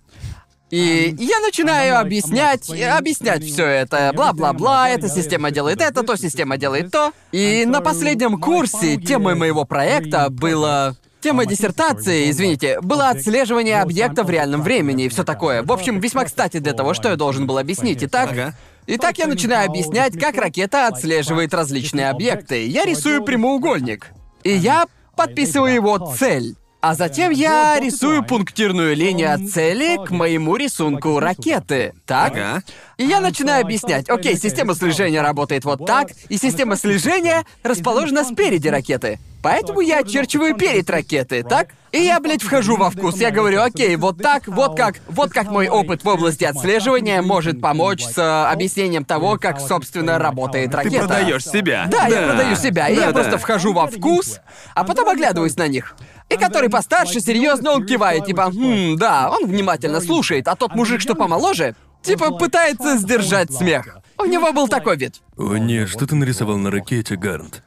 И 0.70 1.16
я 1.18 1.40
начинаю 1.40 1.98
объяснять, 1.98 2.70
объяснять 2.70 3.42
все 3.44 3.66
это, 3.66 4.12
бла-бла-бла, 4.14 4.88
эта 4.88 5.09
система 5.09 5.51
делает 5.51 5.80
это, 5.80 6.05
то 6.05 6.16
система 6.16 6.59
делает 6.59 6.92
то. 6.92 7.12
И 7.32 7.64
на 7.66 7.80
последнем 7.80 8.40
курсе 8.40 8.97
темой 8.97 9.34
моего 9.34 9.64
проекта 9.64 10.30
было... 10.30 10.97
Тема 11.20 11.44
диссертации, 11.44 12.30
извините, 12.30 12.80
было 12.80 13.10
отслеживание 13.10 13.82
объекта 13.82 14.22
в 14.22 14.30
реальном 14.30 14.62
времени 14.62 15.05
и 15.05 15.09
все 15.10 15.22
такое. 15.22 15.62
В 15.62 15.70
общем, 15.70 16.01
весьма 16.01 16.24
кстати 16.24 16.60
для 16.60 16.72
того, 16.72 16.94
что 16.94 17.10
я 17.10 17.16
должен 17.16 17.47
был 17.47 17.59
объяснить. 17.59 18.02
Итак, 18.02 18.30
Ага. 18.30 18.55
Итак, 18.86 19.18
я 19.18 19.26
начинаю 19.26 19.68
объяснять, 19.68 20.18
как 20.18 20.36
ракета 20.36 20.86
отслеживает 20.86 21.52
различные 21.52 22.09
объекты. 22.09 22.66
Я 22.66 22.84
рисую 22.86 23.22
прямоугольник. 23.22 24.06
И 24.44 24.52
я 24.52 24.86
подписываю 25.14 25.74
его 25.74 26.14
цель. 26.16 26.56
А 26.81 26.94
затем 26.94 27.31
я 27.31 27.78
рисую 27.78 28.24
пунктирную 28.24 28.97
линию 28.97 29.35
от 29.35 29.48
цели 29.51 30.02
к 30.02 30.11
моему 30.11 30.57
рисунку 30.57 31.20
ракеты. 31.20 31.93
Так? 32.07 32.32
Ага. 32.32 32.62
И 32.97 33.05
я 33.05 33.20
начинаю 33.20 33.65
объяснять, 33.65 34.09
окей, 34.09 34.36
система 34.36 34.74
слежения 34.74 35.20
работает 35.20 35.65
вот 35.65 35.85
так, 35.85 36.09
и 36.28 36.39
система 36.39 36.77
слежения 36.77 37.44
расположена 37.62 38.24
спереди 38.24 38.69
ракеты. 38.69 39.19
Поэтому 39.42 39.80
я 39.80 39.98
очерчиваю 40.00 40.54
перед 40.54 40.88
ракеты, 40.90 41.42
так? 41.42 41.68
И 41.92 41.98
я, 41.98 42.20
блядь, 42.20 42.42
вхожу 42.42 42.76
во 42.76 42.90
вкус. 42.90 43.16
Я 43.16 43.30
говорю, 43.30 43.62
окей, 43.62 43.96
вот 43.96 44.18
так, 44.18 44.46
вот 44.46 44.76
как, 44.76 44.96
вот 45.08 45.30
как 45.32 45.50
мой 45.50 45.68
опыт 45.68 46.04
в 46.04 46.08
области 46.08 46.44
отслеживания 46.44 47.20
может 47.22 47.60
помочь 47.60 48.04
с 48.04 48.16
э, 48.18 48.50
объяснением 48.52 49.04
того, 49.04 49.38
как, 49.38 49.60
собственно, 49.60 50.18
работает 50.18 50.70
Ты 50.70 50.76
ракета. 50.76 50.98
продаешь 51.06 51.44
себя. 51.44 51.86
Да, 51.90 52.06
я 52.06 52.28
продаю 52.28 52.54
себя, 52.54 52.88
и 52.88 52.94
я 52.94 53.06
Да-да. 53.06 53.12
просто 53.12 53.38
вхожу 53.38 53.72
во 53.72 53.86
вкус, 53.86 54.40
а 54.74 54.84
потом 54.84 55.08
оглядываюсь 55.08 55.56
на 55.56 55.66
них. 55.68 55.96
И 56.28 56.36
который 56.36 56.70
постарше, 56.70 57.20
серьезно, 57.20 57.72
он 57.72 57.86
кивает, 57.86 58.26
типа, 58.26 58.52
хм, 58.52 58.96
да, 58.96 59.30
он 59.30 59.46
внимательно 59.46 60.00
слушает, 60.00 60.46
а 60.46 60.54
тот 60.54 60.76
мужик, 60.76 61.00
что 61.00 61.14
помоложе, 61.16 61.74
типа 62.02 62.30
пытается 62.32 62.96
сдержать 62.98 63.52
смех. 63.52 63.98
У 64.16 64.26
него 64.26 64.52
был 64.52 64.68
такой 64.68 64.96
вид. 64.96 65.16
О 65.36 65.56
нет, 65.56 65.88
что 65.88 66.06
ты 66.06 66.14
нарисовал 66.14 66.58
на 66.58 66.70
ракете, 66.70 67.16
Гарнт? 67.16 67.62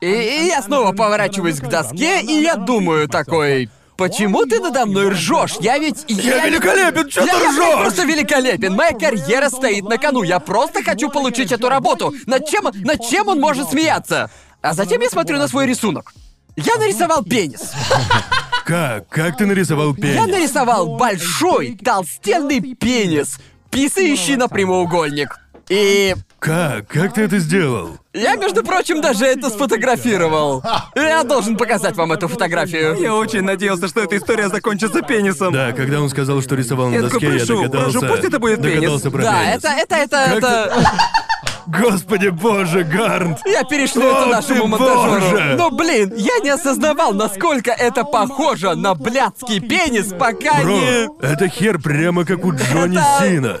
И, 0.00 0.06
и 0.06 0.46
я 0.46 0.62
снова 0.62 0.92
поворачиваюсь 0.92 1.58
к 1.60 1.68
доске, 1.68 2.20
и 2.22 2.40
я 2.42 2.56
думаю 2.56 3.08
такой... 3.08 3.68
Почему 3.96 4.46
ты 4.46 4.60
надо 4.60 4.86
мной 4.86 5.10
ржешь? 5.10 5.56
Я 5.60 5.76
ведь... 5.76 6.06
Я 6.08 6.46
великолепен, 6.46 7.06
чё 7.10 7.20
я, 7.22 7.34
ты 7.34 7.44
я, 7.44 7.52
блядь, 7.52 7.52
ржёшь? 7.52 7.80
просто 7.82 8.04
великолепен. 8.04 8.74
Моя 8.74 8.92
карьера 8.92 9.50
стоит 9.50 9.84
на 9.84 9.98
кону. 9.98 10.22
Я 10.22 10.40
просто 10.40 10.82
хочу 10.82 11.10
получить 11.10 11.52
эту 11.52 11.68
работу. 11.68 12.14
Над 12.24 12.48
чем, 12.48 12.64
над 12.72 13.06
чем 13.06 13.28
он 13.28 13.40
может 13.40 13.68
смеяться? 13.68 14.30
А 14.62 14.72
затем 14.72 15.02
я 15.02 15.10
смотрю 15.10 15.36
на 15.36 15.48
свой 15.48 15.66
рисунок. 15.66 16.14
Я 16.56 16.76
нарисовал 16.76 17.22
пенис. 17.24 17.72
Как? 18.64 19.06
Как 19.10 19.36
ты 19.36 19.44
нарисовал 19.44 19.94
Я 19.94 20.02
пенис? 20.02 20.26
нарисовал 20.28 20.96
большой, 20.96 21.76
толстенный 21.84 22.60
пенис, 22.74 23.38
писающий 23.70 24.36
на 24.36 24.48
прямоугольник. 24.48 25.38
И 25.68 26.14
Как? 26.40 26.88
Как 26.88 27.12
ты 27.14 27.20
это 27.22 27.38
сделал? 27.38 27.98
я, 28.14 28.34
между 28.36 28.64
прочим, 28.64 29.00
даже 29.02 29.26
это 29.26 29.50
сфотографировал. 29.50 30.64
Я 30.96 31.22
должен 31.22 31.56
показать 31.56 31.94
вам 31.96 32.12
эту 32.12 32.28
фотографию. 32.28 32.96
Я 32.98 33.14
очень 33.14 33.42
надеялся, 33.42 33.86
что 33.88 34.00
эта 34.00 34.16
история 34.16 34.48
закончится 34.48 35.02
пенисом. 35.02 35.52
Да, 35.52 35.72
когда 35.72 36.00
он 36.00 36.08
сказал, 36.08 36.40
что 36.42 36.54
рисовал 36.56 36.88
на 36.88 36.94
Я 36.94 37.02
такой, 37.02 37.20
доске, 37.20 37.26
я 37.26 37.46
прошу, 37.46 37.62
догадался. 37.62 37.98
прошу, 38.00 38.14
пусть 38.14 38.24
это 38.28 38.38
будет 38.38 38.62
пенис. 38.62 38.74
Догадался 38.76 39.10
про 39.10 39.22
Да, 39.22 39.40
пенис. 39.40 39.56
это, 39.58 39.68
это, 39.68 39.94
это, 39.96 40.16
Как 40.16 40.38
это... 40.38 40.86
Господи 41.80 42.28
боже, 42.28 42.84
Гарнт! 42.84 43.38
Я 43.46 43.64
перешлю 43.64 44.02
О, 44.02 44.18
это 44.18 44.26
нашему 44.26 44.62
ты 44.62 44.68
монтажеру. 44.68 45.20
боже! 45.30 45.54
Но, 45.56 45.70
блин, 45.70 46.12
я 46.16 46.38
не 46.42 46.50
осознавал, 46.50 47.12
насколько 47.14 47.70
это 47.70 48.04
похоже 48.04 48.74
на 48.74 48.94
блядский 48.94 49.60
пенис, 49.60 50.12
пока 50.18 50.62
не... 50.62 51.06
Бро, 51.06 51.16
это 51.22 51.48
хер 51.48 51.78
прямо 51.80 52.24
как 52.24 52.44
у 52.44 52.52
Джонни 52.54 52.98
Это- 52.98 53.24
Сина. 53.24 53.60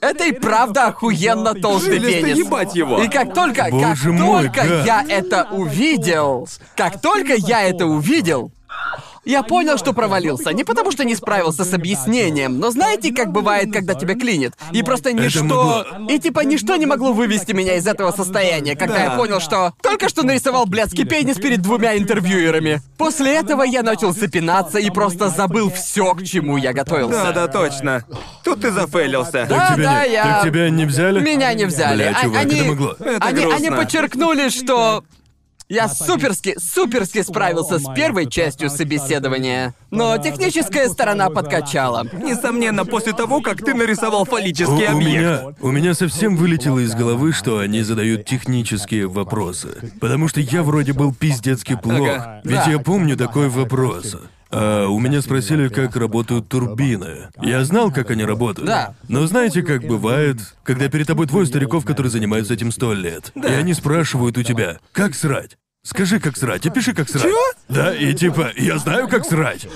Это 0.00 0.24
и 0.24 0.32
правда 0.32 0.86
охуенно 0.88 1.54
толстый 1.54 2.00
Жилисто 2.00 2.26
пенис. 2.26 2.38
ебать 2.46 2.74
его. 2.74 3.00
И 3.02 3.08
как 3.08 3.32
только, 3.32 3.64
как 3.70 4.02
мой, 4.04 4.44
только 4.44 4.64
я 4.84 5.04
это 5.08 5.46
увидел, 5.52 6.48
как 6.76 7.00
только 7.00 7.34
я 7.34 7.62
это 7.62 7.86
увидел, 7.86 8.50
Я 9.24 9.42
понял, 9.42 9.76
что 9.76 9.92
провалился. 9.92 10.52
Не 10.52 10.64
потому, 10.64 10.90
что 10.92 11.04
не 11.04 11.14
справился 11.14 11.64
с 11.64 11.74
объяснением, 11.74 12.58
но 12.58 12.70
знаете, 12.70 13.12
как 13.12 13.32
бывает, 13.32 13.72
когда 13.72 13.94
тебя 13.94 14.14
клинит? 14.14 14.54
И 14.72 14.82
просто 14.82 15.12
ничто... 15.12 15.42
могло- 15.44 16.10
И 16.10 16.18
типа 16.18 16.40
ничто 16.40 16.76
не 16.76 16.86
могло 16.86 17.12
вывести 17.12 17.52
меня 17.52 17.76
из 17.76 17.86
этого 17.86 18.12
состояния, 18.12 18.74
когда 18.76 18.94
Да. 18.96 19.04
я 19.04 19.10
понял, 19.10 19.40
что 19.40 19.74
только 19.82 20.08
что 20.08 20.22
нарисовал 20.22 20.64
блядский 20.66 21.04
пенис 21.04 21.36
перед 21.36 21.60
двумя 21.60 21.98
интервьюерами. 21.98 22.80
После 22.96 23.36
этого 23.36 23.62
я 23.62 23.82
начал 23.82 24.12
запинаться 24.12 24.78
и 24.78 24.88
просто 24.90 25.28
забыл 25.28 25.70
все, 25.70 26.14
к 26.14 26.22
чему 26.24 26.56
я 26.56 26.72
готовился. 26.72 27.24
Да, 27.24 27.32
да, 27.32 27.48
точно. 27.48 28.04
Тут 28.42 28.62
ты 28.62 28.70
зафейлился. 28.70 29.46
Да, 29.48 29.58
Так 29.68 29.74
тебя 29.76 29.84
да, 29.84 30.06
не, 30.06 30.12
я- 30.12 30.24
Так 30.24 30.44
тебя 30.44 30.70
не 30.70 30.84
взяли? 30.86 31.20
Меня 31.20 31.52
не 31.54 31.66
взяли. 31.66 31.96
Бля, 32.04 32.16
А- 32.18 32.22
чувак, 32.24 32.40
они... 32.42 32.56
это 32.60 32.68
могло. 32.68 32.96
Это 32.98 33.26
они, 33.26 33.40
грустно. 33.42 33.56
они 33.56 33.70
подчеркнули, 33.70 34.48
что 34.48 35.04
я 35.70 35.88
суперски, 35.88 36.56
суперски 36.58 37.22
справился 37.22 37.78
с 37.78 37.94
первой 37.94 38.28
частью 38.28 38.68
собеседования. 38.70 39.74
Но 39.90 40.18
техническая 40.18 40.88
сторона 40.88 41.30
подкачала. 41.30 42.06
Несомненно, 42.12 42.84
после 42.84 43.12
того, 43.12 43.40
как 43.40 43.58
ты 43.64 43.72
нарисовал 43.74 44.22
У, 44.22 44.24
фаллический 44.26 44.86
у 44.86 44.96
объект. 44.96 45.00
меня, 45.00 45.42
у 45.60 45.70
меня 45.70 45.94
совсем 45.94 46.36
вылетело 46.36 46.80
из 46.80 46.94
головы, 46.94 47.32
что 47.32 47.58
они 47.58 47.82
задают 47.82 48.26
технические 48.26 49.06
вопросы. 49.08 49.92
Потому 50.00 50.28
что 50.28 50.40
я 50.40 50.62
вроде 50.62 50.92
был 50.92 51.14
пиздецки 51.14 51.76
плох. 51.80 52.08
Ага. 52.08 52.40
Ведь 52.44 52.64
Да. 52.64 52.70
я 52.70 52.78
помню 52.78 53.16
такой 53.16 53.48
вопрос. 53.48 54.16
А, 54.50 54.86
у 54.88 54.98
меня 54.98 55.22
спросили, 55.22 55.68
как 55.68 55.96
работают 55.96 56.48
турбины. 56.48 57.28
Я 57.40 57.64
знал, 57.64 57.92
как 57.92 58.10
они 58.10 58.24
работают. 58.24 58.66
Да. 58.68 58.94
Но 59.08 59.26
знаете, 59.26 59.62
как 59.62 59.82
бывает, 59.82 60.38
когда 60.64 60.88
перед 60.88 61.06
тобой 61.06 61.26
двое 61.26 61.46
стариков, 61.46 61.84
которые 61.84 62.10
занимаются 62.10 62.54
этим 62.54 62.72
сто 62.72 62.92
лет, 62.92 63.32
и 63.34 63.46
они 63.46 63.74
спрашивают 63.74 64.36
у 64.38 64.42
тебя, 64.42 64.78
как 64.92 65.14
срать? 65.14 65.56
Скажи, 65.82 66.20
как 66.20 66.36
срать, 66.36 66.66
опиши, 66.66 66.92
как 66.92 67.08
срать. 67.08 67.32
Да, 67.70 67.94
и 67.94 68.12
типа, 68.12 68.52
я 68.54 68.76
знаю, 68.76 69.08
как 69.08 69.24
срать. 69.24 69.66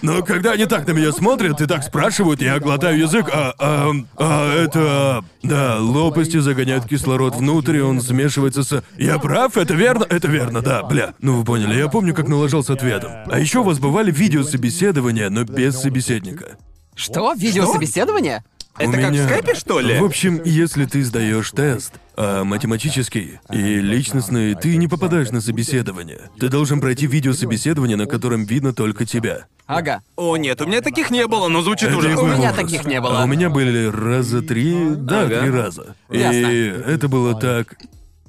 Но 0.00 0.22
когда 0.22 0.52
они 0.52 0.64
так 0.64 0.86
на 0.86 0.92
меня 0.92 1.12
смотрят 1.12 1.60
и 1.60 1.66
так 1.66 1.82
спрашивают, 1.82 2.40
я 2.40 2.58
глотаю 2.58 2.98
язык, 2.98 3.28
а, 3.30 3.52
а, 3.58 3.90
а 4.16 4.64
это... 4.64 5.22
Да, 5.42 5.78
лопасти 5.78 6.38
загоняют 6.38 6.86
кислород 6.86 7.36
внутрь, 7.36 7.76
и 7.76 7.80
он 7.80 8.00
смешивается 8.00 8.62
с... 8.62 8.82
Я 8.96 9.18
прав? 9.18 9.58
Это 9.58 9.74
верно? 9.74 10.06
Это 10.08 10.28
верно, 10.28 10.62
да, 10.62 10.82
бля. 10.82 11.12
Ну 11.20 11.36
вы 11.36 11.44
поняли, 11.44 11.78
я 11.78 11.88
помню, 11.88 12.14
как 12.14 12.26
налажал 12.26 12.64
с 12.64 12.70
ответом. 12.70 13.12
А 13.30 13.38
еще 13.38 13.58
у 13.58 13.64
вас 13.64 13.78
бывали 13.78 14.10
видеособеседования, 14.10 15.28
но 15.28 15.44
без 15.44 15.78
собеседника. 15.78 16.56
Что? 16.94 17.34
Видеособеседование? 17.34 18.44
У 18.46 18.59
Это 18.78 18.92
как 18.92 19.10
в 19.10 19.12
меня- 19.12 19.26
скайпе, 19.26 19.54
что 19.54 19.80
ли? 19.80 19.98
В 19.98 20.04
общем, 20.04 20.40
если 20.44 20.86
ты 20.86 21.04
сдаешь 21.04 21.50
тест, 21.50 21.94
а 22.16 22.44
математический 22.44 23.38
и 23.52 23.56
личностный, 23.80 24.54
ты 24.54 24.76
не 24.76 24.88
попадаешь 24.88 25.30
на 25.30 25.40
собеседование. 25.40 26.30
Ты 26.38 26.48
должен 26.48 26.80
пройти 26.80 27.06
видеособеседование, 27.06 27.96
на 27.96 28.06
котором 28.06 28.44
видно 28.44 28.72
только 28.72 29.04
тебя. 29.04 29.46
Ага. 29.66 30.02
О, 30.16 30.36
нет, 30.36 30.60
у 30.62 30.66
меня 30.66 30.80
таких 30.80 31.10
не 31.10 31.26
было, 31.26 31.48
но 31.48 31.62
звучит 31.62 31.90
Это 31.90 32.00
такой 32.00 32.14
У 32.14 32.26
меня 32.26 32.50
ужас. 32.52 32.56
таких 32.56 32.84
не 32.86 33.00
было. 33.00 33.20
А 33.20 33.24
у 33.24 33.26
меня 33.26 33.50
были 33.50 33.86
раза 33.86 34.42
три, 34.42 34.74
да, 34.96 35.22
Ага. 35.22 35.40
три 35.40 35.50
раза. 35.50 35.94
Ясно. 36.10 36.36
И 36.50 36.66
это 36.92 37.08
было 37.08 37.38
так. 37.38 37.76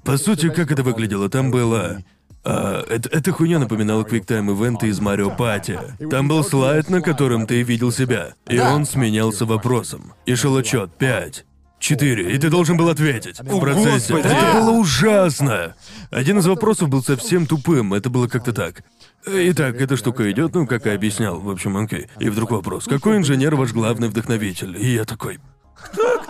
По 0.04 0.18
сути, 0.18 0.50
как 0.50 0.72
это 0.72 0.84
выглядело? 0.84 1.30
Там 1.30 1.50
было. 1.52 2.04
А, 2.44 2.84
это, 2.90 3.10
эта 3.10 3.32
хуйня 3.32 3.60
напоминала 3.60 4.04
квиктайм 4.04 4.50
ивенты 4.52 4.88
из 4.88 5.00
Марио 5.00 5.30
Пати. 5.30 5.80
Там 6.10 6.28
был 6.28 6.44
слайд, 6.44 6.90
на 6.90 7.02
котором 7.02 7.46
ты 7.48 7.62
видел 7.62 7.92
себя. 7.92 8.34
И 8.48 8.58
Да. 8.58 8.74
он 8.74 8.86
сменялся 8.86 9.46
вопросом. 9.46 10.14
И 10.26 10.36
шел 10.36 10.56
отчет 10.58 10.92
пять. 10.98 11.46
Четыре, 11.80 12.36
и 12.36 12.38
ты 12.38 12.52
должен 12.52 12.78
был 12.78 12.90
ответить 12.90 13.40
в 13.40 13.60
процессе. 13.60 14.14
господи. 14.14 14.28
Это 14.36 14.54
было 14.62 14.70
ужасно. 14.72 15.74
Один 16.12 16.38
из 16.38 16.46
вопросов 16.46 16.90
был 16.90 17.02
совсем 17.04 17.48
тупым, 17.48 17.96
это 17.96 18.12
было 18.12 18.28
как-то 18.28 18.54
так. 18.54 18.84
Итак, 19.26 19.82
эта 19.82 19.98
штука 19.98 20.32
идет, 20.32 20.54
ну, 20.54 20.68
как 20.68 20.86
и 20.86 20.92
объяснял, 20.92 21.40
в 21.40 21.50
общем, 21.50 21.76
окей. 21.78 22.06
И 22.20 22.30
вдруг 22.30 22.52
вопрос, 22.52 22.86
какой 22.86 23.18
инженер 23.18 23.56
ваш 23.56 23.72
главный 23.74 24.10
вдохновитель? 24.10 24.78
И 24.80 24.94
я 24.94 25.06
такой, 25.06 25.40
кто-кто? 25.74 26.21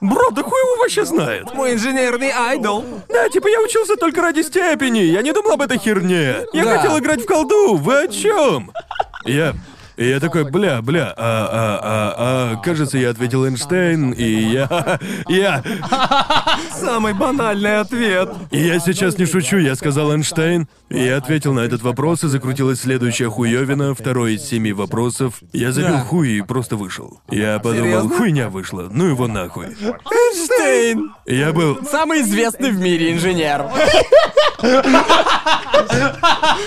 Бро, 0.00 0.30
да 0.30 0.42
хуй 0.42 0.60
его 0.60 0.76
вообще 0.82 1.04
знает? 1.04 1.52
Мой 1.54 1.74
инженерный 1.74 2.30
айдол. 2.30 2.84
Да, 3.08 3.28
типа 3.28 3.48
я 3.48 3.60
учился 3.60 3.96
только 3.96 4.20
ради 4.22 4.40
степени, 4.42 4.98
я 5.00 5.22
не 5.22 5.32
думал 5.32 5.52
об 5.52 5.62
этой 5.62 5.78
херне. 5.78 6.36
Я 6.52 6.64
Да. 6.64 6.76
хотел 6.78 6.98
играть 6.98 7.22
в 7.22 7.26
колду, 7.26 7.76
вы 7.76 8.04
о 8.04 8.08
чем? 8.08 8.72
Я... 9.24 9.54
И 9.96 10.08
я 10.08 10.18
такой, 10.18 10.44
бля, 10.50 10.82
бля, 10.82 11.14
а, 11.16 11.48
а, 11.50 11.80
а, 11.82 12.14
а, 12.16 12.56
кажется, 12.56 12.98
я 12.98 13.10
ответил 13.10 13.44
Эйнштейн, 13.46 14.12
и 14.12 14.24
я... 14.24 14.98
Я... 15.28 15.62
Самый 16.72 17.14
банальный 17.14 17.80
ответ. 17.80 18.30
И 18.50 18.58
я 18.58 18.78
сейчас 18.78 19.18
не 19.18 19.26
шучу, 19.26 19.58
я 19.58 19.74
сказал 19.74 20.12
Эйнштейн, 20.12 20.68
и 20.90 21.04
я 21.04 21.16
ответил 21.16 21.52
на 21.52 21.60
этот 21.60 21.82
вопрос, 21.82 22.24
и 22.24 22.28
закрутилась 22.28 22.80
следующая 22.80 23.30
хуёвина, 23.30 23.94
второй 23.94 24.34
из 24.34 24.42
семи 24.42 24.72
вопросов. 24.72 25.34
Я 25.52 25.72
забил 25.72 25.98
хуй 25.98 26.38
и 26.38 26.42
просто 26.42 26.76
вышел. 26.76 27.20
Я 27.30 27.58
подумал, 27.58 28.08
хуйня 28.08 28.48
вышла, 28.48 28.88
ну 28.90 29.06
его 29.06 29.28
нахуй. 29.28 29.66
Эйнштейн! 29.66 31.14
Я 31.26 31.52
был... 31.52 31.78
Самый 31.90 32.22
известный 32.22 32.70
в 32.70 32.78
мире 32.78 33.12
инженер. 33.12 33.66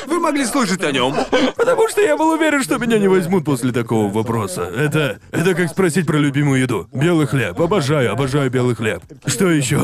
Вы 0.08 0.20
могли 0.20 0.46
слышать 0.46 0.84
о 0.84 0.92
нем. 0.92 1.16
Потому 1.56 1.88
что 1.90 2.02
я 2.02 2.18
был 2.18 2.30
уверен, 2.30 2.64
что 2.64 2.78
меня 2.78 3.00
не 3.00 3.08
возьмут 3.18 3.46
после 3.46 3.72
такого 3.72 4.12
вопроса. 4.12 4.62
Это... 4.64 5.20
Это 5.32 5.54
как 5.54 5.70
спросить 5.70 6.06
про 6.06 6.18
любимую 6.18 6.62
еду. 6.62 6.88
Белый 6.94 7.28
хлеб. 7.28 7.60
Обожаю, 7.60 8.12
обожаю 8.12 8.50
белый 8.52 8.76
хлеб. 8.76 9.02
Что 9.26 9.50
еще? 9.50 9.82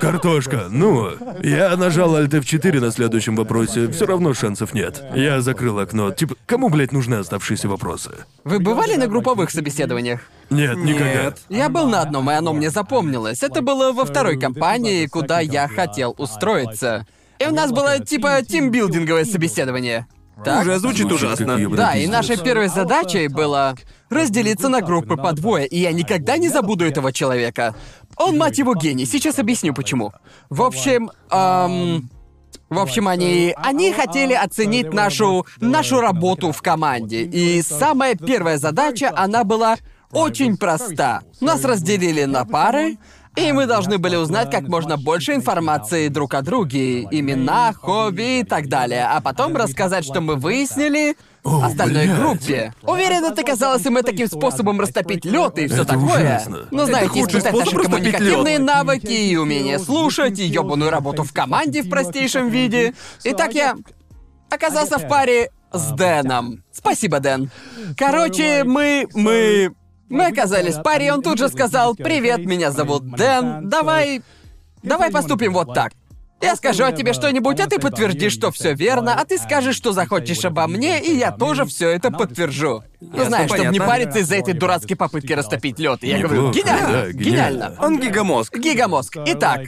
Картошка. 0.00 0.66
Ну, 0.70 1.10
я 1.42 1.76
нажал 1.76 2.16
Alt 2.16 2.30
F4 2.30 2.80
на 2.80 2.90
следующем 2.90 3.36
вопросе. 3.36 3.90
Все 3.90 4.06
равно 4.06 4.34
шансов 4.34 4.74
нет. 4.74 5.02
Я 5.14 5.40
закрыл 5.40 5.78
окно. 5.78 6.12
Типа, 6.12 6.36
кому, 6.46 6.68
блядь, 6.68 6.92
нужны 6.92 7.16
оставшиеся 7.16 7.68
вопросы? 7.68 8.10
Вы 8.44 8.60
бывали 8.60 8.94
на 8.94 9.06
групповых 9.06 9.50
собеседованиях? 9.50 10.20
Нет, 10.50 10.76
никогда. 10.76 11.24
Нет. 11.24 11.38
Я 11.48 11.68
был 11.68 11.88
на 11.88 12.02
одном, 12.02 12.30
и 12.30 12.34
оно 12.34 12.52
мне 12.52 12.70
запомнилось. 12.70 13.42
Это 13.42 13.60
было 13.60 13.92
во 13.92 14.04
второй 14.04 14.38
компании, 14.38 15.06
куда 15.06 15.40
я 15.40 15.68
хотел 15.68 16.14
устроиться. 16.16 17.06
И 17.38 17.46
у 17.46 17.52
нас 17.52 17.70
было 17.70 17.98
типа 17.98 18.42
тимбилдинговое 18.42 19.24
собеседование. 19.24 20.06
Так? 20.44 20.62
Уже 20.62 20.78
звучит 20.78 21.10
ужасно. 21.10 21.58
Да, 21.70 21.96
и 21.96 22.06
нашей 22.06 22.36
первой 22.36 22.68
задачей 22.68 23.28
было 23.28 23.74
разделиться 24.10 24.68
на 24.68 24.80
группы 24.80 25.16
по 25.16 25.32
двое, 25.32 25.66
и 25.66 25.78
я 25.78 25.92
никогда 25.92 26.36
не 26.36 26.48
забуду 26.48 26.84
этого 26.84 27.12
человека. 27.12 27.74
Он, 28.16 28.38
мать 28.38 28.58
его, 28.58 28.74
гений. 28.74 29.06
Сейчас 29.06 29.38
объясню 29.38 29.74
почему. 29.74 30.12
В 30.48 30.62
общем, 30.62 31.10
эм, 31.30 32.08
в 32.68 32.78
общем, 32.78 33.08
они, 33.08 33.54
они 33.56 33.92
хотели 33.92 34.34
оценить 34.34 34.92
нашу, 34.92 35.46
нашу 35.58 36.00
работу 36.00 36.52
в 36.52 36.60
команде. 36.62 37.22
И 37.22 37.62
самая 37.62 38.14
первая 38.14 38.58
задача, 38.58 39.12
она 39.14 39.44
была 39.44 39.76
очень 40.12 40.56
проста. 40.56 41.22
Нас 41.40 41.64
разделили 41.64 42.24
на 42.24 42.44
пары, 42.44 42.98
и 43.38 43.52
мы 43.52 43.66
должны 43.66 43.98
были 43.98 44.16
узнать 44.16 44.50
как 44.50 44.68
можно 44.68 44.96
больше 44.96 45.34
информации 45.34 46.08
друг 46.08 46.34
о 46.34 46.42
друге, 46.42 47.04
имена, 47.04 47.72
хобби 47.72 48.40
и 48.40 48.44
так 48.44 48.68
далее, 48.68 49.06
а 49.06 49.20
потом 49.20 49.56
рассказать, 49.56 50.04
что 50.04 50.20
мы 50.20 50.34
выяснили 50.36 51.16
О, 51.44 51.64
остальной 51.64 52.06
блядь. 52.06 52.18
группе. 52.18 52.74
Уверен, 52.82 53.24
это 53.24 53.42
казалось 53.42 53.84
им 53.86 54.02
таким 54.02 54.26
способом 54.26 54.80
растопить 54.80 55.24
лед 55.24 55.58
и 55.58 55.66
все 55.68 55.82
Это 55.82 55.94
такое. 55.94 56.06
ужасно. 56.06 56.58
Ну, 56.70 56.84
знаете, 56.86 57.08
худший 57.10 57.38
испытать 57.40 57.52
наши 57.52 57.70
способ 57.70 57.78
растопить 57.78 58.12
коммуникативные 58.12 58.58
лёд. 58.58 58.66
навыки 58.66 59.12
и 59.12 59.36
умение 59.36 59.78
слушать, 59.78 60.38
и 60.38 60.44
ёбаную 60.44 60.90
работу 60.90 61.22
в 61.22 61.32
команде 61.32 61.82
в 61.82 61.88
простейшем 61.88 62.48
виде. 62.48 62.94
Итак, 63.24 63.54
я 63.54 63.76
оказался 64.50 64.98
в 64.98 65.08
паре 65.08 65.50
с 65.72 65.90
Дэном. 65.92 66.64
Спасибо, 66.72 67.20
Дэн. 67.20 67.50
Короче, 67.96 68.64
мы... 68.64 69.06
мы... 69.14 69.72
Мы 70.08 70.26
оказались 70.26 70.76
в 70.76 70.82
паре, 70.82 71.08
и 71.08 71.10
он 71.10 71.22
тут 71.22 71.38
же 71.38 71.48
сказал 71.48 71.94
«Привет, 71.94 72.44
меня 72.44 72.70
зовут 72.70 73.10
Дэн, 73.10 73.68
давай... 73.68 74.22
Давай 74.82 75.10
поступим 75.10 75.52
вот 75.52 75.74
так. 75.74 75.92
Я 76.40 76.54
скажу 76.54 76.84
о 76.84 76.92
тебе 76.92 77.14
что-нибудь, 77.14 77.58
а 77.58 77.66
ты 77.66 77.80
подтвердишь, 77.80 78.32
что 78.32 78.52
все 78.52 78.72
верно, 78.72 79.14
а 79.14 79.24
ты 79.24 79.38
скажешь, 79.38 79.74
что 79.74 79.90
захочешь 79.90 80.44
обо 80.44 80.68
мне, 80.68 81.02
и 81.02 81.16
я 81.16 81.32
тоже 81.32 81.64
все 81.64 81.88
это 81.88 82.12
подтвержу. 82.12 82.84
Ну, 83.00 83.24
знаешь, 83.24 83.50
чтобы 83.50 83.70
не 83.70 83.80
париться 83.80 84.20
из-за 84.20 84.36
этой 84.36 84.54
дурацкой 84.54 84.96
попытки 84.96 85.32
растопить 85.32 85.80
лед. 85.80 86.04
Я 86.04 86.20
говорю, 86.20 86.52
да, 86.52 86.58
гениально. 87.10 87.12
гениально. 87.12 87.76
Он 87.80 87.98
гигамозг. 87.98 88.56
Гигамозг. 88.56 89.16
Итак, 89.26 89.62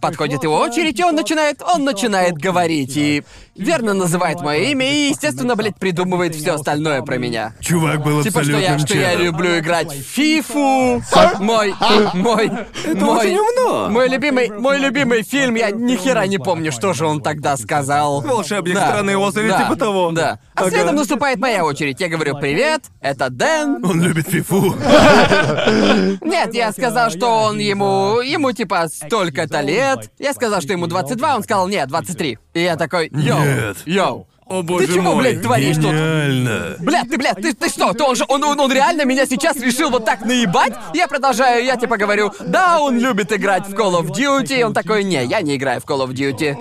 подходит 0.00 0.42
его 0.42 0.58
очередь, 0.58 0.98
и 0.98 1.04
он 1.04 1.14
начинает, 1.14 1.62
он 1.62 1.84
начинает 1.84 2.34
говорить, 2.34 2.96
и 2.96 3.22
верно 3.54 3.94
называет 3.94 4.40
мое 4.40 4.60
имя, 4.70 4.90
и, 4.90 5.08
естественно, 5.10 5.54
блядь, 5.56 5.76
придумывает 5.76 6.34
все 6.34 6.54
остальное 6.54 7.02
про 7.02 7.18
меня. 7.18 7.54
Чувак 7.60 8.02
был 8.02 8.22
Типа, 8.22 8.42
что 8.42 8.58
я, 8.58 8.78
что 8.78 8.96
я 8.96 9.14
люблю 9.14 9.58
играть 9.58 9.92
в 9.92 10.02
Фифу. 10.02 11.02
Мой, 11.40 11.74
мой, 12.14 12.50
Это 12.84 13.04
мой, 13.04 13.18
очень 13.18 13.36
умно. 13.38 13.88
Мой 13.90 14.08
любимый, 14.08 14.48
мой 14.50 14.78
любимый 14.78 15.22
фильм, 15.22 15.54
я 15.56 15.70
ни 15.70 15.96
хера 15.96 16.26
не 16.26 16.38
помню, 16.38 16.72
что 16.72 16.92
же 16.92 17.06
он 17.06 17.20
тогда 17.22 17.56
сказал. 17.56 18.20
Волшебник 18.22 18.74
Да, 18.74 18.88
страны 18.88 19.16
Оз 19.16 19.36
или 19.36 19.48
да, 19.48 19.62
типа 19.64 19.76
того. 19.76 20.10
Да. 20.12 20.38
А 20.54 20.62
Ага. 20.62 20.70
следом 20.70 20.96
наступает 20.96 21.38
моя 21.38 21.64
очередь. 21.64 22.00
Я 22.00 22.08
говорю, 22.08 22.38
привет, 22.38 22.84
это 23.00 23.28
Дэн. 23.30 23.84
Он 23.84 24.02
любит 24.02 24.28
фифу. 24.28 24.74
Нет, 26.22 26.54
я 26.54 26.72
сказал, 26.72 27.10
что 27.10 27.26
он 27.28 27.58
ему, 27.58 28.20
ему 28.20 28.52
типа 28.52 28.86
столько-то 28.88 29.60
лет. 29.60 29.89
Я 30.18 30.32
сказал, 30.32 30.60
что 30.60 30.72
ему 30.72 30.86
22, 30.86 31.36
он 31.36 31.42
сказал, 31.42 31.68
нет, 31.68 31.88
23. 31.88 32.38
И 32.54 32.60
я 32.62 32.76
такой, 32.76 33.08
йоу, 33.12 33.40
Нет. 33.40 33.76
йоу. 33.86 34.26
О 34.46 34.62
боже 34.62 34.88
Ты 34.88 34.94
чего, 34.94 35.14
мой. 35.14 35.22
блядь, 35.22 35.42
творишь 35.42 35.76
тут? 35.76 35.84
Гениально. 35.92 36.76
Блядь, 36.80 37.08
ты, 37.08 37.16
блядь, 37.18 37.36
ты, 37.36 37.54
ты 37.54 37.68
что? 37.68 37.92
Ты 37.92 38.02
он 38.02 38.16
же, 38.16 38.24
он, 38.26 38.42
он, 38.42 38.58
он 38.58 38.72
реально 38.72 39.04
меня 39.04 39.24
сейчас 39.24 39.56
решил 39.58 39.90
вот 39.90 40.04
так 40.04 40.22
наебать? 40.24 40.72
Я 40.92 41.06
продолжаю, 41.06 41.64
я 41.64 41.76
типа 41.76 41.96
говорю, 41.96 42.32
да, 42.40 42.80
он 42.80 42.98
любит 42.98 43.32
играть 43.32 43.68
в 43.68 43.74
Call 43.74 44.00
of 44.00 44.08
Duty. 44.08 44.58
И 44.58 44.62
он 44.64 44.74
такой, 44.74 45.04
не, 45.04 45.24
я 45.24 45.40
не 45.40 45.54
играю 45.54 45.80
в 45.80 45.84
Call 45.84 46.04
of 46.04 46.12
Duty. 46.12 46.56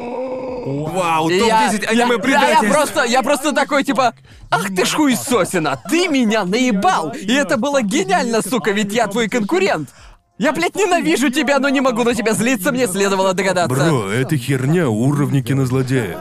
Вау, 0.66 1.30
И 1.30 1.40
топ-10 1.40 1.50
я, 1.50 1.90
аниме 1.90 1.96
я, 1.96 2.14
я 2.14 2.20
предательств. 2.20 2.72
просто, 2.72 3.04
я 3.06 3.24
просто 3.24 3.54
такой, 3.54 3.84
типа, 3.84 4.14
ах 4.52 4.68
ты 4.68 4.86
ж 4.86 4.94
хуесосина, 4.94 5.82
ты 5.90 6.08
меня 6.10 6.44
наебал! 6.46 7.12
И 7.16 7.34
это 7.34 7.58
было 7.58 7.82
гениально, 7.82 8.42
сука, 8.44 8.72
ведь 8.72 8.94
я 8.94 9.08
твой 9.08 9.30
конкурент. 9.30 9.90
Я, 10.40 10.54
блядь, 10.54 10.74
ненавижу 10.74 11.30
тебя, 11.30 11.60
но 11.60 11.68
не 11.68 11.82
могу 11.82 12.06
на 12.06 12.16
тебя 12.16 12.34
злиться, 12.34 12.72
мне 12.72 12.88
следовало 12.88 13.34
догадаться. 13.34 13.76
Бро, 13.76 14.10
это 14.10 14.38
херня 14.38 14.88
уровня 14.88 15.44
кинозлодеев. 15.44 16.18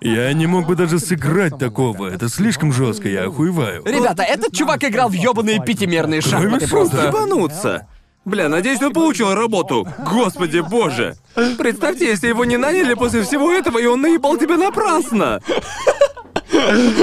Я 0.00 0.32
не 0.32 0.46
мог 0.46 0.68
бы 0.68 0.76
даже 0.76 1.00
сыграть 1.00 1.58
такого. 1.58 2.06
Это 2.06 2.28
слишком 2.28 2.72
жестко, 2.72 3.08
я 3.08 3.24
охуеваю. 3.24 3.82
Ребята, 3.84 4.22
этот 4.22 4.54
чувак 4.54 4.84
играл 4.84 5.08
в 5.08 5.12
ёбаные 5.12 5.60
пятимерные 5.60 6.20
шахматы 6.20 6.68
просто. 6.68 7.08
Ебануться. 7.08 7.88
Бля, 8.24 8.48
надеюсь, 8.48 8.80
он 8.80 8.92
получил 8.92 9.34
работу. 9.34 9.88
Господи 10.08 10.60
боже. 10.60 11.16
Представьте, 11.34 12.06
если 12.06 12.28
его 12.28 12.44
не 12.44 12.58
наняли 12.58 12.94
после 12.94 13.22
всего 13.22 13.50
этого, 13.50 13.78
и 13.78 13.86
он 13.86 14.02
наебал 14.02 14.36
тебя 14.36 14.56
напрасно. 14.56 15.40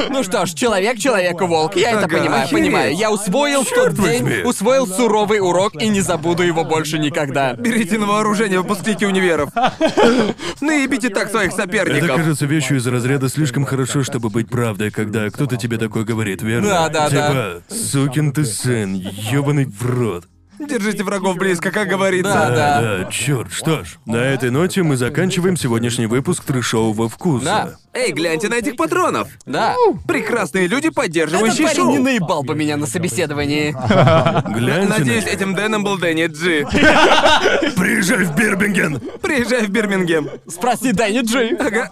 Ну 0.09 0.23
что 0.23 0.45
ж, 0.45 0.53
человек 0.53 0.97
человеку 0.97 1.45
волк, 1.47 1.75
я 1.75 1.91
это 1.91 2.05
Ага, 2.05 2.17
понимаю, 2.17 2.43
охереть. 2.43 2.63
понимаю. 2.65 2.95
Я 2.95 3.11
усвоил 3.11 3.63
в 3.63 3.69
тот 3.69 3.95
Чёрт 3.95 4.01
день, 4.01 4.41
усвоил 4.43 4.87
суровый 4.87 5.39
урок 5.39 5.75
и 5.81 5.87
не 5.87 6.01
забуду 6.01 6.43
его 6.43 6.63
больше 6.63 6.99
никогда. 6.99 7.53
Берите 7.53 7.97
на 7.97 8.05
вооружение 8.05 8.59
выпускники 8.59 9.05
универов. 9.05 9.49
Наебите 10.61 11.09
так 11.09 11.29
своих 11.29 11.53
Это 11.53 11.61
соперников. 11.63 12.15
кажется 12.15 12.45
вещью 12.45 12.77
из 12.77 12.87
разряда 12.87 13.29
слишком 13.29 13.65
хорошо, 13.65 14.03
чтобы 14.03 14.29
быть 14.29 14.49
правдой, 14.49 14.91
когда 14.91 15.29
кто-то 15.29 15.57
тебе 15.57 15.77
такое 15.77 16.03
говорит, 16.03 16.41
верно? 16.41 16.67
Да, 16.69 16.89
да, 16.89 17.09
типа, 17.09 17.61
сукин 17.73 18.31
ты 18.31 18.45
сын, 18.45 18.93
ёбаный 18.93 19.65
в 19.65 19.85
рот. 19.85 20.25
Держите 20.59 21.03
врагов 21.03 21.37
близко, 21.37 21.71
как 21.71 21.87
говорится. 21.87 22.33
Да, 22.33 22.49
да. 22.49 22.81
Да, 22.81 23.11
черт, 23.11 23.51
что 23.51 23.83
ж, 23.83 23.97
на 24.05 24.17
этой 24.17 24.51
ноте 24.51 24.83
мы 24.83 24.97
заканчиваем 24.97 25.57
сегодняшний 25.57 26.05
выпуск 26.05 26.43
трешового 26.43 27.09
вкуса. 27.09 27.45
Да. 27.45 27.75
Эй, 27.93 28.11
гляньте 28.11 28.49
на 28.49 28.55
этих 28.55 28.75
патронов. 28.75 29.27
Да. 29.45 29.75
Прекрасные 30.07 30.67
люди, 30.67 30.85
Этот 30.87 30.95
поддерживающие 30.95 31.67
парень 31.67 31.77
шоу. 31.77 31.91
не 31.91 31.99
наебал 31.99 32.43
бы 32.43 32.55
меня 32.55 32.77
на 32.77 32.87
собеседовании. 32.87 33.71
Гляньте 34.53 34.89
Надеюсь, 34.99 35.25
на... 35.25 35.29
этим 35.29 35.55
Дэном 35.55 35.83
был 35.83 35.97
Дэнни 35.97 36.27
Джи. 36.27 36.65
Приезжай 37.75 38.23
в 38.25 38.35
Бирмингем! 38.35 38.99
Приезжай 39.21 39.65
в 39.65 39.69
Бирмингем. 39.69 40.29
Спроси 40.47 40.91
Дэнни 40.91 41.21
Джи. 41.21 41.55
Ага. 41.59 41.91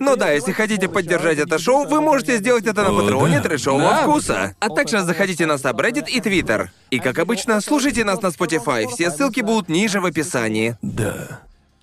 Ну 0.00 0.16
да, 0.16 0.30
если 0.32 0.52
хотите 0.52 0.88
поддержать 0.88 1.38
это 1.38 1.58
шоу, 1.58 1.86
вы 1.86 2.00
можете 2.00 2.38
сделать 2.38 2.66
это 2.66 2.82
на 2.82 2.88
О, 2.88 3.00
патреоне 3.02 3.36
да. 3.36 3.42
трэшового 3.50 3.82
Да. 3.82 4.02
вкуса. 4.02 4.54
А 4.58 4.68
также 4.70 5.02
заходите 5.02 5.44
на 5.46 5.52
Subreddit 5.52 6.08
и 6.08 6.20
Twitter. 6.20 6.68
И 6.90 6.98
как 6.98 7.18
обычно, 7.18 7.60
слушайте 7.60 8.02
нас 8.04 8.22
на 8.22 8.28
Spotify. 8.28 8.88
Все 8.88 9.10
ссылки 9.10 9.40
будут 9.42 9.68
ниже 9.68 10.00
в 10.00 10.06
описании. 10.06 10.76
Да. 10.80 11.40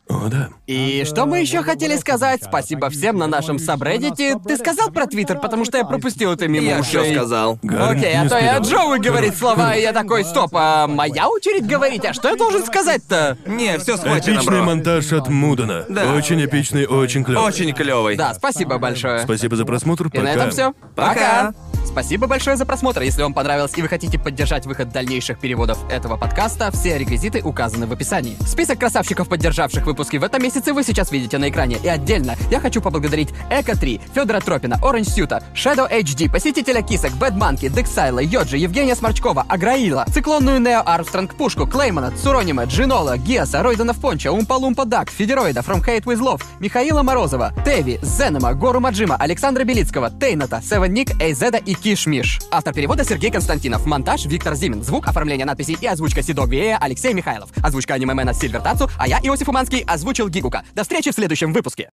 О, 0.10 0.30
да. 0.30 0.50
И 0.68 1.04
что 1.06 1.26
мы 1.26 1.40
еще 1.40 1.64
хотели 1.64 1.98
сказать? 1.98 2.42
Спасибо 2.44 2.90
всем 2.90 3.18
на 3.18 3.28
нашем 3.28 3.60
сабреддите. 3.60 4.38
Ты 4.46 4.56
сказал 4.58 4.90
про 4.90 5.06
Твиттер, 5.06 5.40
потому 5.40 5.66
что 5.66 5.78
я 5.78 5.84
пропустил 5.84 6.32
это 6.32 6.48
мимо 6.48 6.66
Я 6.68 6.82
все 6.82 7.02
ушей. 7.02 7.16
сказал. 7.16 7.60
Гарн 7.62 7.98
Окей, 7.98 8.14
а 8.18 8.24
не 8.24 8.30
то 8.30 8.38
я 8.40 8.60
успел. 8.60 8.80
Джоуи 8.80 9.00
говорит 9.00 9.36
слова, 9.36 9.76
и 9.76 9.82
я 9.82 9.92
такой, 9.92 10.24
стоп, 10.24 10.52
а 10.54 10.88
моя 10.88 11.28
очередь 11.28 11.68
говорить? 11.68 12.06
А 12.06 12.14
что 12.14 12.30
я 12.30 12.36
должен 12.36 12.66
сказать-то? 12.66 13.38
Не, 13.46 13.78
все 13.80 13.98
схвачено, 13.98 14.36
Эпичный 14.36 14.58
бро. 14.58 14.64
монтаж 14.64 15.12
от 15.12 15.28
Мудана. 15.28 15.86
Да. 15.90 16.14
Очень 16.14 16.44
эпичный, 16.46 16.86
очень 16.86 17.24
клевый. 17.26 17.44
Очень 17.46 17.74
клевый. 17.74 18.16
Да, 18.16 18.34
спасибо 18.34 18.78
большое. 18.78 19.20
Спасибо 19.24 19.56
за 19.58 19.66
просмотр. 19.66 20.08
И 20.08 20.10
Пока. 20.10 20.24
на 20.24 20.28
этом 20.30 20.52
все. 20.52 20.74
Пока. 20.96 21.54
Спасибо 21.88 22.28
большое 22.28 22.58
за 22.58 22.66
просмотр. 22.66 23.02
Если 23.02 23.22
вам 23.22 23.34
понравилось 23.34 23.72
и 23.76 23.82
вы 23.82 23.88
хотите 23.88 24.20
поддержать 24.20 24.66
выход 24.66 24.90
дальнейших 24.90 25.40
переводов 25.40 25.80
этого 25.90 26.18
подкаста, 26.18 26.70
все 26.72 26.98
реквизиты 26.98 27.42
указаны 27.42 27.88
в 27.88 27.94
описании. 27.94 28.38
Список 28.46 28.80
красавчиков, 28.80 29.30
поддержавших 29.30 29.86
выпуски 29.86 30.18
в 30.18 30.24
этом 30.24 30.44
месяце, 30.44 30.74
вы 30.74 30.84
сейчас 30.84 31.12
видите 31.12 31.38
на 31.38 31.50
экране. 31.50 31.78
И 31.84 31.88
отдельно 31.88 32.36
я 32.52 32.60
хочу 32.60 32.82
поблагодарить 32.82 33.30
Эко 33.50 33.78
3, 33.78 34.02
Федора 34.14 34.42
Тропина, 34.42 34.78
Orange 34.84 35.08
Suit 35.08 35.32
а, 35.32 35.44
Shadow 35.56 35.90
HD, 35.90 36.30
Посетителя 36.32 36.82
Кисок, 36.82 37.14
Bad 37.14 37.36
Monkey, 37.36 37.70
Дексайла, 37.70 38.20
Йоджи, 38.20 38.58
Евгения 38.58 38.96
Сморчкова, 38.96 39.46
Аграила, 39.48 40.06
Циклонную 40.14 40.60
Нео 40.60 40.84
Армстронг 40.86 41.36
Пушку, 41.36 41.66
Клеймана, 41.66 42.12
Цуронима, 42.12 42.66
Джинола, 42.66 43.18
Гиаса, 43.18 43.64
Ройдена 43.64 43.94
Понча, 43.94 44.32
Умпа 44.32 44.54
Лумпа 44.54 44.86
Дак, 44.86 45.10
Федероида, 45.10 45.62
From 45.62 45.84
Hate 45.86 46.04
With 46.04 46.20
Love, 46.20 46.44
Михаила 46.60 47.04
Морозова, 47.04 47.54
Теви, 47.66 48.00
Зенема, 48.02 48.54
Гору 48.54 48.80
Маджима, 48.80 49.16
Александра 49.16 49.64
Белицкого, 49.64 50.10
Тейната, 50.10 50.62
Seven 50.62 50.94
Nick, 50.94 51.22
Эйзеда 51.22 51.58
и 51.58 51.76
Киш 51.82 52.06
Миш. 52.08 52.40
Автор 52.52 52.74
перевода 52.74 53.04
Сергей 53.04 53.32
Константинов. 53.32 53.86
Монтаж 53.86 54.26
Виктор 54.26 54.56
Зимин. 54.56 54.84
Звук, 54.84 55.08
оформление 55.08 55.46
надписей 55.46 55.78
и 55.80 55.86
озвучка 55.86 56.22
Сидо 56.22 56.46
Вея 56.46 56.78
Алексей 56.82 57.14
Михайлов. 57.14 57.50
Озвучка 57.64 57.94
анимемена 57.94 58.34
Сильвер 58.34 58.62
Тацу, 58.62 58.90
а 58.98 59.08
я, 59.08 59.20
Иосиф 59.20 59.48
Уманский, 59.50 59.84
озвучил 59.86 60.30
Гигука. 60.30 60.64
До 60.74 60.84
встречи 60.84 61.12
в 61.12 61.14
следующем 61.14 61.54
выпуске. 61.54 61.86